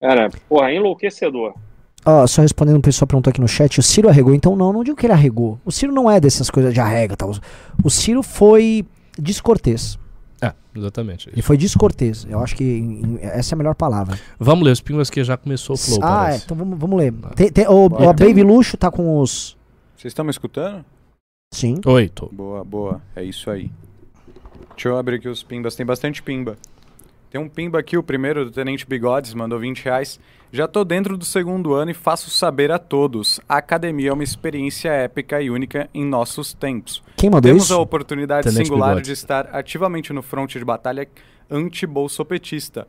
Cara, 0.02 0.28
porra, 0.48 0.72
enlouquecedor. 0.72 1.54
Ó, 2.04 2.26
só 2.26 2.42
respondendo 2.42 2.78
um 2.78 2.80
pessoal 2.80 3.06
perguntou 3.06 3.30
aqui 3.30 3.40
no 3.40 3.46
chat, 3.48 3.78
o 3.78 3.82
Ciro 3.82 4.08
arregou? 4.08 4.34
Então 4.34 4.56
não, 4.56 4.72
não 4.72 4.82
digo 4.82 4.96
que 4.96 5.06
ele 5.06 5.12
arregou. 5.12 5.60
O 5.64 5.70
Ciro 5.70 5.92
não 5.92 6.10
é 6.10 6.18
dessas 6.18 6.50
coisas 6.50 6.72
de 6.74 6.80
arrega 6.80 7.14
e 7.14 7.16
tal. 7.16 7.30
O 7.84 7.90
Ciro 7.90 8.22
foi 8.22 8.84
descortês. 9.18 9.96
É, 10.42 10.52
exatamente. 10.74 11.28
Ele 11.28 11.42
foi 11.42 11.56
descortês. 11.58 12.26
Eu 12.28 12.40
acho 12.40 12.56
que 12.56 12.64
em- 12.64 13.02
em- 13.02 13.18
essa 13.20 13.54
é 13.54 13.56
a 13.56 13.58
melhor 13.58 13.74
palavra. 13.74 14.18
Vamos 14.38 14.64
ler 14.64 14.70
os 14.72 14.80
pingos 14.80 15.10
que 15.10 15.22
já 15.22 15.36
começou 15.36 15.74
o 15.74 15.78
flow, 15.78 16.00
ah, 16.02 16.32
é, 16.32 16.36
então 16.36 16.56
vamos, 16.56 16.78
vamos 16.78 16.98
ler. 16.98 17.12
Tem, 17.36 17.52
tem- 17.52 17.68
o, 17.68 17.84
o 17.86 18.12
Baby 18.14 18.42
Luxo 18.42 18.76
tá 18.76 18.90
com 18.90 19.18
os. 19.20 19.56
Vocês 20.00 20.12
estão 20.12 20.24
me 20.24 20.30
escutando? 20.30 20.82
Sim. 21.52 21.78
Oi, 21.84 22.08
tô. 22.08 22.24
Boa, 22.32 22.64
boa. 22.64 23.02
É 23.14 23.22
isso 23.22 23.50
aí. 23.50 23.70
Deixa 24.70 24.88
eu 24.88 24.96
abrir 24.96 25.16
aqui 25.16 25.28
os 25.28 25.42
pimbas. 25.42 25.76
Tem 25.76 25.84
bastante 25.84 26.22
pimba. 26.22 26.56
Tem 27.28 27.38
um 27.38 27.50
pimba 27.50 27.78
aqui, 27.78 27.98
o 27.98 28.02
primeiro 28.02 28.46
do 28.46 28.50
Tenente 28.50 28.86
Bigodes, 28.86 29.34
mandou 29.34 29.58
20 29.58 29.84
reais. 29.84 30.18
Já 30.50 30.66
tô 30.66 30.84
dentro 30.86 31.18
do 31.18 31.24
segundo 31.26 31.74
ano 31.74 31.90
e 31.90 31.94
faço 31.94 32.30
saber 32.30 32.72
a 32.72 32.78
todos. 32.78 33.40
A 33.46 33.58
academia 33.58 34.08
é 34.08 34.12
uma 34.14 34.24
experiência 34.24 34.88
épica 34.88 35.42
e 35.42 35.50
única 35.50 35.90
em 35.92 36.06
nossos 36.06 36.54
tempos. 36.54 37.02
Quem 37.18 37.28
mandou 37.28 37.50
Temos 37.50 37.64
isso? 37.64 37.74
a 37.74 37.78
oportunidade 37.78 38.48
Tenente 38.48 38.68
singular 38.68 38.92
Bigodes. 38.92 39.06
de 39.06 39.12
estar 39.12 39.54
ativamente 39.54 40.14
no 40.14 40.22
fronte 40.22 40.58
de 40.58 40.64
batalha 40.64 41.06
anti-bolsopetista. 41.50 42.88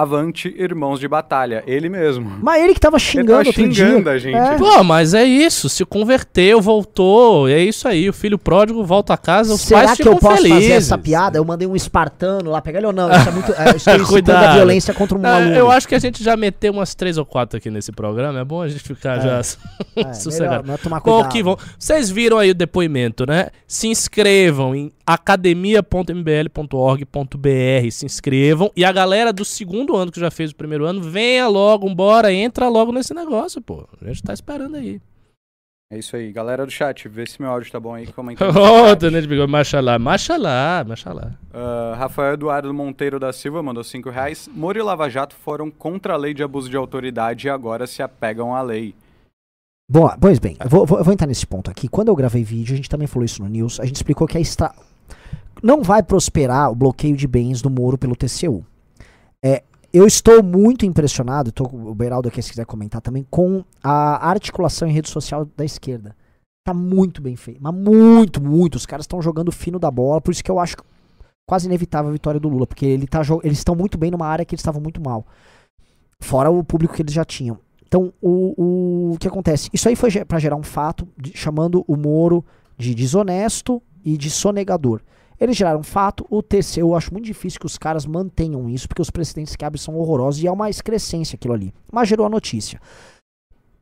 Avante, 0.00 0.54
irmãos 0.58 1.00
de 1.00 1.08
batalha. 1.08 1.62
Ele 1.66 1.88
mesmo. 1.88 2.30
Mas 2.42 2.62
ele 2.62 2.74
que 2.74 2.80
tava 2.80 2.98
xingando 2.98 3.40
Ele 3.40 3.44
tava 3.44 3.48
outro 3.48 3.74
xingando 3.74 4.02
dia. 4.04 4.12
a 4.12 4.18
gente. 4.18 4.36
É. 4.36 4.54
Pô, 4.56 4.82
mas 4.84 5.14
é 5.14 5.24
isso, 5.24 5.68
se 5.68 5.84
converteu, 5.84 6.60
voltou, 6.60 7.48
é 7.48 7.58
isso 7.60 7.86
aí, 7.88 8.08
o 8.08 8.12
filho 8.12 8.38
pródigo 8.38 8.84
volta 8.84 9.14
a 9.14 9.16
casa, 9.16 9.54
os 9.54 9.60
Será 9.60 9.84
pais 9.86 9.98
que 9.98 10.06
eu 10.08 10.16
posso 10.16 10.36
felizes. 10.42 10.62
fazer 10.62 10.72
essa 10.72 10.98
piada? 10.98 11.38
Eu 11.38 11.44
mandei 11.44 11.66
um 11.66 11.74
espartano 11.76 12.50
lá 12.50 12.60
pegar 12.62 12.78
ele 12.78 12.86
ou 12.86 12.92
não? 12.92 13.10
Isso 13.10 13.28
é 13.28 13.32
muito. 13.32 13.52
É, 13.58 13.76
estou 13.76 13.94
a 13.94 14.06
Cuidado. 14.06 14.54
violência 14.54 14.94
contra 14.94 15.18
um 15.18 15.24
Ah, 15.26 15.36
aluno. 15.36 15.54
eu 15.54 15.70
acho 15.70 15.88
que 15.88 15.94
a 15.94 15.98
gente 15.98 16.22
já 16.22 16.36
meteu 16.36 16.72
umas 16.72 16.94
três 16.94 17.18
ou 17.18 17.24
quatro 17.26 17.56
aqui 17.56 17.70
nesse 17.70 17.90
programa, 17.92 18.38
é 18.40 18.44
bom 18.44 18.62
a 18.62 18.68
gente 18.68 18.82
ficar 18.84 19.18
já 19.20 19.40
É, 19.96 20.12
sossegado. 20.14 20.50
melhor, 20.50 20.62
melhor 20.64 20.78
tomar 20.78 21.00
Bom, 21.00 21.14
cuidado. 21.16 21.32
que 21.32 21.42
vão. 21.42 21.56
Vocês 21.78 22.10
viram 22.10 22.38
aí 22.38 22.50
o 22.50 22.54
depoimento, 22.54 23.26
né? 23.26 23.48
Se 23.66 23.88
inscrevam 23.88 24.74
em 24.74 24.92
academia.mbl.org.br, 25.06 27.90
se 27.90 28.06
inscrevam. 28.06 28.70
E 28.76 28.84
a 28.84 28.92
galera 28.92 29.32
do 29.32 29.44
segundo 29.44 29.87
ano 29.96 30.10
que 30.12 30.20
já 30.20 30.30
fez 30.30 30.50
o 30.50 30.56
primeiro 30.56 30.84
ano, 30.84 31.00
venha 31.02 31.46
logo, 31.48 31.88
embora, 31.88 32.32
entra 32.32 32.68
logo 32.68 32.92
nesse 32.92 33.12
negócio, 33.14 33.60
pô. 33.60 33.86
A 34.00 34.04
gente 34.06 34.22
tá 34.22 34.32
esperando 34.32 34.76
aí. 34.76 35.00
É 35.90 35.98
isso 35.98 36.14
aí. 36.16 36.30
Galera 36.32 36.66
do 36.66 36.70
chat, 36.70 37.08
vê 37.08 37.24
se 37.26 37.40
meu 37.40 37.50
áudio 37.50 37.72
tá 37.72 37.80
bom 37.80 37.94
aí. 37.94 38.06
Comenta 38.08 38.44
Ô. 38.50 38.94
Tenente 38.94 39.26
Bigode, 39.26 39.50
machalá, 39.50 39.98
machalá, 39.98 40.84
machalá. 40.86 41.32
Ah, 41.52 41.94
Rafael 41.96 42.34
Eduardo 42.34 42.72
Monteiro 42.74 43.18
da 43.18 43.32
Silva 43.32 43.62
mandou 43.62 43.82
5 43.82 44.10
reais. 44.10 44.50
Moro 44.52 44.78
e 44.78 44.82
Lava 44.82 45.08
Jato 45.08 45.34
foram 45.34 45.70
contra 45.70 46.12
a 46.12 46.16
lei 46.18 46.34
de 46.34 46.42
abuso 46.42 46.68
de 46.68 46.76
autoridade 46.76 47.46
e 47.46 47.50
agora 47.50 47.86
se 47.86 48.02
apegam 48.02 48.54
à 48.54 48.60
lei. 48.60 48.94
Bom, 49.90 50.06
pois 50.20 50.38
bem, 50.38 50.54
eu 50.62 50.68
vou, 50.68 50.84
vou- 50.84 50.98
eu 50.98 51.04
vou 51.04 51.14
entrar 51.14 51.26
nesse 51.26 51.46
ponto 51.46 51.70
aqui. 51.70 51.88
Quando 51.88 52.08
eu 52.08 52.14
gravei 52.16 52.44
vídeo, 52.44 52.74
a 52.74 52.76
gente 52.76 52.90
também 52.90 53.06
falou 53.06 53.24
isso 53.24 53.42
no 53.42 53.48
News, 53.48 53.80
a 53.80 53.86
gente 53.86 53.96
explicou 53.96 54.26
que 54.28 54.36
a 54.36 54.40
extra... 54.42 54.70
não 55.62 55.82
vai 55.82 56.02
prosperar 56.02 56.70
o 56.70 56.74
bloqueio 56.74 57.16
de 57.16 57.26
bens 57.26 57.62
do 57.62 57.70
Moro 57.70 57.96
pelo 57.96 58.14
TCU. 58.14 58.62
É, 59.42 59.62
eu 59.92 60.06
estou 60.06 60.42
muito 60.42 60.84
impressionado, 60.84 61.50
tô, 61.52 61.64
o 61.64 61.94
Beraldo 61.94 62.28
aqui 62.28 62.42
se 62.42 62.50
quiser 62.50 62.66
comentar 62.66 63.00
também, 63.00 63.26
com 63.30 63.64
a 63.82 64.28
articulação 64.28 64.86
em 64.88 64.92
rede 64.92 65.08
social 65.08 65.46
da 65.56 65.64
esquerda. 65.64 66.14
Tá 66.64 66.74
muito 66.74 67.22
bem 67.22 67.34
feito, 67.36 67.62
mas 67.62 67.74
muito, 67.74 68.42
muito. 68.42 68.74
Os 68.74 68.84
caras 68.84 69.04
estão 69.04 69.22
jogando 69.22 69.50
fino 69.50 69.78
da 69.78 69.90
bola, 69.90 70.20
por 70.20 70.30
isso 70.32 70.44
que 70.44 70.50
eu 70.50 70.58
acho 70.58 70.76
quase 71.48 71.66
inevitável 71.66 72.10
a 72.10 72.12
vitória 72.12 72.38
do 72.38 72.48
Lula, 72.48 72.66
porque 72.66 72.84
ele 72.84 73.06
tá, 73.06 73.22
eles 73.42 73.58
estão 73.58 73.74
muito 73.74 73.96
bem 73.96 74.10
numa 74.10 74.26
área 74.26 74.44
que 74.44 74.54
eles 74.54 74.60
estavam 74.60 74.82
muito 74.82 75.00
mal. 75.00 75.24
Fora 76.20 76.50
o 76.50 76.62
público 76.62 76.94
que 76.94 77.00
eles 77.00 77.14
já 77.14 77.24
tinham. 77.24 77.58
Então, 77.86 78.12
o, 78.20 78.54
o, 78.62 79.12
o 79.14 79.18
que 79.18 79.26
acontece? 79.26 79.70
Isso 79.72 79.88
aí 79.88 79.96
foi 79.96 80.10
pra 80.26 80.38
gerar 80.38 80.56
um 80.56 80.62
fato, 80.62 81.08
de- 81.16 81.34
chamando 81.34 81.82
o 81.88 81.96
Moro 81.96 82.44
de 82.76 82.94
desonesto 82.94 83.82
e 84.04 84.18
de 84.18 84.28
sonegador. 84.28 85.00
Eles 85.40 85.56
geraram 85.56 85.82
fato, 85.82 86.26
o 86.30 86.42
TCU, 86.42 86.80
eu 86.80 86.94
acho 86.96 87.12
muito 87.12 87.24
difícil 87.26 87.60
que 87.60 87.66
os 87.66 87.78
caras 87.78 88.04
mantenham 88.04 88.68
isso, 88.68 88.88
porque 88.88 89.02
os 89.02 89.10
precedentes 89.10 89.54
que 89.54 89.64
abrem 89.64 89.80
são 89.80 89.96
horrorosos 89.96 90.42
e 90.42 90.46
é 90.46 90.50
uma 90.52 90.68
excrescência 90.68 91.36
aquilo 91.36 91.54
ali. 91.54 91.72
Mas 91.92 92.08
gerou 92.08 92.26
a 92.26 92.28
notícia. 92.30 92.80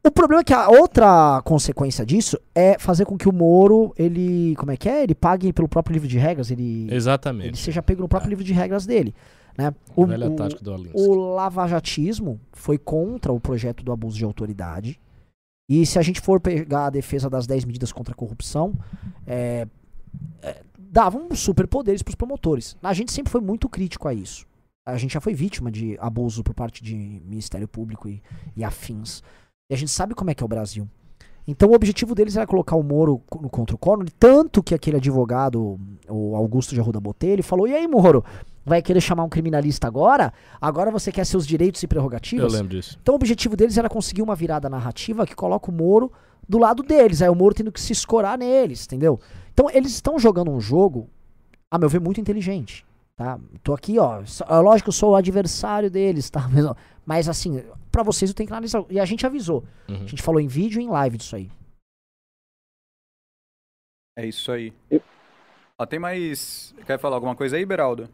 O 0.06 0.10
problema 0.10 0.42
é 0.42 0.44
que 0.44 0.52
a 0.54 0.68
outra 0.68 1.42
consequência 1.44 2.06
disso 2.06 2.38
é 2.54 2.78
fazer 2.78 3.04
com 3.04 3.18
que 3.18 3.28
o 3.28 3.32
Moro, 3.32 3.92
ele, 3.98 4.54
como 4.56 4.70
é 4.70 4.76
que 4.76 4.88
é? 4.88 5.02
Ele 5.02 5.14
pague 5.16 5.52
pelo 5.52 5.68
próprio 5.68 5.94
livro 5.94 6.06
de 6.08 6.16
regras, 6.18 6.50
ele, 6.50 6.82
ele 6.84 6.94
Exatamente. 6.94 7.58
seja 7.58 7.82
pego 7.82 8.02
no 8.02 8.08
próprio 8.08 8.28
livro 8.30 8.44
de 8.44 8.52
regras 8.52 8.86
dele. 8.86 9.12
Né? 9.58 9.74
O, 9.96 10.02
o- 10.28 10.36
o 10.94 11.14
lavajatismo 11.34 12.38
foi 12.52 12.78
contra 12.78 13.32
o 13.32 13.40
projeto 13.40 13.82
do 13.82 13.90
abuso 13.90 14.16
de 14.16 14.24
autoridade. 14.24 15.00
E 15.68 15.84
se 15.84 15.98
a 15.98 16.02
gente 16.02 16.20
for 16.20 16.38
pegar 16.40 16.86
a 16.86 16.90
defesa 16.90 17.28
das 17.28 17.46
10 17.46 17.64
medidas 17.64 17.90
contra 17.90 18.12
a 18.12 18.16
corrupção, 18.16 18.74
é, 19.26 19.66
é, 20.40 20.62
davam 20.96 21.28
superpoderes 21.34 22.02
para 22.02 22.12
os 22.12 22.14
promotores. 22.14 22.74
A 22.82 22.94
gente 22.94 23.12
sempre 23.12 23.30
foi 23.30 23.42
muito 23.42 23.68
crítico 23.68 24.08
a 24.08 24.14
isso. 24.14 24.46
A 24.86 24.96
gente 24.96 25.12
já 25.12 25.20
foi 25.20 25.34
vítima 25.34 25.70
de 25.70 25.94
abuso 26.00 26.42
por 26.42 26.54
parte 26.54 26.82
de 26.82 26.94
Ministério 27.22 27.68
Público 27.68 28.08
e, 28.08 28.22
e 28.56 28.64
afins. 28.64 29.22
E 29.70 29.74
a 29.74 29.76
gente 29.76 29.90
sabe 29.90 30.14
como 30.14 30.30
é 30.30 30.34
que 30.34 30.42
é 30.42 30.46
o 30.46 30.48
Brasil. 30.48 30.88
Então 31.46 31.68
o 31.68 31.74
objetivo 31.74 32.14
deles 32.14 32.34
era 32.34 32.46
colocar 32.46 32.76
o 32.76 32.82
Moro 32.82 33.20
no 33.42 33.50
contra 33.50 33.76
o 33.76 33.78
Collor, 33.78 34.06
tanto 34.18 34.62
que 34.62 34.74
aquele 34.74 34.96
advogado, 34.96 35.78
o 36.08 36.34
Augusto 36.34 36.74
de 36.74 36.80
Arruda 36.80 36.98
Botelho, 36.98 37.44
falou: 37.44 37.68
E 37.68 37.74
aí, 37.74 37.86
Moro, 37.86 38.24
vai 38.64 38.80
querer 38.80 39.02
chamar 39.02 39.24
um 39.24 39.28
criminalista 39.28 39.86
agora? 39.86 40.32
Agora 40.58 40.90
você 40.90 41.12
quer 41.12 41.26
seus 41.26 41.46
direitos 41.46 41.82
e 41.82 41.84
Eu 41.84 41.88
prerrogativas? 41.90 42.54
lembro 42.54 42.68
disso. 42.68 42.98
Então 43.02 43.12
o 43.12 43.16
objetivo 43.16 43.54
deles 43.54 43.76
era 43.76 43.90
conseguir 43.90 44.22
uma 44.22 44.34
virada 44.34 44.70
narrativa 44.70 45.26
que 45.26 45.34
coloca 45.34 45.70
o 45.70 45.74
Moro 45.74 46.10
do 46.48 46.56
lado 46.56 46.82
deles. 46.82 47.20
Aí 47.20 47.28
o 47.28 47.34
Moro 47.34 47.54
tendo 47.54 47.70
que 47.70 47.82
se 47.82 47.92
escorar 47.92 48.38
neles, 48.38 48.86
entendeu? 48.86 49.20
Então 49.56 49.70
eles 49.70 49.92
estão 49.92 50.18
jogando 50.18 50.50
um 50.50 50.60
jogo, 50.60 51.08
a 51.70 51.78
meu 51.78 51.88
ver, 51.88 51.98
muito 51.98 52.20
inteligente. 52.20 52.84
Tá? 53.16 53.40
Tô 53.62 53.72
aqui, 53.72 53.98
ó. 53.98 54.20
é 54.20 54.54
Lógico 54.60 54.84
que 54.84 54.88
eu 54.90 54.92
sou 54.92 55.12
o 55.12 55.16
adversário 55.16 55.90
deles, 55.90 56.28
tá? 56.28 56.46
Mas, 56.52 56.66
ó, 56.66 56.76
Mas 57.06 57.26
assim, 57.26 57.64
pra 57.90 58.02
vocês 58.02 58.30
eu 58.30 58.34
tenho 58.36 58.46
que 58.48 58.52
analisar. 58.52 58.84
E 58.90 59.00
a 59.00 59.06
gente 59.06 59.24
avisou. 59.24 59.64
A 59.88 59.92
Uhum. 59.92 60.06
gente 60.06 60.22
falou 60.22 60.42
em 60.42 60.46
vídeo 60.46 60.78
e 60.78 60.84
em 60.84 60.90
live 60.90 61.16
disso 61.16 61.34
aí. 61.36 61.50
É 64.18 64.26
isso 64.26 64.52
aí. 64.52 64.74
Ó, 65.78 65.86
tem 65.86 65.98
mais. 65.98 66.74
Quer 66.86 66.98
falar 66.98 67.16
alguma 67.16 67.34
coisa 67.34 67.56
aí, 67.56 67.64
Beraldo? 67.64 68.10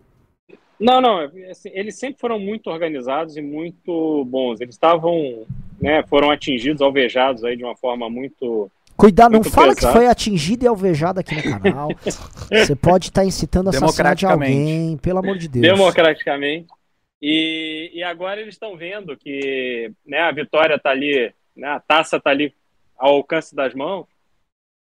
Não, 0.78 1.01
não, 1.01 1.19
assim, 1.51 1.70
eles 1.73 1.97
sempre 1.97 2.20
foram 2.20 2.39
muito 2.39 2.70
organizados 2.70 3.36
e 3.36 3.43
muito 3.43 4.24
bons. 4.27 4.60
Eles 4.60 4.74
estavam, 4.77 5.44
né, 5.81 6.05
foram 6.06 6.31
atingidos, 6.31 6.82
alvejados 6.82 7.43
aí 7.44 7.56
de 7.56 7.64
uma 7.64 7.77
forma 7.77 8.09
muito. 8.09 8.70
Cuidado, 9.03 9.33
não 9.33 9.43
fala 9.43 9.74
que 9.74 9.81
pesado. 9.81 9.99
foi 9.99 10.07
atingido 10.07 10.65
e 10.65 10.69
alvejado 10.69 11.19
aqui 11.19 11.35
no 11.35 11.61
canal. 11.61 11.89
Você 12.49 12.77
pode 12.77 13.07
estar 13.07 13.24
incitando 13.24 13.70
assassinato 13.70 14.15
de 14.15 14.27
alguém, 14.27 14.97
pelo 14.99 15.19
amor 15.19 15.37
de 15.37 15.49
Deus. 15.49 15.61
democraticamente. 15.61 16.69
E, 17.20 17.91
e 17.95 18.03
agora 18.05 18.41
eles 18.41 18.55
estão 18.55 18.77
vendo 18.77 19.16
que 19.16 19.91
né, 20.07 20.20
a 20.20 20.31
vitória 20.31 20.77
está 20.77 20.91
ali, 20.91 21.35
né, 21.57 21.66
a 21.66 21.81
taça 21.81 22.19
está 22.19 22.31
ali 22.31 22.55
ao 22.97 23.16
alcance 23.16 23.57
das 23.57 23.74
mãos, 23.74 24.07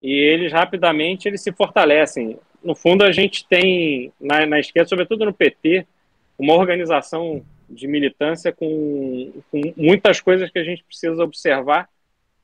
e 0.00 0.12
eles 0.12 0.52
rapidamente 0.52 1.26
eles 1.26 1.42
se 1.42 1.50
fortalecem. 1.50 2.38
No 2.62 2.76
fundo, 2.76 3.02
a 3.02 3.10
gente 3.10 3.44
tem 3.48 4.12
na, 4.20 4.46
na 4.46 4.60
esquerda, 4.60 4.88
sobretudo 4.88 5.24
no 5.24 5.34
PT, 5.34 5.84
uma 6.38 6.54
organização 6.54 7.44
de 7.68 7.88
militância 7.88 8.52
com, 8.52 9.32
com 9.50 9.60
muitas 9.76 10.20
coisas 10.20 10.48
que 10.48 10.60
a 10.60 10.64
gente 10.64 10.84
precisa 10.84 11.24
observar, 11.24 11.88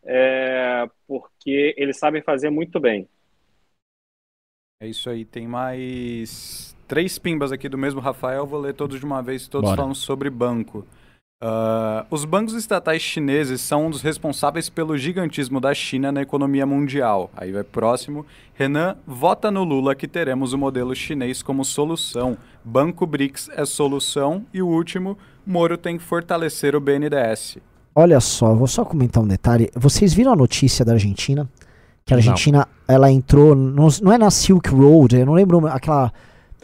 é, 0.04 0.88
porque 1.06 1.74
eles 1.76 1.98
sabem 1.98 2.22
fazer 2.22 2.50
muito 2.50 2.78
bem. 2.80 3.08
É 4.80 4.86
isso 4.86 5.10
aí. 5.10 5.24
Tem 5.24 5.46
mais 5.46 6.76
três 6.86 7.18
pimbas 7.18 7.52
aqui 7.52 7.68
do 7.68 7.76
mesmo 7.76 8.00
Rafael. 8.00 8.46
Vou 8.46 8.60
ler 8.60 8.74
todos 8.74 8.98
de 8.98 9.04
uma 9.04 9.22
vez. 9.22 9.48
Todos 9.48 9.70
Bora. 9.70 9.82
falam 9.82 9.94
sobre 9.94 10.30
banco. 10.30 10.86
Ah, 11.40 12.04
os 12.10 12.24
bancos 12.24 12.54
estatais 12.54 13.00
chineses 13.00 13.60
são 13.60 13.86
um 13.86 13.90
dos 13.90 14.02
responsáveis 14.02 14.68
pelo 14.68 14.98
gigantismo 14.98 15.60
da 15.60 15.72
China 15.72 16.10
na 16.10 16.22
economia 16.22 16.66
mundial. 16.66 17.30
Aí 17.36 17.52
vai 17.52 17.62
próximo. 17.62 18.26
Renan, 18.54 18.96
vota 19.06 19.50
no 19.50 19.62
Lula 19.62 19.94
que 19.94 20.08
teremos 20.08 20.52
o 20.52 20.58
modelo 20.58 20.94
chinês 20.94 21.42
como 21.42 21.64
solução. 21.64 22.36
Banco 22.64 23.06
BRICS 23.06 23.50
é 23.50 23.64
solução. 23.64 24.44
E 24.52 24.60
o 24.60 24.66
último, 24.66 25.16
Moro 25.46 25.76
tem 25.76 25.96
que 25.96 26.04
fortalecer 26.04 26.74
o 26.74 26.80
BNDES. 26.80 27.58
Olha 28.00 28.20
só, 28.20 28.54
vou 28.54 28.66
só 28.68 28.84
comentar 28.84 29.22
um 29.22 29.26
detalhe. 29.26 29.70
Vocês 29.74 30.14
viram 30.14 30.32
a 30.32 30.36
notícia 30.36 30.84
da 30.84 30.92
Argentina? 30.92 31.48
Que 32.04 32.14
a 32.14 32.16
Não. 32.16 32.22
Argentina, 32.22 32.68
ela 32.86 33.10
entrou, 33.10 33.54
não, 33.54 33.88
não 34.02 34.12
é 34.12 34.16
na 34.18 34.30
Silk 34.30 34.68
Road, 34.70 35.16
eu 35.16 35.26
não 35.26 35.32
lembro 35.34 35.66
aquela... 35.66 36.12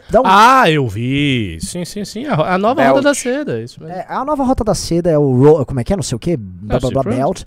Dá 0.09 0.21
um, 0.21 0.23
Ah, 0.25 0.69
eu 0.69 0.87
vi. 0.87 1.57
Sim, 1.61 1.83
sim, 1.83 2.05
sim. 2.05 2.25
A, 2.25 2.53
a 2.53 2.57
nova 2.57 2.75
Belt. 2.75 2.95
roda 2.95 3.09
da 3.09 3.13
seda. 3.13 3.59
Isso 3.61 3.81
mesmo. 3.81 3.93
é, 3.95 4.05
a 4.07 4.23
nova 4.23 4.43
Rota 4.43 4.63
da 4.63 4.73
Seda 4.75 5.09
é 5.09 5.17
o... 5.17 5.35
Ro, 5.43 5.65
como 5.65 5.79
é 5.79 5.83
que 5.83 5.91
é? 5.93 5.95
Não 5.95 6.03
sei 6.03 6.15
o 6.15 6.19
que. 6.19 6.37
Blá, 6.37 6.79
blá, 6.79 6.79
Silk 6.79 6.93
blá, 6.93 7.01
Road. 7.03 7.17
Belt. 7.17 7.43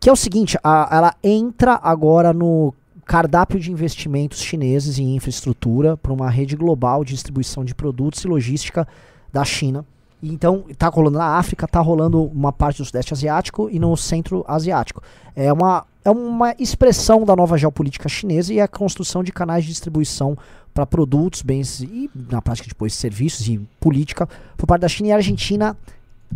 Que 0.00 0.08
é 0.08 0.12
o 0.12 0.16
seguinte, 0.16 0.56
a- 0.62 0.88
ela 0.92 1.14
entra 1.22 1.78
agora 1.82 2.32
no 2.32 2.72
cardápio 3.04 3.58
de 3.58 3.70
investimentos 3.72 4.40
chineses 4.40 4.98
em 4.98 5.16
infraestrutura 5.16 5.96
para 5.96 6.12
uma 6.12 6.30
rede 6.30 6.54
global 6.56 7.04
de 7.04 7.12
distribuição 7.14 7.64
de 7.64 7.74
produtos 7.74 8.22
e 8.24 8.28
logística 8.28 8.86
da 9.32 9.44
China. 9.44 9.84
Então, 10.22 10.64
tá 10.76 10.88
rolando 10.88 11.18
na 11.18 11.36
África, 11.36 11.66
tá 11.66 11.80
rolando 11.80 12.24
uma 12.24 12.52
parte 12.52 12.78
do 12.78 12.84
Sudeste 12.84 13.12
Asiático 13.12 13.68
e 13.70 13.78
no 13.78 13.96
Centro 13.96 14.44
Asiático. 14.48 15.02
É 15.34 15.52
uma, 15.52 15.86
é 16.04 16.10
uma 16.10 16.54
expressão 16.58 17.24
da 17.24 17.36
nova 17.36 17.56
geopolítica 17.56 18.08
chinesa 18.08 18.52
e 18.52 18.60
a 18.60 18.66
construção 18.66 19.22
de 19.22 19.30
canais 19.30 19.64
de 19.64 19.70
distribuição 19.70 20.36
para 20.74 20.84
produtos, 20.84 21.42
bens 21.42 21.80
e, 21.80 22.10
na 22.14 22.42
prática, 22.42 22.68
depois, 22.68 22.94
serviços 22.94 23.48
e 23.48 23.58
política 23.80 24.28
por 24.56 24.66
parte 24.66 24.82
da 24.82 24.88
China. 24.88 25.08
E 25.08 25.12
a 25.12 25.16
Argentina 25.16 25.76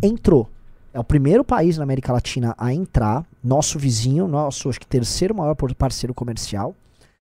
entrou. 0.00 0.48
É 0.94 1.00
o 1.00 1.04
primeiro 1.04 1.42
país 1.42 1.78
na 1.78 1.84
América 1.84 2.12
Latina 2.12 2.54
a 2.58 2.72
entrar, 2.72 3.24
nosso 3.42 3.78
vizinho, 3.78 4.28
nosso, 4.28 4.68
acho 4.68 4.78
que 4.78 4.86
terceiro 4.86 5.34
maior 5.34 5.56
parceiro 5.74 6.12
comercial. 6.12 6.74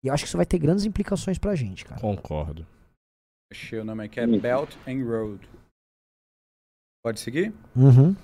E 0.03 0.07
eu 0.07 0.13
acho 0.13 0.23
que 0.23 0.27
isso 0.27 0.37
vai 0.37 0.45
ter 0.45 0.59
grandes 0.59 0.85
implicações 0.85 1.37
pra 1.37 1.55
gente, 1.55 1.85
cara. 1.85 1.99
Concordo. 1.99 2.65
Achei 3.51 3.79
o 3.79 3.85
nome 3.85 4.03
aqui, 4.03 4.19
é 4.19 4.27
Belt 4.27 4.75
and 4.87 5.03
Road. 5.03 5.39
Pode 7.05 7.19
seguir? 7.19 7.53
Uhum. 7.75 8.15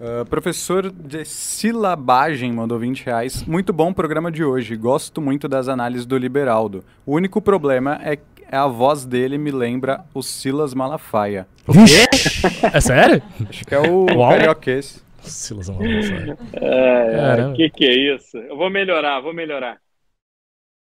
Uh, 0.00 0.24
professor 0.28 0.90
de 0.90 1.24
silabagem 1.24 2.50
mandou 2.52 2.76
20 2.76 3.04
reais. 3.04 3.44
Muito 3.44 3.72
bom 3.72 3.90
o 3.90 3.94
programa 3.94 4.32
de 4.32 4.42
hoje. 4.42 4.74
Gosto 4.74 5.20
muito 5.20 5.46
das 5.46 5.68
análises 5.68 6.04
do 6.04 6.18
Liberaldo. 6.18 6.82
O 7.06 7.14
único 7.14 7.40
problema 7.40 8.00
é 8.02 8.16
que 8.16 8.24
a 8.50 8.66
voz 8.66 9.04
dele 9.04 9.38
me 9.38 9.52
lembra 9.52 10.04
o 10.12 10.24
Silas 10.24 10.74
Malafaia. 10.74 11.46
Vixe! 11.68 12.42
É 12.74 12.80
sério? 12.80 13.22
Acho 13.48 13.64
que 13.64 13.72
é 13.72 13.78
o 13.78 14.06
carioquês. 14.06 15.04
Silas 15.20 15.68
Malafaia. 15.68 16.36
É, 16.52 17.16
Caramba. 17.16 17.54
que 17.54 17.70
que 17.70 17.84
é 17.84 18.16
isso? 18.16 18.38
Eu 18.38 18.56
vou 18.56 18.68
melhorar, 18.68 19.20
vou 19.20 19.32
melhorar. 19.32 19.78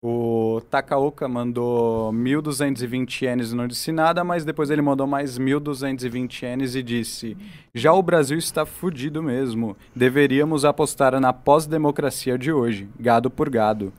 O 0.04 0.62
Takaoka 0.70 1.28
mandou 1.28 2.14
1.220 2.14 3.24
ienes 3.24 3.52
e 3.52 3.56
não 3.56 3.68
disse 3.68 3.92
nada, 3.92 4.24
mas 4.24 4.46
depois 4.46 4.70
ele 4.70 4.82
mandou 4.82 5.08
mais 5.08 5.40
1.220 5.40 6.44
ienes 6.44 6.76
e 6.76 6.84
disse: 6.84 7.36
Já 7.74 7.92
o 7.94 8.04
Brasil 8.04 8.38
está 8.38 8.64
fudido 8.64 9.24
mesmo. 9.24 9.76
Deveríamos 9.96 10.66
apostar 10.66 11.20
na 11.20 11.34
pós-democracia 11.34 12.38
de 12.38 12.52
hoje, 12.52 12.88
gado 13.00 13.32
por 13.32 13.50
gado. 13.50 13.92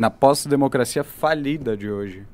Na 0.00 0.10
pós-democracia 0.10 1.02
falida 1.02 1.76
de 1.76 1.90
hoje. 1.90 2.24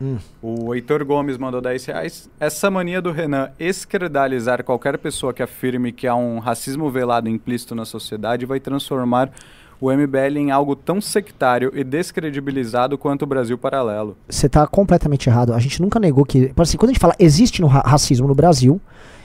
Hum. 0.00 0.16
O 0.40 0.74
Heitor 0.74 1.04
Gomes 1.04 1.36
mandou 1.36 1.60
10 1.60 1.84
reais. 1.84 2.30
Essa 2.40 2.70
mania 2.70 3.02
do 3.02 3.12
Renan 3.12 3.52
escredalizar 3.58 4.64
qualquer 4.64 4.96
pessoa 4.96 5.34
que 5.34 5.42
afirme 5.42 5.92
que 5.92 6.06
há 6.06 6.14
um 6.14 6.38
racismo 6.38 6.90
velado 6.90 7.28
implícito 7.28 7.74
na 7.74 7.84
sociedade 7.84 8.46
vai 8.46 8.58
transformar 8.58 9.30
o 9.80 9.90
MBL 9.90 10.36
em 10.36 10.50
algo 10.50 10.76
tão 10.76 11.00
sectário 11.00 11.72
e 11.74 11.82
descredibilizado 11.82 12.98
quanto 12.98 13.22
o 13.22 13.26
Brasil 13.26 13.56
Paralelo. 13.56 14.16
Você 14.28 14.48
tá 14.48 14.66
completamente 14.66 15.28
errado. 15.28 15.54
A 15.54 15.58
gente 15.58 15.80
nunca 15.80 15.98
negou 15.98 16.24
que. 16.24 16.52
Assim, 16.56 16.76
quando 16.76 16.90
a 16.90 16.92
gente 16.92 17.00
fala 17.00 17.14
existe 17.18 17.60
no 17.62 17.66
ra- 17.66 17.82
racismo 17.86 18.28
no 18.28 18.34
Brasil, 18.34 18.80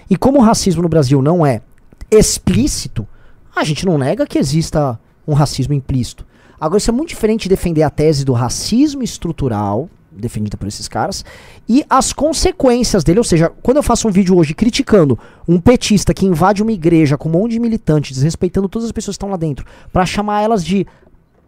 e 0.09 0.15
como 0.15 0.39
o 0.39 0.41
racismo 0.41 0.81
no 0.81 0.89
Brasil 0.89 1.21
não 1.21 1.45
é 1.45 1.61
explícito, 2.09 3.07
a 3.55 3.63
gente 3.63 3.85
não 3.85 3.97
nega 3.97 4.25
que 4.25 4.37
exista 4.37 4.99
um 5.27 5.33
racismo 5.33 5.73
implícito. 5.73 6.25
Agora, 6.59 6.77
isso 6.77 6.89
é 6.89 6.93
muito 6.93 7.09
diferente 7.09 7.43
de 7.43 7.49
defender 7.49 7.83
a 7.83 7.89
tese 7.89 8.23
do 8.23 8.31
racismo 8.33 9.03
estrutural, 9.03 9.89
defendida 10.17 10.57
por 10.57 10.67
esses 10.67 10.87
caras, 10.87 11.23
e 11.67 11.85
as 11.89 12.13
consequências 12.13 13.03
dele. 13.03 13.19
Ou 13.19 13.23
seja, 13.23 13.49
quando 13.61 13.77
eu 13.77 13.83
faço 13.83 14.07
um 14.07 14.11
vídeo 14.11 14.35
hoje 14.37 14.53
criticando 14.53 15.17
um 15.47 15.59
petista 15.59 16.13
que 16.13 16.25
invade 16.25 16.61
uma 16.63 16.71
igreja 16.71 17.17
com 17.17 17.29
um 17.29 17.33
monte 17.33 17.51
de 17.51 17.59
militantes, 17.59 18.11
desrespeitando 18.13 18.69
todas 18.69 18.85
as 18.85 18.91
pessoas 18.91 19.15
que 19.15 19.17
estão 19.17 19.29
lá 19.29 19.37
dentro, 19.37 19.65
pra 19.91 20.05
chamar 20.05 20.41
elas 20.41 20.63
de 20.63 20.85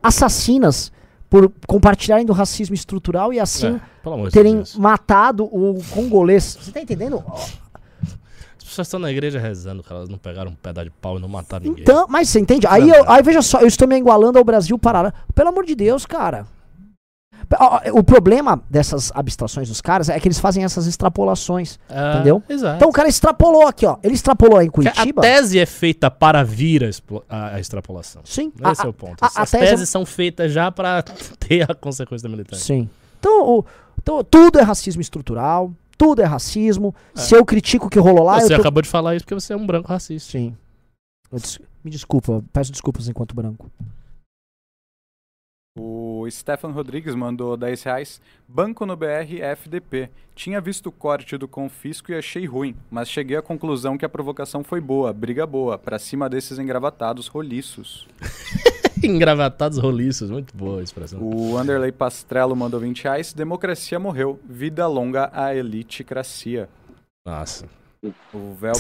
assassinas 0.02 0.92
por 1.30 1.52
compartilharem 1.68 2.26
do 2.26 2.32
racismo 2.34 2.74
estrutural 2.74 3.34
e 3.34 3.40
assim 3.40 3.68
É, 3.68 4.24
de 4.28 4.32
terem 4.32 4.64
matado 4.78 5.44
o 5.46 5.82
congolês. 5.92 6.58
Você 6.62 6.72
tá 6.72 6.82
entendendo? 6.82 7.22
As 8.58 8.64
pessoas 8.64 8.88
estão 8.88 9.00
na 9.00 9.12
igreja 9.12 9.40
rezando, 9.40 9.82
cara. 9.84 10.00
Elas 10.02 10.10
não 10.10 10.18
pegaram 10.18 10.52
um 10.52 10.56
pedaço 10.56 10.86
de 10.86 10.92
pau 11.02 11.18
e 11.18 11.22
não 11.22 11.28
mataram 11.28 11.66
ninguém. 11.66 11.84
Então, 11.84 12.06
mas 12.10 12.30
você 12.30 12.40
entende? 12.40 12.66
Aí, 12.68 12.90
eu- 12.90 13.10
aí 13.10 13.22
veja 13.24 13.42
só, 13.42 13.60
eu 13.60 13.68
estou 13.68 13.88
me 13.88 13.98
igualando 13.98 14.38
ao 14.38 14.44
Brasil 14.44 14.78
paralelo. 14.78 15.14
Pelo 15.34 15.50
amor 15.50 15.66
de 15.66 15.76
Deus, 15.76 16.06
cara. 16.06 16.46
O 17.94 18.04
problema 18.04 18.62
dessas 18.70 19.12
abstrações 19.16 19.70
dos 19.70 19.80
caras 19.80 20.10
é 20.10 20.20
que 20.20 20.28
eles 20.28 20.38
fazem 20.40 20.64
essas 20.64 20.86
extrapolações. 20.86 21.80
Ah, 21.90 22.16
entendeu? 22.16 22.44
Exato. 22.50 22.76
Então 22.76 22.90
o 22.90 22.92
cara 22.92 23.08
extrapolou 23.08 23.66
aqui, 23.68 23.86
ó. 23.86 23.98
Ele 24.04 24.14
extrapolou 24.16 24.62
em 24.62 24.70
Curitiba. 24.70 25.22
A 25.22 25.24
tese 25.24 25.58
é 25.58 25.66
feita 25.66 26.12
para 26.12 26.44
vir 26.44 26.84
a, 26.84 26.90
explo- 26.90 27.24
a- 27.30 27.56
a 27.56 27.60
extrapolação. 27.60 28.22
Sim. 28.26 28.52
Esse 28.72 28.82
a- 28.82 28.86
é 28.86 28.88
o 28.90 28.94
ponto. 28.94 29.24
a- 29.24 29.28
a 29.34 29.42
As 29.44 29.52
tese- 29.52 29.66
teses 29.66 29.88
são 29.90 30.06
feitas 30.06 30.52
já 30.52 30.70
para 30.72 31.02
ter 31.40 31.70
a 31.70 31.74
consequência 31.74 32.28
da 32.28 32.30
militância. 32.36 32.66
Sim. 32.66 32.90
Então, 33.20 33.48
o- 33.60 33.66
então, 33.98 34.24
tudo 34.24 34.60
é 34.60 34.62
racismo 34.64 35.02
estrutural, 35.02 35.72
Tudo 35.98 36.22
é 36.22 36.26
racismo. 36.26 36.94
Se 37.16 37.34
eu 37.36 37.44
critico 37.44 37.88
o 37.88 37.90
que 37.90 37.98
rolou 37.98 38.24
lá, 38.24 38.40
você 38.40 38.54
tô... 38.54 38.62
acabou 38.62 38.84
de 38.84 38.88
falar 38.90 39.16
isso 39.16 39.26
porque 39.26 39.34
você 39.34 39.54
é 39.54 39.58
um 39.58 39.66
branco 39.66 39.88
racista. 39.90 40.32
Sim. 40.34 40.56
Des- 41.32 41.60
Me 41.84 41.90
desculpa, 41.90 42.44
peço 42.54 42.72
desculpas 42.72 43.08
enquanto 43.10 43.34
branco. 43.34 43.68
O 45.80 46.26
Stefan 46.30 46.72
Rodrigues 46.72 47.14
mandou 47.14 47.56
10 47.56 47.84
reais. 47.84 48.22
Banco 48.48 48.86
no 48.86 48.96
BR 48.96 49.40
FDP. 49.42 50.10
Tinha 50.34 50.60
visto 50.60 50.88
o 50.88 50.92
corte 50.92 51.38
do 51.38 51.48
confisco 51.48 52.12
e 52.12 52.16
achei 52.16 52.46
ruim, 52.46 52.76
mas 52.90 53.10
cheguei 53.10 53.38
à 53.38 53.42
conclusão 53.42 53.98
que 53.98 54.06
a 54.06 54.10
provocação 54.10 54.64
foi 54.64 54.82
boa, 54.82 55.14
briga 55.14 55.46
boa, 55.46 55.78
pra 55.78 56.00
cima 56.00 56.28
desses 56.28 56.58
engravatados 56.58 57.28
roliços. 57.28 58.08
Engravatados 59.04 59.78
roliços, 59.78 60.32
muito 60.32 60.56
boa 60.58 60.80
a 60.80 60.84
expressão. 60.84 61.22
O 61.22 61.56
Anderley 61.56 61.92
Pastrello 61.92 62.56
mandou 62.56 62.80
20 62.80 63.04
reais. 63.04 63.32
Democracia 63.32 64.00
morreu. 64.00 64.40
Vida 64.50 64.88
longa 64.88 65.30
à 65.32 65.56
eliticracia. 65.56 66.68
Nossa. 67.26 67.68
O 68.34 68.54
Vel... 68.54 68.74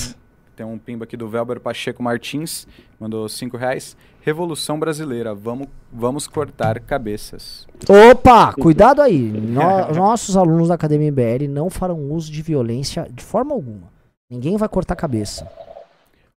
Tem 0.57 0.65
um 0.65 0.79
pimba 0.79 1.03
aqui 1.03 1.15
do 1.15 1.29
Velber 1.29 1.59
Pacheco 1.59 2.01
Martins, 2.01 2.67
mandou 2.99 3.29
5 3.29 3.55
reais. 3.55 3.95
Revolução 4.21 4.79
Brasileira, 4.79 5.35
vamos, 5.35 5.67
vamos 5.93 6.27
cortar 6.27 6.79
cabeças. 6.79 7.67
Opa, 8.11 8.53
cuidado 8.53 8.99
aí. 9.03 9.19
No- 9.19 9.93
nossos 9.95 10.35
alunos 10.35 10.69
da 10.69 10.73
Academia 10.73 11.11
MBL 11.11 11.47
não 11.47 11.69
farão 11.69 11.99
uso 12.11 12.31
de 12.31 12.41
violência 12.41 13.07
de 13.13 13.23
forma 13.23 13.53
alguma. 13.53 13.83
Ninguém 14.27 14.57
vai 14.57 14.67
cortar 14.67 14.95
a 14.95 14.97
cabeça. 14.97 15.47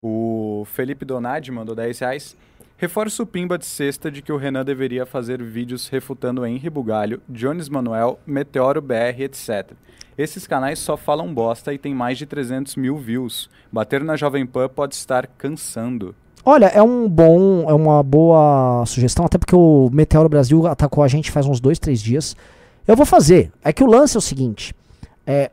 O 0.03 0.65
Felipe 0.67 1.07
Donadi 1.07 1.51
mandou 1.51 1.75
10 1.75 1.99
reais. 2.01 2.37
Reforça 2.81 3.23
o 3.23 3.27
pimba 3.27 3.59
de 3.59 3.67
sexta 3.67 4.11
de 4.11 4.23
que 4.23 4.33
o 4.33 4.39
Renan 4.39 4.65
deveria 4.65 5.05
fazer 5.05 5.43
vídeos 5.43 5.87
refutando 5.89 6.47
Henri 6.47 6.71
Bugalho, 6.71 7.21
Jones 7.29 7.69
Manuel, 7.69 8.19
Meteoro 8.27 8.81
BR, 8.81 9.21
etc. 9.21 9.73
Esses 10.17 10.47
canais 10.47 10.79
só 10.79 10.97
falam 10.97 11.35
bosta 11.35 11.75
e 11.75 11.79
tem 11.79 11.95
mais 11.95 12.17
de 12.17 12.25
300 12.25 12.77
mil 12.77 12.97
views. 12.97 13.51
Bater 13.71 14.03
na 14.03 14.17
Jovem 14.17 14.47
Pan 14.47 14.67
pode 14.67 14.95
estar 14.95 15.27
cansando. 15.27 16.15
Olha, 16.43 16.69
é 16.69 16.83
um 16.83 17.07
bom, 17.07 17.69
é 17.69 17.75
uma 17.75 18.03
boa 18.03 18.83
sugestão, 18.87 19.27
até 19.27 19.37
porque 19.37 19.55
o 19.55 19.91
Meteoro 19.93 20.31
Brasil 20.31 20.67
atacou 20.67 21.05
a 21.05 21.09
gente 21.09 21.31
faz 21.31 21.45
uns 21.45 21.61
dois, 21.61 21.79
três 21.79 22.01
dias. 22.01 22.35
Eu 22.89 22.97
vou 22.97 23.05
fazer. 23.05 23.53
É 23.63 23.75
que 23.75 23.85
o 23.85 23.91
lance 23.91 24.17
é 24.17 24.19
o 24.19 24.23
seguinte: 24.23 24.75
é, 25.27 25.51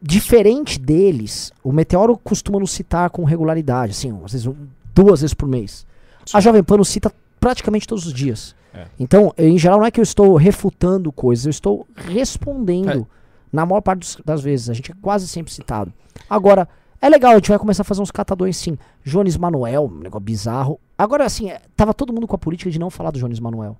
diferente 0.00 0.78
deles, 0.78 1.52
o 1.64 1.72
Meteoro 1.72 2.16
costuma 2.16 2.60
nos 2.60 2.70
citar 2.70 3.10
com 3.10 3.24
regularidade, 3.24 3.90
assim, 3.90 4.16
às 4.24 4.30
vezes 4.30 4.48
duas 4.94 5.22
vezes 5.22 5.34
por 5.34 5.48
mês. 5.48 5.87
A 6.34 6.40
Jovem 6.40 6.62
Pan 6.62 6.76
nos 6.78 6.88
cita 6.88 7.12
praticamente 7.40 7.86
todos 7.86 8.06
os 8.06 8.12
dias. 8.12 8.54
É. 8.74 8.86
Então, 8.98 9.32
em 9.38 9.56
geral, 9.58 9.78
não 9.78 9.86
é 9.86 9.90
que 9.90 9.98
eu 10.00 10.02
estou 10.04 10.36
refutando 10.36 11.10
coisas, 11.10 11.46
eu 11.46 11.50
estou 11.50 11.86
respondendo 11.96 13.06
na 13.52 13.64
maior 13.64 13.80
parte 13.80 14.00
dos- 14.00 14.18
das 14.24 14.42
vezes. 14.42 14.68
A 14.68 14.74
gente 14.74 14.90
é 14.92 14.94
quase 15.00 15.26
sempre 15.26 15.52
citado. 15.52 15.92
Agora, 16.28 16.68
é 17.00 17.08
legal, 17.08 17.32
a 17.32 17.34
gente 17.36 17.48
vai 17.48 17.58
começar 17.58 17.82
a 17.82 17.84
fazer 17.84 18.02
uns 18.02 18.10
catadões 18.10 18.56
sim. 18.56 18.76
Jones 19.04 19.36
Manuel, 19.36 19.84
um 19.92 19.98
negócio 20.00 20.20
bizarro. 20.24 20.78
Agora, 20.96 21.24
assim, 21.24 21.48
é, 21.50 21.62
tava 21.76 21.94
todo 21.94 22.12
mundo 22.12 22.26
com 22.26 22.34
a 22.36 22.38
política 22.38 22.70
de 22.70 22.78
não 22.78 22.90
falar 22.90 23.10
do 23.10 23.18
Jones 23.18 23.40
Manuel. 23.40 23.76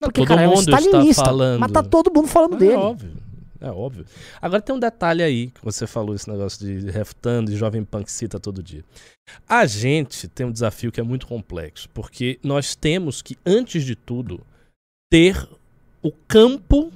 Porque, 0.00 0.20
todo 0.22 0.28
cara, 0.28 0.42
é 0.42 0.46
um 0.48 0.50
mundo 0.54 0.60
está 0.60 0.78
falando. 1.24 1.60
Mas 1.60 1.72
tá 1.72 1.82
todo 1.82 2.12
mundo 2.12 2.26
falando 2.28 2.54
É 2.56 2.58
dele. 2.58 2.74
óbvio. 2.74 3.12
É 3.62 3.70
óbvio. 3.70 4.04
Agora 4.40 4.60
tem 4.60 4.74
um 4.74 4.78
detalhe 4.80 5.22
aí 5.22 5.50
que 5.52 5.64
você 5.64 5.86
falou, 5.86 6.16
esse 6.16 6.28
negócio 6.28 6.66
de 6.66 6.90
refutando 6.90 7.52
e 7.52 7.56
Jovem 7.56 7.86
que 8.04 8.10
cita 8.10 8.40
todo 8.40 8.60
dia. 8.60 8.84
A 9.48 9.64
gente 9.66 10.26
tem 10.26 10.44
um 10.44 10.50
desafio 10.50 10.90
que 10.90 10.98
é 10.98 11.02
muito 11.04 11.28
complexo, 11.28 11.88
porque 11.90 12.40
nós 12.42 12.74
temos 12.74 13.22
que, 13.22 13.36
antes 13.46 13.84
de 13.84 13.94
tudo, 13.94 14.44
ter 15.10 15.48
o 16.02 16.10
campo 16.26 16.92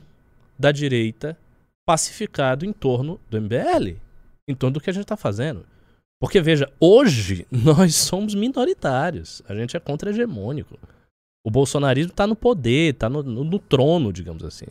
da 0.58 0.72
direita 0.72 1.38
pacificado 1.86 2.66
em 2.66 2.72
torno 2.72 3.20
do 3.30 3.40
MBL, 3.40 3.96
em 4.48 4.54
torno 4.56 4.74
do 4.74 4.80
que 4.80 4.90
a 4.90 4.92
gente 4.92 5.04
está 5.04 5.16
fazendo. 5.16 5.64
Porque, 6.20 6.40
veja, 6.40 6.68
hoje 6.80 7.46
nós 7.52 7.94
somos 7.94 8.34
minoritários, 8.34 9.40
a 9.48 9.54
gente 9.54 9.76
é 9.76 9.80
contra-hegemônico. 9.80 10.76
O 11.46 11.50
bolsonarismo 11.50 12.10
está 12.10 12.26
no 12.26 12.34
poder, 12.34 12.94
está 12.94 13.08
no, 13.08 13.22
no- 13.22 13.44
no 13.44 13.58
trono, 13.60 14.12
digamos 14.12 14.42
assim. 14.42 14.66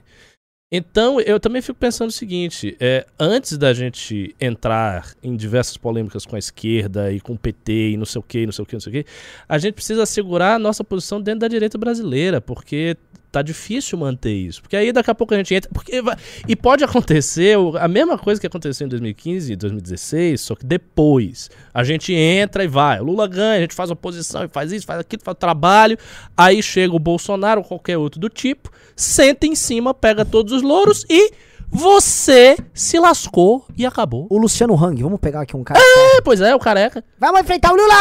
Então, 0.77 1.21
eu 1.21 1.39
também 1.39 1.61
fico 1.61 1.79
pensando 1.79 2.09
o 2.09 2.11
seguinte: 2.11 2.75
é, 2.81 3.05
antes 3.17 3.57
da 3.57 3.73
gente 3.73 4.35
entrar 4.41 5.13
em 5.23 5.33
diversas 5.33 5.77
polêmicas 5.77 6.25
com 6.25 6.35
a 6.35 6.39
esquerda 6.39 7.13
e 7.13 7.21
com 7.21 7.33
o 7.33 7.37
PT 7.37 7.91
e 7.91 7.97
não 7.97 8.05
sei 8.05 8.19
o 8.19 8.23
que, 8.23 8.45
não 8.45 8.51
sei 8.51 8.63
o 8.63 8.65
que, 8.65 8.75
não 8.75 8.79
sei 8.81 8.89
o 8.89 8.93
que, 8.93 9.09
a 9.47 9.57
gente 9.57 9.75
precisa 9.75 10.03
assegurar 10.03 10.57
a 10.57 10.59
nossa 10.59 10.83
posição 10.83 11.21
dentro 11.21 11.41
da 11.41 11.47
direita 11.47 11.77
brasileira, 11.77 12.41
porque 12.41 12.97
tá 13.35 13.41
difícil 13.41 13.97
manter 13.97 14.31
isso. 14.33 14.61
Porque 14.61 14.75
aí 14.77 14.91
daqui 14.93 15.11
a 15.11 15.15
pouco 15.15 15.33
a 15.33 15.37
gente 15.37 15.53
entra. 15.53 15.69
Porque 15.73 16.01
vai- 16.01 16.15
e 16.47 16.55
pode 16.55 16.83
acontecer 16.85 17.57
a 17.79 17.87
mesma 17.87 18.17
coisa 18.17 18.39
que 18.39 18.47
aconteceu 18.47 18.85
em 18.85 18.89
2015 18.89 19.51
e 19.51 19.55
2016, 19.57 20.39
só 20.41 20.55
que 20.55 20.65
depois. 20.65 21.49
A 21.73 21.83
gente 21.83 22.13
entra 22.13 22.63
e 22.63 22.67
vai. 22.67 23.01
O 23.01 23.03
Lula 23.03 23.27
ganha, 23.27 23.57
a 23.57 23.61
gente 23.61 23.75
faz 23.75 23.91
oposição 23.91 24.45
e 24.45 24.47
faz 24.47 24.71
isso, 24.71 24.85
faz 24.85 24.99
aquilo, 25.01 25.21
faz 25.23 25.37
trabalho. 25.37 25.97
Aí 26.37 26.63
chega 26.63 26.95
o 26.95 26.99
Bolsonaro 26.99 27.59
ou 27.61 27.67
qualquer 27.67 27.97
outro 27.97 28.19
do 28.19 28.29
tipo, 28.29 28.71
senta 28.95 29.45
em 29.45 29.55
cima, 29.55 29.93
pega 29.93 30.23
todos 30.23 30.53
os 30.53 30.61
louros 30.61 31.05
e 31.09 31.33
você 31.69 32.55
se 32.73 32.97
lascou 32.99 33.65
e 33.77 33.85
acabou. 33.85 34.27
O 34.29 34.37
Luciano 34.37 34.75
Hang, 34.81 35.01
vamos 35.03 35.19
pegar 35.19 35.41
aqui 35.41 35.57
um 35.57 35.63
cara. 35.63 35.79
É, 35.79 36.21
pois 36.21 36.39
é, 36.39 36.55
o 36.55 36.59
careca. 36.59 37.03
Vamos 37.19 37.41
enfrentar 37.41 37.73
o 37.73 37.75
Lula! 37.75 37.93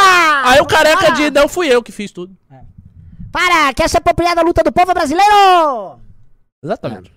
Aí 0.45 0.61
o 0.61 0.67
careca 0.67 1.11
de 1.13 1.31
não 1.31 1.49
fui 1.49 1.67
eu 1.69 1.83
que 1.83 1.91
fiz 1.91 2.13
tudo. 2.13 2.33
Para! 3.35 3.75
Quer 3.75 3.89
se 3.89 3.99
apropriar 3.99 4.37
da 4.37 4.43
luta 4.43 4.63
do 4.63 4.71
povo 4.71 4.95
brasileiro? 4.95 5.99
Exatamente. 6.63 7.13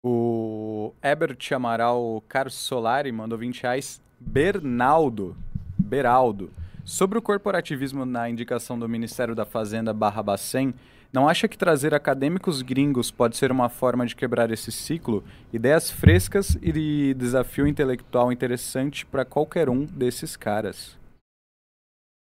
O 0.00 0.92
Ebert 1.02 1.52
Amaral 1.52 2.22
Carlos 2.28 2.54
Solari 2.54 3.10
mandou 3.10 3.36
20 3.36 3.62
reais. 3.64 4.00
Bernaldo, 4.20 5.36
Beraldo, 5.76 6.52
sobre 6.84 7.18
o 7.18 7.22
corporativismo 7.22 8.06
na 8.06 8.30
indicação 8.30 8.78
do 8.78 8.88
Ministério 8.88 9.34
da 9.34 9.44
Fazenda 9.44 9.92
barra 9.92 10.22
Bacen, 10.22 10.72
não 11.12 11.28
acha 11.28 11.48
que 11.48 11.58
trazer 11.58 11.92
acadêmicos 11.92 12.62
gringos 12.62 13.10
pode 13.10 13.36
ser 13.36 13.50
uma 13.50 13.68
forma 13.68 14.06
de 14.06 14.14
quebrar 14.14 14.52
esse 14.52 14.70
ciclo? 14.70 15.24
Ideias 15.52 15.90
frescas 15.90 16.56
e 16.62 17.12
desafio 17.14 17.66
intelectual 17.66 18.30
interessante 18.30 19.04
para 19.04 19.24
qualquer 19.24 19.68
um 19.68 19.84
desses 19.84 20.36
caras. 20.36 20.96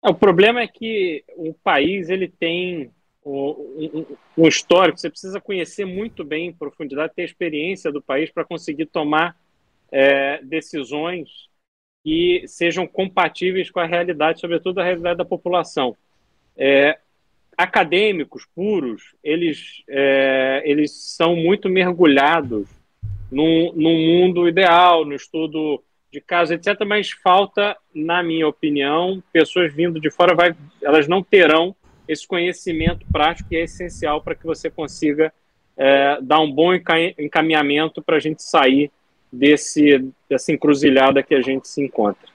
É, 0.05 0.09
O 0.11 0.15
problema 0.15 0.61
é 0.61 0.69
que 0.69 1.25
o 1.37 1.55
país 1.55 2.11
ele 2.11 2.29
tem 2.29 2.91
um, 3.25 4.47
histórico, 4.47 4.99
você 4.99 5.09
precisa 5.09 5.41
conhecer 5.41 5.87
muito 5.87 6.23
bem 6.23 6.49
em 6.49 6.53
profundidade, 6.53 7.15
ter 7.17 7.25
experiência 7.25 7.91
do 7.91 8.03
país 8.03 8.31
para 8.31 8.45
conseguir 8.45 8.87
tomar 8.87 9.35
é, 9.91 10.43
decisões 10.43 11.49
que 12.03 12.45
sejam 12.47 12.87
compatíveis 12.87 13.71
com 13.71 13.81
a 13.81 13.87
realidade, 13.87 14.41
sobretudo 14.41 14.79
a 14.79 14.85
realidade 14.85 15.17
da 15.17 15.25
população. 15.25 15.97
É, 16.55 16.99
acadêmicos 17.57 18.47
puros, 18.55 19.15
eles, 19.25 19.83
é, 19.89 20.63
eles 20.67 20.93
são 20.93 21.35
muito 21.35 21.71
mergulhados 21.71 22.69
num, 23.33 23.73
num 23.73 24.07
mundo 24.07 24.47
ideal, 24.47 25.07
no 25.07 25.15
estudo 25.15 25.83
de 26.15 26.21
casos, 26.21 26.53
etc., 26.53 26.81
mas 26.87 27.11
falta, 27.11 27.77
na 27.95 28.23
minha 28.23 28.47
opinião, 28.49 29.23
pessoas 29.33 29.73
vindo 29.75 30.01
de 30.01 30.11
fora, 30.11 30.35
vai, 30.35 30.55
elas 30.83 31.07
não 31.09 31.23
terão 31.23 31.75
esse 32.09 32.27
conhecimento 32.27 33.05
prático 33.13 33.49
que 33.49 33.57
é 33.57 33.65
essencial 33.65 34.23
para 34.23 34.35
que 34.35 34.45
você 34.45 34.71
consiga 34.71 35.33
é, 35.77 36.19
dar 36.23 36.39
um 36.41 36.51
bom 36.51 36.73
enca- 36.73 37.15
encaminhamento 37.19 38.01
para 38.03 38.17
a 38.17 38.21
gente 38.21 38.43
sair 38.43 38.91
desse, 39.33 40.09
dessa 40.31 40.53
encruzilhada 40.53 41.23
que 41.23 41.35
a 41.35 41.43
gente 41.43 41.67
se 41.67 41.83
encontra. 41.85 42.29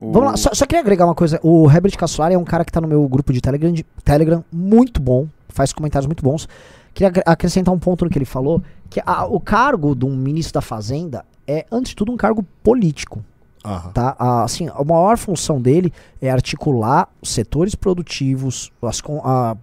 Vamos 0.00 0.30
lá, 0.30 0.36
só, 0.36 0.54
só 0.54 0.64
queria 0.64 0.80
agregar 0.80 1.04
uma 1.04 1.14
coisa. 1.14 1.40
O 1.42 1.68
Herbert 1.70 1.96
Cassolari 1.98 2.34
é 2.34 2.38
um 2.38 2.44
cara 2.44 2.64
que 2.64 2.72
tá 2.72 2.80
no 2.80 2.86
meu 2.88 3.06
grupo 3.08 3.32
de 3.32 3.40
Telegram, 3.40 3.72
de- 3.72 3.84
Telegram 4.04 4.44
muito 4.50 5.00
bom, 5.02 5.28
faz 5.48 5.72
comentários 5.72 6.06
muito 6.06 6.22
bons. 6.22 6.48
Queria 6.94 7.08
acre- 7.08 7.22
acrescentar 7.26 7.74
um 7.74 7.78
ponto 7.78 8.04
no 8.04 8.10
que 8.10 8.16
ele 8.16 8.24
falou, 8.24 8.62
que 8.88 9.00
a- 9.04 9.26
o 9.26 9.40
cargo 9.40 9.94
de 9.96 10.04
um 10.06 10.16
ministro 10.16 10.54
da 10.54 10.62
Fazenda 10.62 11.24
é, 11.48 11.66
antes 11.72 11.90
de 11.90 11.96
tudo, 11.96 12.12
um 12.12 12.16
cargo 12.16 12.44
político. 12.62 13.24
Aham. 13.64 13.90
Tá? 13.90 14.14
A, 14.18 14.44
assim, 14.44 14.68
a 14.68 14.84
maior 14.84 15.18
função 15.18 15.60
dele 15.60 15.92
é 16.22 16.30
articular 16.30 17.08
os 17.20 17.30
setores 17.30 17.74
produtivos, 17.74 18.70
as 18.82 19.02
a- 19.24 19.56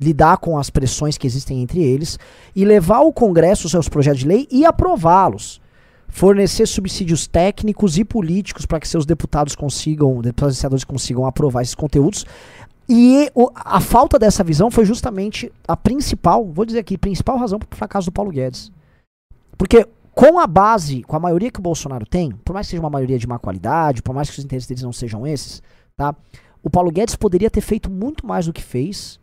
lidar 0.00 0.38
com 0.38 0.58
as 0.58 0.70
pressões 0.70 1.16
que 1.18 1.26
existem 1.26 1.62
entre 1.62 1.82
eles 1.82 2.18
e 2.54 2.64
levar 2.64 2.96
ao 2.96 3.12
Congresso 3.12 3.66
os 3.66 3.70
seus 3.70 3.88
projetos 3.88 4.20
de 4.20 4.26
lei 4.28 4.48
e 4.50 4.64
aprová-los. 4.64 5.60
Fornecer 6.08 6.66
subsídios 6.66 7.26
técnicos 7.26 7.98
e 7.98 8.04
políticos 8.04 8.66
para 8.66 8.78
que 8.80 8.88
seus 8.88 9.04
deputados 9.06 9.54
consigam, 9.56 10.20
deputados 10.20 10.56
e 10.56 10.60
senadores 10.60 10.84
consigam 10.84 11.26
aprovar 11.26 11.62
esses 11.62 11.74
conteúdos. 11.74 12.24
E 12.88 13.30
o- 13.34 13.50
a 13.54 13.80
falta 13.80 14.18
dessa 14.18 14.44
visão 14.44 14.70
foi 14.70 14.84
justamente 14.84 15.50
a 15.66 15.76
principal, 15.76 16.44
vou 16.44 16.64
dizer 16.64 16.80
aqui, 16.80 16.98
principal 16.98 17.36
razão 17.38 17.58
para 17.58 17.68
o 17.72 17.76
fracasso 17.76 18.06
do 18.06 18.12
Paulo 18.12 18.30
Guedes. 18.30 18.70
Porque 19.56 19.86
com 20.14 20.38
a 20.38 20.46
base, 20.46 21.02
com 21.02 21.16
a 21.16 21.20
maioria 21.20 21.50
que 21.50 21.58
o 21.58 21.62
Bolsonaro 21.62 22.06
tem, 22.06 22.30
por 22.30 22.52
mais 22.52 22.66
que 22.66 22.72
seja 22.72 22.82
uma 22.82 22.90
maioria 22.90 23.18
de 23.18 23.26
má 23.26 23.38
qualidade, 23.38 24.02
por 24.02 24.14
mais 24.14 24.30
que 24.30 24.38
os 24.38 24.44
interesses 24.44 24.68
deles 24.68 24.82
não 24.82 24.92
sejam 24.92 25.26
esses, 25.26 25.62
tá? 25.96 26.14
O 26.62 26.70
Paulo 26.70 26.90
Guedes 26.90 27.14
poderia 27.14 27.50
ter 27.50 27.60
feito 27.60 27.90
muito 27.90 28.26
mais 28.26 28.46
do 28.46 28.52
que 28.52 28.62
fez. 28.62 29.20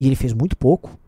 E 0.00 0.06
ele 0.06 0.16
fez 0.16 0.32
muito 0.32 0.56
pouco. 0.56 0.98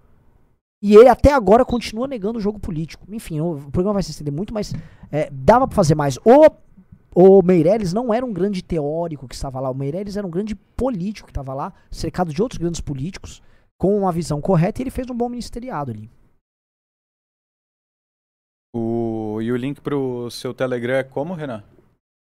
E 0.81 0.95
ele 0.95 1.09
até 1.09 1.33
agora 1.33 1.65
continua 1.65 2.07
negando 2.07 2.39
o 2.39 2.41
jogo 2.41 2.61
político. 2.61 3.05
Enfim, 3.13 3.41
o 3.41 3.57
programa 3.73 3.95
vai 3.95 4.03
se 4.05 4.13
estender 4.13 4.33
muito, 4.33 4.55
mas 4.55 4.73
é, 5.11 5.29
dava 5.33 5.67
pra 5.67 5.75
fazer 5.75 5.97
mais. 5.97 6.17
O, 6.19 6.47
o 7.13 7.43
Meirelles 7.43 7.93
não 7.93 8.15
era 8.15 8.25
um 8.25 8.33
grande 8.33 8.63
teórico 8.63 9.27
que 9.27 9.35
estava 9.35 9.59
lá. 9.59 9.69
O 9.69 9.75
Meirelles 9.75 10.17
era 10.17 10.25
um 10.25 10.31
grande 10.31 10.55
político 10.55 11.27
que 11.27 11.33
estava 11.33 11.53
lá, 11.55 11.73
cercado 11.91 12.33
de 12.33 12.41
outros 12.41 12.59
grandes 12.59 12.81
políticos, 12.81 13.43
com 13.77 13.99
uma 13.99 14.13
visão 14.13 14.41
correta, 14.41 14.81
e 14.81 14.85
ele 14.85 14.91
fez 14.91 15.11
um 15.11 15.17
bom 15.17 15.29
ministeriado 15.29 15.91
ali. 15.91 16.09
O, 18.75 19.39
e 19.41 19.53
o 19.53 19.57
link 19.57 19.81
pro 19.81 20.29
seu 20.33 20.53
Telegram 20.53 20.95
é 20.95 21.05
como, 21.05 21.33
Renan? 21.33 21.63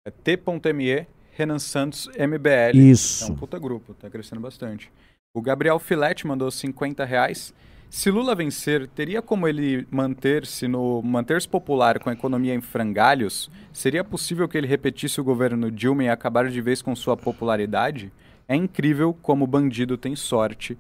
É 0.06 0.12
t.me 0.12 1.08
Renan 1.32 1.58
Santos 1.58 2.08
MBL. 2.10 2.78
Isso. 2.78 3.24
É 3.24 3.28
um 3.34 3.36
puta 3.36 3.58
grupo, 3.58 3.96
tá 3.96 4.08
crescendo 4.08 4.40
bastante. 4.40 4.92
O 5.36 5.42
Gabriel 5.42 5.80
Filete 5.80 6.28
mandou 6.28 6.52
50 6.52 7.04
reais. 7.06 7.56
Se 7.90 8.12
Lula 8.12 8.36
vencer, 8.36 8.88
teria 8.88 9.20
como 9.20 9.48
ele 9.48 9.88
manter-se 9.90 10.68
no 10.68 11.02
manter-se 11.02 11.48
popular 11.48 11.98
com 12.00 12.12
a 12.12 12.14
economia 12.14 12.54
em 12.54 12.62
frangalhos? 12.62 13.50
Seria 13.72 14.04
possível 14.04 14.48
que 14.48 14.56
ele 14.56 14.68
repetisse 14.68 15.20
o 15.20 15.24
governo 15.24 15.72
Dilma 15.72 16.04
e 16.04 16.10
acabar 16.10 16.48
de 16.50 16.62
vez 16.62 16.84
com 16.84 16.96
sua 16.96 17.18
popularidade? 17.18 18.12
É 18.48 18.56
incrível 18.56 19.12
como 19.24 19.46
o 19.46 19.48
bandido 19.48 19.98
tem 19.98 20.16
sorte. 20.16 20.78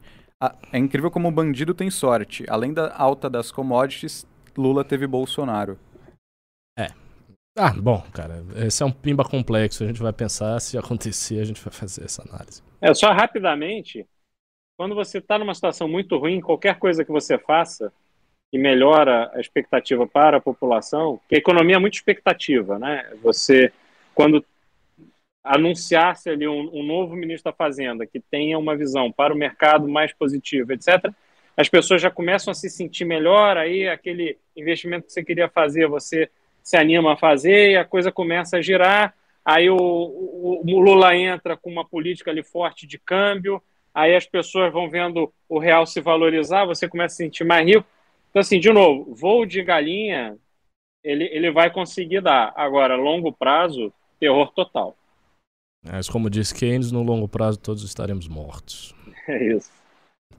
É 0.71 0.77
incrível 0.77 1.09
como 1.09 1.29
o 1.29 1.31
bandido 1.31 1.73
tem 1.73 1.89
sorte. 1.89 2.45
Além 2.47 2.73
da 2.73 2.93
alta 2.95 3.27
das 3.29 3.51
commodities, 3.51 4.27
Lula 4.57 4.83
teve 4.83 5.07
Bolsonaro. 5.07 5.77
Ah, 7.55 7.71
bom, 7.71 8.01
cara, 8.11 8.43
esse 8.65 8.81
é 8.81 8.85
um 8.85 8.91
pimba 8.91 9.23
complexo. 9.23 9.83
A 9.83 9.87
gente 9.87 10.01
vai 10.01 10.11
pensar, 10.11 10.59
se 10.59 10.75
acontecer, 10.75 11.39
a 11.39 11.43
gente 11.45 11.61
vai 11.61 11.71
fazer 11.71 12.03
essa 12.03 12.23
análise. 12.27 12.63
É, 12.81 12.91
só 12.95 13.11
rapidamente, 13.11 14.07
quando 14.75 14.95
você 14.95 15.19
está 15.19 15.37
numa 15.37 15.53
situação 15.53 15.87
muito 15.87 16.17
ruim, 16.17 16.41
qualquer 16.41 16.79
coisa 16.79 17.05
que 17.05 17.11
você 17.11 17.37
faça 17.37 17.93
que 18.51 18.57
melhora 18.57 19.31
a 19.33 19.39
expectativa 19.39 20.07
para 20.07 20.37
a 20.37 20.41
população, 20.41 21.19
que 21.29 21.35
a 21.35 21.37
economia 21.37 21.75
é 21.75 21.79
muito 21.79 21.93
expectativa, 21.93 22.79
né? 22.79 23.11
Você, 23.21 23.71
quando 24.15 24.43
anunciasse 25.43 26.29
ali 26.29 26.47
um, 26.47 26.69
um 26.73 26.83
novo 26.83 27.15
ministro 27.15 27.51
da 27.51 27.55
Fazenda 27.55 28.07
que 28.07 28.19
tenha 28.19 28.57
uma 28.57 28.75
visão 28.75 29.11
para 29.11 29.33
o 29.33 29.37
mercado 29.37 29.87
mais 29.87 30.11
positiva, 30.11 30.73
etc., 30.73 31.13
as 31.55 31.69
pessoas 31.69 32.01
já 32.01 32.09
começam 32.09 32.51
a 32.51 32.55
se 32.55 32.69
sentir 32.69 33.05
melhor, 33.05 33.57
aí 33.57 33.87
aquele 33.87 34.37
investimento 34.55 35.07
que 35.07 35.13
você 35.13 35.23
queria 35.23 35.47
fazer, 35.47 35.87
você 35.87 36.29
se 36.63 36.77
anima 36.77 37.13
a 37.13 37.17
fazer 37.17 37.71
e 37.71 37.77
a 37.77 37.85
coisa 37.85 38.11
começa 38.11 38.57
a 38.57 38.61
girar. 38.61 39.13
Aí 39.45 39.69
o, 39.69 39.77
o, 39.77 40.61
o, 40.63 40.79
Lula 40.79 41.15
entra 41.15 41.57
com 41.57 41.69
uma 41.69 41.85
política 41.85 42.31
ali 42.31 42.41
forte 42.41 42.87
de 42.87 42.97
câmbio, 42.97 43.61
aí 43.93 44.15
as 44.15 44.25
pessoas 44.25 44.71
vão 44.71 44.89
vendo 44.89 45.31
o 45.49 45.59
real 45.59 45.85
se 45.85 45.99
valorizar, 45.99 46.65
você 46.65 46.87
começa 46.87 47.13
a 47.13 47.17
se 47.17 47.23
sentir 47.23 47.43
mais 47.43 47.65
rico. 47.65 47.85
Então, 48.29 48.39
assim, 48.39 48.59
de 48.59 48.71
novo, 48.71 49.13
voo 49.13 49.45
de 49.45 49.61
galinha, 49.61 50.37
ele, 51.03 51.25
ele 51.25 51.51
vai 51.51 51.69
conseguir 51.69 52.21
dar. 52.21 52.53
Agora, 52.55 52.95
longo 52.95 53.31
prazo, 53.31 53.93
terror 54.19 54.51
total. 54.53 54.95
Mas 55.85 56.09
como 56.09 56.29
disse 56.29 56.55
Keynes, 56.55 56.91
no 56.91 57.03
longo 57.03 57.27
prazo 57.27 57.59
todos 57.59 57.83
estaremos 57.83 58.27
mortos. 58.27 58.95
É 59.25 59.41
isso. 59.55 59.71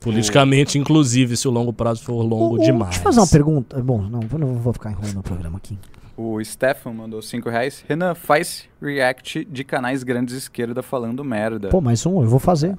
Politicamente, 0.05 0.79
inclusive, 0.79 1.37
se 1.37 1.49
o 1.49 1.51
longo 1.51 1.73
prazo 1.73 2.03
for 2.05 2.23
longo 2.23 2.57
O- 2.57 2.59
demais. 2.59 2.91
Deixa 2.91 3.01
eu 3.01 3.05
fazer 3.05 3.21
uma 3.21 3.27
pergunta. 3.27 3.83
Bom, 3.83 4.03
não, 4.03 4.21
vou- 4.21 4.39
não 4.39 4.55
vou 4.55 4.73
ficar 4.73 4.91
enrolando 4.91 5.19
o 5.19 5.23
programa 5.23 5.57
aqui. 5.59 5.79
O 6.17 6.43
Stefan 6.45 6.93
mandou 6.93 7.21
5 7.21 7.49
reais. 7.51 7.85
Renan, 7.89 8.15
faz 8.15 8.69
react 8.81 9.45
de 9.45 9.65
canais 9.65 10.03
grandes 10.05 10.37
esquerda 10.37 10.83
falando 10.83 11.25
merda. 11.25 11.69
Pô, 11.71 11.81
mais 11.81 12.07
um, 12.07 12.23
eu 12.23 12.29
vou 12.29 12.39
fazer. 12.39 12.77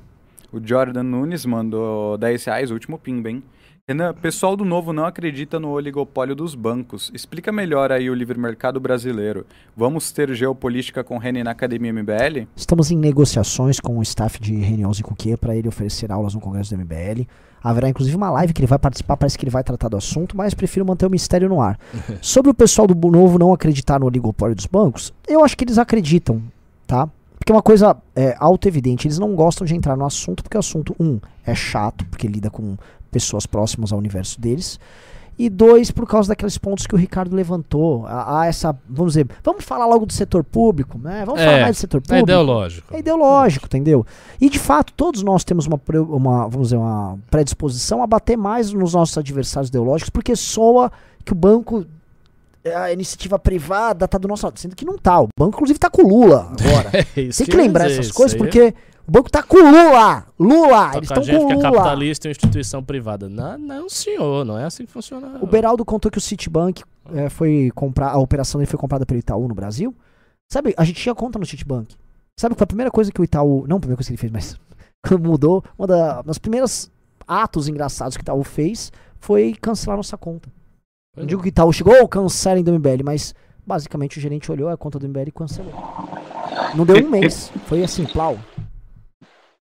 O 0.53 0.59
Jordan 0.65 1.03
Nunes 1.03 1.45
mandou 1.45 2.17
10 2.17 2.45
reais, 2.45 2.71
último 2.71 2.97
pimba, 2.97 3.29
hein? 3.29 3.43
Renan, 3.87 4.15
pessoal 4.15 4.57
do 4.57 4.65
Novo 4.65 4.91
não 4.91 5.05
acredita 5.05 5.59
no 5.59 5.69
oligopólio 5.69 6.35
dos 6.35 6.55
bancos. 6.55 7.11
Explica 7.13 7.51
melhor 7.51 7.91
aí 7.91 8.09
o 8.09 8.15
livre 8.15 8.35
mercado 8.35 8.79
brasileiro. 8.79 9.45
Vamos 9.77 10.11
ter 10.11 10.33
geopolítica 10.33 11.03
com 11.03 11.19
Renan 11.19 11.43
na 11.43 11.51
Academia 11.51 11.93
MBL? 11.93 12.47
Estamos 12.55 12.89
em 12.89 12.97
negociações 12.97 13.79
com 13.79 13.99
o 13.99 14.01
staff 14.01 14.41
de 14.41 14.55
Renios 14.55 14.97
e 14.97 15.03
Cuquia 15.03 15.37
para 15.37 15.55
ele 15.55 15.67
oferecer 15.67 16.11
aulas 16.11 16.33
no 16.33 16.41
Congresso 16.41 16.75
do 16.75 16.81
MBL. 16.81 17.27
Haverá 17.63 17.87
inclusive 17.87 18.17
uma 18.17 18.31
live 18.31 18.53
que 18.53 18.59
ele 18.61 18.67
vai 18.67 18.79
participar, 18.79 19.17
parece 19.17 19.37
que 19.37 19.45
ele 19.45 19.51
vai 19.51 19.63
tratar 19.63 19.89
do 19.89 19.97
assunto, 19.97 20.35
mas 20.35 20.55
prefiro 20.55 20.83
manter 20.83 21.05
o 21.05 21.11
mistério 21.11 21.47
no 21.47 21.61
ar. 21.61 21.79
Sobre 22.23 22.49
o 22.49 22.55
pessoal 22.55 22.87
do 22.87 23.11
Novo 23.11 23.37
não 23.37 23.53
acreditar 23.53 23.99
no 23.99 24.07
oligopólio 24.07 24.55
dos 24.55 24.65
bancos, 24.65 25.13
eu 25.27 25.45
acho 25.45 25.55
que 25.55 25.63
eles 25.63 25.77
acreditam, 25.77 26.41
tá? 26.87 27.07
Porque 27.37 27.51
é 27.51 27.55
uma 27.55 27.61
coisa 27.61 27.95
é, 28.15 28.35
auto-evidente, 28.39 29.05
eles 29.05 29.19
não 29.19 29.35
gostam 29.35 29.67
de 29.67 29.75
entrar 29.75 29.95
no 29.95 30.05
assunto, 30.05 30.41
porque 30.41 30.57
o 30.57 30.59
assunto, 30.59 30.95
um, 30.99 31.19
é 31.45 31.53
chato, 31.53 32.03
porque 32.05 32.27
lida 32.27 32.49
com 32.49 32.75
pessoas 33.15 33.45
próximas 33.45 33.93
ao 33.93 33.97
universo 33.99 34.39
deles. 34.41 34.77
E 35.37 35.49
dois, 35.49 35.91
por 35.91 36.07
causa 36.07 36.29
daqueles 36.29 36.57
pontos 36.57 36.85
que 36.87 36.95
o 36.95 36.97
Ricardo 36.97 37.35
levantou. 37.35 38.05
Há, 38.07 38.39
há 38.41 38.45
essa, 38.45 38.73
vamos 38.89 39.13
dizer, 39.13 39.27
vamos 39.43 39.65
falar 39.65 39.85
logo 39.85 40.05
do 40.05 40.13
setor 40.13 40.43
público, 40.45 40.97
né? 40.97 41.23
Vamos 41.25 41.41
É, 41.41 41.45
falar 41.45 41.61
mais 41.61 41.75
do 41.75 41.79
setor 41.79 41.97
É 41.97 42.01
público. 42.01 42.23
ideológico. 42.25 42.95
É 42.95 42.99
ideológico, 42.99 43.65
entendeu? 43.65 44.05
E 44.39 44.49
de 44.49 44.57
fato, 44.59 44.93
todos 44.93 45.23
nós 45.23 45.43
temos 45.43 45.65
uma, 45.65 45.79
uma, 46.09 46.47
vamos 46.47 46.67
dizer, 46.69 46.77
uma 46.77 47.17
predisposição 47.29 48.01
a 48.01 48.07
bater 48.07 48.37
mais 48.37 48.71
nos 48.71 48.93
nossos 48.93 49.17
adversários 49.17 49.67
ideológicos, 49.69 50.09
porque 50.09 50.35
soa 50.37 50.89
que 51.25 51.33
o 51.33 51.35
banco, 51.35 51.85
é 52.63 52.73
a 52.73 52.93
iniciativa 52.93 53.37
privada 53.37 54.07
tá 54.07 54.17
do 54.17 54.29
nosso 54.29 54.45
lado, 54.45 54.57
sendo 54.57 54.73
que 54.75 54.85
não 54.85 54.97
tá. 54.97 55.19
O 55.21 55.27
banco, 55.37 55.55
inclusive, 55.57 55.77
tá 55.77 55.89
com 55.89 56.01
o 56.03 56.07
Lula 56.07 56.49
agora. 56.57 56.91
É 56.95 57.03
Tem 57.03 57.29
que 57.45 57.51
ia 57.51 57.57
lembrar 57.57 57.87
dizer, 57.87 57.99
essas 57.99 58.11
coisas, 58.13 58.33
aí 58.33 58.37
porque 58.39 58.73
o 59.07 59.11
banco 59.11 59.29
tá 59.29 59.43
com 59.43 59.57
o 59.57 59.61
Lula! 59.71 60.25
Lula! 60.39 60.91
Tá 60.91 60.97
Eles 60.97 61.09
com 61.09 61.15
a 61.15 61.21
estão 61.21 61.23
gente 61.23 61.41
com 61.41 61.47
que 61.47 61.53
o 61.53 61.59
é 61.59 61.69
Lula! 61.69 61.71
capitalista 61.77 62.27
e 62.27 62.29
uma 62.29 62.31
instituição 62.31 62.83
privada. 62.83 63.29
Não, 63.29 63.57
não, 63.57 63.89
senhor, 63.89 64.43
não 64.45 64.57
é 64.57 64.65
assim 64.65 64.85
que 64.85 64.91
funciona. 64.91 65.37
O 65.41 65.47
Beraldo 65.47 65.83
contou 65.85 66.11
que 66.11 66.17
o 66.17 66.21
Citibank 66.21 66.83
eh, 67.13 67.29
foi 67.29 67.71
comprar, 67.75 68.09
a 68.11 68.17
operação 68.17 68.59
dele 68.59 68.69
foi 68.69 68.79
comprada 68.79 69.05
pelo 69.05 69.19
Itaú 69.19 69.47
no 69.47 69.55
Brasil. 69.55 69.95
Sabe, 70.51 70.73
a 70.77 70.83
gente 70.83 71.01
tinha 71.01 71.13
conta 71.15 71.39
no 71.39 71.45
Citibank. 71.45 71.95
Sabe 72.39 72.53
qual 72.53 72.59
foi 72.59 72.65
a 72.65 72.67
primeira 72.67 72.91
coisa 72.91 73.11
que 73.11 73.21
o 73.21 73.23
Itaú, 73.23 73.65
não 73.67 73.77
a 73.77 73.79
primeira 73.79 73.97
coisa 73.97 74.07
que 74.09 74.13
ele 74.13 74.17
fez, 74.19 74.31
mas 74.31 74.59
quando 75.07 75.23
mudou, 75.27 75.63
uma 75.77 75.87
da- 75.87 76.21
das 76.21 76.37
primeiras 76.37 76.91
atos 77.27 77.67
engraçados 77.67 78.15
que 78.17 78.21
o 78.21 78.23
Itaú 78.23 78.43
fez 78.43 78.91
foi 79.19 79.55
cancelar 79.59 79.97
nossa 79.97 80.17
conta. 80.17 80.49
Não 81.17 81.25
digo 81.25 81.41
que 81.41 81.47
o 81.47 81.49
Itaú 81.49 81.71
chegou, 81.71 81.93
oh, 82.01 82.07
cancelem 82.07 82.63
do 82.63 82.73
MBL, 82.73 83.03
mas 83.03 83.33
basicamente 83.65 84.17
o 84.17 84.21
gerente 84.21 84.51
olhou 84.51 84.67
a 84.69 84.75
conta 84.77 84.99
do 84.99 85.07
MBL 85.07 85.29
e 85.29 85.31
cancelou. 85.31 85.73
Não 86.75 86.85
deu 86.85 86.97
um 87.05 87.09
mês, 87.09 87.51
foi 87.67 87.83
assim, 87.83 88.05
plau. 88.05 88.37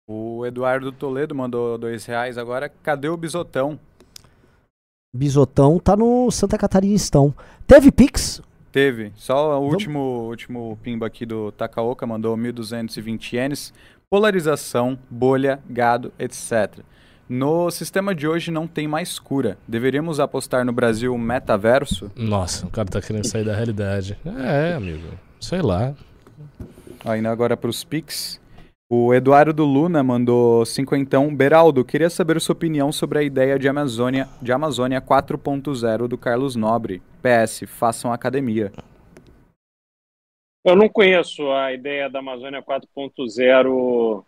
O 0.08 0.44
Eduardo 0.44 0.90
Toledo 0.90 1.34
mandou 1.34 1.78
2 1.78 2.04
reais. 2.06 2.36
Agora, 2.36 2.68
cadê 2.68 3.08
o 3.08 3.16
Bisotão? 3.16 3.78
Bisotão 5.14 5.78
tá 5.78 5.94
no 5.96 6.30
Santa 6.30 6.56
Catarina 6.56 6.96
Teve 7.66 7.92
Pix, 7.92 8.42
Teve. 8.72 9.12
Só 9.14 9.60
o 9.60 9.68
último, 9.68 9.98
último 10.26 10.78
pimba 10.82 11.06
aqui 11.06 11.26
do 11.26 11.52
Takaoka 11.52 12.06
mandou 12.06 12.34
1.220 12.36 13.34
ienes. 13.34 13.74
Polarização, 14.08 14.98
bolha, 15.10 15.60
gado, 15.68 16.10
etc. 16.18 16.80
No 17.28 17.70
sistema 17.70 18.14
de 18.14 18.26
hoje 18.26 18.50
não 18.50 18.66
tem 18.66 18.88
mais 18.88 19.18
cura. 19.18 19.58
Deveríamos 19.68 20.18
apostar 20.18 20.64
no 20.64 20.72
Brasil 20.72 21.16
metaverso? 21.18 22.10
Nossa, 22.16 22.66
o 22.66 22.70
cara 22.70 22.88
tá 22.88 23.00
querendo 23.00 23.26
sair 23.26 23.44
da 23.44 23.54
realidade. 23.54 24.18
É, 24.24 24.72
amigo. 24.72 25.06
Sei 25.38 25.60
lá. 25.60 25.94
Ainda 27.04 27.30
agora 27.30 27.56
para 27.56 27.70
os 27.70 27.84
Pix. 27.84 28.40
O 28.94 29.14
Eduardo 29.14 29.64
Luna 29.64 30.02
mandou 30.02 30.66
cinquentão. 30.66 31.34
Beraldo, 31.34 31.82
queria 31.82 32.10
saber 32.10 32.38
sua 32.42 32.52
opinião 32.52 32.92
sobre 32.92 33.18
a 33.20 33.22
ideia 33.22 33.58
de 33.58 33.66
Amazônia, 33.66 34.28
de 34.42 34.52
Amazônia 34.52 35.00
4.0 35.00 36.06
do 36.06 36.18
Carlos 36.18 36.54
Nobre. 36.54 37.00
PS, 37.22 37.62
façam 37.66 38.12
academia. 38.12 38.70
Eu 40.62 40.76
não 40.76 40.90
conheço 40.90 41.50
a 41.52 41.72
ideia 41.72 42.10
da 42.10 42.18
Amazônia 42.18 42.62
4.0 42.62 44.22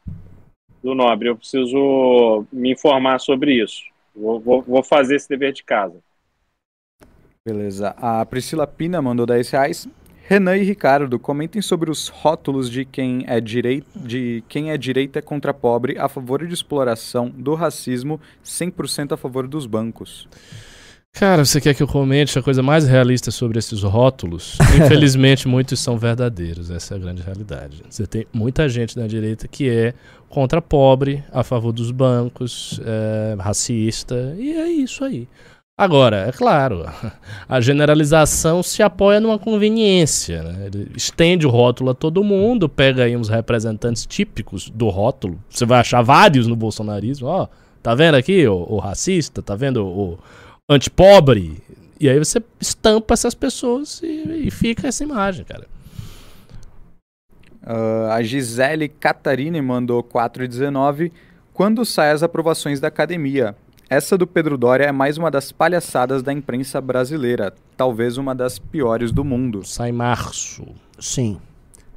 do 0.82 0.94
Nobre. 0.94 1.28
Eu 1.28 1.36
preciso 1.36 2.46
me 2.50 2.72
informar 2.72 3.18
sobre 3.18 3.62
isso. 3.62 3.82
Vou, 4.16 4.40
vou- 4.40 4.62
vou 4.62 4.82
fazer 4.82 5.16
esse 5.16 5.28
dever 5.28 5.52
de 5.52 5.62
casa. 5.62 5.98
Beleza. 7.44 7.90
A 7.98 8.24
Priscila 8.24 8.66
Pina 8.66 9.02
mandou 9.02 9.26
10 9.26 9.50
reais. 9.50 9.86
Renan 10.26 10.56
e 10.56 10.62
Ricardo, 10.62 11.18
comentem 11.18 11.60
sobre 11.60 11.90
os 11.90 12.08
rótulos 12.08 12.70
de 12.70 12.86
quem 12.86 13.24
é 13.26 13.40
direita, 13.40 13.86
de 13.94 14.42
quem 14.48 14.70
é 14.70 14.78
direita 14.78 15.20
contra 15.20 15.52
pobre, 15.52 15.98
a 15.98 16.08
favor 16.08 16.46
de 16.46 16.54
exploração, 16.54 17.28
do 17.28 17.54
racismo, 17.54 18.18
100% 18.42 19.12
a 19.12 19.16
favor 19.18 19.46
dos 19.46 19.66
bancos. 19.66 20.26
Cara, 21.12 21.44
você 21.44 21.60
quer 21.60 21.74
que 21.74 21.82
eu 21.82 21.86
comente 21.86 22.36
a 22.38 22.42
coisa 22.42 22.60
mais 22.60 22.88
realista 22.88 23.30
sobre 23.30 23.58
esses 23.58 23.82
rótulos? 23.82 24.58
Infelizmente, 24.82 25.46
muitos 25.46 25.78
são 25.78 25.96
verdadeiros. 25.96 26.70
Essa 26.70 26.94
é 26.94 26.96
a 26.96 27.00
grande 27.00 27.22
realidade. 27.22 27.82
Você 27.88 28.04
tem 28.04 28.26
muita 28.32 28.68
gente 28.68 28.98
na 28.98 29.06
direita 29.06 29.46
que 29.46 29.68
é 29.68 29.94
contra 30.28 30.60
pobre, 30.60 31.22
a 31.32 31.44
favor 31.44 31.70
dos 31.70 31.92
bancos, 31.92 32.80
é, 32.84 33.36
racista, 33.38 34.34
e 34.36 34.54
é 34.54 34.68
isso 34.68 35.04
aí. 35.04 35.28
Agora, 35.76 36.28
é 36.28 36.32
claro, 36.32 36.86
a 37.48 37.60
generalização 37.60 38.62
se 38.62 38.80
apoia 38.80 39.18
numa 39.18 39.40
conveniência. 39.40 40.42
Né? 40.42 40.66
Ele 40.66 40.92
estende 40.96 41.46
o 41.46 41.50
rótulo 41.50 41.90
a 41.90 41.94
todo 41.94 42.22
mundo, 42.22 42.68
pega 42.68 43.02
aí 43.02 43.16
uns 43.16 43.28
representantes 43.28 44.06
típicos 44.06 44.70
do 44.70 44.88
rótulo. 44.88 45.42
Você 45.50 45.66
vai 45.66 45.80
achar 45.80 46.00
vários 46.00 46.46
no 46.46 46.54
bolsonarismo. 46.54 47.26
Ó, 47.26 47.48
tá 47.82 47.92
vendo 47.92 48.14
aqui 48.14 48.46
o, 48.46 48.54
o 48.68 48.78
racista? 48.78 49.42
Tá 49.42 49.56
vendo 49.56 49.84
o, 49.84 50.18
antipobre. 50.68 51.60
E 51.98 52.08
aí 52.08 52.18
você 52.20 52.40
estampa 52.60 53.14
essas 53.14 53.34
pessoas 53.34 54.00
e, 54.00 54.46
e 54.46 54.50
fica 54.52 54.86
essa 54.86 55.02
imagem, 55.02 55.44
cara. 55.44 55.66
Uh, 57.66 58.10
a 58.10 58.22
Gisele 58.22 58.88
Catarine 58.88 59.60
mandou 59.60 60.04
4,19. 60.04 61.10
Quando 61.52 61.84
saem 61.84 62.12
as 62.12 62.22
aprovações 62.22 62.78
da 62.78 62.88
academia? 62.88 63.56
Essa 63.88 64.16
do 64.16 64.26
Pedro 64.26 64.56
Doria 64.56 64.86
é 64.86 64.92
mais 64.92 65.18
uma 65.18 65.30
das 65.30 65.52
palhaçadas 65.52 66.22
da 66.22 66.32
imprensa 66.32 66.80
brasileira. 66.80 67.52
Talvez 67.76 68.16
uma 68.16 68.34
das 68.34 68.58
piores 68.58 69.12
do 69.12 69.22
mundo. 69.22 69.62
Sai 69.64 69.92
março. 69.92 70.64
Sim. 70.98 71.38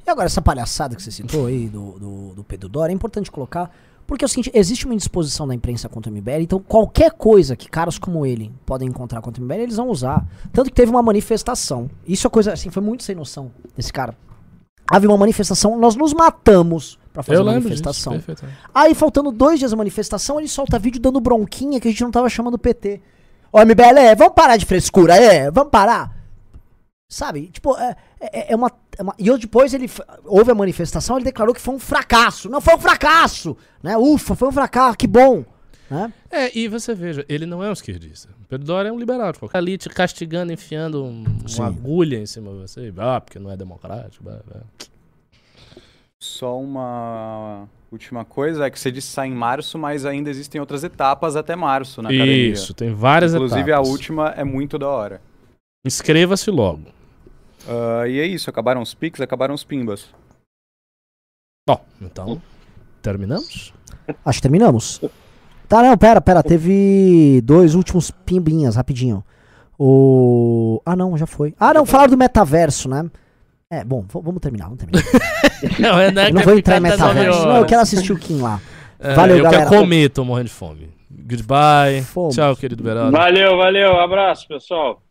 E 0.06 0.10
agora, 0.10 0.26
essa 0.26 0.42
palhaçada 0.42 0.94
que 0.94 1.02
você 1.02 1.10
citou 1.10 1.46
aí 1.46 1.66
do, 1.66 1.98
do, 1.98 2.34
do 2.34 2.44
Pedro 2.44 2.68
Dória, 2.68 2.92
é 2.92 2.94
importante 2.94 3.30
colocar, 3.30 3.70
porque 4.06 4.24
é 4.24 4.26
o 4.26 4.28
seguinte, 4.28 4.50
existe 4.54 4.84
uma 4.84 4.94
indisposição 4.94 5.46
da 5.46 5.54
imprensa 5.54 5.88
contra 5.88 6.10
o 6.10 6.14
MBL, 6.14 6.42
então 6.42 6.58
qualquer 6.60 7.12
coisa 7.12 7.56
que 7.56 7.68
caras 7.68 7.98
como 7.98 8.24
ele 8.24 8.52
podem 8.64 8.88
encontrar 8.88 9.20
contra 9.20 9.42
o 9.42 9.44
MBL, 9.44 9.60
eles 9.60 9.76
vão 9.76 9.88
usar. 9.88 10.26
Tanto 10.52 10.70
que 10.70 10.76
teve 10.76 10.90
uma 10.90 11.02
manifestação. 11.02 11.90
Isso 12.06 12.26
é 12.26 12.30
coisa, 12.30 12.52
assim, 12.52 12.70
foi 12.70 12.82
muito 12.82 13.02
sem 13.02 13.14
noção 13.14 13.50
desse 13.76 13.92
cara. 13.92 14.14
Havia 14.90 15.08
uma 15.08 15.18
manifestação, 15.18 15.78
nós 15.78 15.96
nos 15.96 16.14
matamos 16.14 16.98
pra 17.22 17.22
fazer 17.24 17.38
Eu 17.38 17.42
a 17.42 17.52
manifestação. 17.52 18.16
disso. 18.18 18.44
Aí, 18.74 18.94
faltando 18.94 19.30
dois 19.30 19.58
dias 19.58 19.70
da 19.72 19.76
manifestação, 19.76 20.38
ele 20.38 20.48
solta 20.48 20.78
vídeo 20.78 21.00
dando 21.00 21.20
bronquinha 21.20 21.80
que 21.80 21.88
a 21.88 21.90
gente 21.90 22.02
não 22.02 22.10
tava 22.10 22.28
chamando 22.28 22.58
PT. 22.58 23.00
Ô, 23.52 23.60
MBL, 23.60 23.98
é, 23.98 24.14
vamos 24.14 24.34
parar 24.34 24.56
de 24.56 24.66
frescura, 24.66 25.16
é, 25.16 25.50
vamos 25.50 25.70
parar. 25.70 26.16
Sabe? 27.10 27.46
Tipo, 27.48 27.76
é, 27.78 27.96
é, 28.20 28.52
é 28.52 28.56
uma, 28.56 28.70
é 28.98 29.02
uma- 29.02 29.14
E 29.18 29.30
hoje 29.30 29.42
depois 29.42 29.72
ele 29.72 29.90
houve 30.26 30.50
a 30.50 30.54
manifestação, 30.54 31.16
ele 31.16 31.24
declarou 31.24 31.54
que 31.54 31.60
foi 31.60 31.74
um 31.74 31.78
fracasso. 31.78 32.50
Não 32.50 32.60
foi 32.60 32.74
um 32.74 32.78
fracasso! 32.78 33.56
Né? 33.82 33.96
Ufa, 33.96 34.34
foi 34.34 34.48
um 34.48 34.52
fracasso, 34.52 34.98
que 34.98 35.06
bom! 35.06 35.42
Né? 35.90 36.12
É, 36.30 36.56
e 36.58 36.68
você 36.68 36.94
veja, 36.94 37.24
ele 37.26 37.46
não 37.46 37.64
é 37.64 37.70
um 37.70 37.72
esquerdista. 37.72 38.28
O 38.42 38.46
Pedro 38.46 38.66
Doria 38.66 38.90
é 38.90 38.92
um 38.92 38.98
liberal. 38.98 39.32
Tipo, 39.32 39.48
ali 39.54 39.78
te 39.78 39.88
castigando, 39.88 40.52
enfiando 40.52 41.02
um- 41.02 41.24
uma 41.56 41.66
agulha 41.66 42.18
em 42.18 42.26
cima 42.26 42.52
de 42.52 42.58
você. 42.58 42.92
Ah, 42.98 43.18
porque 43.22 43.38
não 43.38 43.50
é 43.50 43.56
democrático. 43.56 44.22
blá, 44.22 44.38
blá. 44.46 44.60
Só 46.20 46.58
uma 46.58 47.68
última 47.92 48.24
coisa 48.24 48.66
é 48.66 48.70
que 48.70 48.78
você 48.78 48.90
disse 48.90 49.08
sai 49.08 49.28
em 49.28 49.34
março, 49.34 49.78
mas 49.78 50.04
ainda 50.04 50.28
existem 50.28 50.60
outras 50.60 50.82
etapas 50.82 51.36
até 51.36 51.54
março 51.54 52.02
na 52.02 52.08
academia. 52.08 52.52
Isso, 52.52 52.74
tem 52.74 52.92
várias 52.92 53.34
Inclusive 53.34 53.70
etapas. 53.70 53.88
a 53.88 53.90
última 53.90 54.28
é 54.30 54.42
muito 54.44 54.78
da 54.78 54.88
hora. 54.88 55.20
Inscreva-se 55.86 56.50
logo. 56.50 56.82
Ah, 57.68 58.08
e 58.08 58.18
é 58.18 58.26
isso, 58.26 58.50
acabaram 58.50 58.82
os 58.82 58.94
pics, 58.94 59.20
acabaram 59.20 59.54
os 59.54 59.62
pimbas. 59.62 60.08
Bom, 61.68 61.84
então, 62.00 62.42
terminamos? 63.00 63.72
Acho 64.24 64.38
que 64.38 64.42
terminamos. 64.42 65.00
Tá, 65.68 65.82
não, 65.82 65.96
pera, 65.98 66.20
pera. 66.20 66.42
Teve 66.42 67.42
dois 67.44 67.74
últimos 67.74 68.10
pimbinhas, 68.10 68.74
rapidinho. 68.74 69.22
O. 69.78 70.80
Ah, 70.84 70.96
não, 70.96 71.16
já 71.16 71.26
foi. 71.26 71.54
Ah, 71.60 71.74
não, 71.74 71.84
falaram 71.84 72.10
do 72.10 72.16
metaverso, 72.16 72.88
né? 72.88 73.08
É, 73.70 73.84
bom, 73.84 74.02
vamos 74.08 74.40
terminar, 74.40 74.64
vamos 74.64 74.78
terminar. 74.78 75.04
Não, 75.78 76.00
é, 76.00 76.10
né, 76.10 76.28
Eu 76.30 76.34
não 76.34 76.42
vou 76.42 76.56
entrar 76.56 76.78
em 76.78 76.80
metaverso. 76.80 77.46
Não, 77.46 77.56
eu 77.58 77.66
quero 77.66 77.82
assistir 77.82 78.12
o 78.12 78.18
Kim 78.18 78.40
lá. 78.40 78.60
É, 78.98 79.12
Valeu, 79.12 79.36
eu 79.36 79.42
galera. 79.42 79.66
quero 79.66 79.80
comer, 79.80 80.08
tô 80.08 80.24
morrendo 80.24 80.46
de 80.46 80.54
fome. 80.54 80.88
Goodbye. 81.10 82.02
Fomos. 82.02 82.34
Tchau, 82.34 82.56
querido 82.56 82.82
Beraldo. 82.82 83.12
Valeu, 83.12 83.58
valeu. 83.58 84.00
Abraço, 84.00 84.48
pessoal. 84.48 85.02